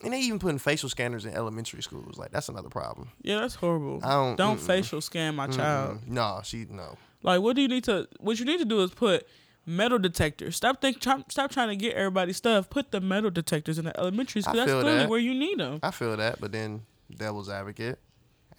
and 0.03 0.13
they 0.13 0.19
even 0.19 0.39
putting 0.39 0.57
facial 0.59 0.89
scanners 0.89 1.25
in 1.25 1.33
elementary 1.33 1.81
schools. 1.81 2.17
Like 2.17 2.31
that's 2.31 2.49
another 2.49 2.69
problem. 2.69 3.09
Yeah, 3.21 3.39
that's 3.39 3.55
horrible. 3.55 3.99
I 4.03 4.11
don't- 4.11 4.35
don't 4.37 4.57
mm-mm. 4.57 4.65
facial 4.67 5.01
scan 5.01 5.35
my 5.35 5.47
child. 5.47 5.99
Mm-mm. 6.01 6.07
No, 6.07 6.41
she 6.43 6.65
no. 6.69 6.97
Like, 7.23 7.41
what 7.41 7.55
do 7.55 7.61
you 7.61 7.67
need 7.67 7.83
to? 7.85 8.07
What 8.19 8.37
you 8.39 8.45
need 8.45 8.59
to 8.59 8.65
do 8.65 8.81
is 8.81 8.91
put 8.91 9.27
metal 9.65 9.97
detectors. 9.97 10.55
Stop 10.55 10.79
think. 10.79 10.99
Try, 10.99 11.23
stop 11.29 11.49
trying 11.49 11.69
to 11.69 11.75
get 11.75 11.95
everybody's 11.95 12.37
stuff. 12.37 12.69
Put 12.69 12.91
the 12.91 13.01
metal 13.01 13.31
detectors 13.31 13.79
in 13.79 13.85
the 13.85 13.99
elementary 13.99 14.43
school. 14.43 14.53
That's 14.55 14.71
clearly 14.71 14.97
that. 14.99 15.09
where 15.09 15.19
you 15.19 15.33
need 15.33 15.59
them. 15.59 15.79
I 15.81 15.89
feel 15.91 16.15
that, 16.17 16.39
but 16.39 16.51
then 16.51 16.83
devil's 17.15 17.49
advocate. 17.49 17.97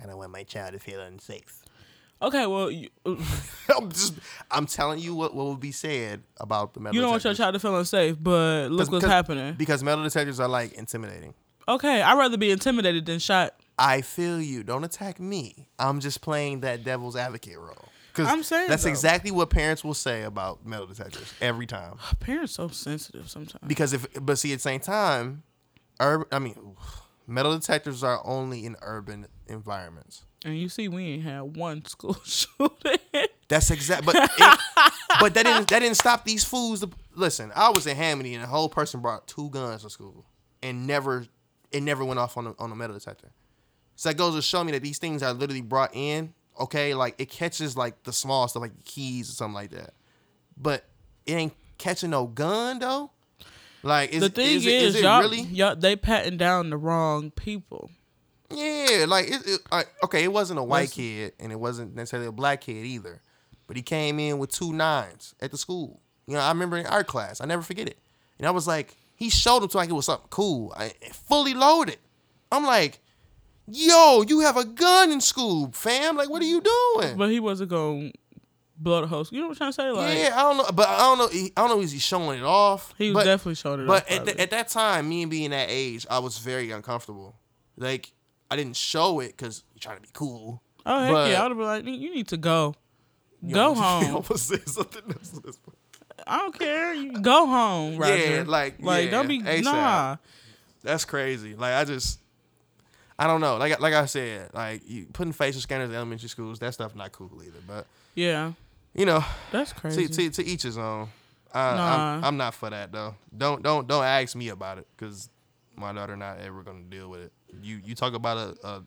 And 0.01 0.09
I 0.09 0.11
don't 0.11 0.19
want 0.19 0.33
my 0.33 0.43
child 0.43 0.73
to 0.73 0.79
feel 0.81 1.01
unsafe. 1.01 1.63
Okay, 2.23 2.47
well, 2.47 2.71
you, 2.71 2.89
uh, 3.05 3.15
I'm 3.77 3.91
just, 3.91 4.15
I'm 4.51 4.67
telling 4.67 4.99
you 5.01 5.15
what, 5.15 5.35
what 5.35 5.45
will 5.45 5.57
be 5.57 5.73
said 5.73 6.23
about 6.39 6.73
the 6.75 6.81
metal. 6.81 6.93
Detectors. 6.93 6.95
You 6.95 7.01
don't 7.03 7.11
want 7.11 7.25
your 7.25 7.33
detectors. 7.35 7.45
child 7.45 7.55
to 7.55 7.61
feel 7.61 7.77
unsafe, 7.79 8.17
but 8.21 8.71
look 8.71 8.91
what's 8.91 9.05
happening. 9.05 9.55
because 9.59 9.83
metal 9.83 10.03
detectors 10.05 10.41
are 10.41 10.49
like 10.49 10.73
intimidating. 10.73 11.35
Okay, 11.69 12.01
I'd 12.01 12.17
rather 12.17 12.37
be 12.39 12.51
intimidated 12.51 13.07
than 13.07 13.19
shot. 13.19 13.55
I 13.79 14.01
feel 14.01 14.41
you. 14.41 14.63
Don't 14.63 14.85
attack 14.85 15.21
me. 15.21 15.69
I'm 15.79 16.01
just 16.01 16.21
playing 16.23 16.61
that 16.61 16.85
devil's 16.85 17.17
advocate 17.17 17.59
role. 17.59 17.89
'Cause 18.15 18.29
I'm 18.29 18.43
saying, 18.43 18.69
that's 18.71 18.85
though. 18.85 18.89
exactly 18.89 19.31
what 19.31 19.51
parents 19.51 19.85
will 19.85 19.93
say 19.93 20.23
about 20.23 20.65
metal 20.65 20.87
detectors 20.87 21.35
every 21.43 21.67
time. 21.67 21.97
Parents 22.21 22.59
are 22.59 22.69
so 22.71 22.75
sensitive 22.75 23.29
sometimes. 23.29 23.63
Because 23.67 23.93
if, 23.93 24.07
but 24.23 24.39
see, 24.39 24.53
at 24.55 24.57
the 24.57 24.63
same 24.63 24.81
time, 24.81 25.43
urban. 26.01 26.27
I 26.33 26.39
mean, 26.39 26.57
metal 27.27 27.53
detectors 27.59 28.03
are 28.03 28.23
only 28.25 28.65
in 28.65 28.77
urban 28.81 29.27
environments. 29.49 30.25
And 30.47 30.57
you 30.57 30.69
see, 30.69 30.87
we 30.87 31.05
ain't 31.05 31.25
had 31.25 31.57
one 31.57 31.85
school 31.87 32.17
shooting. 32.25 32.99
That's 33.49 33.69
exact. 33.73 34.07
But 34.07 34.15
it, 34.17 34.61
but 35.19 35.35
that 35.35 35.43
didn't 35.43 35.69
that 35.69 35.81
didn't 35.81 35.97
stop 35.97 36.25
these 36.25 36.45
fools. 36.45 36.81
To, 36.81 36.91
listen, 37.17 37.51
I 37.55 37.71
was 37.71 37.89
in 37.89 37.97
Hamilton 37.97 38.35
and 38.35 38.45
a 38.45 38.47
whole 38.47 38.69
person 38.69 39.01
brought 39.01 39.27
two 39.27 39.51
guns 39.51 39.83
to 39.83 39.91
school 39.91 40.25
and 40.63 40.87
never 40.87 41.27
it 41.73 41.83
never 41.83 42.05
went 42.05 42.21
off 42.21 42.37
on 42.37 42.45
the, 42.45 42.55
on 42.61 42.71
a 42.71 42.77
metal 42.77 42.97
detector. 42.97 43.33
So 43.97 44.09
that 44.09 44.15
goes 44.15 44.37
to 44.37 44.43
show 44.43 44.63
me 44.63 44.71
that 44.71 44.83
these 44.83 44.99
things 44.99 45.21
are 45.21 45.33
literally 45.33 45.63
brought 45.63 45.91
in. 45.95 46.33
Okay, 46.61 46.95
like 46.95 47.17
it 47.19 47.29
catches 47.29 47.77
like 47.77 48.05
the 48.05 48.13
small 48.13 48.47
stuff 48.47 48.63
like 48.63 48.85
keys 48.85 49.29
or 49.29 49.33
something 49.33 49.55
like 49.55 49.71
that, 49.73 49.95
but 50.57 50.85
it 51.27 51.33
ain't 51.33 51.55
catching 51.77 52.11
no 52.11 52.27
gun 52.29 52.79
though. 52.79 53.11
Like 53.83 54.13
is, 54.13 54.21
the 54.21 54.29
thing 54.29 54.57
is, 54.57 54.67
is, 54.67 54.83
is 54.83 54.95
it 54.97 55.03
y'all, 55.03 55.23
really? 55.23 55.41
y'all, 55.41 55.75
they 55.75 55.97
patting 55.97 56.37
down 56.37 56.71
the 56.71 56.77
wrong 56.77 57.33
people. 57.33 57.91
Yeah, 58.51 59.07
like 59.09 59.29
it, 59.29 59.47
it 59.47 59.61
like, 59.73 59.89
okay, 60.05 60.23
it 60.25 60.33
wasn't 60.33 60.61
a 60.61 60.63
white 60.63 60.83
Listen. 60.83 60.95
kid 61.03 61.33
and 61.41 61.53
it 61.53 61.59
wasn't 61.59 61.95
necessarily 61.95 62.29
a 62.29 62.33
black 62.33 62.61
kid 62.63 62.85
either, 62.87 63.21
but 63.67 63.77
he 63.77 63.83
came 63.83 64.19
in 64.21 64.39
with 64.39 64.51
two 64.51 64.73
nines 64.73 65.35
at 65.41 65.51
the 65.51 65.59
school. 65.59 66.01
You 66.27 66.35
know, 66.35 66.41
I 66.41 66.49
remember 66.49 66.77
in 66.77 66.87
art 66.87 67.07
class, 67.07 67.41
I 67.41 67.45
never 67.47 67.63
forget 67.63 67.89
it, 67.89 67.99
and 68.39 68.47
I 68.47 68.51
was 68.53 68.67
like, 68.67 68.97
he 69.17 69.31
showed 69.31 69.63
him 69.63 69.69
to 69.71 69.77
like 69.77 69.89
it 69.89 69.95
was 69.95 70.07
something 70.07 70.29
cool, 70.31 70.73
I, 70.77 70.93
fully 71.13 71.55
loaded. 71.55 71.99
I'm 72.53 72.65
like, 72.65 73.01
yo, 73.67 74.23
you 74.23 74.41
have 74.41 74.57
a 74.57 74.65
gun 74.65 75.11
in 75.11 75.21
school, 75.21 75.71
fam. 75.73 76.17
Like, 76.17 76.31
what 76.31 76.41
are 76.43 76.47
you 76.47 76.61
doing? 76.61 77.17
But 77.17 77.31
he 77.31 77.41
wasn't 77.41 77.71
going 77.71 78.13
blow 78.79 79.01
the 79.01 79.07
host. 79.07 79.33
You 79.33 79.41
know 79.41 79.49
what 79.49 79.61
I'm 79.61 79.73
trying 79.73 79.73
to 79.73 79.75
say? 79.75 79.91
Like, 79.91 80.19
yeah, 80.19 80.33
I 80.39 80.43
don't 80.43 80.59
know, 80.59 80.65
but 80.73 80.89
I 80.89 80.99
don't 80.99 81.19
know. 81.19 81.29
I 81.33 81.51
don't 81.57 81.71
know. 81.71 81.81
Is 81.81 81.93
he 81.93 81.99
showing 81.99 82.39
it 82.39 82.45
off? 82.45 82.95
He 82.99 83.09
was 83.09 83.15
But- 83.15 83.25
definitely 83.25 83.55
showing 83.57 83.81
it 83.81 83.87
But 83.87 84.03
off, 84.05 84.11
at, 84.13 84.25
the, 84.27 84.41
at 84.41 84.51
that 84.51 84.69
time, 84.69 85.09
me 85.09 85.23
and 85.23 85.31
being 85.31 85.51
that 85.51 85.69
age, 85.71 86.07
I 86.11 86.19
was 86.21 86.39
very 86.39 86.71
uncomfortable. 86.71 87.35
Like 87.77 88.13
I 88.51 88.57
didn't 88.57 88.77
show 88.77 89.21
it 89.21 89.29
because 89.37 89.65
you're 89.75 89.81
trying 89.81 89.97
to 89.97 90.03
be 90.03 90.09
cool. 90.13 90.63
oh, 90.85 91.01
heck 91.01 91.13
but- 91.13 91.31
yeah. 91.31 91.41
I 91.41 91.43
would 91.43 91.51
have 91.51 91.59
been 91.59 91.67
like, 91.67 91.85
you 92.01 92.15
need 92.15 92.29
to 92.29 92.37
go. 92.37 92.75
Go 93.51 93.75
home. 93.83 94.05
almost 94.17 94.49
said 94.49 94.67
something 94.69 95.03
else 95.09 95.37
at 95.37 95.43
this 95.45 95.57
point. 95.57 95.77
I 96.27 96.39
don't 96.39 96.59
care. 96.59 96.95
You 96.95 97.21
go 97.21 97.47
home, 97.47 97.97
Roger. 97.99 98.17
Yeah, 98.17 98.45
like 98.47 98.83
like 98.83 99.05
yeah, 99.07 99.11
don't 99.11 99.29
be 99.29 99.41
ASAP. 99.43 99.63
nah. 99.65 100.17
That's 100.83 101.05
crazy. 101.05 101.55
Like 101.55 101.75
I 101.75 101.85
just, 101.85 102.19
I 103.19 103.27
don't 103.27 103.41
know. 103.41 103.57
Like 103.59 103.79
like 103.81 103.95
I 103.95 104.07
said, 104.07 104.51
like 104.55 104.83
you 104.89 105.07
putting 105.13 105.33
facial 105.33 105.61
scanners 105.61 105.91
in 105.91 105.95
elementary 105.95 106.29
schools, 106.29 106.59
that 106.61 106.75
stuff 106.75 106.97
not 106.97 107.13
cool 107.13 107.31
either. 107.45 107.59
But 107.67 107.87
Yeah, 108.15 108.53
you 108.95 109.05
know, 109.07 109.25
that's 109.53 109.73
crazy. 109.73 110.09
to, 110.09 110.13
to, 110.15 110.31
to 110.43 110.45
each 110.45 110.63
his 110.63 110.79
own. 110.79 111.09
I, 111.53 111.61
I'm, 111.71 111.77
Nah. 111.77 112.27
I'm 112.29 112.37
not 112.37 112.55
for 112.55 112.71
that 112.71 112.91
though. 112.91 113.15
Don't 113.37 113.63
don't 113.63 113.87
don't 113.87 114.05
ask 114.05 114.35
me 114.35 114.49
about 114.49 114.79
it 114.79 114.87
because 114.97 115.29
my 115.77 115.93
daughter 115.93 116.17
not 116.17 116.41
ever 116.41 116.63
gonna 116.63 116.83
deal 116.83 117.09
with 117.09 117.21
it. 117.21 117.33
You 117.63 117.81
you 117.85 117.95
talk 117.95 118.15
about 118.15 118.37
a, 118.37 118.67
a 118.67 118.83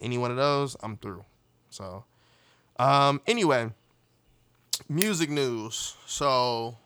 any 0.00 0.18
one 0.18 0.30
of 0.30 0.36
those, 0.36 0.76
I'm 0.82 0.96
through. 0.96 1.24
So, 1.70 2.04
um, 2.78 3.20
anyway, 3.26 3.70
music 4.88 5.30
news. 5.30 5.96
So 6.06 6.76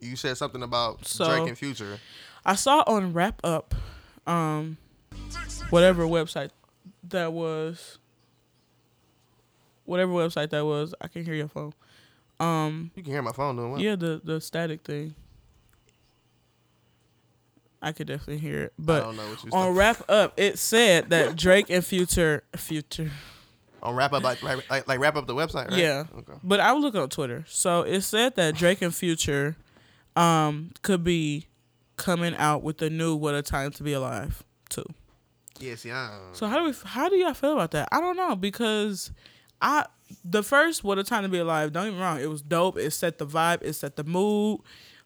you 0.00 0.16
said 0.16 0.36
something 0.36 0.62
about 0.62 1.06
So- 1.06 1.26
Drake 1.26 1.48
and 1.48 1.58
Future. 1.58 1.98
I 2.46 2.56
saw 2.56 2.84
on 2.86 3.14
Rap-Up, 3.14 3.74
um, 4.26 4.76
whatever 5.70 6.04
website 6.04 6.50
that 7.08 7.32
was, 7.32 7.98
whatever 9.84 10.12
website 10.12 10.50
that 10.50 10.64
was. 10.64 10.94
I 11.00 11.08
can 11.08 11.24
hear 11.24 11.34
your 11.34 11.48
phone. 11.48 11.72
Um, 12.40 12.90
You 12.94 13.02
can 13.02 13.12
hear 13.12 13.22
my 13.22 13.32
phone 13.32 13.56
doing 13.56 13.70
what? 13.72 13.80
yeah, 13.80 13.96
the 13.96 14.20
the 14.22 14.40
static 14.40 14.82
thing. 14.82 15.14
I 17.84 17.92
could 17.92 18.06
definitely 18.06 18.38
hear 18.38 18.62
it, 18.62 18.72
but 18.78 19.02
don't 19.02 19.16
know 19.16 19.28
what 19.28 19.44
you 19.44 19.50
on 19.52 19.74
said. 19.74 19.78
Rap-Up, 19.78 20.32
it 20.36 20.58
said 20.58 21.10
that 21.10 21.36
Drake 21.36 21.70
and 21.70 21.84
Future, 21.84 22.42
Future, 22.56 23.10
On 23.84 23.94
Rap-Up 23.94 24.22
like, 24.22 24.42
like 24.42 24.88
like 24.88 24.98
Rap-Up 24.98 25.26
the 25.26 25.34
website, 25.34 25.68
right? 25.70 25.78
Yeah. 25.78 26.04
Okay. 26.16 26.32
But 26.42 26.60
I 26.60 26.72
was 26.72 26.82
looking 26.82 27.00
on 27.00 27.10
Twitter. 27.10 27.44
So 27.46 27.82
it 27.82 28.00
said 28.00 28.34
that 28.36 28.54
Drake 28.54 28.80
and 28.80 28.94
Future 28.94 29.56
um 30.16 30.70
could 30.82 31.04
be 31.04 31.46
coming 31.96 32.34
out 32.36 32.62
with 32.62 32.78
the 32.78 32.88
new 32.88 33.14
What 33.14 33.34
a 33.34 33.42
Time 33.42 33.70
to 33.72 33.82
Be 33.82 33.92
Alive 33.92 34.42
too. 34.70 34.86
Yes, 35.60 35.84
yeah. 35.84 36.18
So 36.32 36.46
how 36.46 36.58
do 36.58 36.64
we 36.64 36.74
how 36.84 37.08
do 37.08 37.16
y'all 37.16 37.34
feel 37.34 37.52
about 37.52 37.72
that? 37.72 37.88
I 37.92 38.00
don't 38.00 38.16
know 38.16 38.34
because 38.34 39.12
I 39.60 39.86
the 40.24 40.42
first 40.42 40.82
What 40.82 40.98
a 40.98 41.04
Time 41.04 41.22
to 41.22 41.28
Be 41.28 41.38
Alive, 41.38 41.72
don't 41.72 41.84
get 41.84 41.94
me 41.94 42.00
wrong, 42.00 42.20
it 42.20 42.30
was 42.30 42.40
dope. 42.40 42.78
It 42.78 42.90
set 42.92 43.18
the 43.18 43.26
vibe, 43.26 43.62
it 43.62 43.74
set 43.74 43.96
the 43.96 44.04
mood, 44.04 44.60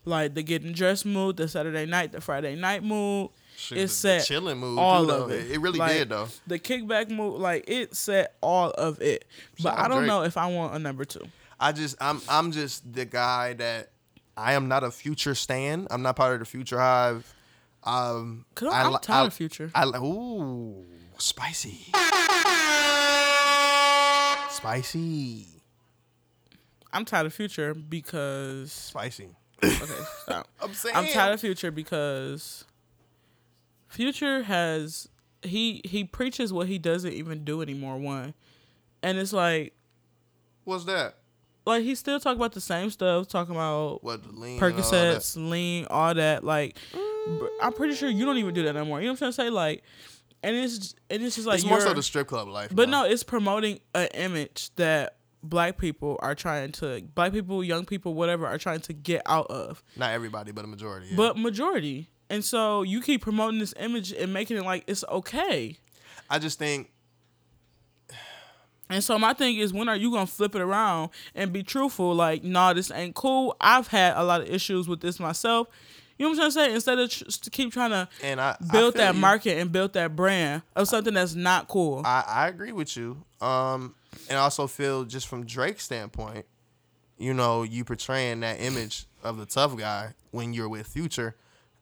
like 0.05 0.35
the 0.35 0.43
getting 0.43 0.73
dressed 0.73 1.05
mood, 1.07 1.37
the 1.37 1.49
Saturday 1.49 1.87
night, 1.87 2.13
the 2.13 2.21
Friday 2.21 2.55
night 2.57 2.83
mood. 2.83 3.31
Shoot, 3.57 3.79
it 3.79 3.89
set 3.89 4.25
chilling 4.25 4.59
mood, 4.59 4.79
all 4.79 5.07
too, 5.07 5.11
of 5.13 5.31
it. 5.33 5.51
It 5.51 5.59
really 5.61 5.81
Like, 5.81 5.93
did, 5.93 6.09
though. 6.11 6.29
The 6.47 6.61
kickback 6.61 7.11
mood, 7.11 7.41
like 7.41 7.65
it 7.67 7.97
set 7.97 8.37
all 8.41 8.71
of 8.71 9.01
it. 9.03 9.25
But 9.63 9.77
I 9.77 9.89
don't 9.89 9.99
Drake. 9.99 10.07
know 10.09 10.23
if 10.23 10.37
I 10.37 10.47
want 10.47 10.75
a 10.75 10.79
number 10.79 11.05
two. 11.05 11.27
I 11.59 11.73
just 11.73 11.97
I'm 12.01 12.21
I'm 12.29 12.53
just 12.53 12.93
the 12.93 13.05
guy 13.05 13.55
that 13.55 13.91
I 14.37 14.53
am 14.53 14.69
not 14.69 14.85
a 14.85 14.93
future 14.93 15.35
stan. 15.35 15.89
I'm 15.91 16.03
not 16.03 16.15
part 16.15 16.35
of 16.35 16.39
the 16.39 16.45
future 16.47 16.79
hive. 16.79 17.35
Um, 17.83 18.45
Cause 18.55 18.73
I 18.73 18.83
I'm 18.83 18.93
li- 18.93 18.99
tired 19.03 19.23
I- 19.23 19.27
of 19.27 19.35
Future. 19.35 19.71
I 19.75 19.85
ooh 19.99 20.85
spicy, 21.19 21.87
spicy, 24.51 25.47
I'm 26.93 27.05
tired 27.05 27.27
of 27.27 27.35
Future 27.35 27.75
because 27.75 28.73
spicy. 28.73 29.29
Okay, 29.63 29.75
stop. 30.23 30.49
I'm 30.63 30.75
saying 30.75 30.97
I'm 30.97 31.07
tired 31.07 31.35
of 31.35 31.41
Future 31.41 31.71
because 31.71 32.65
Future 33.89 34.43
has 34.43 35.09
he 35.43 35.81
he 35.85 36.05
preaches 36.05 36.53
what 36.53 36.67
he 36.69 36.79
doesn't 36.79 37.13
even 37.13 37.45
do 37.45 37.63
anymore. 37.63 37.97
One, 37.97 38.35
and 39.03 39.19
it's 39.19 39.33
like 39.33 39.75
What's 40.65 40.85
that? 40.85 41.15
like 41.65 41.83
he 41.83 41.95
still 41.95 42.19
talk 42.21 42.37
about 42.37 42.53
the 42.53 42.61
same 42.61 42.91
stuff, 42.91 43.29
talking 43.29 43.55
about 43.55 44.03
What 44.05 44.23
the 44.23 44.33
lean? 44.33 44.63
and 44.63 44.75
all? 44.75 44.81
Percocets, 44.81 45.37
lean, 45.51 45.87
all 45.91 46.15
that. 46.15 46.45
Like, 46.45 46.77
br- 46.93 47.47
I'm 47.63 47.73
pretty 47.73 47.95
sure 47.95 48.09
you 48.09 48.25
don't 48.25 48.39
even 48.39 48.55
do 48.55 48.63
that 48.65 48.77
anymore. 48.77 49.01
You 49.01 49.07
know 49.07 49.13
what 49.13 49.23
I'm 49.23 49.33
trying 49.33 49.47
to 49.47 49.51
say? 49.51 49.51
Like, 49.51 49.83
and 50.43 50.57
it's 50.57 50.95
and 51.11 51.23
it's 51.23 51.37
just 51.37 51.47
like 51.47 51.57
it's 51.59 51.67
more 51.67 51.81
so 51.81 51.95
the 51.95 52.03
strip 52.03 52.27
club 52.29 52.49
life. 52.49 52.71
But 52.75 52.89
now. 52.89 53.03
no, 53.05 53.11
it's 53.11 53.23
promoting 53.23 53.81
an 53.95 54.09
image 54.15 54.71
that 54.77 55.17
black 55.43 55.79
people 55.79 56.19
are 56.21 56.35
trying 56.35 56.73
to 56.73 57.03
black 57.15 57.33
people, 57.33 57.63
young 57.63 57.85
people, 57.85 58.15
whatever, 58.15 58.47
are 58.47 58.59
trying 58.59 58.81
to 58.81 58.93
get 58.93 59.23
out 59.27 59.47
of. 59.51 59.83
not 59.97 60.11
everybody, 60.11 60.53
but 60.53 60.65
a 60.65 60.69
majority. 60.69 61.07
Yeah. 61.11 61.17
But 61.17 61.37
majority. 61.39 62.09
And 62.31 62.45
so 62.45 62.83
you 62.83 63.01
keep 63.01 63.23
promoting 63.23 63.59
this 63.59 63.73
image 63.79 64.13
and 64.13 64.33
making 64.33 64.57
it 64.59 64.65
like 64.65 64.85
it's 64.87 65.05
okay. 65.09 65.77
I 66.29 66.39
just 66.39 66.59
think 66.59 66.91
And 68.91 69.05
so 69.05 69.19
my 69.19 69.35
thing 69.35 69.57
is, 69.59 69.73
when 69.73 69.89
are 69.89 69.97
you 69.97 70.11
gonna 70.11 70.27
flip 70.27 70.55
it 70.55 70.61
around 70.63 71.11
and 71.35 71.53
be 71.53 71.63
truthful? 71.63 72.15
Like, 72.15 72.43
nah, 72.43 72.73
this 72.73 72.91
ain't 72.91 73.15
cool. 73.15 73.55
I've 73.61 73.89
had 73.89 74.17
a 74.17 74.25
lot 74.25 74.41
of 74.41 74.49
issues 74.49 74.89
with 74.89 75.01
this 75.01 75.21
myself. 75.21 75.69
You 76.19 76.25
know 76.27 76.31
what 76.31 76.45
I'm 76.47 76.51
trying 76.53 76.65
to 76.67 76.71
say? 76.71 76.75
Instead 76.75 76.99
of 76.99 77.11
tr- 77.11 77.51
keep 77.51 77.73
trying 77.73 77.91
to 77.91 78.09
and 78.23 78.41
I 78.41 78.57
I 78.61 78.73
build 78.73 78.95
feel 78.95 79.03
that 79.05 79.15
you. 79.15 79.21
market 79.21 79.59
and 79.59 79.71
build 79.71 79.93
that 79.93 80.17
brand 80.17 80.63
of 80.75 80.89
something 80.89 81.15
that's 81.15 81.35
not 81.35 81.69
cool. 81.69 82.03
I, 82.05 82.25
I 82.27 82.49
agree 82.49 82.73
with 82.73 82.97
you. 82.97 83.23
Um, 83.41 83.95
and 84.29 84.39
I 84.39 84.43
also 84.43 84.67
feel 84.67 85.05
just 85.05 85.29
from 85.29 85.45
Drake's 85.45 85.85
standpoint, 85.85 86.47
you 87.19 87.35
know, 87.35 87.63
you 87.63 87.85
portraying 87.85 88.41
that 88.41 88.61
image 88.61 89.07
of 89.23 89.39
the 89.39 89.47
tough 89.47 89.77
guy 89.77 90.15
when 90.31 90.53
you're 90.53 90.69
with 90.69 90.87
Future, 90.87 91.37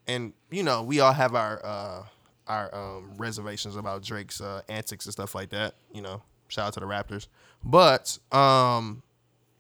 and 0.07 0.33
you 0.51 0.63
know, 0.63 0.83
we 0.83 1.01
all 1.01 1.13
have 1.13 1.35
our 1.35 1.65
uh, 1.65 2.03
our 2.47 2.75
um, 2.75 3.13
reservations 3.17 3.77
about 3.77 4.03
Drake's 4.03 4.41
uh, 4.41 4.63
antics 4.69 5.07
and 5.07 5.13
stuff 5.13 5.35
like 5.35 5.51
that. 5.51 5.75
You 5.93 6.03
know, 6.03 6.23
shout 6.49 6.69
out 6.69 6.75
to 6.75 6.81
the 6.81 6.87
Raptors. 6.87 7.29
But 7.65 8.19
um, 8.33 9.03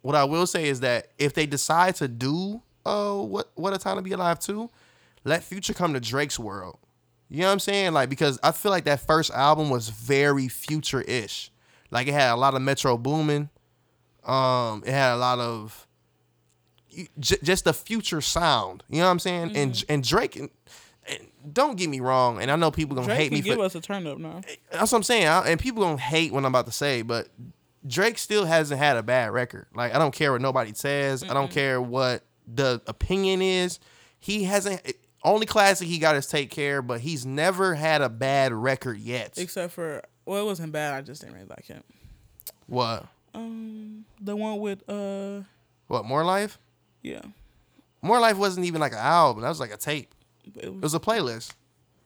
what 0.02 0.14
I 0.14 0.24
will 0.24 0.46
say 0.46 0.68
is 0.68 0.80
that 0.80 1.08
if 1.18 1.34
they 1.34 1.46
decide 1.46 1.96
to 1.96 2.08
do 2.08 2.62
uh, 2.84 3.14
what 3.16 3.50
what 3.54 3.74
a 3.74 3.78
time 3.78 3.96
to 3.96 4.02
be 4.02 4.12
alive 4.12 4.38
too, 4.38 4.70
let 5.24 5.42
Future 5.42 5.74
come 5.74 5.92
to 5.94 6.00
Drake's 6.00 6.38
world. 6.38 6.78
You 7.28 7.40
know 7.40 7.46
what 7.46 7.52
I'm 7.52 7.60
saying? 7.60 7.92
Like 7.92 8.08
because 8.08 8.38
I 8.42 8.52
feel 8.52 8.70
like 8.70 8.84
that 8.84 9.00
first 9.00 9.30
album 9.32 9.68
was 9.68 9.88
very 9.88 10.48
future 10.48 11.02
ish. 11.02 11.50
Like 11.90 12.08
it 12.08 12.12
had 12.12 12.32
a 12.32 12.36
lot 12.36 12.54
of 12.54 12.62
Metro 12.62 12.96
Boomin. 12.96 13.50
Um, 14.24 14.82
it 14.86 14.92
had 14.92 15.14
a 15.14 15.16
lot 15.16 15.38
of 15.38 15.86
j- 17.18 17.38
just 17.42 17.64
the 17.64 17.72
future 17.72 18.20
sound. 18.20 18.82
You 18.88 18.98
know 18.98 19.04
what 19.04 19.12
I'm 19.12 19.18
saying? 19.18 19.48
Mm-hmm. 19.48 19.56
And 19.56 19.84
and 19.88 20.04
Drake. 20.04 20.36
And, 20.36 20.50
and 21.08 21.28
don't 21.52 21.76
get 21.76 21.88
me 21.88 22.00
wrong, 22.00 22.42
and 22.42 22.50
I 22.50 22.56
know 22.56 22.72
people 22.72 22.96
gonna 22.96 23.06
Drake 23.06 23.18
hate 23.18 23.32
me 23.32 23.40
give 23.40 23.56
for 23.56 23.64
us 23.64 23.74
a 23.76 23.80
turn 23.80 24.06
up 24.06 24.18
now. 24.18 24.40
that's 24.72 24.90
what 24.90 24.98
I'm 24.98 25.02
saying. 25.04 25.28
I, 25.28 25.48
and 25.48 25.60
people 25.60 25.82
gonna 25.82 25.96
hate 25.98 26.32
what 26.32 26.40
I'm 26.40 26.46
about 26.46 26.66
to 26.66 26.72
say, 26.72 27.02
but 27.02 27.28
Drake 27.86 28.18
still 28.18 28.44
hasn't 28.44 28.80
had 28.80 28.96
a 28.96 29.02
bad 29.02 29.30
record. 29.30 29.66
Like 29.74 29.94
I 29.94 29.98
don't 29.98 30.14
care 30.14 30.32
what 30.32 30.40
nobody 30.40 30.74
says. 30.74 31.22
I 31.22 31.34
don't 31.34 31.50
care 31.50 31.80
what 31.80 32.24
the 32.52 32.82
opinion 32.86 33.42
is. 33.42 33.78
He 34.18 34.44
hasn't. 34.44 34.82
Only 35.22 35.46
classic 35.46 35.88
he 35.88 35.98
got 35.98 36.14
is 36.14 36.26
Take 36.26 36.50
Care, 36.50 36.82
but 36.82 37.00
he's 37.00 37.26
never 37.26 37.74
had 37.74 38.00
a 38.00 38.08
bad 38.08 38.52
record 38.52 38.98
yet. 38.98 39.34
Except 39.36 39.72
for 39.72 40.02
well, 40.26 40.42
it 40.42 40.44
wasn't 40.44 40.72
bad. 40.72 40.92
I 40.94 41.00
just 41.00 41.20
didn't 41.22 41.34
really 41.36 41.46
like 41.48 41.64
him. 41.66 41.82
What? 42.66 43.06
Um, 43.34 44.04
the 44.20 44.34
one 44.36 44.58
with 44.60 44.88
uh, 44.88 45.42
What? 45.88 46.04
More 46.04 46.24
Life? 46.24 46.58
yeah, 47.02 47.22
More 48.02 48.18
Life 48.20 48.36
wasn't 48.36 48.66
even 48.66 48.80
like 48.80 48.92
an 48.92 48.98
album. 48.98 49.42
That 49.42 49.48
was 49.50 49.60
like 49.60 49.72
a 49.72 49.76
tape. 49.76 50.14
it 50.44 50.64
It 50.64 50.72
was 50.72 50.82
was 50.82 50.94
a 50.94 51.00
playlist. 51.00 51.52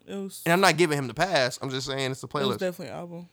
it 0.07 0.15
was, 0.17 0.43
And 0.45 0.53
I'm 0.53 0.61
not 0.61 0.77
giving 0.77 0.99
him 0.99 1.07
the 1.09 1.15
pass. 1.15 1.59
I'm 1.63 1.71
just 1.71 1.87
saying 1.87 2.11
it's 2.11 2.23
a 2.23 2.27
it 2.27 2.35
was 2.35 2.43
playlist. 2.57 2.59
definitely 2.59 2.89
an 2.89 2.95
album. 3.01 3.29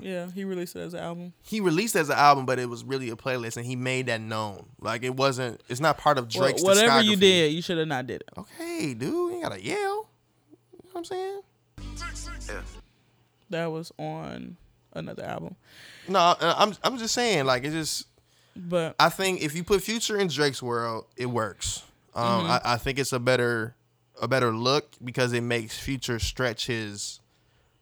Yeah, 0.00 0.28
he 0.32 0.42
released 0.44 0.74
it 0.74 0.80
as 0.80 0.94
an 0.94 1.00
album. 1.00 1.32
he 1.44 1.60
released 1.60 1.94
it 1.94 2.00
as 2.00 2.08
an 2.10 2.16
album, 2.18 2.44
but 2.44 2.58
it 2.58 2.68
was 2.68 2.82
really 2.82 3.08
a 3.10 3.14
playlist, 3.16 3.56
and 3.56 3.64
he 3.64 3.76
made 3.76 4.06
that 4.06 4.20
known. 4.20 4.66
Like 4.80 5.04
it 5.04 5.14
wasn't. 5.14 5.60
It's 5.68 5.78
not 5.80 5.96
part 5.96 6.18
of 6.18 6.26
Well, 6.34 6.52
whatever 6.58 7.00
you 7.02 7.14
did, 7.16 7.52
you 7.52 7.62
should 7.62 7.78
have 7.78 7.86
not 7.86 8.06
did 8.08 8.22
it. 8.22 8.28
Okay, 8.36 8.94
dude, 8.94 9.34
you 9.34 9.40
gotta 9.42 9.62
yell. 9.64 9.76
You 9.76 9.86
know 9.92 10.90
what 10.92 10.98
I'm 10.98 11.04
saying? 11.04 11.40
That 13.50 13.70
was 13.70 13.92
on 13.98 14.56
another 14.92 15.24
album. 15.24 15.56
No, 16.08 16.34
I'm 16.40 16.74
I'm 16.82 16.98
just 16.98 17.14
saying, 17.14 17.44
like 17.44 17.64
it 17.64 17.70
just. 17.70 18.06
But 18.56 18.96
I 18.98 19.08
think 19.08 19.42
if 19.42 19.54
you 19.54 19.62
put 19.64 19.82
Future 19.82 20.18
in 20.18 20.28
Drake's 20.28 20.62
world, 20.62 21.06
it 21.16 21.26
works. 21.26 21.82
Um, 22.14 22.46
I, 22.46 22.60
I 22.64 22.76
think 22.78 22.98
it's 22.98 23.12
a 23.12 23.20
better 23.20 23.74
a 24.20 24.28
better 24.28 24.52
look 24.52 24.88
because 25.02 25.32
it 25.32 25.42
makes 25.42 25.78
Future 25.78 26.18
stretch 26.18 26.66
his 26.66 27.20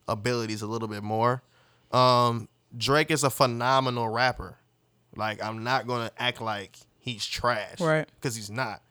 abilities 0.07 0.61
a 0.61 0.67
little 0.67 0.87
bit 0.87 1.03
more. 1.03 1.41
Um, 1.91 2.47
Drake 2.77 3.11
is 3.11 3.23
a 3.23 3.29
phenomenal 3.29 4.09
rapper. 4.09 4.57
Like 5.15 5.43
I'm 5.43 5.63
not 5.63 5.87
gonna 5.87 6.11
act 6.17 6.41
like 6.41 6.77
he's 6.99 7.25
trash, 7.25 7.79
Right. 7.79 8.07
Because 8.15 8.35
he's 8.35 8.49
not. 8.51 8.81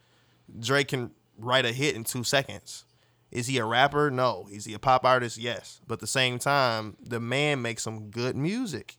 Drake 0.58 0.88
can 0.88 1.10
write 1.38 1.64
a 1.64 1.72
hit 1.72 1.94
in 1.94 2.04
two 2.04 2.24
seconds. 2.24 2.84
Is 3.30 3.46
he 3.46 3.58
a 3.58 3.64
rapper? 3.64 4.10
No. 4.10 4.48
Is 4.50 4.64
he 4.64 4.74
a 4.74 4.78
pop 4.78 5.04
artist? 5.04 5.38
Yes. 5.38 5.80
But 5.86 5.94
at 5.94 6.00
the 6.00 6.06
same 6.06 6.38
time, 6.38 6.96
the 7.02 7.20
man 7.20 7.60
makes 7.62 7.82
some 7.82 8.10
good 8.10 8.36
music. 8.36 8.96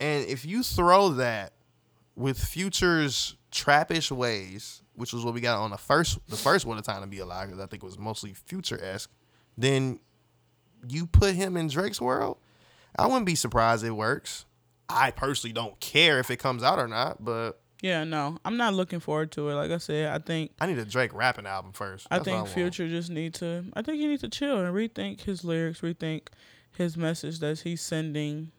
And 0.00 0.26
if 0.26 0.44
you 0.44 0.62
throw 0.62 1.10
that 1.10 1.52
with 2.16 2.38
Future's 2.38 3.36
trappish 3.52 4.10
ways, 4.10 4.82
which 4.94 5.12
was 5.12 5.24
what 5.24 5.34
we 5.34 5.40
got 5.40 5.58
on 5.58 5.70
the 5.70 5.78
first 5.78 6.18
the 6.28 6.36
first 6.36 6.66
one 6.66 6.78
of 6.78 6.84
time 6.84 7.02
to 7.02 7.06
be 7.06 7.18
alive, 7.18 7.48
because 7.48 7.60
I 7.60 7.66
think 7.66 7.82
it 7.82 7.86
was 7.86 7.98
mostly 7.98 8.34
future 8.34 8.82
esque, 8.82 9.10
then 9.56 10.00
you 10.88 11.06
put 11.06 11.34
him 11.34 11.56
in 11.56 11.68
Drake's 11.68 12.00
world, 12.00 12.38
I 12.98 13.06
wouldn't 13.06 13.26
be 13.26 13.34
surprised 13.34 13.84
it 13.84 13.90
works. 13.90 14.46
I 14.88 15.12
personally 15.12 15.52
don't 15.52 15.78
care 15.78 16.18
if 16.18 16.30
it 16.30 16.38
comes 16.38 16.62
out 16.62 16.78
or 16.78 16.88
not, 16.88 17.24
but 17.24 17.59
yeah, 17.82 18.04
no, 18.04 18.38
I'm 18.44 18.56
not 18.56 18.74
looking 18.74 19.00
forward 19.00 19.32
to 19.32 19.48
it. 19.48 19.54
Like 19.54 19.70
I 19.70 19.78
said, 19.78 20.08
I 20.12 20.18
think 20.18 20.52
I 20.60 20.66
need 20.66 20.78
a 20.78 20.84
Drake 20.84 21.14
rapping 21.14 21.46
album 21.46 21.72
first. 21.72 22.06
I 22.10 22.16
That's 22.16 22.20
what 22.20 22.24
think 22.24 22.36
want. 22.44 22.50
Future 22.50 22.88
just 22.88 23.10
need 23.10 23.34
to. 23.34 23.64
I 23.74 23.82
think 23.82 23.98
he 23.98 24.06
needs 24.06 24.22
to 24.22 24.28
chill 24.28 24.58
and 24.58 24.74
rethink 24.74 25.22
his 25.22 25.44
lyrics, 25.44 25.80
rethink 25.80 26.28
his 26.76 26.96
message 26.96 27.38
that 27.40 27.60
he's 27.60 27.80
sending 27.80 28.52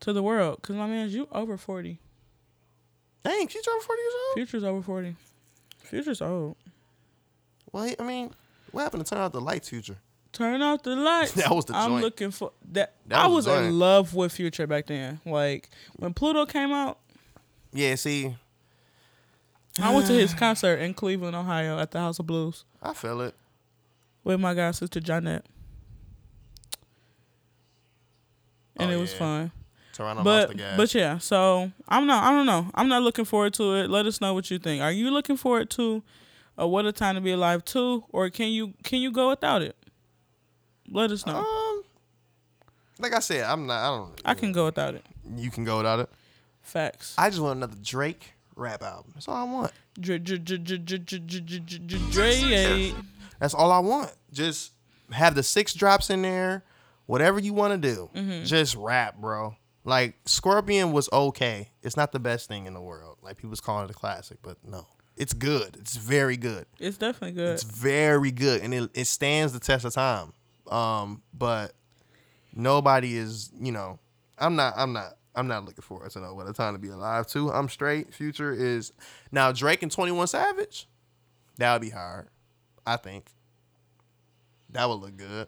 to 0.00 0.12
the 0.12 0.22
world. 0.22 0.62
Cause 0.62 0.76
my 0.76 0.86
man, 0.86 1.10
you 1.10 1.28
over 1.32 1.56
forty. 1.56 1.98
Dang, 3.24 3.48
Future 3.48 3.70
over 3.72 3.82
40 3.82 4.00
years 4.02 4.12
old? 4.14 4.34
Future's 4.36 4.64
over 4.64 4.82
forty. 4.82 5.16
Future's 5.82 6.22
old. 6.22 6.56
Well, 7.72 7.92
I 7.98 8.02
mean, 8.04 8.32
what 8.70 8.82
happened 8.82 9.04
to 9.04 9.10
turn 9.10 9.18
out 9.20 9.32
the 9.32 9.40
lights, 9.40 9.68
Future? 9.68 9.96
Turn 10.32 10.62
off 10.62 10.82
the 10.82 10.94
lights. 10.94 11.32
That 11.36 11.50
was 11.50 11.64
the 11.64 11.72
joint. 11.72 11.84
I'm 11.84 11.90
joint. 11.92 12.02
looking 12.04 12.30
for 12.30 12.52
that. 12.72 12.94
That 13.06 13.18
I 13.20 13.26
was 13.26 13.34
was 13.36 13.44
the 13.46 13.54
joint. 13.54 13.66
in 13.66 13.78
love 13.78 14.14
with 14.14 14.32
Future 14.32 14.66
back 14.68 14.86
then. 14.86 15.20
Like 15.24 15.70
when 15.96 16.14
Pluto 16.14 16.46
came 16.46 16.70
out, 16.72 16.98
Yeah, 17.76 17.94
see, 17.96 18.34
I 19.80 19.94
went 19.94 20.06
to 20.06 20.14
his 20.14 20.32
concert 20.34 20.76
in 20.76 20.94
Cleveland, 20.94 21.36
Ohio, 21.36 21.78
at 21.78 21.90
the 21.90 21.98
House 22.00 22.18
of 22.18 22.26
Blues 22.26 22.64
I 22.82 22.94
feel 22.94 23.20
it. 23.20 23.34
with 24.24 24.40
my 24.40 24.54
god 24.54 24.72
sister 24.74 24.98
Jonette, 25.00 25.42
and 28.76 28.90
Oh, 28.90 28.94
it 28.94 28.96
was 28.96 29.12
yeah. 29.12 29.18
fun. 29.18 29.52
Toronto 29.92 30.22
lost 30.22 30.24
but 30.24 30.48
the 30.48 30.54
gas. 30.54 30.76
but 30.76 30.94
yeah, 30.94 31.18
so 31.18 31.70
I'm 31.88 32.06
not. 32.06 32.24
I 32.24 32.30
don't 32.30 32.44
know. 32.46 32.70
I'm 32.74 32.88
not 32.88 33.02
looking 33.02 33.24
forward 33.24 33.54
to 33.54 33.74
it. 33.76 33.88
Let 33.90 34.04
us 34.06 34.20
know 34.20 34.34
what 34.34 34.50
you 34.50 34.58
think. 34.58 34.82
Are 34.82 34.92
you 34.92 35.10
looking 35.10 35.36
forward 35.38 35.70
to 35.70 36.02
a 36.58 36.66
What 36.68 36.84
a 36.86 36.92
Time 36.92 37.14
to 37.14 37.20
Be 37.20 37.32
Alive 37.32 37.64
too, 37.64 38.04
or 38.10 38.28
can 38.30 38.48
you 38.48 38.74
can 38.82 39.00
you 39.00 39.10
go 39.10 39.30
without 39.30 39.62
it? 39.62 39.76
Let 40.90 41.10
us 41.10 41.24
know. 41.26 41.36
um, 41.38 41.82
like 42.98 43.14
I 43.14 43.20
said, 43.20 43.44
I'm 43.44 43.66
not. 43.66 43.78
I 43.82 43.96
don't. 43.96 44.20
I 44.24 44.34
can 44.34 44.52
go 44.52 44.66
without 44.66 44.94
it. 44.94 45.04
You 45.36 45.50
can 45.50 45.64
go 45.64 45.78
without 45.78 46.00
it. 46.00 46.10
Facts. 46.66 47.14
I 47.16 47.30
just 47.30 47.40
want 47.40 47.56
another 47.58 47.76
Drake 47.82 48.32
rap 48.56 48.82
album. 48.82 49.12
That's 49.14 49.28
all 49.28 49.36
I 49.36 49.44
want. 49.44 49.72
Drake. 52.10 52.94
That's 53.38 53.54
all 53.54 53.70
I 53.70 53.78
want. 53.78 54.12
Just 54.32 54.72
have 55.12 55.34
the 55.34 55.42
six 55.42 55.74
drops 55.74 56.10
in 56.10 56.22
there. 56.22 56.64
Whatever 57.06 57.38
you 57.38 57.52
want 57.54 57.80
to 57.80 57.94
do, 57.94 58.10
just 58.44 58.74
rap, 58.74 59.18
bro. 59.18 59.54
Like 59.84 60.16
Scorpion 60.24 60.90
was 60.90 61.08
okay. 61.12 61.70
It's 61.84 61.96
not 61.96 62.10
the 62.10 62.18
best 62.18 62.48
thing 62.48 62.66
in 62.66 62.74
the 62.74 62.80
world. 62.80 63.18
Like 63.22 63.36
people's 63.36 63.60
calling 63.60 63.84
it 63.84 63.90
a 63.90 63.94
classic, 63.94 64.38
but 64.42 64.56
no, 64.66 64.88
it's 65.16 65.32
good. 65.32 65.76
It's 65.78 65.96
very 65.96 66.36
good. 66.36 66.66
It's 66.80 66.98
definitely 66.98 67.36
good. 67.40 67.52
It's 67.54 67.62
very 67.62 68.32
good, 68.32 68.60
and 68.62 68.74
it, 68.74 68.90
it 68.92 69.04
stands 69.06 69.52
the 69.52 69.60
test 69.60 69.84
of 69.84 69.94
time. 69.94 70.32
Um, 70.68 71.22
but 71.32 71.74
nobody 72.52 73.16
is, 73.16 73.52
you 73.60 73.70
know, 73.70 74.00
I'm 74.36 74.56
not, 74.56 74.74
I'm 74.76 74.92
not, 74.92 75.16
I'm 75.36 75.46
not 75.48 75.64
looking 75.66 75.82
forward 75.82 76.10
to 76.12 76.20
know 76.20 76.34
what 76.34 76.48
a 76.48 76.52
time 76.52 76.72
to 76.74 76.78
be 76.78 76.88
alive 76.88 77.26
too. 77.26 77.50
I'm 77.52 77.68
straight. 77.68 78.12
Future 78.14 78.52
is 78.52 78.92
now 79.30 79.52
Drake 79.52 79.82
and 79.82 79.92
Twenty 79.92 80.12
One 80.12 80.26
Savage. 80.26 80.88
That 81.58 81.72
would 81.74 81.82
be 81.82 81.90
hard. 81.90 82.28
I 82.86 82.96
think 82.96 83.26
that 84.70 84.88
would 84.88 84.94
look 85.00 85.16
good. 85.16 85.46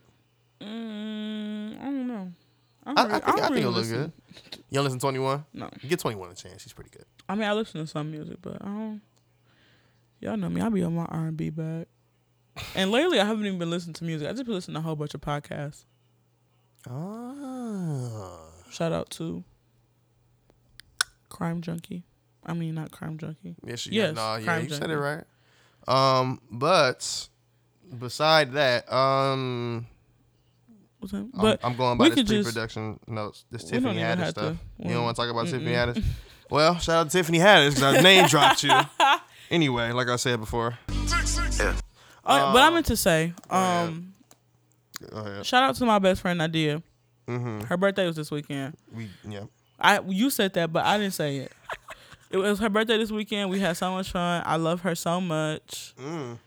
Mm, 0.61 1.81
I 1.81 1.85
don't 1.85 2.07
know. 2.09 2.33
I, 2.87 2.91
I, 2.91 2.95
don't 2.95 2.99
I 2.99 3.03
really- 3.05 3.21
think, 3.21 3.25
I 3.29 3.37
don't 3.41 3.49
think 3.49 3.59
it'll 3.59 3.73
look 3.73 3.89
good. 3.89 4.13
You 4.71 4.75
don't 4.75 4.85
listen 4.85 4.99
to 4.99 5.03
Twenty 5.03 5.19
One? 5.19 5.45
No. 5.53 5.71
Get 5.87 5.99
Twenty 6.01 6.17
One 6.17 6.31
a 6.31 6.35
chance. 6.35 6.63
She's 6.63 6.73
pretty 6.73 6.91
good. 6.91 7.05
I 7.29 7.35
mean, 7.35 7.45
I 7.45 7.53
listen 7.53 7.81
to 7.81 7.87
some 7.87 8.11
music, 8.11 8.39
but 8.43 8.57
I 8.61 8.67
don't. 8.67 9.01
Y'all 10.21 10.37
know 10.37 10.49
me. 10.49 10.61
I 10.61 10.69
be 10.69 10.83
on 10.83 10.95
my 10.95 11.05
R 11.05 11.27
and 11.27 11.37
B 11.37 11.51
bag. 11.51 11.87
And 12.75 12.91
lately, 12.91 13.21
I 13.21 13.25
haven't 13.25 13.47
even 13.47 13.59
been 13.59 13.71
listening 13.71 13.95
to 13.95 14.05
music. 14.05 14.27
I 14.29 14.33
just 14.33 14.45
been 14.45 14.55
listening 14.55 14.75
to 14.75 14.81
a 14.81 14.83
whole 14.83 14.97
bunch 14.97 15.15
of 15.15 15.21
podcasts. 15.21 15.85
Ah. 16.89 18.49
Shout 18.71 18.93
out 18.93 19.11
to 19.11 19.45
Crime 21.39 21.61
Junkie. 21.63 22.03
I 22.45 22.53
mean, 22.53 22.75
not 22.75 22.91
Crime 22.91 23.17
Junkie. 23.17 23.55
Yes, 23.65 23.87
you 23.87 23.93
Yes, 23.93 24.17
no, 24.17 24.35
yeah, 24.35 24.45
Crime 24.45 24.65
you 24.65 24.71
said 24.71 24.91
it 24.91 24.99
right. 24.99 25.23
Um, 25.87 26.41
but 26.51 27.29
beside 27.97 28.55
that, 28.55 28.93
um, 28.93 29.87
What's 30.99 31.13
that? 31.13 31.19
I'm, 31.19 31.31
But 31.41 31.61
I'm 31.63 31.77
going 31.77 31.97
by 31.97 32.09
we 32.09 32.11
this 32.23 32.25
pre-production 32.29 32.99
notes. 33.07 33.45
This 33.53 33.63
Tiffany 33.63 34.01
even 34.01 34.19
Haddish 34.19 34.31
stuff. 34.31 34.57
to- 34.79 34.85
You 34.89 34.95
don't 34.95 35.05
want 35.05 35.17
to 35.17 35.23
talk 35.23 35.31
about 35.31 35.47
Mm-mm. 35.47 35.51
Tiffany 35.53 35.71
Haddish? 35.73 36.05
Well, 36.51 36.79
shout 36.81 36.97
out 36.97 37.11
to 37.11 37.17
Tiffany 37.19 37.39
Haddish 37.39 37.75
because 37.77 37.83
I 37.97 38.01
name 38.01 38.27
dropped 38.27 38.65
you. 38.65 38.73
Anyway, 39.51 39.93
like 39.93 40.09
I 40.09 40.17
said 40.17 40.41
before, 40.41 40.77
Oh, 40.91 41.75
but 42.25 42.63
I 42.63 42.71
meant 42.71 42.87
to 42.87 42.97
say, 42.97 43.33
ahead. 43.49 43.89
um, 43.89 44.13
go 45.11 45.17
ahead. 45.19 45.47
shout 45.47 45.63
out 45.63 45.77
to 45.77 45.87
my 45.87 45.99
best 45.99 46.21
friend 46.21 46.39
Nadia. 46.39 46.83
Mm-hmm. 47.27 47.61
Her 47.61 47.77
birthday 47.77 48.07
was 48.07 48.17
this 48.17 48.31
weekend. 48.31 48.77
We 48.95 49.09
yeah. 49.27 49.45
I 49.79 50.01
you 50.01 50.31
said 50.31 50.55
that, 50.55 50.73
but 50.73 50.85
I 50.85 50.99
didn't 50.99 51.15
say 51.15 51.39
it. 51.39 51.53
It 52.31 52.37
was 52.37 52.59
her 52.59 52.69
birthday 52.69 52.99
this 52.99 53.11
weekend. 53.11 53.49
We 53.49 53.59
had 53.59 53.75
so 53.79 53.91
much 53.93 54.11
fun. 54.11 54.43
I 54.45 54.57
love 54.57 54.83
her 54.83 54.95
so 54.95 55.19
much. 55.19 55.95
Mm. 55.99 56.39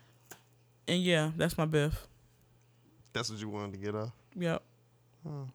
And 0.88 1.02
yeah, 1.02 1.32
that's 1.36 1.58
my 1.58 1.66
biff. 1.66 2.08
That's 3.14 3.32
what 3.32 3.40
you 3.40 3.50
wanted 3.50 3.72
to 3.74 3.78
get 3.80 3.96
off. 3.96 4.12
Yep. 4.36 4.62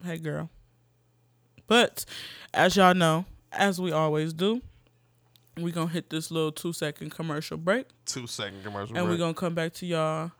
Hey 0.04 0.18
girl. 0.18 0.50
But 1.66 2.04
as 2.52 2.76
y'all 2.76 2.94
know, 2.94 3.24
as 3.52 3.80
we 3.80 3.92
always 3.92 4.32
do, 4.32 4.62
we 5.60 5.72
gonna 5.72 5.90
hit 5.90 6.10
this 6.10 6.30
little 6.30 6.52
two 6.52 6.72
second 6.72 7.10
commercial 7.10 7.56
break. 7.56 7.86
Two 8.04 8.26
second 8.26 8.62
commercial. 8.62 8.94
Break. 8.94 9.02
And 9.02 9.08
we're 9.08 9.18
gonna 9.18 9.34
come 9.34 9.54
back 9.54 9.72
to 9.74 9.86
y'all 9.86 10.32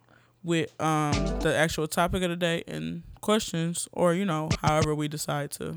with 0.43 0.71
um 0.81 1.13
the 1.41 1.55
actual 1.57 1.89
topic 1.89 2.23
of 2.23 2.31
the 2.31 2.37
day 2.37 2.63
and 2.69 3.03
questions 3.21 3.89
or 3.93 4.15
you 4.15 4.25
know 4.25 4.49
however 4.63 4.95
we 4.95 5.09
decide 5.09 5.51
to 5.51 5.77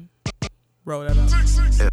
roll 0.90 1.02
that 1.02 1.18
out 1.18 1.92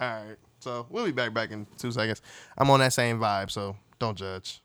All 0.00 0.26
right. 0.26 0.36
So 0.58 0.86
we'll 0.90 1.06
be 1.06 1.12
back 1.12 1.32
back 1.32 1.52
in 1.52 1.66
two 1.78 1.92
seconds. 1.92 2.20
I'm 2.58 2.68
on 2.70 2.80
that 2.80 2.92
same 2.92 3.18
vibe, 3.18 3.50
so 3.50 3.76
don't 3.98 4.18
judge. 4.18 4.60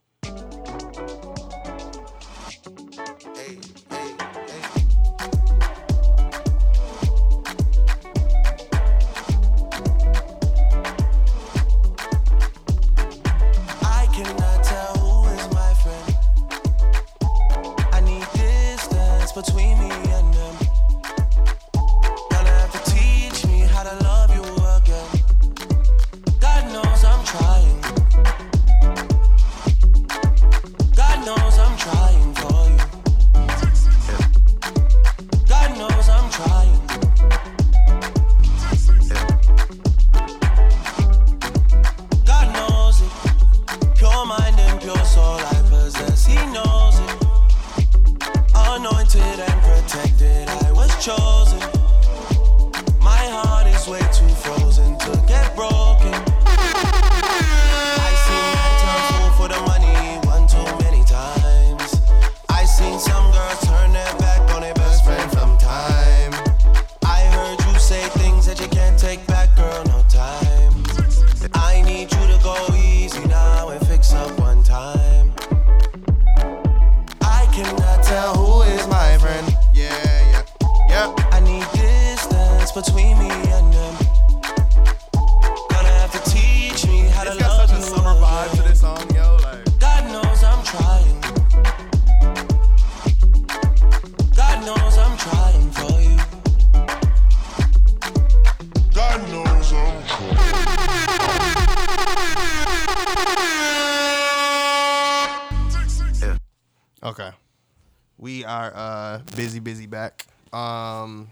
We 108.17 108.43
are 108.45 108.71
uh 108.75 109.19
busy, 109.35 109.59
busy 109.59 109.85
back. 109.85 110.25
Um, 110.53 111.31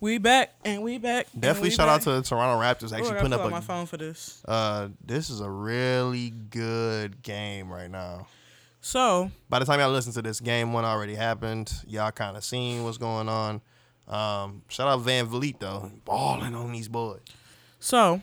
We 0.00 0.18
back 0.18 0.54
and 0.64 0.82
we 0.82 0.98
back. 0.98 1.26
and 1.32 1.42
definitely 1.42 1.68
we 1.70 1.74
shout 1.74 1.88
out 1.88 1.96
back. 1.98 2.04
to 2.04 2.12
the 2.12 2.22
Toronto 2.22 2.60
Raptors 2.62 2.90
Ooh, 2.92 2.94
I 2.94 2.98
actually 2.98 3.10
gotta 3.14 3.20
putting 3.22 3.30
pull 3.32 3.40
up 3.40 3.46
out 3.46 3.50
my 3.52 3.58
a. 3.58 3.62
phone 3.62 3.86
for 3.86 3.96
this. 3.98 4.42
Uh, 4.48 4.88
this 5.04 5.28
is 5.30 5.40
a 5.40 5.50
really 5.50 6.30
good 6.30 7.22
game 7.22 7.70
right 7.70 7.90
now. 7.90 8.26
So 8.80 9.30
By 9.50 9.58
the 9.58 9.66
time 9.66 9.78
y'all 9.78 9.90
listen 9.90 10.12
to 10.14 10.22
this, 10.22 10.40
game 10.40 10.72
one 10.72 10.84
already 10.86 11.14
happened. 11.14 11.70
Y'all 11.86 12.10
kind 12.12 12.36
of 12.36 12.42
seen 12.44 12.82
what's 12.82 12.96
going 12.98 13.28
on. 13.28 13.60
Um, 14.08 14.62
shout 14.68 14.88
out 14.88 15.00
VanVleet 15.04 15.58
though, 15.60 15.90
balling 16.04 16.54
on 16.54 16.72
these 16.72 16.88
boys. 16.88 17.20
so 17.78 18.22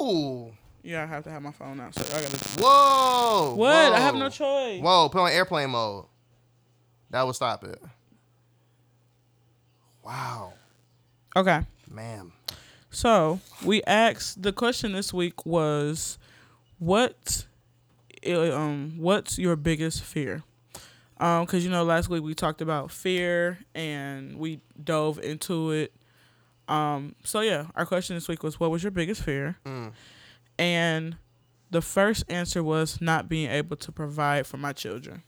Woo! 0.00 0.52
Yeah, 0.86 1.02
I 1.02 1.06
have 1.06 1.24
to 1.24 1.30
have 1.30 1.42
my 1.42 1.52
phone 1.52 1.80
out. 1.80 1.94
So 1.94 2.02
I 2.16 2.22
gotta. 2.22 2.36
Whoa! 2.60 3.54
What? 3.56 3.92
I 3.92 3.98
have 4.00 4.14
no 4.14 4.28
choice. 4.28 4.80
Whoa! 4.80 5.08
Put 5.10 5.20
on 5.20 5.30
airplane 5.30 5.70
mode. 5.70 6.04
That 7.10 7.26
would 7.26 7.34
stop 7.34 7.64
it. 7.64 7.80
Wow, 10.04 10.52
Okay. 11.34 11.60
ma'am. 11.90 12.32
So 12.90 13.40
we 13.64 13.82
asked 13.82 14.42
the 14.42 14.52
question 14.52 14.92
this 14.92 15.12
week 15.12 15.44
was, 15.44 16.16
what, 16.78 17.46
um, 18.26 18.94
what's 18.98 19.36
your 19.38 19.56
biggest 19.56 20.02
fear? 20.02 20.42
Um, 21.18 21.44
because 21.44 21.64
you 21.64 21.70
know 21.70 21.82
last 21.82 22.08
week 22.08 22.22
we 22.22 22.34
talked 22.34 22.60
about 22.60 22.90
fear 22.92 23.58
and 23.74 24.38
we 24.38 24.60
dove 24.82 25.18
into 25.18 25.72
it. 25.72 25.92
Um, 26.68 27.14
so 27.24 27.40
yeah, 27.40 27.66
our 27.74 27.84
question 27.86 28.16
this 28.16 28.28
week 28.28 28.42
was, 28.42 28.60
what 28.60 28.70
was 28.70 28.82
your 28.82 28.92
biggest 28.92 29.22
fear? 29.22 29.56
And 30.58 31.16
the 31.70 31.82
first 31.82 32.24
answer 32.28 32.62
was 32.62 33.00
not 33.00 33.28
being 33.28 33.50
able 33.50 33.76
to 33.76 33.92
provide 33.92 34.46
for 34.46 34.56
my 34.56 34.72
children. 34.72 35.22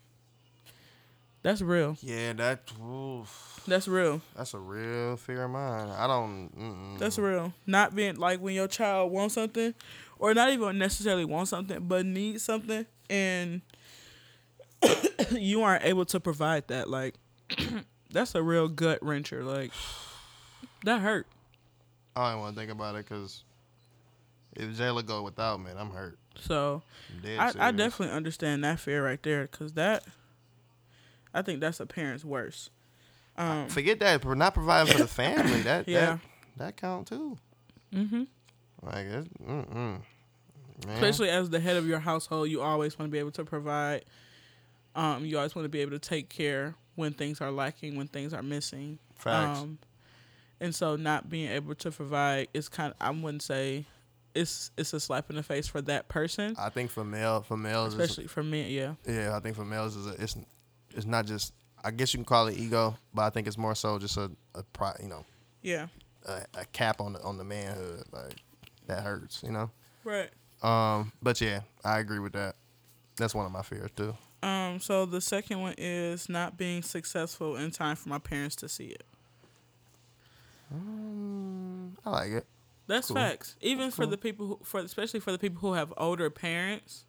That's 1.42 1.62
real. 1.62 1.96
Yeah, 2.00 2.32
that. 2.34 2.70
Oof, 2.82 3.62
That's 3.66 3.86
real. 3.86 4.20
that's 4.36 4.54
a 4.54 4.58
real 4.58 5.16
fear 5.16 5.44
of 5.44 5.50
mine. 5.52 5.88
I 5.88 6.06
don't. 6.06 6.50
Mm-mm. 6.58 6.98
That's 6.98 7.18
real. 7.18 7.52
Not 7.66 7.94
being 7.94 8.16
like 8.16 8.40
when 8.40 8.54
your 8.54 8.66
child 8.66 9.12
wants 9.12 9.34
something, 9.34 9.72
or 10.18 10.34
not 10.34 10.50
even 10.50 10.78
necessarily 10.78 11.24
want 11.24 11.48
something, 11.48 11.86
but 11.86 12.04
needs 12.04 12.42
something, 12.42 12.86
and 13.08 13.62
you 15.30 15.62
aren't 15.62 15.84
able 15.84 16.04
to 16.06 16.18
provide 16.18 16.66
that. 16.68 16.90
Like, 16.90 17.14
that's 18.10 18.34
a 18.34 18.42
real 18.42 18.68
gut 18.68 19.00
wrencher. 19.00 19.44
Like, 19.44 19.70
that 20.84 21.00
hurt. 21.00 21.26
I 22.16 22.32
don't 22.32 22.40
want 22.40 22.56
to 22.56 22.60
think 22.60 22.72
about 22.72 22.96
it 22.96 23.06
because 23.08 23.44
if 24.58 24.76
Jayla 24.76 25.04
go 25.06 25.22
without 25.22 25.60
me, 25.60 25.70
I'm 25.76 25.90
hurt. 25.90 26.18
So, 26.40 26.82
I'm 27.24 27.40
I, 27.58 27.68
I 27.68 27.70
definitely 27.72 28.14
understand 28.14 28.62
that 28.64 28.78
fear 28.80 29.04
right 29.04 29.22
there, 29.22 29.46
cause 29.46 29.72
that, 29.72 30.04
I 31.34 31.42
think 31.42 31.60
that's 31.60 31.80
a 31.80 31.86
parent's 31.86 32.24
worst. 32.24 32.70
Um, 33.36 33.68
forget 33.68 34.00
that. 34.00 34.22
For 34.22 34.34
not 34.34 34.54
providing 34.54 34.92
for 34.92 34.98
the 34.98 35.06
family, 35.08 35.62
that 35.62 35.88
Yeah. 35.88 36.00
that 36.00 36.20
that 36.56 36.76
count 36.76 37.06
too. 37.08 37.38
hmm 37.92 38.24
Like, 38.82 39.06
it's, 39.06 39.28
mm-mm. 39.42 40.00
Man. 40.86 40.94
especially 40.94 41.30
as 41.30 41.50
the 41.50 41.60
head 41.60 41.76
of 41.76 41.86
your 41.86 41.98
household, 42.00 42.48
you 42.48 42.60
always 42.62 42.98
want 42.98 43.08
to 43.08 43.12
be 43.12 43.18
able 43.18 43.32
to 43.32 43.44
provide. 43.44 44.04
Um, 44.94 45.24
you 45.24 45.36
always 45.36 45.54
want 45.54 45.64
to 45.64 45.68
be 45.68 45.80
able 45.80 45.92
to 45.92 45.98
take 45.98 46.28
care 46.28 46.74
when 46.96 47.12
things 47.12 47.40
are 47.40 47.50
lacking, 47.50 47.96
when 47.96 48.08
things 48.08 48.32
are 48.34 48.42
missing. 48.42 48.98
Facts. 49.16 49.60
Um, 49.60 49.78
and 50.60 50.74
so 50.74 50.96
not 50.96 51.28
being 51.30 51.50
able 51.50 51.74
to 51.76 51.90
provide 51.90 52.48
is 52.54 52.68
kind 52.68 52.90
of 52.92 52.96
I 53.00 53.10
wouldn't 53.10 53.42
say 53.42 53.86
it's 54.38 54.70
it's 54.76 54.92
a 54.92 55.00
slap 55.00 55.30
in 55.30 55.36
the 55.36 55.42
face 55.42 55.66
for 55.66 55.80
that 55.82 56.08
person, 56.08 56.54
I 56.58 56.68
think 56.70 56.90
for 56.90 57.04
male, 57.04 57.42
for 57.42 57.56
males, 57.56 57.94
especially 57.94 58.26
for 58.26 58.42
me. 58.42 58.74
Yeah, 58.74 58.94
yeah, 59.06 59.36
I 59.36 59.40
think 59.40 59.56
for 59.56 59.64
males 59.64 59.96
is 59.96 60.06
a, 60.06 60.22
it's 60.22 60.36
it's 60.94 61.06
not 61.06 61.26
just. 61.26 61.52
I 61.84 61.92
guess 61.92 62.12
you 62.12 62.18
can 62.18 62.24
call 62.24 62.48
it 62.48 62.58
ego, 62.58 62.96
but 63.14 63.22
I 63.22 63.30
think 63.30 63.46
it's 63.46 63.56
more 63.56 63.74
so 63.74 63.98
just 63.98 64.16
a 64.16 64.30
a 64.54 64.64
you 65.00 65.08
know 65.08 65.24
yeah, 65.62 65.86
a, 66.26 66.42
a 66.54 66.64
cap 66.66 67.00
on 67.00 67.12
the 67.12 67.22
on 67.22 67.38
the 67.38 67.44
manhood 67.44 68.04
like 68.12 68.36
that 68.86 69.02
hurts, 69.02 69.42
you 69.44 69.52
know. 69.52 69.70
right. 70.04 70.30
Um, 70.62 71.12
but 71.22 71.40
yeah, 71.40 71.60
I 71.84 72.00
agree 72.00 72.18
with 72.18 72.32
that. 72.32 72.56
That's 73.16 73.34
one 73.34 73.46
of 73.46 73.52
my 73.52 73.62
fears 73.62 73.90
too. 73.94 74.16
Um, 74.42 74.80
so 74.80 75.06
the 75.06 75.20
second 75.20 75.60
one 75.60 75.74
is 75.78 76.28
not 76.28 76.56
being 76.56 76.82
successful 76.82 77.56
in 77.56 77.70
time 77.70 77.96
for 77.96 78.08
my 78.08 78.18
parents 78.18 78.56
to 78.56 78.68
see 78.68 78.86
it. 78.86 79.04
Um, 80.72 81.96
I 82.04 82.10
like 82.10 82.30
it. 82.30 82.46
That's 82.88 83.06
Cool. 83.08 83.16
facts. 83.16 83.54
Even 83.60 83.90
for 83.92 84.02
Cool. 84.02 84.10
the 84.10 84.18
people 84.18 84.46
who, 84.48 84.58
for 84.64 84.80
especially 84.80 85.20
for 85.20 85.30
the 85.30 85.38
people 85.38 85.60
who 85.60 85.74
have 85.74 85.92
older 85.96 86.28
parents. 86.30 87.04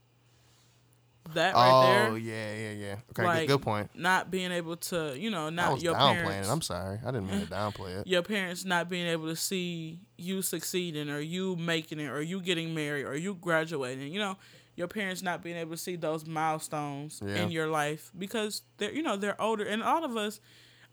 That 1.35 1.53
oh 1.55 1.59
right 1.59 1.87
there. 1.87 2.07
Oh, 2.11 2.15
yeah, 2.15 2.55
yeah, 2.55 2.71
yeah. 2.71 2.95
Okay, 3.11 3.23
like, 3.23 3.39
good, 3.47 3.57
good 3.57 3.61
point. 3.61 3.91
Not 3.93 4.31
being 4.31 4.51
able 4.51 4.77
to, 4.77 5.15
you 5.15 5.29
know, 5.29 5.45
I 5.47 5.49
not 5.51 5.73
was 5.73 5.83
your 5.83 5.93
downplaying 5.93 6.23
parents. 6.23 6.49
it. 6.49 6.51
I'm 6.51 6.61
sorry. 6.61 6.99
I 7.05 7.11
didn't 7.11 7.27
mean 7.29 7.41
to 7.41 7.45
downplay 7.45 7.99
it. 8.01 8.07
your 8.07 8.23
parents 8.23 8.65
not 8.65 8.89
being 8.89 9.05
able 9.05 9.27
to 9.27 9.35
see 9.35 9.99
you 10.17 10.41
succeeding 10.41 11.07
or 11.09 11.19
you 11.19 11.55
making 11.55 11.99
it 11.99 12.07
or 12.09 12.21
you 12.21 12.41
getting 12.41 12.73
married 12.73 13.05
or 13.05 13.15
you 13.15 13.35
graduating. 13.35 14.11
You 14.11 14.19
know, 14.19 14.37
your 14.75 14.87
parents 14.87 15.21
not 15.21 15.43
being 15.43 15.55
able 15.57 15.71
to 15.71 15.77
see 15.77 15.95
those 15.97 16.25
milestones 16.25 17.21
Yeah. 17.23 17.43
in 17.43 17.51
your 17.51 17.67
life 17.67 18.11
because 18.17 18.63
they're 18.77 18.91
you 18.91 19.03
know 19.03 19.15
they're 19.15 19.39
older 19.39 19.65
and 19.65 19.83
all 19.83 20.03
of 20.03 20.17
us 20.17 20.39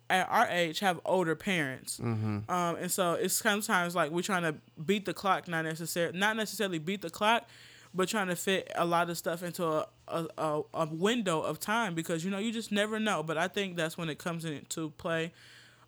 at 0.08 0.28
our 0.30 0.46
age 0.48 0.80
have 0.80 1.00
older 1.04 1.34
parents. 1.34 1.98
Mm-hmm. 1.98 2.50
Um, 2.50 2.76
and 2.76 2.90
so 2.90 3.14
it's 3.14 3.34
sometimes 3.34 3.94
like 3.94 4.10
we're 4.10 4.22
trying 4.22 4.42
to 4.42 4.54
beat 4.84 5.04
the 5.04 5.14
clock, 5.14 5.48
not 5.48 5.64
necessarily 5.64 6.18
not 6.18 6.36
necessarily 6.36 6.78
beat 6.78 7.02
the 7.02 7.10
clock, 7.10 7.48
but 7.94 8.08
trying 8.08 8.28
to 8.28 8.36
fit 8.36 8.70
a 8.74 8.84
lot 8.84 9.10
of 9.10 9.18
stuff 9.18 9.42
into 9.42 9.64
a, 9.64 9.86
a, 10.08 10.26
a, 10.38 10.62
a 10.74 10.86
window 10.86 11.40
of 11.40 11.58
time 11.58 11.94
because 11.94 12.24
you 12.24 12.30
know 12.30 12.38
you 12.38 12.52
just 12.52 12.70
never 12.70 13.00
know. 13.00 13.22
But 13.22 13.38
I 13.38 13.48
think 13.48 13.76
that's 13.76 13.98
when 13.98 14.08
it 14.08 14.18
comes 14.18 14.44
into 14.44 14.90
play 14.90 15.32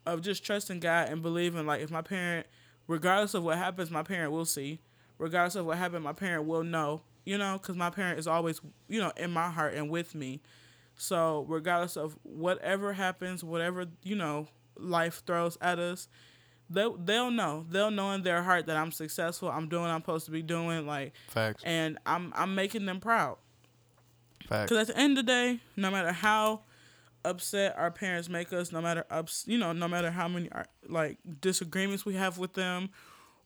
of 0.06 0.22
just 0.22 0.44
trusting 0.44 0.80
God 0.80 1.08
and 1.10 1.22
believing 1.22 1.66
like 1.66 1.82
if 1.82 1.90
my 1.90 2.02
parent, 2.02 2.46
regardless 2.86 3.34
of 3.34 3.44
what 3.44 3.58
happens, 3.58 3.90
my 3.90 4.02
parent 4.02 4.32
will 4.32 4.46
see. 4.46 4.80
Regardless 5.18 5.56
of 5.56 5.66
what 5.66 5.78
happened, 5.78 6.04
my 6.04 6.12
parent 6.12 6.46
will 6.46 6.62
know. 6.64 7.02
You 7.24 7.36
know, 7.36 7.58
because 7.60 7.76
my 7.76 7.90
parent 7.90 8.18
is 8.18 8.26
always 8.26 8.60
you 8.88 9.00
know 9.00 9.12
in 9.16 9.30
my 9.30 9.50
heart 9.50 9.74
and 9.74 9.90
with 9.90 10.14
me. 10.14 10.40
So 10.98 11.46
regardless 11.48 11.96
of 11.96 12.18
whatever 12.22 12.92
happens, 12.92 13.42
whatever 13.42 13.86
you 14.02 14.16
know 14.16 14.48
life 14.76 15.22
throws 15.26 15.56
at 15.60 15.78
us, 15.78 16.08
they'll 16.68 16.96
they'll 16.96 17.30
know. 17.30 17.64
They'll 17.70 17.90
know 17.90 18.12
in 18.12 18.22
their 18.22 18.42
heart 18.42 18.66
that 18.66 18.76
I'm 18.76 18.92
successful. 18.92 19.48
I'm 19.48 19.68
doing 19.68 19.82
what 19.82 19.90
I'm 19.90 20.00
supposed 20.00 20.26
to 20.26 20.32
be 20.32 20.42
doing. 20.42 20.86
Like, 20.86 21.14
Facts. 21.28 21.62
and 21.64 21.98
I'm 22.04 22.32
I'm 22.36 22.54
making 22.54 22.84
them 22.84 23.00
proud. 23.00 23.38
Facts. 24.48 24.70
Because 24.70 24.90
at 24.90 24.94
the 24.94 25.00
end 25.00 25.18
of 25.18 25.24
the 25.24 25.32
day, 25.32 25.60
no 25.76 25.90
matter 25.90 26.12
how 26.12 26.62
upset 27.24 27.76
our 27.78 27.90
parents 27.90 28.28
make 28.28 28.52
us, 28.52 28.72
no 28.72 28.80
matter 28.80 29.04
ups, 29.10 29.44
you 29.46 29.58
know, 29.58 29.72
no 29.72 29.88
matter 29.88 30.10
how 30.10 30.28
many 30.28 30.50
ar- 30.52 30.66
like 30.88 31.18
disagreements 31.40 32.04
we 32.04 32.14
have 32.14 32.38
with 32.38 32.54
them, 32.54 32.90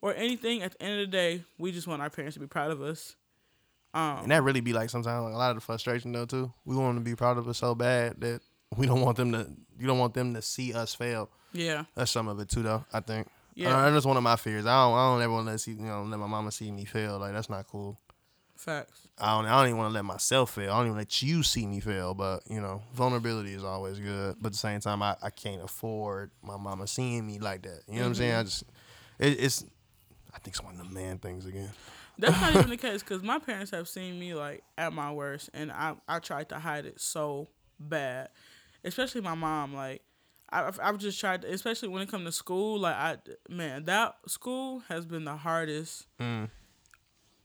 or 0.03 0.15
anything. 0.15 0.63
At 0.63 0.73
the 0.73 0.83
end 0.83 1.01
of 1.01 1.11
the 1.11 1.17
day, 1.17 1.45
we 1.57 1.73
just 1.73 1.87
want 1.87 2.03
our 2.03 2.11
parents 2.11 2.35
to 2.35 2.41
be 2.41 2.47
proud 2.47 2.71
of 2.71 2.83
us. 2.83 3.17
Um, 3.95 4.19
and 4.23 4.31
that 4.31 4.43
really 4.43 4.61
be 4.61 4.73
like 4.73 4.91
sometimes 4.91 5.25
like 5.25 5.35
a 5.35 5.37
lot 5.37 5.51
of 5.51 5.57
the 5.57 5.61
frustration 5.61 6.13
though 6.13 6.25
too. 6.25 6.53
We 6.65 6.77
want 6.77 6.97
to 6.97 7.05
be 7.05 7.15
proud 7.15 7.37
of 7.37 7.47
us 7.47 7.59
so 7.59 7.75
bad 7.75 8.21
that 8.21 8.41
we 8.77 8.87
don't 8.87 9.01
want 9.01 9.17
them 9.17 9.33
to. 9.33 9.47
You 9.79 9.87
don't 9.87 9.99
want 9.99 10.15
them 10.15 10.35
to 10.35 10.43
see 10.43 10.73
us 10.73 10.95
fail. 10.95 11.29
Yeah, 11.53 11.85
That's 11.95 12.11
some 12.11 12.29
of 12.29 12.41
it 12.41 12.49
too, 12.49 12.63
though. 12.63 12.85
I 12.93 13.01
think. 13.01 13.29
Yeah. 13.55 13.69
Yeah. 13.69 13.91
That's 13.91 14.07
one 14.07 14.17
of 14.17 14.23
my 14.23 14.37
fears. 14.37 14.65
I 14.65 14.85
don't. 14.85 14.99
I 14.99 15.13
don't 15.13 15.23
ever 15.23 15.33
want 15.33 15.49
to 15.49 15.59
see. 15.59 15.73
You 15.73 15.83
know, 15.83 16.03
let 16.05 16.19
my 16.19 16.27
mama 16.27 16.51
see 16.51 16.71
me 16.71 16.85
fail. 16.85 17.19
Like 17.19 17.33
that's 17.33 17.51
not 17.51 17.67
cool. 17.69 17.99
facts. 18.57 19.09
I 19.19 19.37
don't. 19.37 19.47
I 19.47 19.59
don't 19.59 19.67
even 19.67 19.79
want 19.79 19.91
to 19.91 19.95
let 19.95 20.05
myself 20.05 20.55
fail. 20.55 20.73
I 20.73 20.79
don't 20.79 20.87
even 20.87 20.99
let 20.99 21.21
you 21.21 21.43
see 21.43 21.67
me 21.67 21.81
fail. 21.81 22.15
But 22.15 22.45
you 22.49 22.61
know, 22.61 22.83
vulnerability 22.95 23.53
is 23.53 23.65
always 23.65 23.99
good. 23.99 24.37
But 24.41 24.49
at 24.49 24.53
the 24.53 24.59
same 24.59 24.81
time, 24.81 25.03
I, 25.03 25.17
I 25.23 25.29
can't 25.29 25.63
afford 25.63 26.31
my 26.43 26.57
mama 26.57 26.87
seeing 26.87 27.27
me 27.27 27.39
like 27.39 27.63
that. 27.63 27.83
You 27.87 27.97
know 27.97 28.01
what 28.01 28.07
I'm 28.07 28.13
mm-hmm. 28.13 28.21
saying? 28.21 28.35
I 28.35 28.43
just. 28.45 28.65
It, 29.19 29.41
it's. 29.41 29.65
I 30.35 30.39
think 30.39 30.57
it's 30.57 30.63
one 30.63 30.81
of 30.81 30.89
the 30.89 30.95
man 30.95 31.19
things 31.19 31.45
again. 31.45 31.71
That's 32.23 32.41
not 32.41 32.55
even 32.57 32.71
the 32.71 32.77
case 32.89 33.03
because 33.03 33.23
my 33.23 33.39
parents 33.39 33.71
have 33.73 33.89
seen 33.89 34.19
me 34.19 34.35
like 34.35 34.63
at 34.79 34.93
my 34.93 35.13
worst, 35.13 35.51
and 35.53 35.71
I 35.71 35.95
I 36.09 36.19
tried 36.21 36.49
to 36.51 36.59
hide 36.59 36.87
it 36.87 37.01
so 37.01 37.49
bad, 37.79 38.29
especially 38.85 39.21
my 39.21 39.35
mom. 39.35 39.75
Like 39.75 40.03
I've, 40.51 40.79
I've 40.83 40.99
just 40.99 41.19
tried, 41.19 41.43
to, 41.43 41.53
especially 41.53 41.89
when 41.89 42.03
it 42.03 42.11
comes 42.11 42.25
to 42.27 42.33
school. 42.33 42.79
Like 42.81 42.95
I 42.97 43.17
man, 43.49 43.85
that 43.85 44.15
school 44.27 44.81
has 44.89 45.05
been 45.05 45.25
the 45.25 45.37
hardest. 45.37 46.07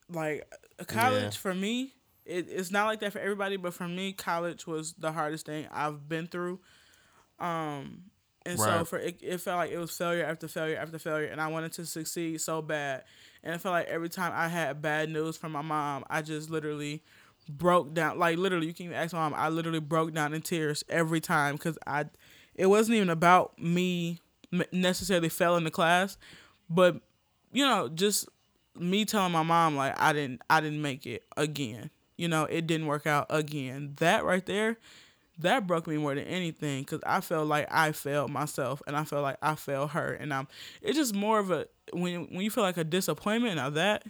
Like 0.09 0.47
college 0.87 1.23
Yeah. 1.23 1.29
for 1.31 1.53
me, 1.53 1.93
it, 2.25 2.47
it's 2.49 2.71
not 2.71 2.85
like 2.85 2.99
that 3.01 3.11
for 3.13 3.19
everybody, 3.19 3.57
but 3.57 3.73
for 3.73 3.87
me, 3.87 4.13
college 4.13 4.65
was 4.67 4.93
the 4.93 5.11
hardest 5.11 5.45
thing 5.45 5.67
I've 5.71 6.07
been 6.07 6.27
through. 6.27 6.59
Um, 7.39 8.03
and 8.47 8.59
so 8.59 8.85
for 8.85 8.97
it, 8.97 9.19
it 9.21 9.41
felt 9.41 9.57
like 9.57 9.71
it 9.71 9.77
was 9.77 9.91
failure 9.91 10.25
after 10.25 10.47
failure 10.47 10.77
after 10.77 10.97
failure, 10.99 11.27
and 11.27 11.41
I 11.41 11.47
wanted 11.47 11.73
to 11.73 11.85
succeed 11.85 12.41
so 12.41 12.61
bad. 12.61 13.03
And 13.43 13.53
I 13.53 13.57
felt 13.57 13.73
like 13.73 13.87
every 13.87 14.09
time 14.09 14.31
I 14.35 14.47
had 14.47 14.81
bad 14.81 15.09
news 15.09 15.37
from 15.37 15.51
my 15.51 15.61
mom, 15.61 16.03
I 16.09 16.21
just 16.21 16.49
literally 16.49 17.03
broke 17.49 17.93
down. 17.93 18.19
Like 18.19 18.37
literally, 18.37 18.67
you 18.67 18.73
can 18.73 18.87
even 18.87 18.97
ask 18.97 19.13
my 19.13 19.19
mom. 19.19 19.33
I 19.35 19.49
literally 19.49 19.79
broke 19.79 20.13
down 20.13 20.33
in 20.33 20.41
tears 20.41 20.83
every 20.89 21.21
time 21.21 21.55
because 21.55 21.77
I, 21.85 22.05
it 22.55 22.67
wasn't 22.67 22.95
even 22.97 23.09
about 23.09 23.57
me 23.61 24.19
necessarily 24.71 25.29
failing 25.29 25.63
the 25.63 25.71
class, 25.71 26.17
but 26.69 27.01
you 27.51 27.65
know, 27.65 27.89
just 27.89 28.27
me 28.75 29.05
telling 29.05 29.31
my 29.31 29.43
mom 29.43 29.75
like 29.75 29.99
I 29.99 30.13
didn't, 30.13 30.41
I 30.49 30.61
didn't 30.61 30.81
make 30.81 31.05
it 31.05 31.23
again. 31.35 31.89
You 32.17 32.27
know, 32.27 32.45
it 32.45 32.65
didn't 32.67 32.87
work 32.87 33.05
out 33.05 33.27
again. 33.29 33.93
That 33.97 34.25
right 34.25 34.45
there, 34.45 34.77
that 35.39 35.67
broke 35.67 35.87
me 35.87 35.97
more 35.97 36.15
than 36.15 36.25
anything 36.25 36.81
because 36.83 37.01
I 37.05 37.21
felt 37.21 37.47
like 37.47 37.67
I 37.71 37.91
failed 37.91 38.31
myself 38.31 38.81
and 38.87 38.95
I 38.95 39.03
felt 39.03 39.23
like 39.23 39.37
I 39.41 39.55
failed 39.55 39.91
her, 39.91 40.13
and 40.13 40.33
I'm. 40.33 40.47
It's 40.81 40.97
just 40.97 41.13
more 41.15 41.39
of 41.39 41.51
a 41.51 41.67
when 41.93 42.25
when 42.25 42.41
you 42.41 42.49
feel 42.51 42.63
like 42.63 42.77
a 42.77 42.83
disappointment. 42.83 43.55
Now 43.57 43.69
that, 43.71 44.03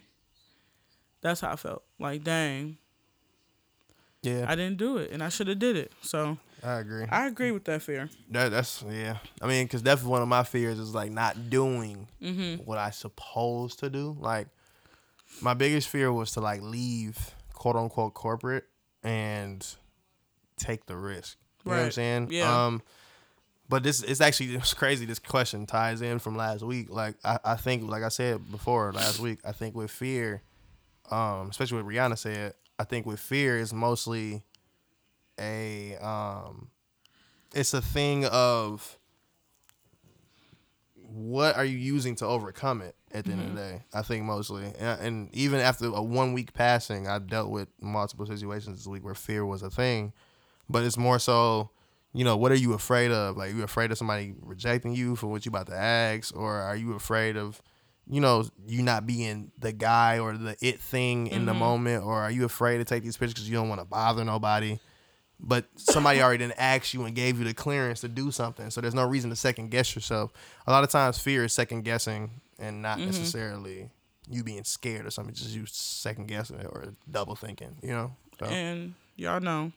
that's 1.21 1.41
how 1.41 1.51
I 1.51 1.55
felt. 1.55 1.83
Like 1.99 2.23
dang, 2.23 2.77
Yeah, 4.23 4.45
I 4.47 4.55
didn't 4.55 4.77
do 4.77 4.97
it, 4.97 5.11
and 5.11 5.23
I 5.23 5.29
should 5.29 5.47
have 5.47 5.59
did 5.59 5.75
it. 5.75 5.91
So 6.01 6.37
I, 6.63 6.73
agree. 6.79 7.05
I 7.09 7.27
agree 7.27 7.51
with 7.51 7.65
that 7.65 7.81
fear. 7.81 8.09
That, 8.31 8.49
that's 8.49 8.83
yeah. 8.89 9.17
I 9.41 9.47
mean, 9.47 9.65
because 9.65 9.81
definitely 9.81 10.11
one 10.11 10.21
of 10.21 10.27
my 10.27 10.43
fears 10.43 10.79
is 10.79 10.93
like 10.95 11.11
not 11.11 11.49
doing 11.49 12.07
Mm-hmm. 12.21 12.63
what 12.63 12.77
I 12.77 12.89
supposed 12.91 13.79
to 13.79 13.89
do. 13.89 14.15
Like 14.19 14.47
my 15.41 15.53
biggest 15.53 15.87
fear 15.89 16.11
was 16.11 16.31
to 16.33 16.41
like 16.41 16.61
leave 16.61 17.17
quote 17.53 17.75
unquote 17.75 18.13
corporate 18.13 18.63
and 19.03 19.65
take 20.57 20.85
the 20.85 20.95
risk. 20.95 21.37
You 21.65 21.71
know 21.71 21.77
what 21.77 21.85
I'm 21.85 21.91
saying? 21.91 22.27
Yeah. 22.31 22.65
Um, 22.65 22.81
but 23.69 23.83
this 23.83 24.01
it's 24.01 24.21
actually 24.21 24.55
it's 24.55 24.73
crazy. 24.73 25.05
This 25.05 25.19
question 25.19 25.65
ties 25.65 26.01
in 26.01 26.19
from 26.19 26.37
last 26.37 26.63
week. 26.63 26.89
Like 26.89 27.15
I, 27.23 27.39
I 27.43 27.55
think, 27.55 27.89
like 27.89 28.03
I 28.03 28.09
said 28.09 28.49
before 28.51 28.93
last 28.93 29.19
week, 29.19 29.39
I 29.43 29.51
think 29.51 29.75
with 29.75 29.91
fear, 29.91 30.41
um, 31.11 31.49
especially 31.49 31.81
what 31.81 31.91
Rihanna 31.91 32.17
said, 32.17 32.53
I 32.79 32.83
think 32.85 33.05
with 33.05 33.19
fear 33.19 33.57
is 33.57 33.73
mostly 33.73 34.43
a 35.39 35.95
um 35.97 36.69
it's 37.53 37.73
a 37.73 37.81
thing 37.81 38.25
of 38.25 38.97
what 40.95 41.55
are 41.55 41.65
you 41.65 41.77
using 41.77 42.15
to 42.15 42.25
overcome 42.25 42.81
it 42.81 42.95
at 43.13 43.25
the 43.25 43.31
end 43.31 43.41
of 43.41 43.55
the 43.55 43.61
day 43.61 43.83
i 43.93 44.01
think 44.01 44.23
mostly 44.25 44.65
and, 44.77 45.01
and 45.01 45.35
even 45.35 45.59
after 45.59 45.85
a 45.85 46.01
one 46.01 46.33
week 46.33 46.53
passing 46.53 47.07
i 47.07 47.17
dealt 47.17 47.49
with 47.49 47.69
multiple 47.79 48.25
situations 48.25 48.79
this 48.79 48.87
week 48.87 49.03
where 49.03 49.15
fear 49.15 49.45
was 49.45 49.61
a 49.61 49.69
thing 49.69 50.11
but 50.69 50.83
it's 50.83 50.97
more 50.97 51.19
so 51.19 51.69
you 52.13 52.23
know 52.23 52.37
what 52.37 52.51
are 52.51 52.55
you 52.55 52.73
afraid 52.73 53.11
of 53.11 53.37
like 53.37 53.53
you 53.53 53.63
afraid 53.63 53.91
of 53.91 53.97
somebody 53.97 54.33
rejecting 54.41 54.95
you 54.95 55.15
for 55.15 55.27
what 55.27 55.45
you 55.45 55.49
about 55.49 55.67
to 55.67 55.75
ask 55.75 56.35
or 56.35 56.55
are 56.55 56.75
you 56.75 56.93
afraid 56.93 57.37
of 57.37 57.61
you 58.09 58.21
know 58.21 58.45
you 58.65 58.81
not 58.81 59.05
being 59.05 59.51
the 59.59 59.71
guy 59.71 60.19
or 60.19 60.37
the 60.37 60.55
it 60.61 60.79
thing 60.79 61.27
in 61.27 61.45
the 61.45 61.51
mm-hmm. 61.51 61.59
moment 61.59 62.03
or 62.03 62.15
are 62.15 62.31
you 62.31 62.45
afraid 62.45 62.77
to 62.77 62.85
take 62.85 63.03
these 63.03 63.17
pictures 63.17 63.33
because 63.33 63.49
you 63.49 63.55
don't 63.55 63.69
want 63.69 63.81
to 63.81 63.85
bother 63.85 64.23
nobody 64.23 64.79
but 65.39 65.65
somebody 65.75 66.21
already 66.21 66.39
didn't 66.39 66.59
ask 66.59 66.93
you 66.93 67.03
and 67.03 67.15
gave 67.15 67.37
you 67.37 67.45
the 67.45 67.53
clearance 67.53 68.01
to 68.01 68.07
do 68.07 68.31
something. 68.31 68.69
So 68.71 68.81
there's 68.81 68.95
no 68.95 69.05
reason 69.05 69.29
to 69.29 69.35
second 69.35 69.69
guess 69.69 69.93
yourself. 69.95 70.31
A 70.65 70.71
lot 70.71 70.83
of 70.83 70.89
times, 70.89 71.19
fear 71.19 71.43
is 71.43 71.53
second 71.53 71.83
guessing 71.83 72.41
and 72.59 72.81
not 72.81 72.97
mm-hmm. 72.97 73.07
necessarily 73.07 73.89
you 74.29 74.43
being 74.43 74.63
scared 74.63 75.05
or 75.05 75.11
something. 75.11 75.35
Just 75.35 75.51
you 75.51 75.65
second 75.67 76.27
guessing 76.27 76.59
it 76.59 76.65
or 76.65 76.95
double 77.09 77.35
thinking. 77.35 77.75
You 77.83 77.91
know. 77.91 78.15
So, 78.39 78.45
And 78.45 78.95
y'all 79.15 79.39
know, 79.39 79.71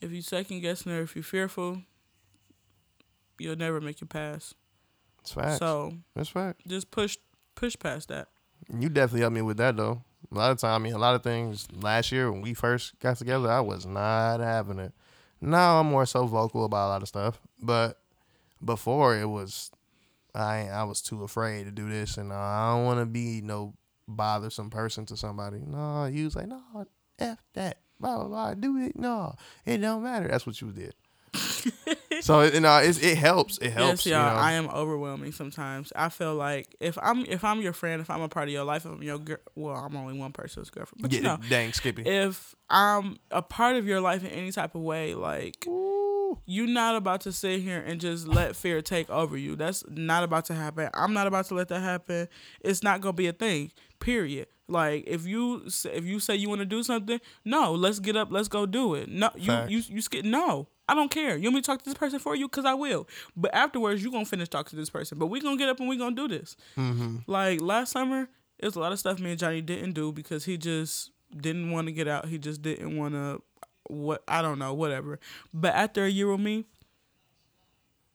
if 0.00 0.10
you 0.12 0.22
second 0.22 0.60
guessing 0.60 0.92
or 0.92 1.02
if 1.02 1.14
you're 1.14 1.22
fearful, 1.22 1.82
you'll 3.38 3.56
never 3.56 3.80
make 3.80 4.00
it 4.00 4.08
pass. 4.08 4.54
it's 5.20 5.32
facts. 5.32 5.58
So 5.58 5.94
That's 6.14 6.28
fact. 6.28 6.66
just 6.66 6.90
push 6.90 7.16
push 7.54 7.76
past 7.78 8.08
that. 8.08 8.28
You 8.78 8.88
definitely 8.88 9.20
helped 9.20 9.34
me 9.34 9.42
with 9.42 9.56
that 9.58 9.76
though. 9.76 10.02
A 10.32 10.34
lot 10.36 10.50
of 10.52 10.58
time, 10.58 10.80
I 10.80 10.84
mean, 10.84 10.92
a 10.94 10.98
lot 10.98 11.14
of 11.14 11.22
things. 11.22 11.66
Last 11.72 12.12
year 12.12 12.30
when 12.30 12.40
we 12.42 12.54
first 12.54 12.98
got 13.00 13.16
together, 13.16 13.50
I 13.50 13.60
was 13.60 13.86
not 13.86 14.40
having 14.40 14.78
it. 14.78 14.92
Now 15.40 15.80
I'm 15.80 15.86
more 15.86 16.06
so 16.06 16.26
vocal 16.26 16.64
about 16.64 16.88
a 16.88 16.90
lot 16.90 17.02
of 17.02 17.08
stuff, 17.08 17.40
but 17.60 17.98
before 18.64 19.16
it 19.16 19.26
was, 19.28 19.70
I 20.34 20.68
I 20.68 20.84
was 20.84 21.00
too 21.00 21.24
afraid 21.24 21.64
to 21.64 21.70
do 21.72 21.88
this, 21.88 22.18
and 22.18 22.30
uh, 22.30 22.36
I 22.36 22.74
don't 22.74 22.84
want 22.84 23.00
to 23.00 23.06
be 23.06 23.40
no 23.40 23.74
bothersome 24.06 24.68
person 24.70 25.06
to 25.06 25.16
somebody. 25.16 25.58
No, 25.66 26.04
you 26.04 26.24
was 26.26 26.36
like, 26.36 26.46
no, 26.46 26.60
f 27.18 27.38
that, 27.54 27.78
blah 28.00 28.18
blah 28.18 28.28
blah, 28.28 28.54
do 28.54 28.78
it. 28.78 28.96
No, 28.96 29.34
it 29.64 29.78
don't 29.78 30.02
matter. 30.02 30.28
That's 30.28 30.46
what 30.46 30.60
you 30.60 30.72
did. 30.72 30.94
so 32.20 32.42
you 32.42 32.60
know, 32.60 32.78
it's, 32.78 32.98
it 32.98 33.16
helps. 33.16 33.58
It 33.58 33.70
helps. 33.70 34.04
yes, 34.04 34.12
y'all. 34.12 34.28
you 34.28 34.34
know? 34.34 34.40
I 34.40 34.52
am 34.52 34.68
overwhelming 34.68 35.32
sometimes. 35.32 35.92
I 35.94 36.08
feel 36.08 36.34
like 36.34 36.74
if 36.80 36.98
I'm 37.00 37.24
if 37.26 37.44
I'm 37.44 37.60
your 37.60 37.72
friend, 37.72 38.00
if 38.00 38.10
I'm 38.10 38.22
a 38.22 38.28
part 38.28 38.48
of 38.48 38.52
your 38.52 38.64
life, 38.64 38.84
if 38.84 38.92
I'm 38.92 39.02
your 39.02 39.18
girl, 39.18 39.36
well, 39.54 39.76
I'm 39.76 39.96
only 39.96 40.18
one 40.18 40.32
person's 40.32 40.70
girlfriend, 40.70 41.02
but 41.02 41.12
yeah, 41.12 41.18
you 41.18 41.22
know, 41.22 41.38
dang, 41.48 41.72
Skippy. 41.72 42.02
if 42.02 42.54
I'm 42.68 43.18
a 43.30 43.42
part 43.42 43.76
of 43.76 43.86
your 43.86 44.00
life 44.00 44.24
in 44.24 44.30
any 44.30 44.50
type 44.50 44.74
of 44.74 44.80
way, 44.80 45.14
like 45.14 45.66
you're 46.46 46.66
not 46.66 46.96
about 46.96 47.22
to 47.22 47.32
sit 47.32 47.60
here 47.60 47.82
and 47.84 48.00
just 48.00 48.26
let 48.26 48.56
fear 48.56 48.82
take 48.82 49.10
over 49.10 49.36
you. 49.36 49.56
That's 49.56 49.84
not 49.88 50.24
about 50.24 50.46
to 50.46 50.54
happen. 50.54 50.88
I'm 50.94 51.12
not 51.12 51.26
about 51.26 51.46
to 51.46 51.54
let 51.54 51.68
that 51.68 51.80
happen. 51.80 52.28
It's 52.60 52.82
not 52.82 53.00
gonna 53.00 53.12
be 53.12 53.26
a 53.28 53.32
thing. 53.32 53.72
Period. 54.00 54.48
Like 54.70 55.04
if 55.06 55.26
you 55.26 55.64
if 55.66 56.04
you 56.04 56.20
say 56.20 56.36
you 56.36 56.48
want 56.48 56.60
to 56.60 56.64
do 56.66 56.82
something, 56.82 57.20
no, 57.44 57.72
let's 57.74 57.98
get 57.98 58.16
up, 58.16 58.28
let's 58.30 58.48
go 58.48 58.66
do 58.66 58.94
it. 58.94 59.08
No, 59.08 59.30
you 59.36 59.46
Facts. 59.46 59.70
you 59.70 59.82
you 59.88 60.00
skip. 60.00 60.24
No, 60.24 60.68
I 60.88 60.94
don't 60.94 61.10
care. 61.10 61.36
You 61.36 61.44
want 61.44 61.56
me 61.56 61.60
to 61.62 61.66
talk 61.66 61.82
to 61.82 61.84
this 61.84 61.98
person 61.98 62.18
for 62.18 62.36
you? 62.36 62.48
Cause 62.48 62.64
I 62.64 62.74
will. 62.74 63.08
But 63.36 63.54
afterwards, 63.54 64.02
you 64.02 64.12
gonna 64.12 64.24
finish 64.24 64.48
talking 64.48 64.70
to 64.70 64.76
this 64.76 64.90
person. 64.90 65.18
But 65.18 65.26
we 65.26 65.40
gonna 65.40 65.56
get 65.56 65.68
up 65.68 65.80
and 65.80 65.88
we 65.88 65.96
gonna 65.96 66.14
do 66.14 66.28
this. 66.28 66.56
Mm-hmm. 66.76 67.18
Like 67.26 67.60
last 67.60 67.92
summer, 67.92 68.28
it 68.58 68.64
was 68.64 68.76
a 68.76 68.80
lot 68.80 68.92
of 68.92 68.98
stuff 68.98 69.18
me 69.18 69.30
and 69.30 69.38
Johnny 69.38 69.60
didn't 69.60 69.92
do 69.92 70.12
because 70.12 70.44
he 70.44 70.56
just 70.56 71.10
didn't 71.36 71.70
want 71.70 71.88
to 71.88 71.92
get 71.92 72.06
out. 72.08 72.26
He 72.26 72.38
just 72.38 72.62
didn't 72.62 72.96
want 72.96 73.14
to. 73.14 73.42
What 73.88 74.22
I 74.28 74.40
don't 74.40 74.60
know, 74.60 74.72
whatever. 74.72 75.18
But 75.52 75.74
after 75.74 76.04
a 76.04 76.08
year 76.08 76.30
with 76.30 76.40
me, 76.40 76.64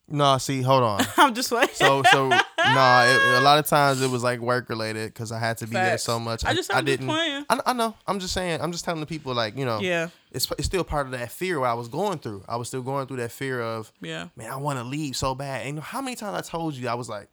no, 0.08 0.38
see, 0.38 0.62
hold 0.62 0.84
on. 0.84 1.02
I'm 1.18 1.34
just 1.34 1.52
like, 1.52 1.72
So 1.74 2.04
so 2.12 2.30
nah, 2.30 3.04
it, 3.06 3.38
a 3.38 3.42
lot 3.42 3.58
of 3.60 3.66
times 3.68 4.02
it 4.02 4.10
was 4.10 4.24
like 4.24 4.40
work 4.40 4.70
related 4.70 5.14
because 5.14 5.32
I 5.32 5.40
had 5.40 5.58
to 5.60 5.66
be 5.68 5.74
there 5.74 5.98
so 5.98 6.20
much. 6.20 6.46
I 6.46 6.54
just- 6.54 6.74
I'm 6.74 6.86
didn't. 6.86 7.08
I, 7.50 7.60
I 7.66 7.74
know. 7.74 7.96
I'm 8.08 8.20
just 8.20 8.34
saying. 8.34 8.62
I'm 8.62 8.72
just 8.72 8.86
telling 8.86 9.00
the 9.00 9.06
people 9.08 9.34
like 9.34 9.58
you 9.58 9.66
know. 9.66 9.80
Yeah. 9.80 10.10
It's 10.32 10.50
it's 10.58 10.66
still 10.66 10.84
part 10.84 11.06
of 11.08 11.12
that 11.14 11.32
fear 11.32 11.60
what 11.60 11.70
I 11.70 11.74
was 11.74 11.88
going 11.88 12.20
through. 12.20 12.44
I 12.48 12.56
was 12.58 12.68
still 12.68 12.82
going 12.82 13.08
through 13.08 13.18
that 13.18 13.32
fear 13.32 13.62
of 13.62 13.92
yeah, 14.02 14.28
man, 14.36 14.52
I 14.52 14.58
want 14.58 14.80
to 14.80 14.84
leave 14.84 15.16
so 15.16 15.34
bad. 15.34 15.66
And 15.66 15.80
how 15.80 16.02
many 16.02 16.16
times 16.16 16.38
I 16.38 16.42
told 16.42 16.76
you 16.76 16.88
I 16.90 16.94
was 16.94 17.08
like, 17.10 17.30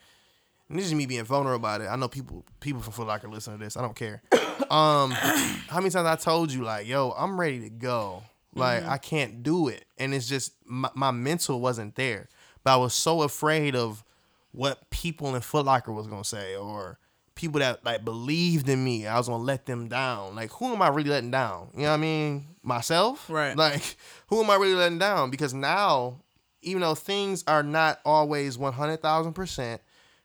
and 0.68 0.78
this 0.78 0.86
is 0.86 0.94
me 0.94 1.06
being 1.06 1.24
vulnerable 1.24 1.56
about 1.66 1.80
it. 1.82 1.88
I 1.88 1.96
know 1.96 2.08
people 2.08 2.44
people 2.60 2.80
from 2.80 2.92
Foot 2.92 3.06
Locker 3.08 3.28
listen 3.28 3.58
to 3.58 3.62
this. 3.62 3.76
I 3.76 3.82
don't 3.82 3.96
care. 3.96 4.22
Um, 4.70 5.10
how 5.10 5.78
many 5.80 5.90
times 5.90 6.06
I 6.06 6.16
told 6.16 6.50
you 6.52 6.62
like, 6.62 6.86
yo, 6.86 7.10
I'm 7.18 7.38
ready 7.38 7.60
to 7.60 7.68
go. 7.68 8.22
Like 8.54 8.84
I 8.84 8.96
can't 8.96 9.42
do 9.42 9.68
it, 9.68 9.84
and 9.98 10.14
it's 10.14 10.26
just 10.28 10.52
my, 10.64 10.88
my 10.94 11.10
mental 11.10 11.60
wasn't 11.60 11.94
there. 11.94 12.28
But 12.64 12.74
I 12.74 12.76
was 12.76 12.94
so 12.94 13.22
afraid 13.22 13.74
of 13.74 14.04
what 14.52 14.90
people 14.90 15.34
in 15.34 15.40
Foot 15.40 15.66
Locker 15.66 15.92
was 15.92 16.06
gonna 16.06 16.24
say, 16.24 16.54
or 16.56 16.98
people 17.34 17.60
that 17.60 17.84
like 17.84 18.04
believed 18.04 18.68
in 18.68 18.84
me, 18.84 19.06
I 19.06 19.16
was 19.16 19.28
gonna 19.28 19.42
let 19.42 19.66
them 19.66 19.88
down. 19.88 20.34
Like, 20.34 20.50
who 20.52 20.72
am 20.72 20.82
I 20.82 20.88
really 20.88 21.10
letting 21.10 21.30
down? 21.30 21.68
You 21.74 21.82
know 21.82 21.88
what 21.88 21.94
I 21.94 21.98
mean? 21.98 22.46
Myself, 22.62 23.28
Right. 23.28 23.56
Like, 23.56 23.96
who 24.28 24.42
am 24.42 24.50
I 24.50 24.56
really 24.56 24.74
letting 24.74 24.98
down? 24.98 25.30
Because 25.30 25.52
now, 25.54 26.20
even 26.60 26.82
though 26.82 26.94
things 26.94 27.42
are 27.46 27.62
not 27.62 28.00
always 28.04 28.56
one 28.56 28.74
hundred 28.74 29.02
thousand 29.02 29.32
percent, 29.32 29.80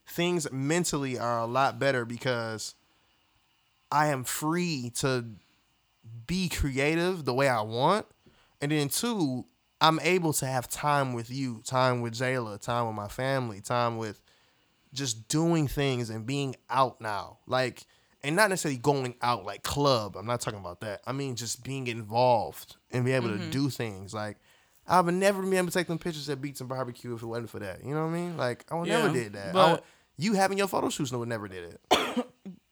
things 0.07 0.51
mentally 0.51 1.17
are 1.17 1.39
a 1.39 1.45
lot 1.45 1.79
better 1.79 2.05
because 2.05 2.75
I 3.91 4.07
am 4.07 4.23
free 4.23 4.91
to 4.97 5.25
be 6.27 6.49
creative 6.49 7.25
the 7.25 7.33
way 7.33 7.47
I 7.47 7.61
want. 7.61 8.05
And 8.61 8.71
then 8.71 8.89
two, 8.89 9.45
I'm 9.79 9.99
able 10.01 10.33
to 10.33 10.45
have 10.45 10.67
time 10.67 11.13
with 11.13 11.29
you, 11.29 11.61
time 11.65 12.01
with 12.01 12.13
Jayla, 12.13 12.59
time 12.59 12.87
with 12.87 12.95
my 12.95 13.07
family, 13.07 13.61
time 13.61 13.97
with 13.97 14.21
just 14.93 15.27
doing 15.27 15.67
things 15.67 16.09
and 16.09 16.25
being 16.25 16.55
out 16.69 16.99
now. 16.99 17.39
Like 17.45 17.85
and 18.23 18.35
not 18.35 18.49
necessarily 18.49 18.79
going 18.79 19.15
out 19.21 19.45
like 19.45 19.63
club. 19.63 20.17
I'm 20.17 20.25
not 20.25 20.41
talking 20.41 20.59
about 20.59 20.81
that. 20.81 21.01
I 21.05 21.11
mean 21.11 21.35
just 21.35 21.63
being 21.63 21.87
involved 21.87 22.75
and 22.91 23.05
be 23.05 23.13
able 23.13 23.29
to 23.29 23.35
mm-hmm. 23.35 23.51
do 23.51 23.69
things. 23.69 24.13
Like 24.13 24.37
I 24.87 25.01
would 25.01 25.13
never 25.13 25.41
be 25.43 25.57
able 25.57 25.67
to 25.67 25.73
take 25.73 25.87
them 25.87 25.99
pictures 25.99 26.29
at 26.29 26.41
Beats 26.41 26.59
and 26.61 26.69
Barbecue 26.69 27.13
if 27.13 27.21
it 27.21 27.25
wasn't 27.25 27.49
for 27.49 27.59
that. 27.59 27.83
You 27.83 27.93
know 27.93 28.05
what 28.05 28.11
I 28.11 28.13
mean? 28.13 28.37
Like 28.37 28.65
I 28.71 28.75
would 28.75 28.87
never 28.87 29.09
did 29.09 29.33
that. 29.33 29.53
But- 29.53 29.71
would- 29.71 29.81
you 30.19 30.33
having 30.33 30.57
your 30.57 30.67
photo 30.67 30.89
shoots 30.89 31.11
would 31.11 31.29
never 31.29 31.47
did 31.47 31.75
it. 31.75 31.81
beautiful, 31.91 32.27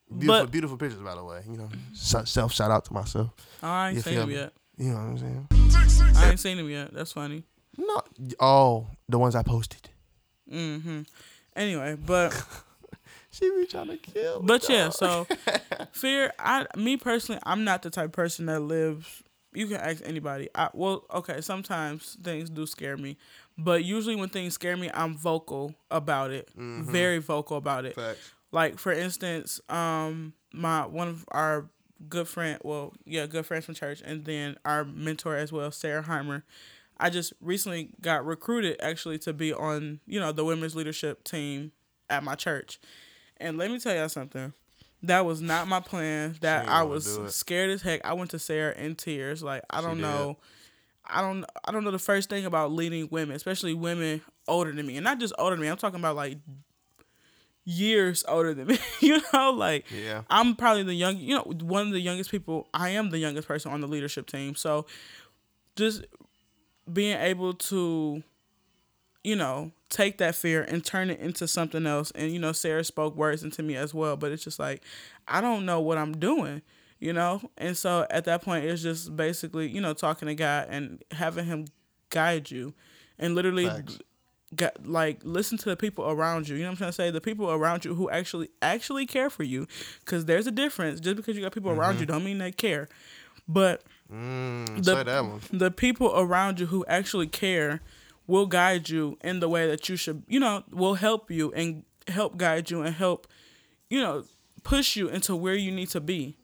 But- 0.09 0.51
beautiful 0.51 0.77
pictures, 0.77 0.99
by 0.99 1.13
the 1.13 1.23
way. 1.23 1.43
You 1.47 1.57
know, 1.57 1.69
self 1.93 2.51
shout 2.53 2.71
out 2.71 2.85
to 2.85 2.93
myself. 2.93 3.29
I 3.61 3.89
ain't 3.89 3.97
You 3.97 4.01
seen 4.01 4.27
me? 4.27 4.33
yet. 4.33 4.53
You 4.77 4.89
know 4.89 4.95
what 4.95 5.01
I'm 5.01 5.17
saying? 5.17 5.47
I 6.15 6.29
ain't 6.31 6.39
seen 6.39 6.57
him 6.57 6.69
yet. 6.69 6.93
That's 6.93 7.11
funny. 7.13 7.43
No, 7.77 8.01
oh, 8.39 8.87
the 9.09 9.19
ones 9.19 9.35
I 9.35 9.43
posted. 9.43 9.89
Mm-hmm. 10.51 11.01
Anyway, 11.55 11.97
but 12.05 12.45
She 13.35 13.49
be 13.49 13.65
trying 13.65 13.87
to 13.87 13.97
kill. 13.97 14.39
me, 14.39 14.47
but 14.47 14.69
yeah, 14.69 14.89
so 14.89 15.27
fear. 15.91 16.31
I 16.39 16.67
me 16.77 16.95
personally, 16.95 17.41
I'm 17.43 17.65
not 17.65 17.81
the 17.81 17.89
type 17.89 18.05
of 18.05 18.11
person 18.13 18.45
that 18.45 18.61
lives. 18.61 19.23
You 19.53 19.67
can 19.67 19.77
ask 19.77 20.01
anybody. 20.05 20.47
I 20.55 20.69
well, 20.73 21.03
okay. 21.13 21.41
Sometimes 21.41 22.15
things 22.23 22.49
do 22.49 22.65
scare 22.65 22.95
me, 22.95 23.17
but 23.57 23.83
usually 23.83 24.15
when 24.15 24.29
things 24.29 24.53
scare 24.53 24.77
me, 24.77 24.89
I'm 24.93 25.17
vocal 25.17 25.75
about 25.91 26.31
it. 26.31 26.49
Very 26.55 27.17
vocal 27.17 27.57
about 27.57 27.83
it. 27.83 27.95
Facts. 27.95 28.31
Like 28.53 28.79
for 28.79 28.93
instance, 28.93 29.59
um, 29.67 30.31
my 30.53 30.85
one 30.85 31.09
of 31.09 31.25
our 31.29 31.69
good 32.09 32.27
friend, 32.27 32.59
well, 32.63 32.93
yeah, 33.05 33.25
good 33.25 33.45
friends 33.45 33.65
from 33.65 33.75
church, 33.75 34.01
and 34.03 34.25
then 34.25 34.57
our 34.65 34.83
mentor 34.85 35.35
as 35.35 35.51
well, 35.51 35.71
Sarah 35.71 36.03
Heimer. 36.03 36.43
I 36.97 37.09
just 37.09 37.33
recently 37.41 37.89
got 38.01 38.25
recruited 38.25 38.77
actually 38.81 39.17
to 39.19 39.33
be 39.33 39.53
on, 39.53 39.99
you 40.07 40.19
know, 40.19 40.31
the 40.31 40.45
women's 40.45 40.75
leadership 40.75 41.23
team 41.23 41.71
at 42.09 42.23
my 42.23 42.35
church. 42.35 42.79
And 43.37 43.57
let 43.57 43.69
me 43.69 43.79
tell 43.79 43.95
y'all 43.95 44.09
something. 44.09 44.53
That 45.03 45.25
was 45.25 45.41
not 45.41 45.67
my 45.67 45.81
plan. 45.81 46.35
That 46.41 46.67
I 46.67 46.83
was 46.83 47.19
scared 47.35 47.69
as 47.69 47.81
heck. 47.81 48.03
I 48.05 48.13
went 48.13 48.31
to 48.31 48.39
Sarah 48.39 48.73
in 48.75 48.95
tears. 48.95 49.43
Like 49.43 49.63
I 49.69 49.81
don't 49.81 49.97
did. 49.97 50.03
know. 50.03 50.37
I 51.05 51.21
don't 51.21 51.45
I 51.65 51.71
don't 51.71 51.83
know 51.83 51.91
the 51.91 51.99
first 51.99 52.29
thing 52.29 52.45
about 52.45 52.71
leading 52.71 53.09
women, 53.11 53.35
especially 53.35 53.73
women 53.73 54.21
older 54.47 54.71
than 54.71 54.87
me. 54.87 54.95
And 54.95 55.03
not 55.03 55.19
just 55.19 55.33
older 55.37 55.55
than 55.55 55.61
me. 55.61 55.67
I'm 55.67 55.77
talking 55.77 55.99
about 55.99 56.15
like 56.15 56.37
years 57.65 58.23
older 58.27 58.53
than 58.53 58.67
me. 58.67 58.79
you 59.01 59.19
know, 59.33 59.51
like 59.51 59.85
Yeah. 59.91 60.21
I'm 60.29 60.55
probably 60.55 60.83
the 60.83 60.93
young, 60.93 61.17
you 61.17 61.35
know, 61.35 61.43
one 61.43 61.87
of 61.87 61.93
the 61.93 61.99
youngest 61.99 62.31
people. 62.31 62.69
I 62.73 62.89
am 62.89 63.09
the 63.09 63.17
youngest 63.17 63.47
person 63.47 63.71
on 63.71 63.81
the 63.81 63.87
leadership 63.87 64.27
team. 64.27 64.55
So 64.55 64.85
just 65.75 66.05
being 66.91 67.17
able 67.17 67.55
to, 67.55 68.23
you 69.23 69.35
know, 69.35 69.71
take 69.89 70.19
that 70.19 70.35
fear 70.35 70.61
and 70.63 70.85
turn 70.85 71.09
it 71.09 71.19
into 71.19 71.47
something 71.47 71.85
else. 71.87 72.11
And, 72.11 72.31
you 72.31 72.39
know, 72.39 72.51
Sarah 72.51 72.83
spoke 72.83 73.15
words 73.15 73.43
into 73.43 73.63
me 73.63 73.75
as 73.75 73.93
well. 73.93 74.15
But 74.15 74.31
it's 74.31 74.43
just 74.43 74.59
like, 74.59 74.83
I 75.27 75.41
don't 75.41 75.65
know 75.65 75.81
what 75.81 75.97
I'm 75.97 76.17
doing, 76.17 76.61
you 76.99 77.13
know? 77.13 77.41
And 77.57 77.75
so 77.75 78.05
at 78.11 78.25
that 78.25 78.43
point, 78.43 78.65
it's 78.65 78.83
just 78.83 79.15
basically, 79.15 79.67
you 79.67 79.81
know, 79.81 79.93
talking 79.93 80.27
to 80.27 80.35
God 80.35 80.67
and 80.69 81.03
having 81.11 81.45
Him 81.45 81.65
guide 82.09 82.51
you 82.51 82.75
and 83.17 83.33
literally 83.33 83.65
Facts. 83.65 83.99
Got 84.55 84.85
like 84.87 85.19
listen 85.23 85.57
to 85.59 85.69
the 85.69 85.75
people 85.75 86.09
around 86.09 86.47
you. 86.47 86.55
You 86.55 86.63
know 86.63 86.69
what 86.69 86.71
I'm 86.73 86.77
trying 86.77 86.89
to 86.89 86.93
say? 86.95 87.11
The 87.11 87.21
people 87.21 87.51
around 87.51 87.85
you 87.85 87.95
who 87.95 88.09
actually 88.09 88.49
actually 88.61 89.05
care 89.05 89.29
for 89.29 89.43
you, 89.43 89.67
because 90.01 90.25
there's 90.25 90.47
a 90.47 90.51
difference. 90.51 90.99
Just 90.99 91.15
because 91.17 91.35
you 91.35 91.43
got 91.43 91.51
people 91.53 91.71
around 91.71 91.99
you, 91.99 92.05
don't 92.05 92.23
mean 92.23 92.37
they 92.39 92.51
care. 92.51 92.87
But 93.47 93.83
Mm, 94.11 94.83
the 94.83 94.93
say 94.97 95.03
that 95.03 95.25
one. 95.25 95.41
the 95.51 95.71
people 95.71 96.11
around 96.15 96.59
you 96.59 96.67
who 96.67 96.85
actually 96.87 97.25
care 97.25 97.81
will 98.27 98.45
guide 98.45 98.87
you 98.87 99.17
in 99.23 99.39
the 99.39 99.49
way 99.49 99.67
that 99.67 99.89
you 99.89 99.95
should. 99.95 100.21
You 100.27 100.39
know, 100.39 100.63
will 100.71 100.93
help 100.93 101.31
you 101.31 101.51
and 101.53 101.83
help 102.07 102.37
guide 102.37 102.69
you 102.69 102.83
and 102.83 102.93
help, 102.93 103.25
you 103.89 103.99
know, 103.99 104.23
push 104.63 104.95
you 104.95 105.07
into 105.09 105.35
where 105.35 105.55
you 105.55 105.71
need 105.71 105.89
to 105.89 105.99
be. 105.99 106.37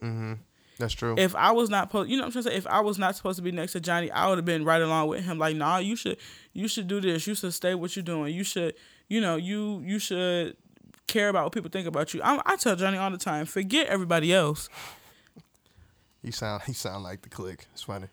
That's 0.82 0.94
true. 0.94 1.16
If 1.18 1.36
I 1.36 1.52
was 1.52 1.70
not 1.70 1.90
supposed, 1.90 2.10
you 2.10 2.18
know 2.18 2.24
what 2.24 2.28
I'm 2.28 2.32
trying 2.34 2.44
to 2.44 2.50
say, 2.52 2.58
if 2.58 2.68
I 2.68 2.82
was 2.82 2.98
not 2.98 3.16
supposed 3.16 3.38
to 3.38 3.44
be 3.44 3.52
next 3.52 3.74
to 3.74 3.80
Johnny, 3.80 4.12
I 4.12 4.28
would 4.28 4.38
have 4.38 4.46
been 4.46 4.66
right 4.66 4.82
along 4.82 5.08
with 5.08 5.24
him. 5.24 5.38
Like, 5.38 5.56
nah, 5.56 5.78
you 5.78 5.96
should, 5.96 6.18
you 6.54 6.68
should 6.68 6.88
do 6.88 7.00
this. 7.00 7.26
You 7.28 7.36
should 7.36 7.54
stay 7.54 7.76
what 7.76 7.96
you're 7.96 8.04
doing. 8.04 8.34
You 8.34 8.44
should, 8.44 8.74
you 9.08 9.22
know, 9.22 9.36
you 9.38 9.82
you 9.86 10.00
should 10.00 10.58
care 11.08 11.30
about 11.30 11.44
what 11.46 11.54
people 11.54 11.70
think 11.70 11.88
about 11.88 12.14
you. 12.14 12.22
I, 12.24 12.42
I 12.46 12.56
tell 12.56 12.76
Johnny 12.76 12.98
all 12.98 13.12
the 13.12 13.18
time, 13.18 13.46
forget 13.46 13.88
everybody 13.88 14.34
else. 14.34 14.70
you 16.24 16.32
sound 16.32 16.64
you 16.68 16.74
sound 16.74 17.04
like 17.04 17.22
the 17.22 17.30
click. 17.30 17.68
It's 17.74 17.84
funny. 17.84 18.08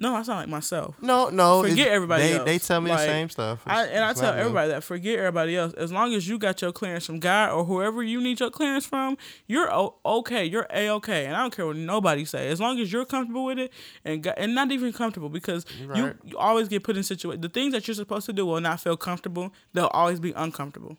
No, 0.00 0.16
I 0.16 0.22
sound 0.22 0.40
like 0.40 0.48
myself. 0.48 0.94
No, 1.02 1.28
no. 1.28 1.62
Forget 1.62 1.88
everybody 1.88 2.22
they, 2.22 2.32
else. 2.32 2.44
They 2.46 2.58
tell 2.58 2.80
me 2.80 2.90
Like, 2.90 3.00
the 3.00 3.04
same 3.04 3.28
stuff. 3.28 3.60
I, 3.66 3.84
and 3.84 4.02
I 4.02 4.14
tell 4.14 4.32
me. 4.32 4.40
everybody 4.40 4.70
that 4.70 4.82
forget 4.82 5.18
everybody 5.18 5.54
else. 5.54 5.74
As 5.74 5.92
long 5.92 6.14
as 6.14 6.26
you 6.26 6.38
got 6.38 6.62
your 6.62 6.72
clearance 6.72 7.04
from 7.04 7.20
God 7.20 7.52
or 7.52 7.64
whoever 7.64 8.02
you 8.02 8.18
need 8.18 8.40
your 8.40 8.48
clearance 8.50 8.86
from, 8.86 9.18
you're 9.46 9.70
okay. 10.06 10.46
You're 10.46 10.66
a 10.72 10.88
okay, 10.88 11.26
and 11.26 11.36
I 11.36 11.42
don't 11.42 11.54
care 11.54 11.66
what 11.66 11.76
nobody 11.76 12.24
say. 12.24 12.48
As 12.48 12.62
long 12.62 12.80
as 12.80 12.90
you're 12.90 13.04
comfortable 13.04 13.44
with 13.44 13.58
it, 13.58 13.74
and 14.02 14.26
and 14.26 14.54
not 14.54 14.72
even 14.72 14.90
comfortable 14.94 15.28
because 15.28 15.66
you, 15.78 16.06
right. 16.06 16.16
you 16.24 16.38
always 16.38 16.68
get 16.68 16.82
put 16.82 16.96
in 16.96 17.02
situations. 17.02 17.42
The 17.42 17.50
things 17.50 17.74
that 17.74 17.86
you're 17.86 17.94
supposed 17.94 18.24
to 18.24 18.32
do 18.32 18.46
will 18.46 18.62
not 18.62 18.80
feel 18.80 18.96
comfortable. 18.96 19.52
They'll 19.74 19.88
always 19.88 20.18
be 20.18 20.32
uncomfortable. 20.32 20.96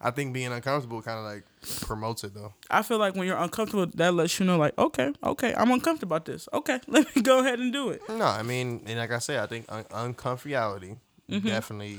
I 0.00 0.10
think 0.10 0.32
being 0.34 0.52
uncomfortable 0.52 1.00
kind 1.02 1.18
of 1.18 1.24
like 1.24 1.44
promotes 1.82 2.24
it 2.24 2.34
though. 2.34 2.52
I 2.70 2.82
feel 2.82 2.98
like 2.98 3.14
when 3.14 3.26
you're 3.26 3.36
uncomfortable, 3.38 3.86
that 3.94 4.12
lets 4.14 4.38
you 4.38 4.46
know, 4.46 4.58
like, 4.58 4.76
okay, 4.78 5.12
okay, 5.22 5.54
I'm 5.56 5.70
uncomfortable 5.70 6.14
about 6.16 6.26
this. 6.26 6.48
Okay, 6.52 6.80
let 6.88 7.14
me 7.16 7.22
go 7.22 7.38
ahead 7.40 7.58
and 7.58 7.72
do 7.72 7.90
it. 7.90 8.02
No, 8.08 8.24
I 8.26 8.42
mean, 8.42 8.82
and 8.86 8.98
like 8.98 9.12
I 9.12 9.18
said, 9.18 9.38
I 9.40 9.46
think 9.46 9.66
un- 9.68 9.84
uncomfortability 10.14 10.98
Mm-hmm. 11.30 11.48
definitely, 11.48 11.98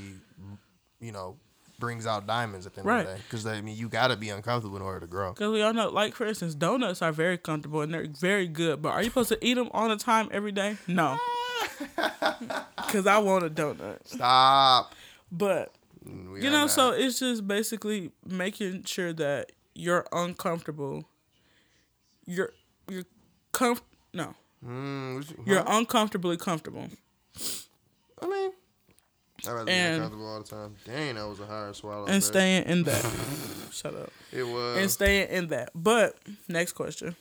you 1.00 1.10
know, 1.10 1.36
brings 1.80 2.06
out 2.06 2.28
diamonds 2.28 2.64
at 2.64 2.74
the 2.74 2.80
end 2.80 2.88
Right. 2.88 3.00
of 3.00 3.06
the 3.08 3.14
day. 3.16 3.20
Because 3.28 3.44
I 3.44 3.60
mean, 3.60 3.76
you 3.76 3.88
got 3.88 4.08
to 4.08 4.16
be 4.16 4.28
uncomfortable 4.28 4.76
in 4.76 4.82
order 4.82 5.00
to 5.00 5.06
grow. 5.08 5.32
Because 5.32 5.50
we 5.52 5.62
all 5.62 5.72
know, 5.72 5.88
like 5.88 6.14
for 6.14 6.26
instance, 6.26 6.54
donuts 6.54 7.02
are 7.02 7.10
very 7.10 7.36
comfortable 7.36 7.80
and 7.82 7.92
they're 7.92 8.06
very 8.06 8.46
good. 8.46 8.80
But 8.82 8.90
are 8.90 9.02
you 9.02 9.08
supposed 9.08 9.30
to 9.30 9.38
eat 9.44 9.54
them 9.54 9.68
all 9.74 9.88
the 9.88 9.96
time, 9.96 10.28
every 10.30 10.52
day? 10.52 10.76
No. 10.86 11.18
Because 12.86 13.06
I 13.06 13.18
want 13.18 13.44
a 13.44 13.50
donut. 13.50 14.06
Stop. 14.06 14.94
But 15.32 15.72
you 16.06 16.50
know, 16.50 16.62
not. 16.62 16.70
so 16.70 16.90
it's 16.92 17.18
just 17.18 17.46
basically 17.46 18.12
making 18.26 18.84
sure 18.84 19.12
that 19.14 19.52
you're 19.74 20.06
uncomfortable. 20.12 21.08
You're 22.26 22.52
you're 22.88 23.04
comf 23.52 23.80
no. 24.12 24.34
Mm, 24.64 25.28
you- 25.28 25.44
You're 25.46 25.64
uncomfortably 25.66 26.36
comfortable. 26.36 26.88
I 28.20 28.26
mean, 28.26 28.50
I'd 29.46 29.52
rather 29.52 29.70
And- 29.70 29.92
be 29.92 29.94
uncomfortable 30.04 30.26
all 30.26 30.42
the 30.42 30.48
time. 30.48 30.76
Dang, 30.84 31.14
that 31.16 31.28
was 31.28 31.40
a 31.40 31.46
hard 31.46 31.76
swallow. 31.76 32.06
And 32.06 32.22
staying 32.24 32.64
in 32.64 32.82
that. 32.84 33.04
Shut 33.72 33.94
up. 33.94 34.12
It 34.32 34.42
was. 34.44 34.78
and 34.78 34.90
staying 34.90 35.28
in 35.28 35.48
that. 35.48 35.70
But 35.74 36.16
next 36.48 36.72
question. 36.72 37.14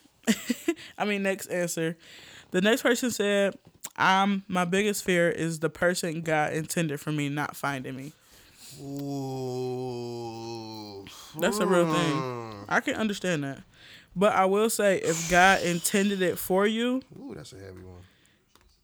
I 0.97 1.05
mean 1.05 1.23
next 1.23 1.47
answer. 1.47 1.97
The 2.51 2.61
next 2.61 2.81
person 2.83 3.11
said, 3.11 3.55
"I'm 3.97 4.43
my 4.47 4.63
biggest 4.65 5.03
fear 5.03 5.29
is 5.29 5.59
the 5.59 5.69
person 5.69 6.21
God 6.21 6.53
intended 6.53 6.99
for 7.01 7.11
me 7.11 7.27
not 7.29 7.55
finding 7.55 7.95
me." 7.95 8.13
Ooh. 9.75 11.05
That's 11.39 11.59
a 11.59 11.65
real 11.67 11.91
thing. 11.91 12.11
Hmm. 12.11 12.51
I 12.67 12.79
can 12.79 12.95
understand 12.95 13.43
that. 13.43 13.59
But 14.15 14.33
I 14.33 14.45
will 14.45 14.69
say 14.69 14.97
if 14.99 15.29
God 15.29 15.61
intended 15.63 16.21
it 16.21 16.37
for 16.39 16.65
you, 16.65 17.01
Ooh, 17.19 17.33
that's 17.35 17.51
a 17.51 17.57
heavy 17.57 17.81
one. 17.81 18.01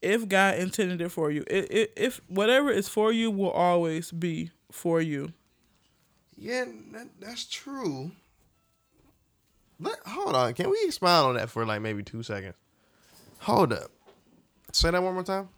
if 0.02 0.28
God 0.28 0.58
intended 0.58 1.00
it 1.02 1.10
for 1.10 1.32
you, 1.32 1.44
it, 1.48 1.72
it, 1.72 1.94
if 1.96 2.20
whatever 2.28 2.70
is 2.70 2.90
for 2.90 3.14
you 3.14 3.32
will 3.32 3.52
always 3.52 4.12
be 4.12 4.52
for 4.72 5.00
you. 5.00 5.32
Yeah, 6.38 6.66
that, 6.92 7.08
that's 7.20 7.46
true. 7.46 8.12
Let, 9.80 9.98
hold 10.06 10.36
on. 10.36 10.54
Can 10.54 10.70
we 10.70 10.78
expound 10.84 11.30
on 11.30 11.36
that 11.36 11.50
for 11.50 11.66
like 11.66 11.82
maybe 11.82 12.04
two 12.04 12.24
seconds? 12.24 12.56
Hold 13.40 13.72
up. 13.74 13.90
Say 14.74 14.92
that 14.92 15.02
one 15.02 15.14
more 15.14 15.24
time. 15.24 15.50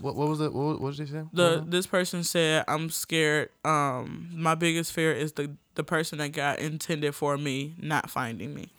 What 0.00 0.16
what 0.16 0.28
was 0.28 0.40
it? 0.40 0.52
What, 0.52 0.80
what 0.80 0.96
did 0.96 1.08
you 1.08 1.14
say? 1.14 1.24
The 1.32 1.64
this 1.66 1.86
person 1.86 2.24
said, 2.24 2.64
"I'm 2.66 2.90
scared. 2.90 3.50
Um, 3.64 4.30
my 4.32 4.54
biggest 4.54 4.92
fear 4.92 5.12
is 5.12 5.32
the 5.32 5.54
the 5.74 5.84
person 5.84 6.18
that 6.18 6.28
God 6.32 6.58
intended 6.58 7.14
for 7.14 7.36
me 7.36 7.74
not 7.78 8.10
finding 8.10 8.54
me." 8.54 8.70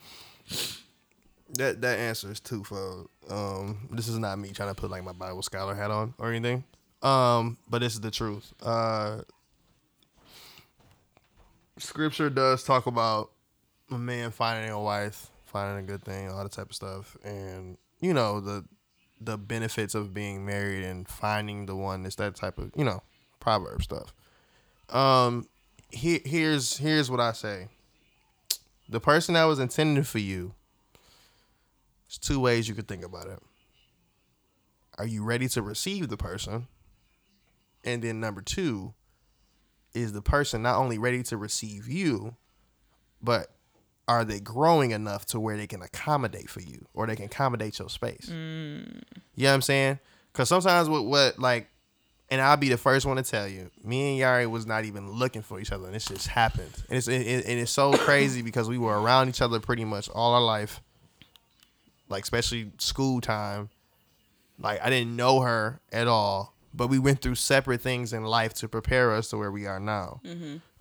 That 1.55 1.81
that 1.81 1.99
answer 1.99 2.31
is 2.31 2.39
twofold. 2.39 3.09
Um, 3.29 3.87
this 3.91 4.07
is 4.07 4.17
not 4.17 4.39
me 4.39 4.49
trying 4.51 4.69
to 4.69 4.75
put 4.75 4.89
like 4.89 5.03
my 5.03 5.11
Bible 5.11 5.43
scholar 5.43 5.75
hat 5.75 5.91
on 5.91 6.13
or 6.17 6.31
anything. 6.31 6.63
Um, 7.03 7.57
but 7.69 7.79
this 7.79 7.93
is 7.93 8.01
the 8.01 8.11
truth. 8.11 8.53
Uh, 8.63 9.21
scripture 11.77 12.29
does 12.29 12.63
talk 12.63 12.87
about 12.87 13.31
a 13.91 13.97
man 13.97 14.31
finding 14.31 14.71
a 14.71 14.81
wife, 14.81 15.29
finding 15.45 15.83
a 15.83 15.87
good 15.87 16.03
thing, 16.03 16.29
all 16.29 16.41
that 16.43 16.51
type 16.51 16.69
of 16.69 16.75
stuff, 16.75 17.17
and 17.23 17.77
you 18.01 18.13
know 18.13 18.39
the 18.39 18.65
the 19.25 19.37
benefits 19.37 19.95
of 19.95 20.13
being 20.13 20.45
married 20.45 20.83
and 20.83 21.07
finding 21.07 21.65
the 21.65 21.75
one. 21.75 22.05
It's 22.05 22.15
that 22.15 22.35
type 22.35 22.57
of 22.57 22.71
you 22.75 22.83
know 22.83 23.01
proverb 23.39 23.83
stuff. 23.83 24.13
Um, 24.89 25.47
he, 25.89 26.21
here's 26.25 26.77
here's 26.77 27.09
what 27.09 27.19
I 27.19 27.31
say. 27.31 27.67
The 28.89 28.99
person 28.99 29.35
that 29.35 29.45
was 29.45 29.59
intended 29.59 30.07
for 30.07 30.19
you. 30.19 30.53
There's 32.07 32.17
two 32.19 32.39
ways 32.39 32.67
you 32.67 32.75
could 32.75 32.87
think 32.87 33.03
about 33.03 33.27
it. 33.27 33.39
Are 34.97 35.07
you 35.07 35.23
ready 35.23 35.47
to 35.49 35.61
receive 35.61 36.09
the 36.09 36.17
person? 36.17 36.67
And 37.83 38.01
then 38.03 38.19
number 38.19 38.41
two, 38.41 38.93
is 39.93 40.13
the 40.13 40.21
person 40.21 40.61
not 40.61 40.77
only 40.77 40.97
ready 40.97 41.23
to 41.23 41.37
receive 41.37 41.87
you, 41.87 42.35
but 43.21 43.51
are 44.07 44.25
they 44.25 44.39
growing 44.39 44.91
enough 44.91 45.25
to 45.27 45.39
where 45.39 45.55
they 45.57 45.67
can 45.67 45.81
accommodate 45.81 46.49
for 46.49 46.61
you 46.61 46.85
or 46.93 47.07
they 47.07 47.15
can 47.15 47.25
accommodate 47.25 47.79
your 47.79 47.89
space? 47.89 48.27
You 48.27 48.35
know 49.43 49.49
what 49.49 49.53
I'm 49.55 49.61
saying? 49.61 49.99
Because 50.31 50.49
sometimes 50.49 50.89
with 50.89 51.03
what 51.03 51.39
like, 51.39 51.69
and 52.29 52.41
I'll 52.41 52.57
be 52.57 52.69
the 52.69 52.77
first 52.77 53.05
one 53.05 53.17
to 53.17 53.23
tell 53.23 53.47
you, 53.47 53.69
me 53.83 54.19
and 54.19 54.21
Yari 54.21 54.49
was 54.49 54.65
not 54.65 54.85
even 54.85 55.11
looking 55.11 55.41
for 55.43 55.59
each 55.59 55.71
other, 55.71 55.85
and 55.85 55.95
it 55.95 55.99
just 55.99 56.27
happened. 56.27 56.71
And 56.89 56.97
it's 56.97 57.07
it, 57.07 57.21
it- 57.21 57.45
and 57.45 57.59
it's 57.59 57.71
so 57.71 57.93
crazy 57.93 58.41
because 58.41 58.67
we 58.67 58.77
were 58.77 58.99
around 58.99 59.29
each 59.29 59.41
other 59.41 59.59
pretty 59.59 59.85
much 59.85 60.09
all 60.09 60.33
our 60.33 60.41
life, 60.41 60.81
like 62.09 62.23
especially 62.23 62.71
school 62.79 63.21
time. 63.21 63.69
Like 64.59 64.81
I 64.83 64.89
didn't 64.89 65.15
know 65.15 65.41
her 65.41 65.79
at 65.91 66.07
all, 66.07 66.55
but 66.73 66.87
we 66.87 66.97
went 66.99 67.21
through 67.21 67.35
separate 67.35 67.81
things 67.81 68.13
in 68.13 68.23
life 68.23 68.53
to 68.55 68.67
prepare 68.67 69.11
us 69.13 69.29
to 69.29 69.37
where 69.37 69.51
we 69.51 69.65
are 69.67 69.79
now. 69.79 70.21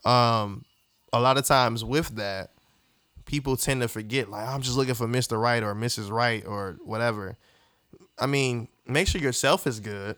Um, 0.05 0.65
a 1.13 1.21
lot 1.21 1.37
of 1.37 1.45
times 1.45 1.85
with 1.85 2.17
that, 2.17 2.51
people 3.33 3.57
tend 3.57 3.81
to 3.81 3.89
forget 3.89 4.29
like 4.29 4.47
I'm 4.47 4.61
just 4.61 4.77
looking 4.77 4.93
for 4.93 5.09
Mr. 5.09 5.41
Right 5.41 5.63
or 5.63 5.75
Mrs. 5.75 6.11
Right 6.11 6.45
or 6.47 6.77
whatever. 6.85 7.39
I 8.19 8.27
mean, 8.27 8.69
make 8.87 9.09
sure 9.09 9.23
yourself 9.23 9.67
is 9.67 9.81
good 9.81 10.17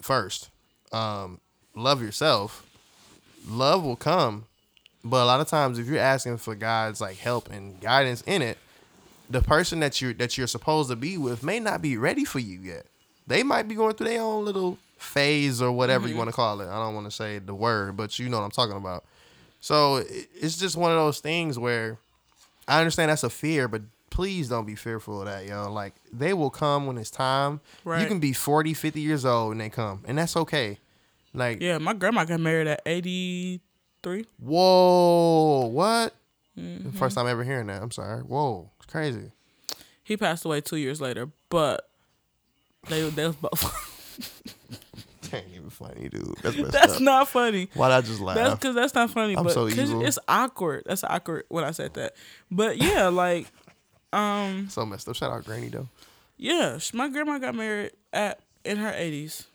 first. 0.00 0.48
Um, 0.92 1.40
love 1.74 2.00
yourself. 2.00 2.64
Love 3.48 3.84
will 3.84 3.96
come, 3.96 4.44
but 5.02 5.24
a 5.24 5.26
lot 5.26 5.40
of 5.40 5.48
times 5.48 5.80
if 5.80 5.88
you're 5.88 5.98
asking 5.98 6.36
for 6.36 6.54
God's 6.54 7.00
like 7.00 7.16
help 7.16 7.50
and 7.50 7.80
guidance 7.80 8.22
in 8.28 8.42
it, 8.42 8.58
the 9.28 9.42
person 9.42 9.80
that 9.80 10.00
you're 10.00 10.14
that 10.14 10.38
you're 10.38 10.46
supposed 10.46 10.88
to 10.90 10.96
be 10.96 11.18
with 11.18 11.42
may 11.42 11.58
not 11.58 11.82
be 11.82 11.96
ready 11.96 12.24
for 12.24 12.38
you 12.38 12.60
yet. 12.60 12.86
They 13.26 13.42
might 13.42 13.66
be 13.66 13.74
going 13.74 13.94
through 13.94 14.06
their 14.06 14.22
own 14.22 14.44
little 14.44 14.78
phase 14.98 15.60
or 15.60 15.72
whatever 15.72 16.06
you 16.06 16.16
want 16.16 16.30
to 16.30 16.36
call 16.36 16.60
it. 16.60 16.68
I 16.68 16.76
don't 16.76 16.94
want 16.94 17.08
to 17.08 17.10
say 17.10 17.40
the 17.40 17.56
word, 17.56 17.96
but 17.96 18.20
you 18.20 18.28
know 18.28 18.38
what 18.38 18.44
I'm 18.44 18.52
talking 18.52 18.76
about. 18.76 19.04
So 19.58 20.04
it's 20.06 20.56
just 20.58 20.76
one 20.76 20.92
of 20.92 20.96
those 20.96 21.18
things 21.18 21.58
where 21.58 21.98
I 22.70 22.78
understand 22.78 23.10
that's 23.10 23.22
a 23.24 23.30
fear, 23.30 23.68
but 23.68 23.82
please 24.10 24.48
don't 24.48 24.64
be 24.66 24.74
fearful 24.74 25.20
of 25.20 25.26
that, 25.26 25.46
yo. 25.46 25.70
Like 25.72 25.94
they 26.12 26.32
will 26.32 26.50
come 26.50 26.86
when 26.86 26.96
it's 26.98 27.10
time. 27.10 27.60
Right. 27.84 28.00
You 28.02 28.06
can 28.08 28.20
be 28.20 28.32
40, 28.32 28.74
50 28.74 29.00
years 29.00 29.24
old 29.24 29.52
and 29.52 29.60
they 29.60 29.68
come, 29.70 30.04
and 30.06 30.16
that's 30.18 30.36
okay. 30.36 30.78
Like, 31.34 31.60
Yeah, 31.60 31.78
my 31.78 31.92
grandma 31.94 32.24
got 32.24 32.40
married 32.40 32.66
at 32.66 32.80
83. 32.86 34.24
whoa, 34.38 35.66
what? 35.66 36.14
Mm-hmm. 36.58 36.90
First 36.90 37.14
time 37.16 37.26
ever 37.28 37.44
hearing 37.44 37.68
that. 37.68 37.80
I'm 37.82 37.90
sorry. 37.92 38.22
Whoa, 38.22 38.70
it's 38.78 38.86
crazy. 38.90 39.30
He 40.02 40.16
passed 40.16 40.44
away 40.44 40.60
two 40.60 40.76
years 40.76 41.00
later, 41.00 41.28
but 41.48 41.88
they 42.88 43.08
they 43.10 43.26
was 43.26 43.36
both. 43.36 43.86
Ain't 45.34 45.46
even 45.54 45.70
funny, 45.70 46.08
dude. 46.08 46.34
That's 46.42 46.56
that's 46.70 46.96
up. 46.96 47.00
not 47.00 47.28
funny. 47.28 47.68
Why'd 47.74 47.92
I 47.92 48.00
just 48.00 48.20
laugh? 48.20 48.36
That's 48.36 48.54
because 48.54 48.74
that's 48.74 48.94
not 48.94 49.10
funny. 49.10 49.36
I'm 49.36 49.44
but 49.44 49.52
so 49.52 49.68
evil. 49.68 50.04
it's 50.04 50.18
awkward. 50.28 50.84
That's 50.86 51.04
awkward 51.04 51.44
when 51.48 51.64
I 51.64 51.70
said 51.70 51.94
that. 51.94 52.14
But 52.50 52.78
yeah, 52.78 53.08
like, 53.12 53.46
um, 54.12 54.68
so 54.68 54.84
messed 54.86 55.08
up. 55.08 55.16
Shout 55.16 55.30
out 55.30 55.44
Granny 55.44 55.68
though. 55.68 55.88
yeah, 56.36 56.78
my 56.92 57.08
grandma 57.08 57.38
got 57.38 57.54
married 57.54 57.92
at 58.12 58.40
in 58.64 58.76
her 58.78 58.92
eighties. 58.96 59.46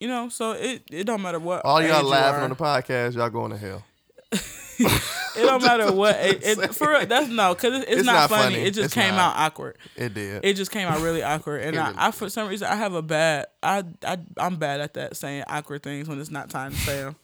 You 0.00 0.08
know, 0.08 0.28
so 0.28 0.52
it 0.52 0.82
it 0.90 1.04
don't 1.04 1.22
matter 1.22 1.40
what. 1.40 1.64
All 1.64 1.82
y'all 1.82 2.04
laughing 2.04 2.42
on 2.42 2.50
the 2.50 2.56
podcast, 2.56 3.14
y'all 3.14 3.30
going 3.30 3.50
to 3.50 3.58
hell. 3.58 3.84
It 4.78 5.42
don't 5.42 5.62
matter 5.62 5.92
what. 6.00 6.16
It, 6.16 6.42
it, 6.44 6.74
for 6.74 6.90
real, 6.90 7.06
that's 7.06 7.28
no, 7.28 7.54
because 7.54 7.82
it's, 7.82 7.90
It's 7.90 8.04
not, 8.06 8.12
not 8.12 8.30
funny. 8.30 8.54
funny. 8.56 8.66
It 8.66 8.70
just 8.74 8.86
It's 8.86 8.94
came 8.94 9.14
not. 9.14 9.36
out 9.36 9.46
awkward. 9.46 9.76
It 9.96 10.14
did. 10.14 10.44
It 10.44 10.54
just 10.54 10.70
came 10.70 10.88
out 10.88 11.00
really 11.00 11.22
awkward, 11.22 11.62
and 11.62 11.76
I, 11.78 11.92
I, 11.96 12.10
for 12.10 12.28
some 12.28 12.48
reason, 12.48 12.66
I 12.68 12.74
have 12.76 12.94
a 12.94 13.02
bad. 13.02 13.46
I, 13.62 13.84
I, 14.04 14.18
I'm 14.36 14.56
bad 14.56 14.80
at 14.80 14.94
that 14.94 15.16
saying 15.16 15.44
awkward 15.48 15.82
things 15.82 16.08
when 16.08 16.20
it's 16.20 16.30
not 16.30 16.50
time 16.50 16.72
to 16.72 16.76
say 16.78 16.96
them. 17.02 17.16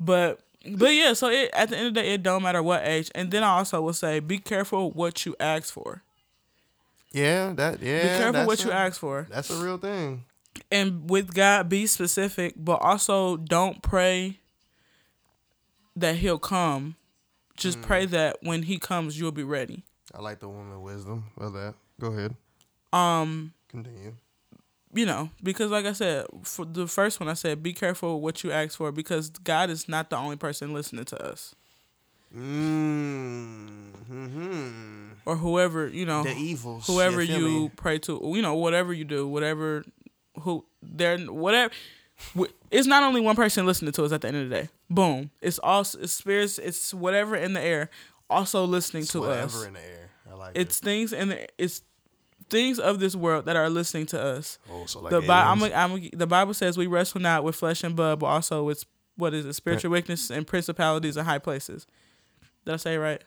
But, 0.00 0.40
but 0.68 0.94
yeah. 0.94 1.12
So 1.12 1.28
it, 1.28 1.50
at 1.52 1.68
the 1.70 1.76
end 1.76 1.88
of 1.88 1.94
the 1.94 2.02
day, 2.02 2.14
it 2.14 2.22
don't 2.22 2.42
matter 2.42 2.62
what 2.62 2.84
age. 2.86 3.10
And 3.14 3.30
then 3.30 3.44
I 3.44 3.50
also 3.58 3.80
will 3.80 3.92
say, 3.92 4.18
be 4.20 4.38
careful 4.38 4.90
what 4.90 5.24
you 5.26 5.36
ask 5.38 5.72
for. 5.72 6.02
yeah, 7.12 7.52
that 7.54 7.80
yeah. 7.82 8.02
Be 8.02 8.22
careful 8.22 8.46
what 8.46 8.64
you 8.64 8.70
ask 8.72 8.98
for. 8.98 9.26
That's 9.30 9.50
a 9.50 9.62
real 9.62 9.78
thing. 9.78 10.24
And 10.70 11.08
with 11.08 11.32
God, 11.34 11.68
be 11.68 11.86
specific, 11.86 12.54
but 12.56 12.74
also 12.82 13.36
don't 13.38 13.82
pray 13.82 14.38
that 15.96 16.16
He'll 16.16 16.38
come. 16.38 16.96
Just 17.56 17.78
Mm. 17.78 17.82
pray 17.82 18.06
that 18.06 18.38
when 18.42 18.62
He 18.64 18.78
comes, 18.78 19.18
you'll 19.18 19.32
be 19.32 19.44
ready. 19.44 19.82
I 20.14 20.20
like 20.20 20.40
the 20.40 20.48
woman 20.48 20.80
wisdom 20.82 21.24
of 21.38 21.52
that. 21.54 21.74
Go 22.00 22.08
ahead. 22.08 22.34
Um, 22.92 23.52
Continue. 23.68 24.14
you 24.94 25.06
know, 25.06 25.30
because 25.42 25.70
like 25.70 25.86
I 25.86 25.92
said, 25.92 26.26
for 26.42 26.64
the 26.66 26.86
first 26.86 27.20
one, 27.20 27.28
I 27.28 27.34
said, 27.34 27.62
be 27.62 27.72
careful 27.72 28.20
what 28.20 28.42
you 28.44 28.52
ask 28.52 28.76
for 28.76 28.92
because 28.92 29.30
God 29.30 29.70
is 29.70 29.88
not 29.88 30.10
the 30.10 30.16
only 30.16 30.36
person 30.36 30.72
listening 30.74 31.04
to 31.06 31.22
us 31.24 31.54
Mm, 32.34 33.94
hmm 34.06 35.08
or 35.24 35.36
whoever 35.36 35.86
you 35.86 36.04
know, 36.06 36.22
The 36.24 36.34
evils. 36.34 36.86
whoever 36.86 37.22
you 37.22 37.46
you 37.46 37.70
pray 37.76 37.98
to, 38.00 38.20
you 38.34 38.42
know, 38.42 38.54
whatever 38.54 38.92
you 38.92 39.04
do, 39.04 39.26
whatever 39.28 39.84
who 40.40 40.64
they're 40.82 41.18
whatever. 41.18 41.72
It's 42.70 42.86
not 42.86 43.02
only 43.02 43.20
one 43.20 43.36
person 43.36 43.66
listening 43.66 43.92
to 43.92 44.04
us 44.04 44.12
at 44.12 44.20
the 44.22 44.28
end 44.28 44.36
of 44.38 44.48
the 44.48 44.54
day. 44.54 44.68
Boom. 44.90 45.30
It's 45.40 45.58
also 45.58 45.98
it's 46.00 46.12
spirits. 46.12 46.58
It's 46.58 46.92
whatever 46.94 47.36
in 47.36 47.52
the 47.52 47.60
air 47.60 47.90
also 48.30 48.64
listening 48.64 49.02
It's 49.02 49.12
to 49.12 49.20
whatever 49.20 49.58
us. 49.58 49.64
in 49.64 49.74
the 49.74 49.80
air. 49.80 50.10
I 50.30 50.34
like 50.34 50.52
It's 50.56 50.78
it. 50.78 50.84
things 50.84 51.12
in 51.12 51.28
the 51.30 51.48
it's 51.62 51.82
things 52.48 52.78
of 52.78 52.98
this 53.00 53.14
world 53.16 53.44
that 53.46 53.56
are 53.56 53.68
listening 53.70 54.06
to 54.06 54.20
us. 54.20 54.58
Oh, 54.70 54.86
so 54.86 55.00
like 55.00 55.10
the 55.10 55.20
Bi- 55.22 55.42
I'm, 55.44 55.62
a, 55.62 55.72
I'm 55.72 55.92
a, 55.92 56.10
the 56.14 56.26
Bible 56.26 56.54
says 56.54 56.76
we 56.78 56.86
wrestle 56.86 57.20
not 57.20 57.44
with 57.44 57.54
flesh 57.56 57.82
and 57.84 57.94
blood, 57.96 58.18
but 58.20 58.26
also 58.26 58.62
with 58.64 58.84
what 59.16 59.32
is 59.34 59.44
it, 59.46 59.52
spiritual 59.54 59.90
weakness 59.90 60.30
and 60.30 60.46
principalities 60.46 61.16
in 61.16 61.24
high 61.24 61.38
places. 61.38 61.86
Did 62.64 62.74
I 62.74 62.76
say 62.76 62.94
it 62.94 62.98
right? 62.98 63.22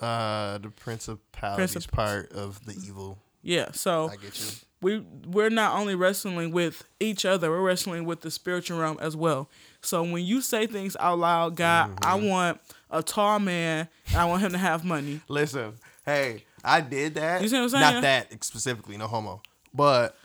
uh 0.00 0.58
the 0.58 0.70
principalities 0.70 1.86
Princip- 1.86 1.90
part 1.92 2.32
of 2.32 2.64
the 2.66 2.72
evil. 2.86 3.18
Yeah. 3.42 3.70
So 3.72 4.08
I 4.08 4.16
get 4.16 4.38
you. 4.40 4.46
We 4.84 5.04
we're 5.26 5.50
not 5.50 5.76
only 5.78 5.94
wrestling 5.94 6.52
with 6.52 6.84
each 7.00 7.24
other, 7.24 7.50
we're 7.50 7.60
wrestling 7.62 8.04
with 8.04 8.20
the 8.20 8.30
spiritual 8.30 8.78
realm 8.78 8.98
as 9.00 9.16
well. 9.16 9.48
So 9.80 10.02
when 10.02 10.24
you 10.24 10.40
say 10.40 10.66
things 10.66 10.96
out 11.00 11.18
loud, 11.18 11.56
God, 11.56 11.90
I 12.02 12.16
Mm-hmm. 12.16 12.28
want 12.28 12.60
a 12.90 13.02
tall 13.02 13.38
man 13.40 13.88
and 14.08 14.16
I 14.16 14.24
want 14.26 14.42
him 14.42 14.52
to 14.52 14.58
have 14.58 14.84
money. 14.84 15.20
Listen, 15.28 15.74
hey, 16.06 16.44
I 16.62 16.80
did 16.80 17.14
that. 17.16 17.42
You 17.42 17.48
see 17.48 17.56
what 17.56 17.62
I'm 17.64 17.68
saying? 17.70 17.80
Not 17.94 18.02
that 18.02 18.44
specifically, 18.44 18.96
no 18.96 19.06
homo. 19.06 19.42
But 19.74 20.16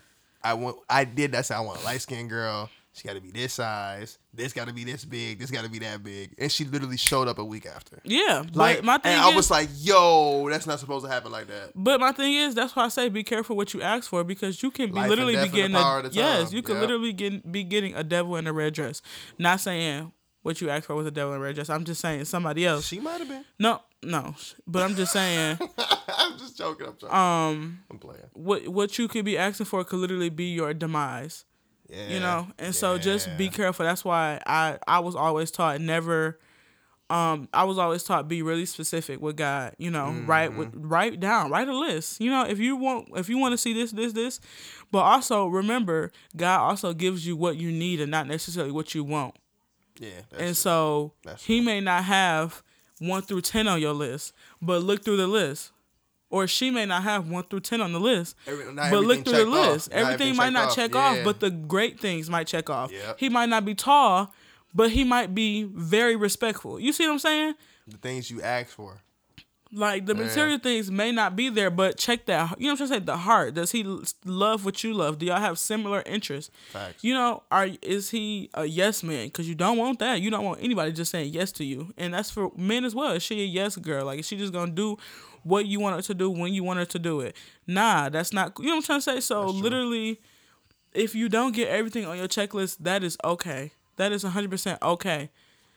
I 0.44 0.54
want 0.54 0.76
I 0.88 1.04
did 1.04 1.32
that. 1.32 1.46
Say 1.46 1.54
I 1.54 1.60
want 1.60 1.80
a 1.80 1.84
light 1.84 2.00
skinned 2.02 2.30
girl. 2.30 2.70
She 3.00 3.08
got 3.08 3.14
to 3.14 3.20
be 3.22 3.30
this 3.30 3.54
size. 3.54 4.18
This 4.34 4.52
got 4.52 4.68
to 4.68 4.74
be 4.74 4.84
this 4.84 5.06
big. 5.06 5.38
This 5.38 5.50
got 5.50 5.64
to 5.64 5.70
be 5.70 5.78
that 5.78 6.04
big. 6.04 6.34
And 6.38 6.52
she 6.52 6.64
literally 6.66 6.98
showed 6.98 7.28
up 7.28 7.38
a 7.38 7.44
week 7.44 7.64
after. 7.64 7.98
Yeah. 8.04 8.44
Like, 8.52 8.84
my 8.84 8.98
thing 8.98 9.12
and 9.12 9.26
is, 9.26 9.32
I 9.32 9.36
was 9.36 9.50
like, 9.50 9.68
"Yo, 9.78 10.46
that's 10.50 10.66
not 10.66 10.80
supposed 10.80 11.06
to 11.06 11.10
happen 11.10 11.32
like 11.32 11.46
that." 11.46 11.72
But 11.74 11.98
my 11.98 12.12
thing 12.12 12.34
is, 12.34 12.54
that's 12.54 12.76
why 12.76 12.84
I 12.84 12.88
say 12.88 13.08
be 13.08 13.24
careful 13.24 13.56
what 13.56 13.72
you 13.72 13.80
ask 13.80 14.10
for 14.10 14.22
because 14.22 14.62
you 14.62 14.70
can 14.70 14.90
be 14.90 14.96
Life 14.96 15.08
literally 15.08 15.36
be 15.36 15.48
getting 15.48 15.74
a 15.74 16.08
yes, 16.12 16.52
you 16.52 16.60
could 16.62 16.74
Yep. 16.74 16.80
literally 16.82 17.12
get, 17.14 17.50
be 17.50 17.64
getting 17.64 17.94
a 17.94 18.04
devil 18.04 18.36
in 18.36 18.46
a 18.46 18.52
red 18.52 18.74
dress. 18.74 19.00
Not 19.38 19.60
saying 19.60 20.12
what 20.42 20.60
you 20.60 20.68
asked 20.68 20.86
for 20.86 20.94
was 20.94 21.06
a 21.06 21.10
devil 21.10 21.32
in 21.32 21.40
a 21.40 21.42
red 21.42 21.54
dress. 21.54 21.70
I'm 21.70 21.84
just 21.84 22.00
saying 22.02 22.26
somebody 22.26 22.66
else. 22.66 22.86
She 22.86 23.00
might 23.00 23.18
have 23.18 23.28
been. 23.28 23.44
No, 23.58 23.80
no, 24.02 24.34
but 24.66 24.82
I'm 24.82 24.94
just 24.94 25.12
saying 25.12 25.58
I'm 26.08 26.38
just 26.38 26.58
joking. 26.58 26.86
I'm 26.86 26.96
joking. 26.98 27.16
um 27.16 27.80
I'm 27.90 27.98
playing. 27.98 28.20
what 28.34 28.68
what 28.68 28.98
you 28.98 29.08
could 29.08 29.24
be 29.24 29.36
asking 29.38 29.66
for 29.66 29.84
could 29.84 29.98
literally 29.98 30.30
be 30.30 30.50
your 30.52 30.74
demise. 30.74 31.44
Yeah. 31.90 32.08
You 32.08 32.20
know, 32.20 32.46
and 32.58 32.74
so 32.74 32.98
just 32.98 33.36
be 33.36 33.48
careful. 33.48 33.84
That's 33.84 34.04
why 34.04 34.40
I 34.46 34.78
I 34.86 35.00
was 35.00 35.14
always 35.16 35.50
taught 35.50 35.80
never. 35.80 36.38
Um, 37.08 37.48
I 37.52 37.64
was 37.64 37.76
always 37.76 38.04
taught 38.04 38.28
be 38.28 38.40
really 38.42 38.66
specific 38.66 39.20
with 39.20 39.34
God. 39.36 39.74
You 39.78 39.90
know, 39.90 40.12
write 40.26 40.52
Mm-hmm. 40.52 40.86
write 40.86 41.18
down, 41.18 41.50
write 41.50 41.66
a 41.66 41.76
list. 41.76 42.20
You 42.20 42.30
know, 42.30 42.44
if 42.46 42.60
you 42.60 42.76
want 42.76 43.08
if 43.16 43.28
you 43.28 43.36
want 43.38 43.52
to 43.52 43.58
see 43.58 43.72
this, 43.72 43.90
this, 43.90 44.12
this, 44.12 44.40
but 44.92 45.00
also 45.00 45.48
remember, 45.48 46.12
God 46.36 46.60
also 46.60 46.92
gives 46.94 47.26
you 47.26 47.34
what 47.36 47.56
you 47.56 47.72
need 47.72 48.00
and 48.00 48.10
not 48.12 48.28
necessarily 48.28 48.70
what 48.70 48.94
you 48.94 49.02
want. 49.02 49.34
Yeah. 49.98 50.20
And 50.38 50.56
so 50.56 51.12
That's 51.24 51.44
he 51.44 51.60
may 51.60 51.80
not 51.80 52.04
have 52.04 52.62
one 53.00 53.22
through 53.22 53.40
ten 53.40 53.66
on 53.66 53.80
your 53.80 53.92
list, 53.94 54.32
but 54.62 54.82
look 54.84 55.02
through 55.04 55.16
the 55.16 55.26
list. 55.26 55.72
Or 56.30 56.46
she 56.46 56.70
may 56.70 56.86
not 56.86 57.02
have 57.02 57.28
one 57.28 57.42
through 57.44 57.60
ten 57.60 57.80
on 57.80 57.92
the 57.92 57.98
list, 57.98 58.36
Every- 58.46 58.72
but 58.72 58.92
look 59.04 59.24
through 59.24 59.32
the 59.36 59.44
list. 59.46 59.90
Not 59.90 59.98
Everything 59.98 60.36
might 60.36 60.52
not 60.52 60.68
off. 60.68 60.76
check 60.76 60.94
off, 60.94 61.18
but 61.24 61.40
the 61.40 61.50
great 61.50 61.98
things 61.98 62.30
might 62.30 62.46
check 62.46 62.70
off. 62.70 62.92
Yep. 62.92 63.18
He 63.18 63.28
might 63.28 63.48
not 63.48 63.64
be 63.64 63.74
tall, 63.74 64.32
but 64.72 64.92
he 64.92 65.02
might 65.02 65.34
be 65.34 65.64
very 65.64 66.14
respectful. 66.14 66.78
You 66.78 66.92
see 66.92 67.04
what 67.06 67.14
I'm 67.14 67.18
saying? 67.18 67.54
The 67.88 67.96
things 67.96 68.30
you 68.30 68.40
ask 68.42 68.68
for. 68.68 69.02
Like 69.72 70.06
the 70.06 70.16
Yeah. 70.16 70.22
material 70.24 70.58
things 70.58 70.90
may 70.90 71.12
not 71.12 71.36
be 71.36 71.48
there, 71.48 71.70
but 71.70 71.96
check 71.96 72.26
that. 72.26 72.60
You 72.60 72.66
know 72.66 72.72
what 72.74 72.80
I'm 72.80 72.86
saying? 72.88 73.04
The 73.04 73.16
heart. 73.16 73.54
Does 73.54 73.70
he 73.70 73.84
love 74.24 74.64
what 74.64 74.82
you 74.82 74.92
love? 74.94 75.18
Do 75.18 75.26
y'all 75.26 75.38
have 75.38 75.60
similar 75.60 76.02
interests? 76.06 76.50
Facts. 76.72 77.04
You 77.04 77.14
know, 77.14 77.44
are 77.52 77.68
is 77.80 78.10
he 78.10 78.50
a 78.54 78.64
yes 78.64 79.04
man? 79.04 79.26
Because 79.28 79.48
you 79.48 79.54
don't 79.54 79.78
want 79.78 80.00
that. 80.00 80.20
You 80.20 80.28
don't 80.30 80.44
want 80.44 80.60
anybody 80.62 80.90
just 80.90 81.12
saying 81.12 81.32
yes 81.32 81.52
to 81.52 81.64
you, 81.64 81.92
and 81.96 82.12
that's 82.14 82.30
for 82.32 82.50
men 82.56 82.84
as 82.84 82.96
well. 82.96 83.12
Is 83.12 83.22
she 83.22 83.40
a 83.42 83.44
yes 83.44 83.76
girl? 83.76 84.06
Like 84.06 84.18
is 84.18 84.26
she 84.26 84.36
just 84.36 84.52
gonna 84.52 84.72
do 84.72 84.96
what 85.42 85.66
you 85.66 85.80
want 85.80 85.96
her 85.96 86.02
to 86.02 86.14
do 86.14 86.30
when 86.30 86.52
you 86.52 86.64
want 86.64 86.78
her 86.78 86.84
to 86.84 86.98
do 86.98 87.20
it? 87.20 87.36
Nah, 87.66 88.08
that's 88.08 88.32
not. 88.32 88.52
You 88.58 88.66
know 88.66 88.70
what 88.72 88.76
I'm 88.76 88.82
trying 88.82 88.98
to 88.98 89.02
say? 89.02 89.20
So 89.20 89.46
literally, 89.46 90.20
if 90.92 91.14
you 91.14 91.28
don't 91.28 91.54
get 91.54 91.68
everything 91.68 92.06
on 92.06 92.16
your 92.16 92.28
checklist, 92.28 92.78
that 92.80 93.04
is 93.04 93.16
okay. 93.24 93.72
That 93.96 94.12
is 94.12 94.24
100% 94.24 94.78
okay. 94.82 95.30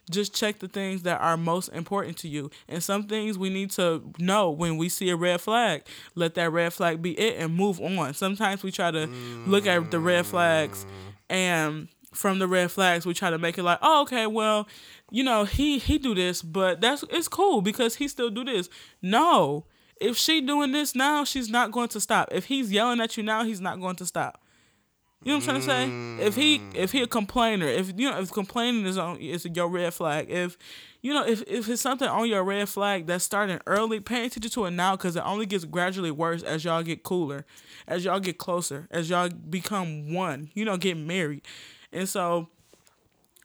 Just 0.09 0.33
check 0.35 0.59
the 0.59 0.67
things 0.67 1.03
that 1.03 1.21
are 1.21 1.37
most 1.37 1.69
important 1.69 2.17
to 2.17 2.27
you. 2.27 2.51
And 2.67 2.83
some 2.83 3.03
things 3.03 3.37
we 3.37 3.49
need 3.49 3.71
to 3.71 4.03
know 4.19 4.49
when 4.51 4.77
we 4.77 4.89
see 4.89 5.09
a 5.09 5.15
red 5.15 5.39
flag. 5.39 5.83
Let 6.15 6.35
that 6.35 6.51
red 6.51 6.73
flag 6.73 7.01
be 7.01 7.17
it 7.17 7.41
and 7.41 7.55
move 7.55 7.79
on. 7.79 8.13
Sometimes 8.13 8.63
we 8.63 8.71
try 8.71 8.91
to 8.91 9.07
look 9.45 9.65
at 9.65 9.91
the 9.91 9.99
red 9.99 10.25
flags 10.25 10.85
mm. 10.85 11.35
and 11.35 11.87
from 12.13 12.39
the 12.39 12.47
red 12.47 12.71
flags 12.71 13.05
we 13.05 13.13
try 13.13 13.29
to 13.29 13.37
make 13.37 13.57
it 13.57 13.63
like, 13.63 13.79
"Oh, 13.81 14.01
okay, 14.03 14.27
well, 14.27 14.67
you 15.13 15.23
know, 15.23 15.45
he 15.45 15.77
he 15.77 15.99
do 15.99 16.15
this, 16.15 16.41
but 16.41 16.81
that's 16.81 17.03
it's 17.11 17.27
cool 17.27 17.61
because 17.61 17.95
he 17.95 18.07
still 18.07 18.31
do 18.31 18.43
this." 18.43 18.67
No. 19.01 19.65
If 20.01 20.17
she 20.17 20.41
doing 20.41 20.71
this 20.71 20.95
now, 20.95 21.23
she's 21.23 21.49
not 21.49 21.71
going 21.71 21.87
to 21.89 21.99
stop. 22.01 22.29
If 22.31 22.45
he's 22.45 22.71
yelling 22.71 22.99
at 22.99 23.15
you 23.15 23.21
now, 23.21 23.43
he's 23.43 23.61
not 23.61 23.79
going 23.79 23.95
to 23.97 24.05
stop. 24.07 24.41
You 25.23 25.31
know 25.31 25.37
what 25.37 25.49
I'm 25.49 25.61
trying 25.61 26.17
to 26.17 26.19
say? 26.19 26.25
If 26.25 26.35
he 26.35 26.61
if 26.73 26.91
he 26.91 27.03
a 27.03 27.07
complainer, 27.07 27.67
if 27.67 27.93
you 27.95 28.09
know 28.09 28.19
if 28.19 28.31
complaining 28.31 28.87
is 28.87 28.97
on 28.97 29.17
is 29.17 29.45
your 29.45 29.69
red 29.69 29.93
flag, 29.93 30.31
if 30.31 30.57
you 31.03 31.13
know 31.13 31.23
if 31.25 31.43
if 31.47 31.69
it's 31.69 31.81
something 31.81 32.07
on 32.07 32.27
your 32.27 32.43
red 32.43 32.67
flag 32.67 33.05
that's 33.05 33.23
starting 33.23 33.59
early, 33.67 33.99
pay 33.99 34.25
attention 34.25 34.51
to 34.51 34.65
it 34.65 34.71
now 34.71 34.97
because 34.97 35.15
it 35.15 35.23
only 35.23 35.45
gets 35.45 35.63
gradually 35.63 36.11
worse 36.11 36.41
as 36.41 36.65
y'all 36.65 36.81
get 36.81 37.03
cooler, 37.03 37.45
as 37.87 38.03
y'all 38.03 38.19
get 38.19 38.39
closer, 38.39 38.87
as 38.89 39.11
y'all 39.11 39.29
become 39.29 40.11
one. 40.11 40.49
You 40.55 40.65
know, 40.65 40.75
get 40.75 40.97
married, 40.97 41.43
and 41.93 42.09
so 42.09 42.49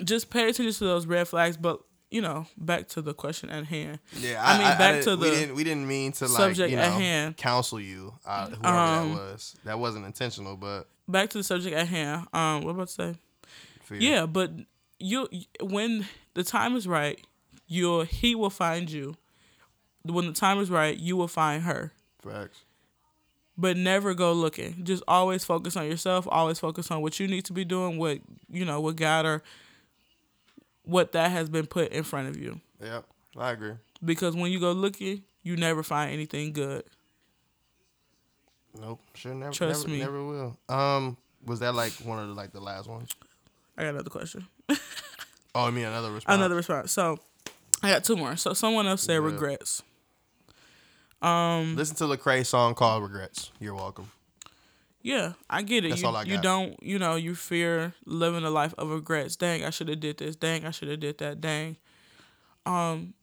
just 0.05 0.31
pay 0.31 0.49
attention 0.49 0.73
to 0.73 0.85
those 0.85 1.07
red 1.07 1.27
flags. 1.29 1.57
But 1.57 1.81
you 2.11 2.23
know, 2.23 2.47
back 2.57 2.89
to 2.89 3.03
the 3.03 3.13
question 3.13 3.51
at 3.51 3.67
hand. 3.67 3.99
Yeah, 4.17 4.43
I 4.43 4.59
mean, 4.59 4.79
back 4.79 4.95
didn't- 4.95 5.05
to 5.05 5.23
we 5.23 5.31
the 5.31 5.37
didn't 5.37 5.55
we 5.57 5.65
didn't 5.65 5.87
mean 5.87 6.13
to 6.13 6.25
like 6.27 6.37
subject 6.37 6.71
you 6.71 6.77
know 6.77 6.83
at 6.83 6.93
hand. 6.93 7.37
counsel 7.37 7.79
you, 7.81 8.15
uh, 8.25 8.47
whoever 8.49 8.67
Um, 8.67 9.09
that 9.11 9.15
was. 9.33 9.57
That 9.65 9.79
wasn't 9.79 10.07
intentional, 10.07 10.57
but 10.57 10.89
back 11.07 11.29
to 11.31 11.39
the 11.39 11.45
subject 11.45 11.77
at 11.77 11.87
hand. 11.89 12.27
Um, 12.33 12.63
what 12.63 12.71
about 12.71 12.89
to 12.89 12.95
say? 12.95 13.15
fear. 13.83 13.99
Yeah, 14.01 14.27
but 14.27 14.51
you 14.99 15.29
when 15.63 16.07
the 16.35 16.45
time 16.45 16.77
is 16.77 16.87
right, 16.89 17.21
you'll 17.67 18.05
he 18.05 18.35
will 18.35 18.51
find 18.51 18.91
you. 18.91 19.15
When 20.05 20.27
the 20.27 20.33
time 20.33 20.59
is 20.61 20.71
right, 20.71 20.97
you 20.97 21.17
will 21.17 21.29
find 21.29 21.65
her. 21.65 21.93
facts. 22.23 22.61
But 23.61 23.77
never 23.77 24.15
go 24.15 24.33
looking. 24.33 24.85
Just 24.85 25.03
always 25.09 25.45
focus 25.45 25.77
on 25.77 25.85
yourself. 25.87 26.29
Always 26.31 26.59
focus 26.61 26.91
on 26.93 27.03
what 27.03 27.19
you 27.19 27.27
need 27.27 27.45
to 27.47 27.53
be 27.53 27.65
doing. 27.65 27.99
What 27.99 28.21
you 28.51 28.65
know, 28.65 28.81
what 28.81 28.97
God 28.97 29.27
or 29.27 29.43
what 30.89 31.13
that 31.13 31.31
has 31.31 31.49
been 31.49 31.67
put 31.67 31.93
in 31.93 32.03
front 32.03 32.29
of 32.29 32.37
you. 32.37 32.61
Yep, 32.83 33.05
I 33.37 33.51
agree. 33.51 33.75
Because 34.05 34.35
when 34.35 34.51
you 34.51 34.59
go 34.59 34.73
looking, 34.73 35.23
you 35.43 35.57
never 35.57 35.83
find 35.83 36.13
anything 36.13 36.53
good. 36.53 36.85
Nope, 38.81 39.01
sure 39.15 39.35
never. 39.35 39.53
Trust 39.53 39.87
never, 39.87 39.93
me. 39.93 40.01
never 40.01 40.25
will. 40.25 40.59
Um, 40.69 41.17
was 41.45 41.61
that 41.61 41.75
like 41.75 41.93
one 42.05 42.19
of 42.19 42.29
the 42.29 42.35
like 42.35 42.53
the 42.53 42.61
last 42.61 42.89
ones? 42.89 43.11
I 43.77 43.83
got 43.83 43.91
another 43.91 44.11
question. 44.11 44.47
Oh, 45.55 45.65
I 45.65 45.71
mean 45.71 45.87
another 45.87 46.13
response. 46.13 46.37
Another 46.37 46.55
response. 46.55 46.93
So 46.93 47.19
I 47.83 47.91
got 47.91 48.05
two 48.05 48.17
more. 48.17 48.37
So 48.37 48.53
someone 48.53 48.87
else 48.87 49.03
said 49.03 49.21
Good. 49.21 49.33
regrets. 49.33 49.83
Um, 51.21 51.75
Listen 51.75 51.97
to 51.97 52.05
Lecrae's 52.05 52.49
song 52.49 52.75
called 52.75 53.03
"Regrets." 53.03 53.51
You're 53.59 53.75
welcome. 53.75 54.09
Yeah, 55.09 55.33
I 55.49 55.63
get 55.63 55.87
it. 55.87 55.89
That's 55.89 56.03
you, 56.03 56.07
all 56.07 56.17
I 56.17 56.25
you 56.25 56.39
don't, 56.39 56.83
you 56.83 56.99
know, 56.99 57.17
you 57.17 57.35
fear 57.35 57.95
living 58.05 58.45
a 58.45 58.51
life 58.51 58.75
of 58.77 58.91
regrets. 58.91 59.37
Dang, 59.37 59.65
I 59.65 59.71
should 59.71 59.89
have 59.89 60.01
did 60.01 60.19
this. 60.19 60.37
Dang, 60.37 60.67
I 60.67 60.71
should 60.71 60.89
have 60.89 61.01
did 61.01 61.17
that. 61.17 61.41
Dang. 61.41 61.79
Um. 62.67 63.15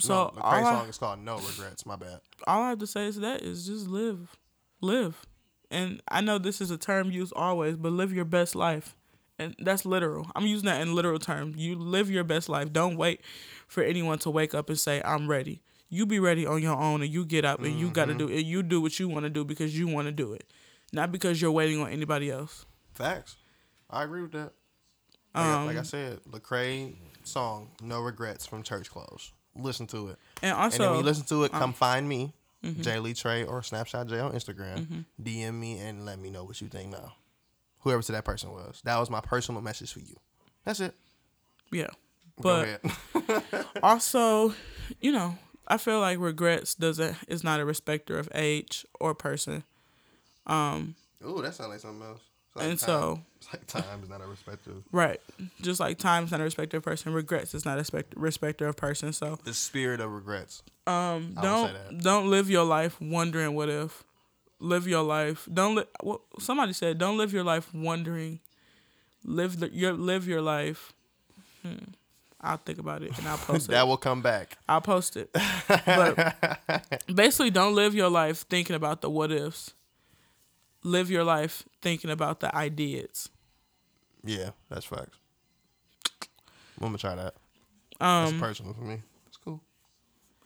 So 0.00 0.32
no, 0.34 0.42
Lecrae's 0.42 0.66
I, 0.66 0.72
song 0.72 0.88
is 0.88 0.98
called 0.98 1.20
"No 1.20 1.36
Regrets." 1.38 1.86
My 1.86 1.94
bad. 1.94 2.18
all 2.48 2.62
I 2.62 2.70
have 2.70 2.80
to 2.80 2.88
say 2.88 3.06
is 3.06 3.20
that 3.20 3.42
is 3.42 3.68
just 3.68 3.86
live, 3.86 4.36
live, 4.80 5.26
and 5.70 6.02
I 6.08 6.22
know 6.22 6.38
this 6.38 6.60
is 6.60 6.72
a 6.72 6.76
term 6.76 7.12
used 7.12 7.32
always, 7.36 7.76
but 7.76 7.92
live 7.92 8.12
your 8.12 8.24
best 8.24 8.56
life, 8.56 8.96
and 9.38 9.54
that's 9.60 9.86
literal. 9.86 10.26
I'm 10.34 10.46
using 10.46 10.66
that 10.66 10.80
in 10.80 10.92
literal 10.92 11.20
terms. 11.20 11.56
You 11.56 11.76
live 11.76 12.10
your 12.10 12.24
best 12.24 12.48
life. 12.48 12.72
Don't 12.72 12.96
wait 12.96 13.20
for 13.68 13.84
anyone 13.84 14.18
to 14.18 14.30
wake 14.30 14.56
up 14.56 14.68
and 14.68 14.78
say 14.78 15.00
I'm 15.04 15.30
ready. 15.30 15.62
You 15.90 16.04
be 16.06 16.20
ready 16.20 16.46
on 16.46 16.60
your 16.62 16.76
own, 16.76 17.02
and 17.02 17.10
you 17.10 17.24
get 17.24 17.44
up 17.44 17.60
and 17.60 17.78
you 17.78 17.90
got 17.90 18.06
to 18.06 18.14
do 18.14 18.28
it. 18.28 18.44
You 18.44 18.62
do 18.62 18.80
what 18.80 18.98
you 18.98 19.08
want 19.08 19.24
to 19.24 19.30
do 19.30 19.44
because 19.44 19.78
you 19.78 19.88
want 19.88 20.06
to 20.06 20.12
do 20.12 20.34
it, 20.34 20.44
not 20.92 21.10
because 21.12 21.40
you're 21.40 21.50
waiting 21.52 21.80
on 21.80 21.90
anybody 21.90 22.30
else. 22.30 22.66
Facts. 22.94 23.36
I 23.90 24.04
agree 24.04 24.20
with 24.22 24.32
that. 24.32 24.52
Like, 25.34 25.46
I, 25.46 25.64
like 25.64 25.76
I 25.76 25.80
Um, 25.80 25.84
said, 25.84 26.20
Lecrae 26.30 26.94
song 27.24 27.70
"No 27.80 28.00
Regrets" 28.00 28.46
from 28.46 28.62
Church 28.62 28.90
Clothes. 28.90 29.32
Listen 29.54 29.86
to 29.88 30.08
it. 30.08 30.18
And 30.42 30.56
and 30.56 30.72
then 30.72 30.80
when 30.90 30.98
you 30.98 31.04
listen 31.04 31.24
to 31.26 31.44
it, 31.44 31.52
come 31.52 31.62
um, 31.62 31.72
find 31.72 32.08
me, 32.08 32.32
mhm. 32.62 32.82
Jay 32.82 32.98
Lee 32.98 33.14
Trey 33.14 33.44
or 33.44 33.62
Snapshot 33.62 34.08
Jay 34.08 34.18
on 34.20 34.32
Instagram. 34.32 34.86
Mhm. 34.86 35.04
DM 35.22 35.54
me 35.58 35.78
and 35.78 36.04
let 36.04 36.18
me 36.18 36.30
know 36.30 36.44
what 36.44 36.60
you 36.60 36.68
think 36.68 36.90
now. 36.90 37.14
Whoever 37.80 38.02
to 38.02 38.12
that 38.12 38.24
person 38.24 38.50
was. 38.50 38.80
That 38.84 38.98
was 38.98 39.08
my 39.10 39.20
personal 39.20 39.62
message 39.62 39.92
for 39.92 40.00
you. 40.00 40.16
That's 40.64 40.80
it. 40.80 40.94
Yeah. 41.72 41.88
Go 42.42 42.78
But 43.12 43.44
also, 43.82 44.54
you 45.00 45.12
know, 45.12 45.36
I 45.68 45.76
feel 45.76 46.00
like 46.00 46.18
regrets 46.18 46.74
doesn't 46.74 47.16
is 47.28 47.44
not 47.44 47.60
a 47.60 47.64
respecter 47.64 48.18
of 48.18 48.28
age 48.34 48.86
or 48.98 49.14
person. 49.14 49.64
Um 50.46 50.94
Ooh, 51.26 51.42
that 51.42 51.54
sounds 51.54 51.70
like 51.70 51.80
something 51.80 52.06
else. 52.06 52.20
Like 52.54 52.66
And 52.70 52.78
time. 52.78 52.86
so- 52.86 53.20
it's 53.36 53.52
like 53.52 53.66
time 53.68 54.02
is 54.02 54.08
not 54.08 54.20
a 54.20 54.26
respective. 54.26 54.82
right. 54.90 55.20
Just 55.60 55.78
like 55.78 55.96
time's 55.98 56.32
not 56.32 56.40
a 56.40 56.44
respecter 56.44 56.78
of 56.78 56.82
person, 56.82 57.12
regrets 57.12 57.54
is 57.54 57.64
not 57.64 57.74
a 57.74 57.78
respect, 57.82 58.14
respecter 58.16 58.66
of 58.66 58.76
person. 58.76 59.12
So 59.12 59.38
The 59.44 59.54
spirit 59.54 60.00
of 60.00 60.10
regrets. 60.10 60.62
um 60.86 61.34
I 61.36 61.42
don't 61.42 61.72
that. 61.72 61.98
don't 62.02 62.30
live 62.30 62.50
your 62.50 62.64
life 62.64 63.00
wondering 63.00 63.54
what 63.54 63.68
if. 63.68 64.02
Live 64.60 64.88
your 64.88 65.02
life. 65.04 65.48
Don't 65.52 65.76
li- 65.76 65.84
well, 66.02 66.22
somebody 66.40 66.72
said 66.72 66.98
don't 66.98 67.16
live 67.16 67.32
your 67.32 67.44
life 67.44 67.72
wondering. 67.72 68.40
Live 69.24 69.60
the, 69.60 69.68
your 69.72 69.92
live 69.92 70.26
your 70.26 70.40
life. 70.42 70.92
Hmm. 71.62 71.92
I'll 72.40 72.56
think 72.56 72.78
about 72.78 73.02
it 73.02 73.16
and 73.18 73.26
I'll 73.26 73.36
post 73.46 73.68
it. 73.68 73.72
that 73.72 73.86
will 73.86 73.96
come 73.96 74.22
back. 74.22 74.58
I'll 74.68 74.80
post 74.80 75.16
it. 75.16 75.30
But 75.66 77.02
basically, 77.14 77.50
don't 77.50 77.74
live 77.74 77.94
your 77.94 78.08
life 78.08 78.46
thinking 78.48 78.76
about 78.76 79.00
the 79.00 79.10
what 79.10 79.32
ifs. 79.32 79.74
Live 80.84 81.10
your 81.10 81.24
life 81.24 81.64
thinking 81.82 82.10
about 82.10 82.40
the 82.40 82.54
ideas. 82.54 83.28
Yeah, 84.24 84.50
that's 84.68 84.84
facts. 84.86 85.18
I'm 86.80 86.86
gonna 86.88 86.98
try 86.98 87.16
that. 87.16 87.34
Um, 88.00 88.26
that's 88.26 88.40
personal 88.40 88.74
for 88.74 88.82
me. 88.82 89.02
It's 89.26 89.36
cool. 89.36 89.60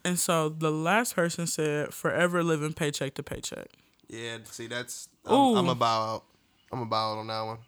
And 0.05 0.19
so 0.19 0.49
the 0.49 0.71
last 0.71 1.15
person 1.15 1.47
said, 1.47 1.93
"Forever 1.93 2.43
living 2.43 2.73
paycheck 2.73 3.15
to 3.15 3.23
paycheck." 3.23 3.69
Yeah, 4.09 4.39
see, 4.45 4.67
that's 4.67 5.09
I'm, 5.27 5.57
I'm 5.57 5.67
Ooh. 5.69 5.71
about 5.71 6.25
I'm 6.73 6.81
about 6.81 7.19
on 7.19 7.27
that 7.27 7.43
one, 7.43 7.59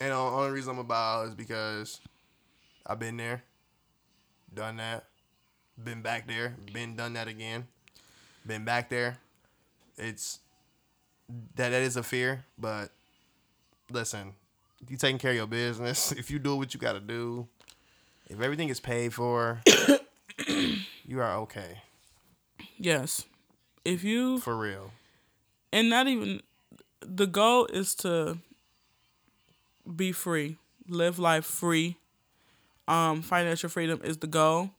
and 0.00 0.10
the 0.12 0.16
only 0.16 0.50
reason 0.50 0.72
I'm 0.72 0.78
about 0.78 1.28
is 1.28 1.34
because 1.34 2.00
I've 2.86 2.98
been 2.98 3.16
there, 3.16 3.42
done 4.54 4.76
that, 4.76 5.04
been 5.82 6.02
back 6.02 6.26
there, 6.26 6.56
been 6.72 6.96
done 6.96 7.14
that 7.14 7.28
again, 7.28 7.66
been 8.46 8.64
back 8.64 8.88
there. 8.88 9.18
It's 9.96 10.38
that 11.56 11.70
that 11.70 11.82
is 11.82 11.96
a 11.96 12.02
fear, 12.02 12.44
but 12.58 12.90
listen, 13.90 14.34
you 14.88 14.96
taking 14.96 15.18
care 15.18 15.30
of 15.30 15.36
your 15.36 15.46
business, 15.46 16.12
if 16.16 16.30
you 16.30 16.38
do 16.38 16.56
what 16.56 16.74
you 16.74 16.80
got 16.80 16.92
to 16.94 17.00
do, 17.00 17.46
if 18.28 18.40
everything 18.40 18.68
is 18.68 18.80
paid 18.80 19.12
for, 19.14 19.60
you 21.04 21.20
are 21.20 21.34
okay 21.36 21.82
Yes, 22.78 23.24
if 23.84 24.02
you 24.04 24.38
for 24.40 24.56
real. 24.56 24.90
and 25.72 25.88
not 25.88 26.06
even 26.08 26.40
the 27.00 27.26
goal 27.26 27.66
is 27.66 27.94
to 27.96 28.38
be 29.96 30.12
free, 30.12 30.56
live 30.88 31.18
life 31.18 31.44
free. 31.44 31.96
Um, 32.86 33.22
financial 33.22 33.68
freedom 33.68 34.00
is 34.04 34.18
the 34.18 34.26
goal. 34.26 34.70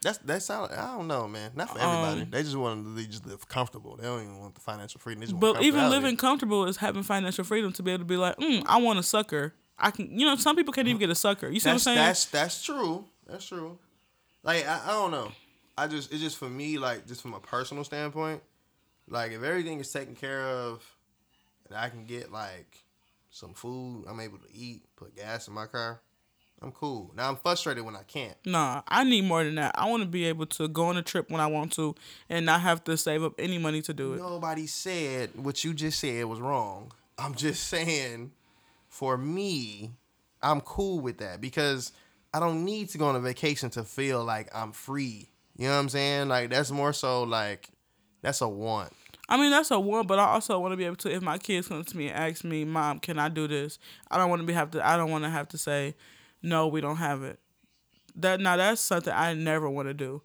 That's 0.00 0.18
that's 0.18 0.44
sound. 0.44 0.72
I 0.72 0.94
don't 0.94 1.08
know, 1.08 1.26
man. 1.26 1.50
Not 1.56 1.70
for 1.70 1.78
everybody. 1.78 2.22
Um, 2.22 2.30
they 2.30 2.42
just 2.42 2.56
want 2.56 2.96
to 2.96 3.06
just 3.06 3.26
live 3.26 3.48
comfortable. 3.48 3.96
They 3.96 4.04
don't 4.04 4.22
even 4.22 4.38
want 4.38 4.54
the 4.54 4.60
financial 4.60 5.00
freedom. 5.00 5.20
They 5.20 5.26
just 5.26 5.40
But 5.40 5.60
even 5.62 5.90
living 5.90 6.16
comfortable 6.16 6.66
is 6.66 6.76
having 6.76 7.02
financial 7.02 7.44
freedom 7.44 7.72
to 7.72 7.82
be 7.82 7.90
able 7.90 8.00
to 8.00 8.04
be 8.04 8.16
like, 8.16 8.36
mm, 8.36 8.62
I 8.66 8.78
want 8.78 9.00
a 9.00 9.02
sucker. 9.02 9.54
I 9.76 9.90
can, 9.90 10.18
you 10.18 10.26
know, 10.26 10.36
some 10.36 10.56
people 10.56 10.72
can't 10.72 10.86
even 10.86 11.00
get 11.00 11.10
a 11.10 11.14
sucker. 11.14 11.48
You 11.48 11.58
see 11.58 11.70
that's, 11.70 11.84
what 11.84 11.92
I'm 11.92 11.96
saying? 11.96 12.06
That's 12.06 12.24
that's 12.26 12.64
true. 12.64 13.04
That's 13.26 13.46
true. 13.46 13.78
Like 14.44 14.66
I, 14.68 14.82
I 14.86 14.88
don't 14.88 15.10
know. 15.10 15.32
I 15.76 15.88
just 15.88 16.12
it's 16.12 16.20
just 16.20 16.36
for 16.36 16.48
me 16.48 16.78
like 16.78 17.06
just 17.06 17.22
from 17.22 17.34
a 17.34 17.40
personal 17.40 17.82
standpoint. 17.82 18.40
Like 19.08 19.32
if 19.32 19.42
everything 19.42 19.80
is 19.80 19.90
taken 19.90 20.14
care 20.14 20.42
of, 20.42 20.84
and 21.68 21.76
I 21.76 21.88
can 21.88 22.04
get 22.04 22.30
like 22.30 22.84
some 23.30 23.52
food, 23.52 24.04
I'm 24.08 24.20
able 24.20 24.38
to 24.38 24.54
eat, 24.54 24.82
put 24.96 25.16
gas 25.16 25.48
in 25.48 25.54
my 25.54 25.66
car. 25.66 26.00
I'm 26.60 26.72
cool. 26.72 27.12
Now 27.16 27.28
I'm 27.28 27.36
frustrated 27.36 27.84
when 27.84 27.94
I 27.94 28.02
can't. 28.02 28.36
Nah, 28.44 28.82
I 28.88 29.04
need 29.04 29.24
more 29.24 29.44
than 29.44 29.54
that. 29.56 29.72
I 29.76 29.88
want 29.88 30.02
to 30.02 30.08
be 30.08 30.24
able 30.24 30.46
to 30.46 30.68
go 30.68 30.86
on 30.86 30.96
a 30.96 31.02
trip 31.02 31.30
when 31.30 31.40
I 31.40 31.46
want 31.46 31.72
to 31.74 31.94
and 32.28 32.46
not 32.46 32.60
have 32.62 32.82
to 32.84 32.96
save 32.96 33.22
up 33.22 33.34
any 33.38 33.58
money 33.58 33.80
to 33.82 33.94
do 33.94 34.14
it. 34.14 34.18
Nobody 34.18 34.66
said 34.66 35.30
what 35.36 35.62
you 35.64 35.72
just 35.72 36.00
said 36.00 36.24
was 36.24 36.40
wrong. 36.40 36.92
I'm 37.16 37.34
just 37.34 37.68
saying, 37.68 38.32
for 38.88 39.16
me, 39.16 39.92
I'm 40.42 40.60
cool 40.60 41.00
with 41.00 41.18
that 41.18 41.40
because 41.40 41.92
I 42.34 42.40
don't 42.40 42.64
need 42.64 42.88
to 42.90 42.98
go 42.98 43.06
on 43.06 43.16
a 43.16 43.20
vacation 43.20 43.70
to 43.70 43.84
feel 43.84 44.24
like 44.24 44.48
I'm 44.54 44.72
free. 44.72 45.30
You 45.56 45.66
know 45.66 45.74
what 45.74 45.80
I'm 45.80 45.88
saying? 45.88 46.28
Like 46.28 46.50
that's 46.50 46.70
more 46.70 46.92
so 46.92 47.22
like 47.22 47.68
that's 48.22 48.40
a 48.40 48.48
want. 48.48 48.92
I 49.28 49.36
mean, 49.36 49.50
that's 49.50 49.70
a 49.70 49.78
one, 49.78 50.06
but 50.06 50.18
I 50.18 50.24
also 50.24 50.58
want 50.58 50.72
to 50.72 50.76
be 50.76 50.84
able 50.84 50.96
to. 50.96 51.14
If 51.14 51.22
my 51.22 51.36
kids 51.36 51.68
come 51.68 51.84
to 51.84 51.96
me 51.96 52.08
and 52.08 52.16
ask 52.16 52.44
me, 52.44 52.64
"Mom, 52.64 52.98
can 52.98 53.18
I 53.18 53.28
do 53.28 53.46
this?" 53.46 53.78
I 54.10 54.16
don't 54.16 54.30
want 54.30 54.40
to 54.40 54.46
be 54.46 54.54
have 54.54 54.70
to. 54.70 54.86
I 54.86 54.96
don't 54.96 55.10
want 55.10 55.24
to 55.24 55.30
have 55.30 55.48
to 55.48 55.58
say, 55.58 55.94
"No, 56.42 56.68
we 56.68 56.80
don't 56.80 56.96
have 56.96 57.22
it." 57.22 57.38
That 58.16 58.40
now 58.40 58.56
that's 58.56 58.80
something 58.80 59.12
I 59.12 59.34
never 59.34 59.68
want 59.68 59.88
to 59.88 59.94
do. 59.94 60.22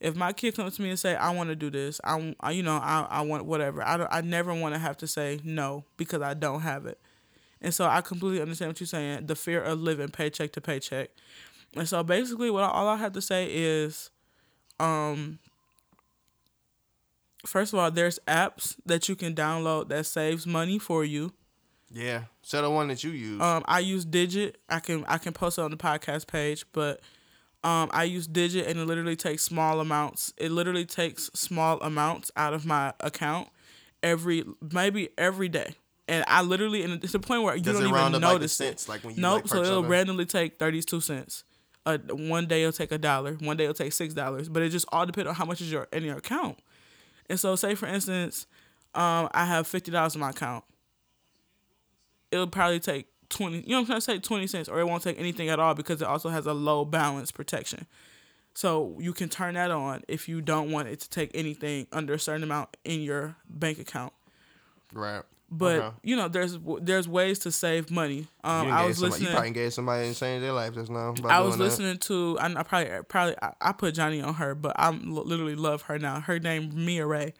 If 0.00 0.16
my 0.16 0.32
kid 0.32 0.56
comes 0.56 0.76
to 0.76 0.82
me 0.82 0.90
and 0.90 0.98
say, 0.98 1.14
"I 1.14 1.30
want 1.30 1.48
to 1.50 1.56
do 1.56 1.70
this," 1.70 2.00
I, 2.04 2.34
I 2.40 2.50
you 2.50 2.62
know, 2.62 2.76
I, 2.76 3.06
I 3.08 3.20
want 3.22 3.46
whatever. 3.46 3.82
I 3.82 3.96
don't, 3.96 4.08
I 4.12 4.20
never 4.20 4.52
want 4.54 4.74
to 4.74 4.78
have 4.78 4.96
to 4.98 5.06
say 5.06 5.40
no 5.44 5.84
because 5.96 6.22
I 6.22 6.34
don't 6.34 6.60
have 6.60 6.86
it. 6.86 7.00
And 7.60 7.72
so 7.72 7.86
I 7.86 8.02
completely 8.02 8.42
understand 8.42 8.68
what 8.70 8.80
you're 8.80 8.86
saying. 8.86 9.26
The 9.26 9.34
fear 9.34 9.62
of 9.62 9.80
living 9.80 10.08
paycheck 10.08 10.52
to 10.52 10.60
paycheck. 10.60 11.10
And 11.74 11.88
so 11.88 12.02
basically, 12.02 12.50
what 12.50 12.62
I, 12.62 12.68
all 12.68 12.88
I 12.88 12.96
have 12.96 13.12
to 13.12 13.22
say 13.22 13.48
is, 13.50 14.10
um, 14.78 15.38
first 17.46 17.72
of 17.72 17.78
all, 17.78 17.90
there's 17.90 18.18
apps 18.28 18.76
that 18.84 19.08
you 19.08 19.16
can 19.16 19.34
download 19.34 19.88
that 19.88 20.06
saves 20.06 20.46
money 20.46 20.78
for 20.78 21.04
you. 21.04 21.32
Yeah, 21.94 22.24
so 22.42 22.60
the 22.60 22.70
one 22.70 22.88
that 22.88 23.04
you 23.04 23.10
use. 23.10 23.40
Um, 23.40 23.62
I 23.66 23.78
use 23.78 24.04
Digit. 24.04 24.58
I 24.68 24.80
can 24.80 25.04
I 25.06 25.18
can 25.18 25.32
post 25.32 25.58
it 25.58 25.62
on 25.62 25.70
the 25.70 25.76
podcast 25.76 26.26
page, 26.26 26.64
but 26.72 27.00
um, 27.62 27.88
I 27.92 28.04
use 28.04 28.26
Digit 28.26 28.66
and 28.66 28.78
it 28.78 28.84
literally 28.84 29.16
takes 29.16 29.42
small 29.44 29.80
amounts. 29.80 30.34
It 30.36 30.50
literally 30.50 30.84
takes 30.84 31.30
small 31.34 31.80
amounts 31.80 32.30
out 32.36 32.52
of 32.52 32.66
my 32.66 32.92
account 33.00 33.48
every 34.02 34.44
maybe 34.72 35.08
every 35.16 35.48
day. 35.48 35.74
And 36.06 36.24
I 36.28 36.42
literally 36.42 36.82
and 36.82 37.02
it's 37.02 37.14
a 37.14 37.18
point 37.18 37.42
where 37.42 37.56
you 37.56 37.62
Does 37.62 37.78
don't 37.78 37.88
even 37.88 37.94
up 37.94 38.02
like 38.02 38.12
the 38.12 38.18
notice 38.18 38.52
cents, 38.52 38.84
it. 38.84 38.88
like 38.88 39.04
when 39.04 39.14
you, 39.14 39.22
nope. 39.22 39.44
like, 39.44 39.48
so 39.48 39.62
it'll 39.62 39.84
randomly 39.84 40.26
take 40.26 40.58
thirty 40.58 40.82
two 40.82 41.00
cents. 41.00 41.44
Uh, 41.86 41.98
one 42.10 42.46
day 42.46 42.62
it'll 42.62 42.72
take 42.72 42.92
a 42.92 42.98
dollar. 42.98 43.34
One 43.34 43.56
day 43.56 43.64
it'll 43.64 43.74
take 43.74 43.92
six 43.92 44.12
dollars. 44.12 44.48
But 44.48 44.62
it 44.62 44.70
just 44.70 44.86
all 44.90 45.06
depends 45.06 45.28
on 45.28 45.34
how 45.34 45.44
much 45.44 45.60
is 45.60 45.72
your 45.72 45.88
in 45.92 46.02
your 46.02 46.18
account. 46.18 46.58
And 47.30 47.40
so, 47.40 47.56
say 47.56 47.74
for 47.74 47.86
instance, 47.86 48.46
um, 48.94 49.28
I 49.32 49.46
have 49.46 49.66
fifty 49.66 49.90
dollars 49.90 50.14
in 50.14 50.20
my 50.20 50.30
account. 50.30 50.64
It'll 52.34 52.46
probably 52.48 52.80
take 52.80 53.06
twenty. 53.28 53.60
You 53.60 53.68
know 53.70 53.76
what 53.76 53.80
I'm 53.80 53.86
trying 53.86 53.98
to 53.98 54.04
say? 54.04 54.18
Twenty 54.18 54.46
cents, 54.46 54.68
or 54.68 54.80
it 54.80 54.86
won't 54.86 55.02
take 55.02 55.18
anything 55.18 55.48
at 55.48 55.58
all 55.60 55.74
because 55.74 56.02
it 56.02 56.08
also 56.08 56.28
has 56.28 56.46
a 56.46 56.52
low 56.52 56.84
balance 56.84 57.30
protection. 57.30 57.86
So 58.54 58.96
you 59.00 59.12
can 59.12 59.28
turn 59.28 59.54
that 59.54 59.70
on 59.70 60.02
if 60.06 60.28
you 60.28 60.40
don't 60.40 60.70
want 60.70 60.88
it 60.88 61.00
to 61.00 61.10
take 61.10 61.30
anything 61.34 61.86
under 61.92 62.14
a 62.14 62.18
certain 62.18 62.42
amount 62.44 62.76
in 62.84 63.00
your 63.00 63.36
bank 63.48 63.78
account. 63.78 64.12
right. 64.92 65.22
But 65.50 65.76
Okay. 65.78 65.96
you 66.02 66.16
know, 66.16 66.26
there's 66.28 66.58
there's 66.80 67.06
ways 67.06 67.38
to 67.40 67.52
save 67.52 67.90
money. 67.90 68.26
Um, 68.42 68.66
you, 68.68 68.72
I 68.74 68.86
was 68.86 68.96
somebody, 68.98 69.10
listening. 69.12 69.28
you 69.28 69.34
probably 69.34 69.50
gave 69.52 69.72
somebody 69.72 70.06
and 70.06 70.16
changed 70.16 70.42
their 70.44 70.52
life 70.52 70.74
just 70.74 70.90
now. 70.90 71.14
I 71.26 71.40
was 71.40 71.50
doing 71.56 71.58
that. 71.58 71.64
listening 71.64 71.98
to. 71.98 72.38
I, 72.40 72.46
I 72.60 72.62
probably 72.64 72.90
probably 73.08 73.36
I, 73.40 73.52
I 73.60 73.72
put 73.72 73.94
Johnny 73.94 74.20
on 74.20 74.34
her, 74.34 74.54
but 74.56 74.72
I 74.76 74.90
literally 74.90 75.54
love 75.54 75.82
her 75.82 75.98
now. 75.98 76.20
Her 76.20 76.40
name 76.40 76.72
Mia 76.74 77.06
Ray, 77.06 77.34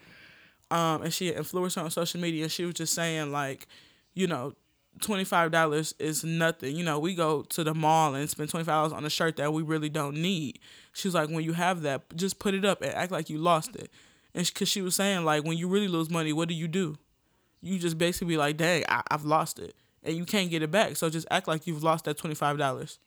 um, 0.71 1.03
and 1.03 1.13
she 1.13 1.33
an 1.33 1.43
influencer 1.43 1.83
on 1.83 1.91
social 1.91 2.21
media. 2.21 2.45
And 2.45 2.53
she 2.53 2.65
was 2.65 2.75
just 2.75 2.95
saying 2.95 3.33
like, 3.33 3.67
you 4.15 4.27
know, 4.29 4.53
twenty 5.01 5.25
five 5.25 5.51
dollars 5.51 5.95
is 5.99 6.25
nothing. 6.25 6.77
You 6.77 6.85
know, 6.85 6.99
we 6.99 7.15
go 7.15 7.43
to 7.43 7.65
the 7.65 7.75
mall 7.75 8.15
and 8.15 8.29
spend 8.29 8.51
twenty 8.51 8.65
five 8.65 8.75
dollars 8.75 8.93
on 8.93 9.05
a 9.05 9.11
shirt 9.11 9.37
that 9.37 9.53
we 9.53 9.63
really 9.63 9.89
don't 9.89 10.17
need. 10.17 10.59
She 10.93 11.09
was 11.09 11.15
like, 11.15 11.29
when 11.29 11.45
you 11.45 11.53
have 11.55 11.83
that, 11.83 12.17
just 12.17 12.39
put 12.39 12.55
it 12.55 12.65
up 12.65 12.83
and 12.83 12.93
act 12.95 13.13
like 13.13 13.29
you 13.31 13.39
lost 13.39 13.77
it. 13.77 13.91
And 14.35 14.47
because 14.47 14.69
she 14.69 14.83
was 14.83 14.95
saying 14.97 15.25
like, 15.25 15.45
when 15.45 15.57
you 15.59 15.69
really 15.69 15.89
lose 15.89 16.11
money, 16.11 16.33
what 16.33 16.49
do 16.49 16.55
you 16.55 16.69
do? 16.69 16.97
You 17.61 17.79
just 17.79 17.99
basically 17.99 18.29
be 18.29 18.37
like, 18.37 18.57
dang, 18.57 18.85
I, 18.89 19.03
I've 19.11 19.25
lost 19.25 19.59
it, 19.59 19.75
and 20.03 20.17
you 20.17 20.25
can't 20.25 20.51
get 20.51 20.63
it 20.63 20.71
back. 20.71 20.97
So 20.97 21.09
just 21.11 21.27
act 21.31 21.49
like 21.49 21.67
you've 21.67 21.83
lost 21.83 22.05
that 22.05 22.19
twenty 22.19 22.35
five 22.35 22.59
dollars. 22.59 22.99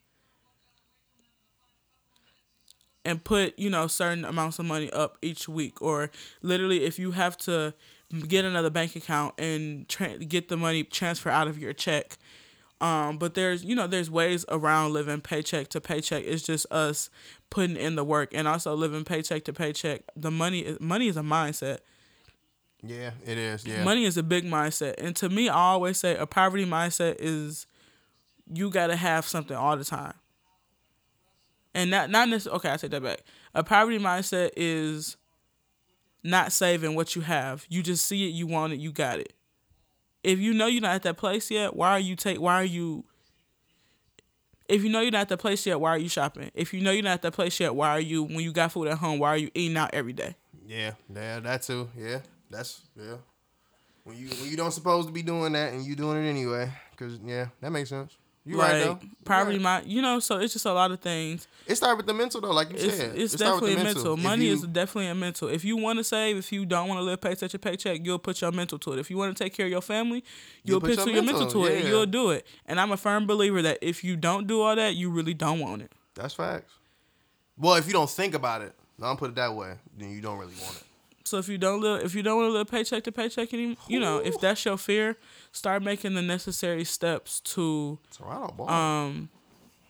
and 3.06 3.24
put 3.24 3.58
you 3.58 3.70
know 3.70 3.88
certain 3.88 4.26
amounts 4.26 4.60
of 4.60 4.66
money 4.66 4.92
up 4.92 5.18
each 5.22 5.48
week 5.48 5.82
or 5.82 6.12
literally 6.42 6.84
if 6.84 7.00
you 7.00 7.12
have 7.12 7.38
to 7.38 7.74
get 8.28 8.46
another 8.46 8.70
bank 8.70 8.96
account 8.96 9.36
and 9.38 9.88
tra- 9.90 10.18
get 10.18 10.48
the 10.48 10.58
money 10.58 10.84
transfer 10.84 11.30
out 11.30 11.48
of 11.48 11.58
your 11.60 11.74
check. 11.74 12.18
Um 12.80 13.18
but 13.18 13.34
there's 13.34 13.64
you 13.64 13.76
know 13.76 13.88
there's 13.88 14.10
ways 14.12 14.46
around 14.50 14.94
living 14.94 15.22
paycheck 15.22 15.68
to 15.70 15.82
paycheck. 15.82 16.24
It's 16.26 16.44
just 16.44 16.66
us 16.72 17.10
putting 17.50 17.76
in 17.76 17.96
the 17.96 18.04
work 18.04 18.34
and 18.34 18.48
also 18.48 18.76
living 18.76 19.04
paycheck 19.04 19.46
to 19.46 19.54
paycheck. 19.54 20.04
The 20.16 20.32
money 20.32 20.60
is 20.60 20.80
money 20.80 21.08
is 21.08 21.18
a 21.18 21.22
mindset. 21.22 21.80
Yeah, 22.84 23.12
it 23.26 23.38
is. 23.38 23.66
Yeah. 23.66 23.84
money 23.84 24.06
is 24.06 24.18
a 24.18 24.24
big 24.24 24.46
mindset. 24.46 24.96
And 25.00 25.16
to 25.18 25.30
me 25.30 25.50
i 25.50 25.56
always 25.56 25.98
say 25.98 26.16
a 26.16 26.28
poverty 26.28 26.66
mindset 26.66 27.16
is 27.20 27.66
you 28.54 28.70
gotta 28.70 28.96
have 28.96 29.26
something 29.26 29.58
all 29.58 29.76
the 29.76 29.84
time. 29.84 30.14
And 31.74 31.90
not 31.90 32.10
not 32.12 32.30
necessarily 32.30 32.58
okay 32.58 32.72
i 32.72 32.78
take 32.78 32.92
that 32.92 33.04
back. 33.04 33.24
A 33.56 33.64
poverty 33.64 33.98
mindset 33.98 34.52
is 34.56 35.18
not 36.24 36.52
saving 36.52 36.96
what 36.96 37.16
you 37.16 37.22
have 37.22 37.66
you 37.70 37.82
just 37.82 38.06
see 38.06 38.28
it 38.28 38.34
you 38.34 38.48
want 38.48 38.74
it 38.74 38.80
you 38.80 38.92
got 38.92 39.20
it 39.20 39.34
if 40.24 40.40
you 40.40 40.54
know 40.54 40.68
you're 40.68 40.82
not 40.82 40.96
at 40.96 41.04
that 41.04 41.18
place 41.18 41.50
yet 41.52 41.76
why 41.76 41.92
are 41.92 42.00
you 42.00 42.16
take 42.16 42.40
why 42.40 42.56
are 42.56 42.66
you 42.66 43.06
if 44.68 44.84
you 44.84 44.90
know 44.90 45.00
you're 45.00 45.12
not 45.12 45.22
at 45.22 45.30
that 45.30 45.38
place 45.38 45.66
yet 45.66 45.80
why 45.80 45.92
are 45.92 45.98
you 45.98 46.10
shopping 46.10 46.52
if 46.54 46.74
you 46.74 46.82
know 46.82 46.92
you're 46.92 47.04
not 47.04 47.14
at 47.14 47.22
that 47.22 47.34
place 47.34 47.60
yet 47.60 47.74
why 47.74 47.90
are 47.90 48.02
you 48.02 48.24
when 48.24 48.40
you 48.40 48.52
got 48.52 48.72
food 48.72 48.88
at 48.88 48.98
home 48.98 49.20
why 49.20 49.30
are 49.30 49.38
you 49.38 49.50
eating 49.54 49.78
out 49.78 49.90
every 49.94 50.14
day 50.14 50.36
Yeah, 50.68 50.92
yeah, 51.14 51.40
that 51.40 51.62
too. 51.62 51.90
Yeah, 51.98 52.20
that's 52.50 52.82
yeah. 52.98 53.16
When 54.04 54.18
you 54.18 54.28
when 54.28 54.50
you 54.50 54.58
don't 54.58 54.72
supposed 54.72 55.08
to 55.08 55.14
be 55.14 55.22
doing 55.22 55.54
that 55.54 55.72
and 55.72 55.86
you 55.86 55.96
doing 55.96 56.26
it 56.26 56.30
anyway, 56.30 56.70
cause 56.98 57.20
yeah, 57.26 57.48
that 57.62 57.72
makes 57.72 57.90
sense. 57.90 58.18
You 58.48 58.58
right 58.60 58.84
though. 58.84 59.00
Poverty 59.26 59.58
right. 59.58 59.64
mind 59.64 59.88
you 59.88 60.02
know 60.02 60.20
so 60.20 60.38
it's 60.40 60.54
just 60.54 60.66
a 60.66 60.72
lot 60.72 60.90
of 60.92 61.00
things 61.02 61.48
It 61.68 61.76
started 61.76 61.98
with 61.98 62.06
the 62.06 62.14
mental 62.14 62.40
though, 62.40 62.52
like 62.52 62.70
you 62.70 62.78
it's, 62.78 62.96
said. 62.98 63.16
it's 63.16 63.34
It 63.34 63.40
definitely 63.40 63.76
the 63.76 63.82
a 63.82 63.84
mental. 63.84 64.18
Money 64.18 64.46
you- 64.46 64.54
is 64.54 64.62
definitely 64.62 65.08
a 65.10 65.16
mental. 65.16 65.50
If 65.50 65.66
you 65.66 65.76
want 65.76 66.00
to 66.00 66.04
save, 66.04 66.38
if 66.38 66.52
you 66.54 66.66
don't 66.66 66.88
want 66.88 67.00
to 67.00 67.04
live 67.04 67.20
paycheck 67.20 67.52
to 67.52 67.60
paycheck, 67.60 68.06
you'll 68.06 68.20
put 68.20 68.40
your 68.42 68.54
mental 68.54 68.80
to 68.80 68.94
it. 68.94 69.00
If 69.00 69.10
you 69.12 69.18
want 69.18 69.36
to 69.36 69.44
take 69.44 69.54
care 69.54 69.66
of 69.66 69.72
your 69.72 69.82
family, 69.82 70.24
you'll, 70.64 70.76
You'll 70.76 70.82
put 70.82 70.96
your 70.96 71.10
your 71.10 71.24
mental, 71.24 71.42
mental, 71.46 71.64
to 71.66 71.68
it, 71.68 71.80
and 71.80 71.88
you'll 71.90 72.06
do 72.06 72.30
it. 72.32 72.48
And 72.66 72.80
I'm 72.80 72.92
a 72.94 72.98
firm 72.98 73.28
believer 73.28 73.62
that 73.64 73.80
if 73.82 74.04
you 74.04 74.16
don't 74.16 74.48
do 74.48 74.62
all 74.62 74.76
that, 74.76 74.96
you 74.96 75.10
really 75.10 75.34
don't 75.34 75.60
want 75.60 75.82
it. 75.82 75.92
That's 76.16 76.34
facts. 76.34 76.72
Well, 77.58 77.76
if 77.76 77.86
you 77.88 77.94
don't 77.94 78.10
think 78.10 78.34
about 78.34 78.62
it, 78.62 78.74
don't 79.00 79.18
put 79.20 79.32
it 79.32 79.36
that 79.36 79.54
way, 79.54 79.74
then 79.98 80.12
you 80.12 80.22
don't 80.22 80.38
really 80.40 80.56
want 80.64 80.78
it. 80.78 80.84
So 81.28 81.38
if 81.38 81.50
you 81.50 81.58
don't 81.58 81.82
live, 81.82 82.04
if 82.04 82.16
you 82.16 82.24
don't 82.24 82.38
want 82.38 82.50
to 82.50 82.54
live 82.54 82.68
paycheck 82.68 83.04
to 83.04 83.12
paycheck 83.12 83.54
anymore, 83.54 83.78
you 83.88 84.00
know, 84.00 84.18
if 84.18 84.40
that's 84.40 84.64
your 84.66 84.78
fear, 84.78 85.18
start 85.52 85.84
making 85.84 86.14
the 86.14 86.22
necessary 86.22 86.84
steps 86.84 87.40
to 87.42 88.00
Toronto, 88.16 88.68
um, 88.68 89.30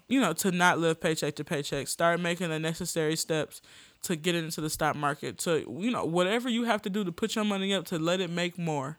you 0.07 0.19
know, 0.19 0.33
to 0.33 0.51
not 0.51 0.79
live 0.79 0.99
paycheck 0.99 1.35
to 1.35 1.43
paycheck. 1.43 1.87
Start 1.87 2.19
making 2.19 2.49
the 2.49 2.59
necessary 2.59 3.15
steps 3.15 3.61
to 4.03 4.15
get 4.15 4.35
into 4.35 4.61
the 4.61 4.69
stock 4.69 4.95
market. 4.95 5.37
To 5.39 5.59
you 5.79 5.91
know, 5.91 6.05
whatever 6.05 6.49
you 6.49 6.63
have 6.63 6.81
to 6.83 6.89
do 6.89 7.03
to 7.03 7.11
put 7.11 7.35
your 7.35 7.45
money 7.45 7.73
up 7.73 7.85
to 7.87 7.99
let 7.99 8.19
it 8.19 8.29
make 8.29 8.57
more. 8.57 8.97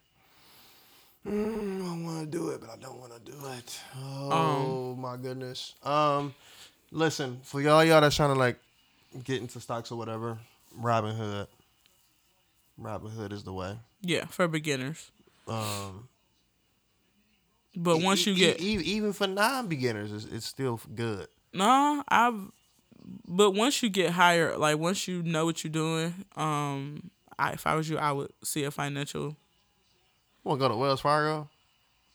Mm, 1.26 1.82
I 1.82 2.04
want 2.04 2.30
to 2.30 2.38
do 2.38 2.50
it, 2.50 2.60
but 2.60 2.70
I 2.70 2.76
don't 2.76 2.98
want 2.98 3.12
to 3.12 3.20
do 3.32 3.36
it. 3.58 3.80
Um, 3.96 4.32
Oh 4.32 4.94
my 4.98 5.16
goodness. 5.16 5.74
Um, 5.82 6.34
listen 6.90 7.40
for 7.42 7.60
y'all, 7.60 7.84
y'all 7.84 8.00
that's 8.00 8.16
trying 8.16 8.32
to 8.32 8.38
like 8.38 8.58
get 9.24 9.40
into 9.40 9.60
stocks 9.60 9.90
or 9.90 9.98
whatever. 9.98 10.38
Robin 10.76 11.14
Hood. 12.80 12.84
Robinhood 13.02 13.32
is 13.32 13.44
the 13.44 13.52
way. 13.52 13.76
Yeah, 14.02 14.26
for 14.26 14.48
beginners. 14.48 15.10
Um, 15.46 16.08
But 17.76 17.98
e- 18.00 18.04
once 18.04 18.26
you 18.26 18.32
e- 18.32 18.36
get 18.36 18.60
e- 18.60 18.82
even 18.96 19.12
for 19.12 19.26
non-beginners, 19.26 20.12
it's, 20.12 20.24
it's 20.26 20.46
still 20.46 20.80
good. 20.94 21.28
no, 21.54 22.02
I've. 22.08 22.50
But 23.26 23.52
once 23.52 23.82
you 23.82 23.88
get 23.88 24.10
higher, 24.10 24.56
like 24.58 24.78
once 24.78 25.08
you 25.08 25.22
know 25.22 25.46
what 25.46 25.64
you're 25.64 25.70
doing, 25.72 26.12
um, 26.36 27.10
I 27.38 27.52
if 27.52 27.66
I 27.66 27.74
was 27.74 27.88
you, 27.88 27.96
I 27.96 28.12
would 28.12 28.30
see 28.44 28.64
a 28.64 28.70
financial. 28.70 29.34
Want 30.44 30.60
to 30.60 30.64
go 30.64 30.68
to 30.68 30.76
Wells 30.76 31.00
Fargo? 31.00 31.48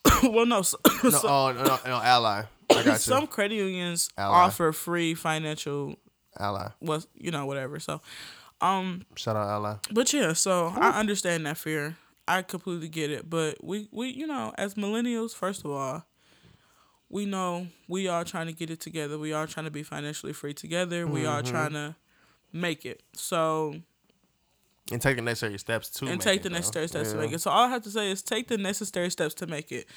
well, 0.23 0.45
no, 0.45 0.61
so, 0.61 0.77
No, 1.03 1.09
so- 1.09 1.27
oh, 1.27 1.51
no, 1.51 1.63
no, 1.63 1.79
no, 1.85 1.95
Ally. 2.01 2.43
I 2.69 2.73
got 2.83 2.85
you. 2.85 2.95
some 2.97 3.27
credit 3.27 3.55
unions 3.55 4.09
Ally. 4.17 4.35
offer 4.45 4.71
free 4.71 5.13
financial, 5.15 5.95
Ally. 6.39 6.69
was 6.81 7.07
you 7.15 7.31
know 7.31 7.45
whatever. 7.47 7.79
So, 7.79 8.01
um, 8.63 9.03
Shout 9.15 9.35
out 9.35 9.47
Ally. 9.49 9.75
But 9.91 10.11
yeah, 10.13 10.33
so 10.33 10.73
I 10.75 10.99
understand 10.99 11.45
that 11.45 11.57
fear. 11.57 11.97
I 12.27 12.41
completely 12.41 12.87
get 12.87 13.11
it. 13.11 13.29
But 13.29 13.63
we, 13.63 13.87
we 13.91 14.09
you 14.09 14.25
know, 14.27 14.53
as 14.57 14.75
millennials, 14.75 15.33
first 15.35 15.65
of 15.65 15.71
all, 15.71 16.05
we 17.09 17.25
know 17.25 17.67
we 17.87 18.07
are 18.07 18.23
trying 18.23 18.47
to 18.47 18.53
get 18.53 18.69
it 18.69 18.79
together. 18.79 19.17
We 19.19 19.33
are 19.33 19.45
trying 19.45 19.65
to 19.65 19.71
be 19.71 19.83
financially 19.83 20.33
free 20.33 20.53
together. 20.53 21.05
We 21.05 21.25
are 21.25 21.41
Mhm. 21.43 21.49
trying 21.49 21.73
to 21.73 21.95
make 22.51 22.85
it. 22.85 23.03
So 23.13 23.75
And 24.91 25.01
take 25.01 25.15
the 25.17 25.21
necessary 25.21 25.57
steps 25.59 25.89
to 25.91 26.05
and 26.05 26.13
make 26.15 26.21
take 26.21 26.39
it, 26.39 26.43
the 26.43 26.49
though. 26.49 26.55
necessary 26.55 26.87
steps 26.87 27.11
to 27.11 27.17
make 27.17 27.31
it. 27.33 27.41
So 27.41 27.51
all 27.51 27.65
I 27.65 27.69
have 27.69 27.83
to 27.83 27.91
say 27.91 28.09
is 28.11 28.21
take 28.21 28.47
the 28.47 28.57
necessary 28.57 29.09
steps 29.11 29.33
to 29.35 29.47
make 29.47 29.71
it. 29.71 29.87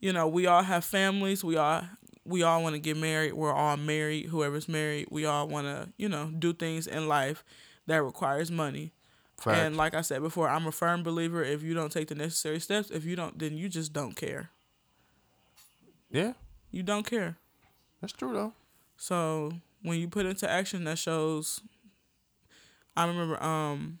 You 0.00 0.12
know, 0.12 0.26
we 0.26 0.46
all 0.46 0.62
have 0.62 0.84
families. 0.84 1.44
We 1.44 1.56
all 1.56 1.82
we 2.24 2.42
all 2.42 2.62
want 2.62 2.74
to 2.74 2.78
get 2.78 2.96
married. 2.96 3.32
We're 3.34 3.52
all 3.52 3.76
married. 3.76 4.26
Whoever's 4.26 4.68
married, 4.68 5.08
we 5.10 5.24
all 5.26 5.48
want 5.48 5.66
to, 5.66 5.88
you 5.96 6.08
know, 6.08 6.30
do 6.38 6.52
things 6.52 6.86
in 6.86 7.08
life 7.08 7.42
that 7.86 8.02
requires 8.02 8.50
money. 8.50 8.92
Fact. 9.40 9.58
And 9.58 9.76
like 9.76 9.94
I 9.94 10.02
said 10.02 10.22
before, 10.22 10.48
I'm 10.48 10.66
a 10.66 10.72
firm 10.72 11.02
believer. 11.02 11.42
If 11.42 11.62
you 11.62 11.74
don't 11.74 11.90
take 11.90 12.08
the 12.08 12.14
necessary 12.14 12.60
steps, 12.60 12.90
if 12.90 13.04
you 13.04 13.16
don't, 13.16 13.38
then 13.38 13.56
you 13.56 13.68
just 13.68 13.92
don't 13.92 14.14
care. 14.14 14.50
Yeah, 16.10 16.34
You 16.70 16.82
don't 16.82 17.06
care. 17.06 17.36
that's 18.00 18.12
true 18.12 18.32
though. 18.34 18.52
So 18.98 19.52
when 19.82 19.98
you 19.98 20.08
put 20.08 20.26
into 20.26 20.48
action, 20.48 20.84
that 20.84 20.98
shows. 20.98 21.60
I 22.96 23.06
remember, 23.06 23.42
um, 23.42 23.98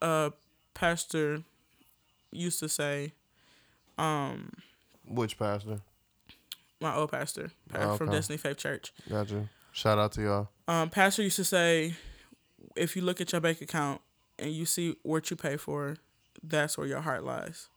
a 0.00 0.32
pastor 0.74 1.42
used 2.30 2.60
to 2.60 2.68
say, 2.68 3.12
um, 3.98 4.52
Which 5.06 5.38
pastor? 5.38 5.80
my 6.80 6.94
old 6.94 7.10
pastor 7.10 7.50
Oh, 7.74 7.96
from 7.96 8.08
okay. 8.08 8.16
Destiny 8.18 8.36
Faith 8.38 8.56
Church. 8.56 8.92
Gotcha. 9.08 9.48
Shout 9.72 9.98
out 9.98 10.12
to 10.12 10.22
y'all. 10.22 10.48
Um, 10.68 10.90
pastor 10.90 11.22
used 11.22 11.36
to 11.36 11.44
say, 11.44 11.94
if 12.76 12.96
you 12.96 13.02
look 13.02 13.20
at 13.20 13.32
your 13.32 13.40
bank 13.40 13.60
account 13.60 14.00
and 14.38 14.52
you 14.52 14.66
see 14.66 14.96
what 15.02 15.30
you 15.30 15.36
pay 15.36 15.56
for, 15.56 15.96
that's 16.42 16.76
where 16.78 16.86
your 16.86 17.00
heart 17.00 17.24
lies. 17.24 17.68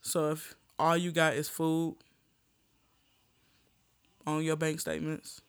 So 0.00 0.30
if 0.32 0.54
all 0.78 0.96
you 0.96 1.12
got 1.12 1.34
is 1.34 1.48
food 1.48 1.96
on 4.26 4.42
your 4.42 4.56
bank 4.56 4.80
statements, 4.80 5.40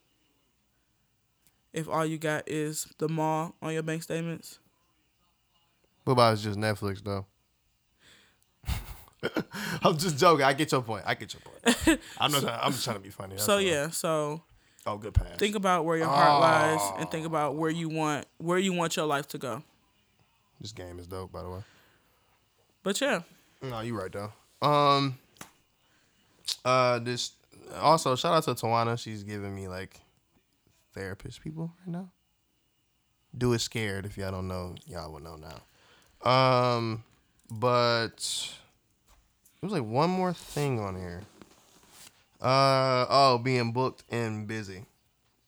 if 1.74 1.90
all 1.90 2.06
you 2.06 2.18
got 2.18 2.44
is 2.48 2.88
the 2.98 3.10
mall 3.10 3.56
on 3.62 3.74
your 3.74 3.84
bank 3.84 4.04
statements, 4.04 4.60
What 6.06 6.14
about 6.14 6.34
it's 6.34 6.44
just 6.44 6.58
Netflix 6.58 7.04
though? 7.04 7.26
I'm 9.84 9.98
just 9.98 10.18
joking. 10.18 10.46
I 10.46 10.54
get 10.54 10.72
your 10.72 10.82
point. 10.82 11.04
I 11.06 11.16
get 11.16 11.34
your 11.34 11.42
point. 11.42 12.00
I'm 12.20 12.32
not. 12.32 12.44
I'm 12.46 12.72
just 12.72 12.84
trying 12.84 12.98
to 12.98 13.02
be 13.02 13.10
funny. 13.10 13.36
that's 13.36 13.46
so 13.46 13.58
yeah, 13.58 13.90
so 13.90 14.44
Oh, 14.86 14.98
good 14.98 15.14
pass. 15.14 15.38
think 15.38 15.56
about 15.56 15.84
where 15.86 15.98
your 15.98 16.08
heart 16.08 16.42
lies 16.42 17.00
and 17.00 17.10
think 17.10 17.26
about 17.26 17.56
where 17.56 17.72
you 17.72 17.90
want 17.90 18.26
where 18.38 18.60
you 18.60 18.72
want 18.74 18.96
your 18.96 19.06
life 19.08 19.28
to 19.30 19.38
go. 19.38 19.64
this 20.62 20.72
game 20.72 21.00
is 21.00 21.08
dope, 21.08 21.32
by 21.32 21.42
the 21.42 21.50
way. 21.50 21.62
But 22.84 23.02
yeah, 23.02 23.22
No, 23.64 23.80
you're 23.82 23.98
right 23.98 24.12
though. 24.12 24.32
Um. 24.68 25.18
Uh, 26.64 27.00
this 27.00 27.32
also 27.80 28.16
shout 28.16 28.34
out 28.36 28.44
to 28.44 28.52
Tawana. 28.54 28.98
She's 29.00 29.24
giving 29.24 29.56
me 29.56 29.68
like 29.68 30.00
therapist 30.94 31.42
people 31.44 31.72
right 31.80 31.92
now. 31.92 32.10
Do 33.38 33.54
it 33.54 33.60
scared. 33.60 34.06
If 34.06 34.18
y'all 34.18 34.32
don't 34.32 34.48
know, 34.48 34.76
y'all 34.88 35.12
will 35.12 35.20
know 35.20 35.36
now. 35.36 35.62
Um, 36.30 37.04
but 37.52 38.50
there 39.62 39.68
was 39.68 39.74
like 39.74 39.84
one 39.84 40.10
more 40.10 40.34
thing 40.34 40.80
on 40.80 40.96
here. 40.96 41.22
Uh 42.42 43.06
oh, 43.10 43.40
being 43.44 43.72
booked 43.72 44.04
and 44.12 44.48
busy. 44.48 44.86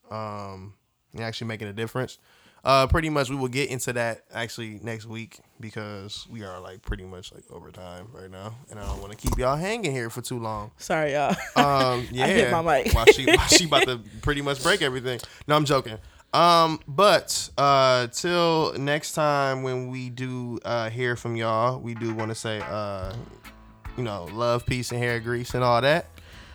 Um, 0.10 0.74
actually 1.20 1.48
making 1.48 1.68
a 1.68 1.74
difference. 1.74 2.18
Uh, 2.64 2.86
pretty 2.88 3.10
much 3.10 3.30
we 3.30 3.36
will 3.36 3.48
get 3.48 3.70
into 3.70 3.94
that 3.94 4.24
actually 4.34 4.80
next 4.84 5.06
week 5.06 5.40
because 5.60 6.28
we 6.30 6.44
are 6.44 6.60
like 6.60 6.82
pretty 6.82 7.06
much 7.06 7.34
like 7.34 7.44
overtime 7.50 8.08
right 8.12 8.30
now, 8.30 8.56
and 8.70 8.80
I 8.80 8.86
don't 8.86 9.00
want 9.00 9.12
to 9.12 9.18
keep 9.18 9.38
y'all 9.38 9.56
hanging 9.56 9.92
here 9.92 10.10
for 10.10 10.22
too 10.22 10.40
long. 10.40 10.72
sorry 10.78 11.14
y'all. 11.14 11.36
Um, 11.56 12.08
yeah, 12.12 12.28
hit 12.28 12.52
my 12.52 12.62
mic. 12.62 12.94
while 12.94 13.06
she 13.06 13.26
while 13.26 13.48
she 13.48 13.66
about 13.66 13.84
to 13.84 14.02
pretty 14.22 14.42
much 14.42 14.62
break 14.64 14.82
everything. 14.82 15.20
No, 15.48 15.56
I'm 15.56 15.66
joking. 15.66 15.98
Um, 16.34 16.80
but 16.88 17.50
uh, 17.58 18.08
till 18.08 18.74
next 18.74 19.14
time 19.14 19.64
when 19.64 19.90
we 19.90 20.10
do 20.10 20.60
uh 20.66 20.90
hear 20.90 21.16
from 21.16 21.36
y'all, 21.38 21.80
we 21.80 21.94
do 21.96 22.14
want 22.14 22.32
to 22.32 22.36
say 22.36 22.60
uh, 22.60 23.14
you 23.98 24.04
know, 24.04 24.26
love, 24.34 24.66
peace, 24.66 24.92
and 24.92 25.02
hair 25.02 25.20
grease 25.20 25.54
and 25.54 25.64
all 25.64 25.80
that. 25.82 26.08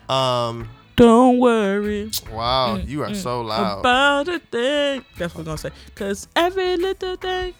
Um, 0.08 0.68
Don't 0.96 1.38
worry. 1.38 2.10
wow, 2.30 2.76
you 2.76 3.02
are 3.02 3.14
so 3.14 3.40
loud. 3.42 3.80
about 3.80 4.28
a 4.28 4.38
thing. 4.38 5.04
That's 5.18 5.34
what 5.34 5.40
we're 5.40 5.44
gonna 5.44 5.58
say. 5.58 5.70
Cause 5.94 6.28
every 6.36 6.76
little 6.76 7.16
thing 7.16 7.54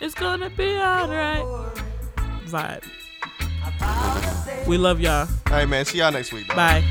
is 0.00 0.14
gonna 0.14 0.50
be 0.50 0.76
alright. 0.76 1.44
Vibe. 2.46 2.84
We 4.66 4.78
love 4.78 5.00
y'all. 5.00 5.28
All 5.46 5.52
right, 5.52 5.68
man. 5.68 5.84
See 5.84 5.98
y'all 5.98 6.12
next 6.12 6.32
week. 6.32 6.46
Dog. 6.48 6.56
Bye. 6.56 6.84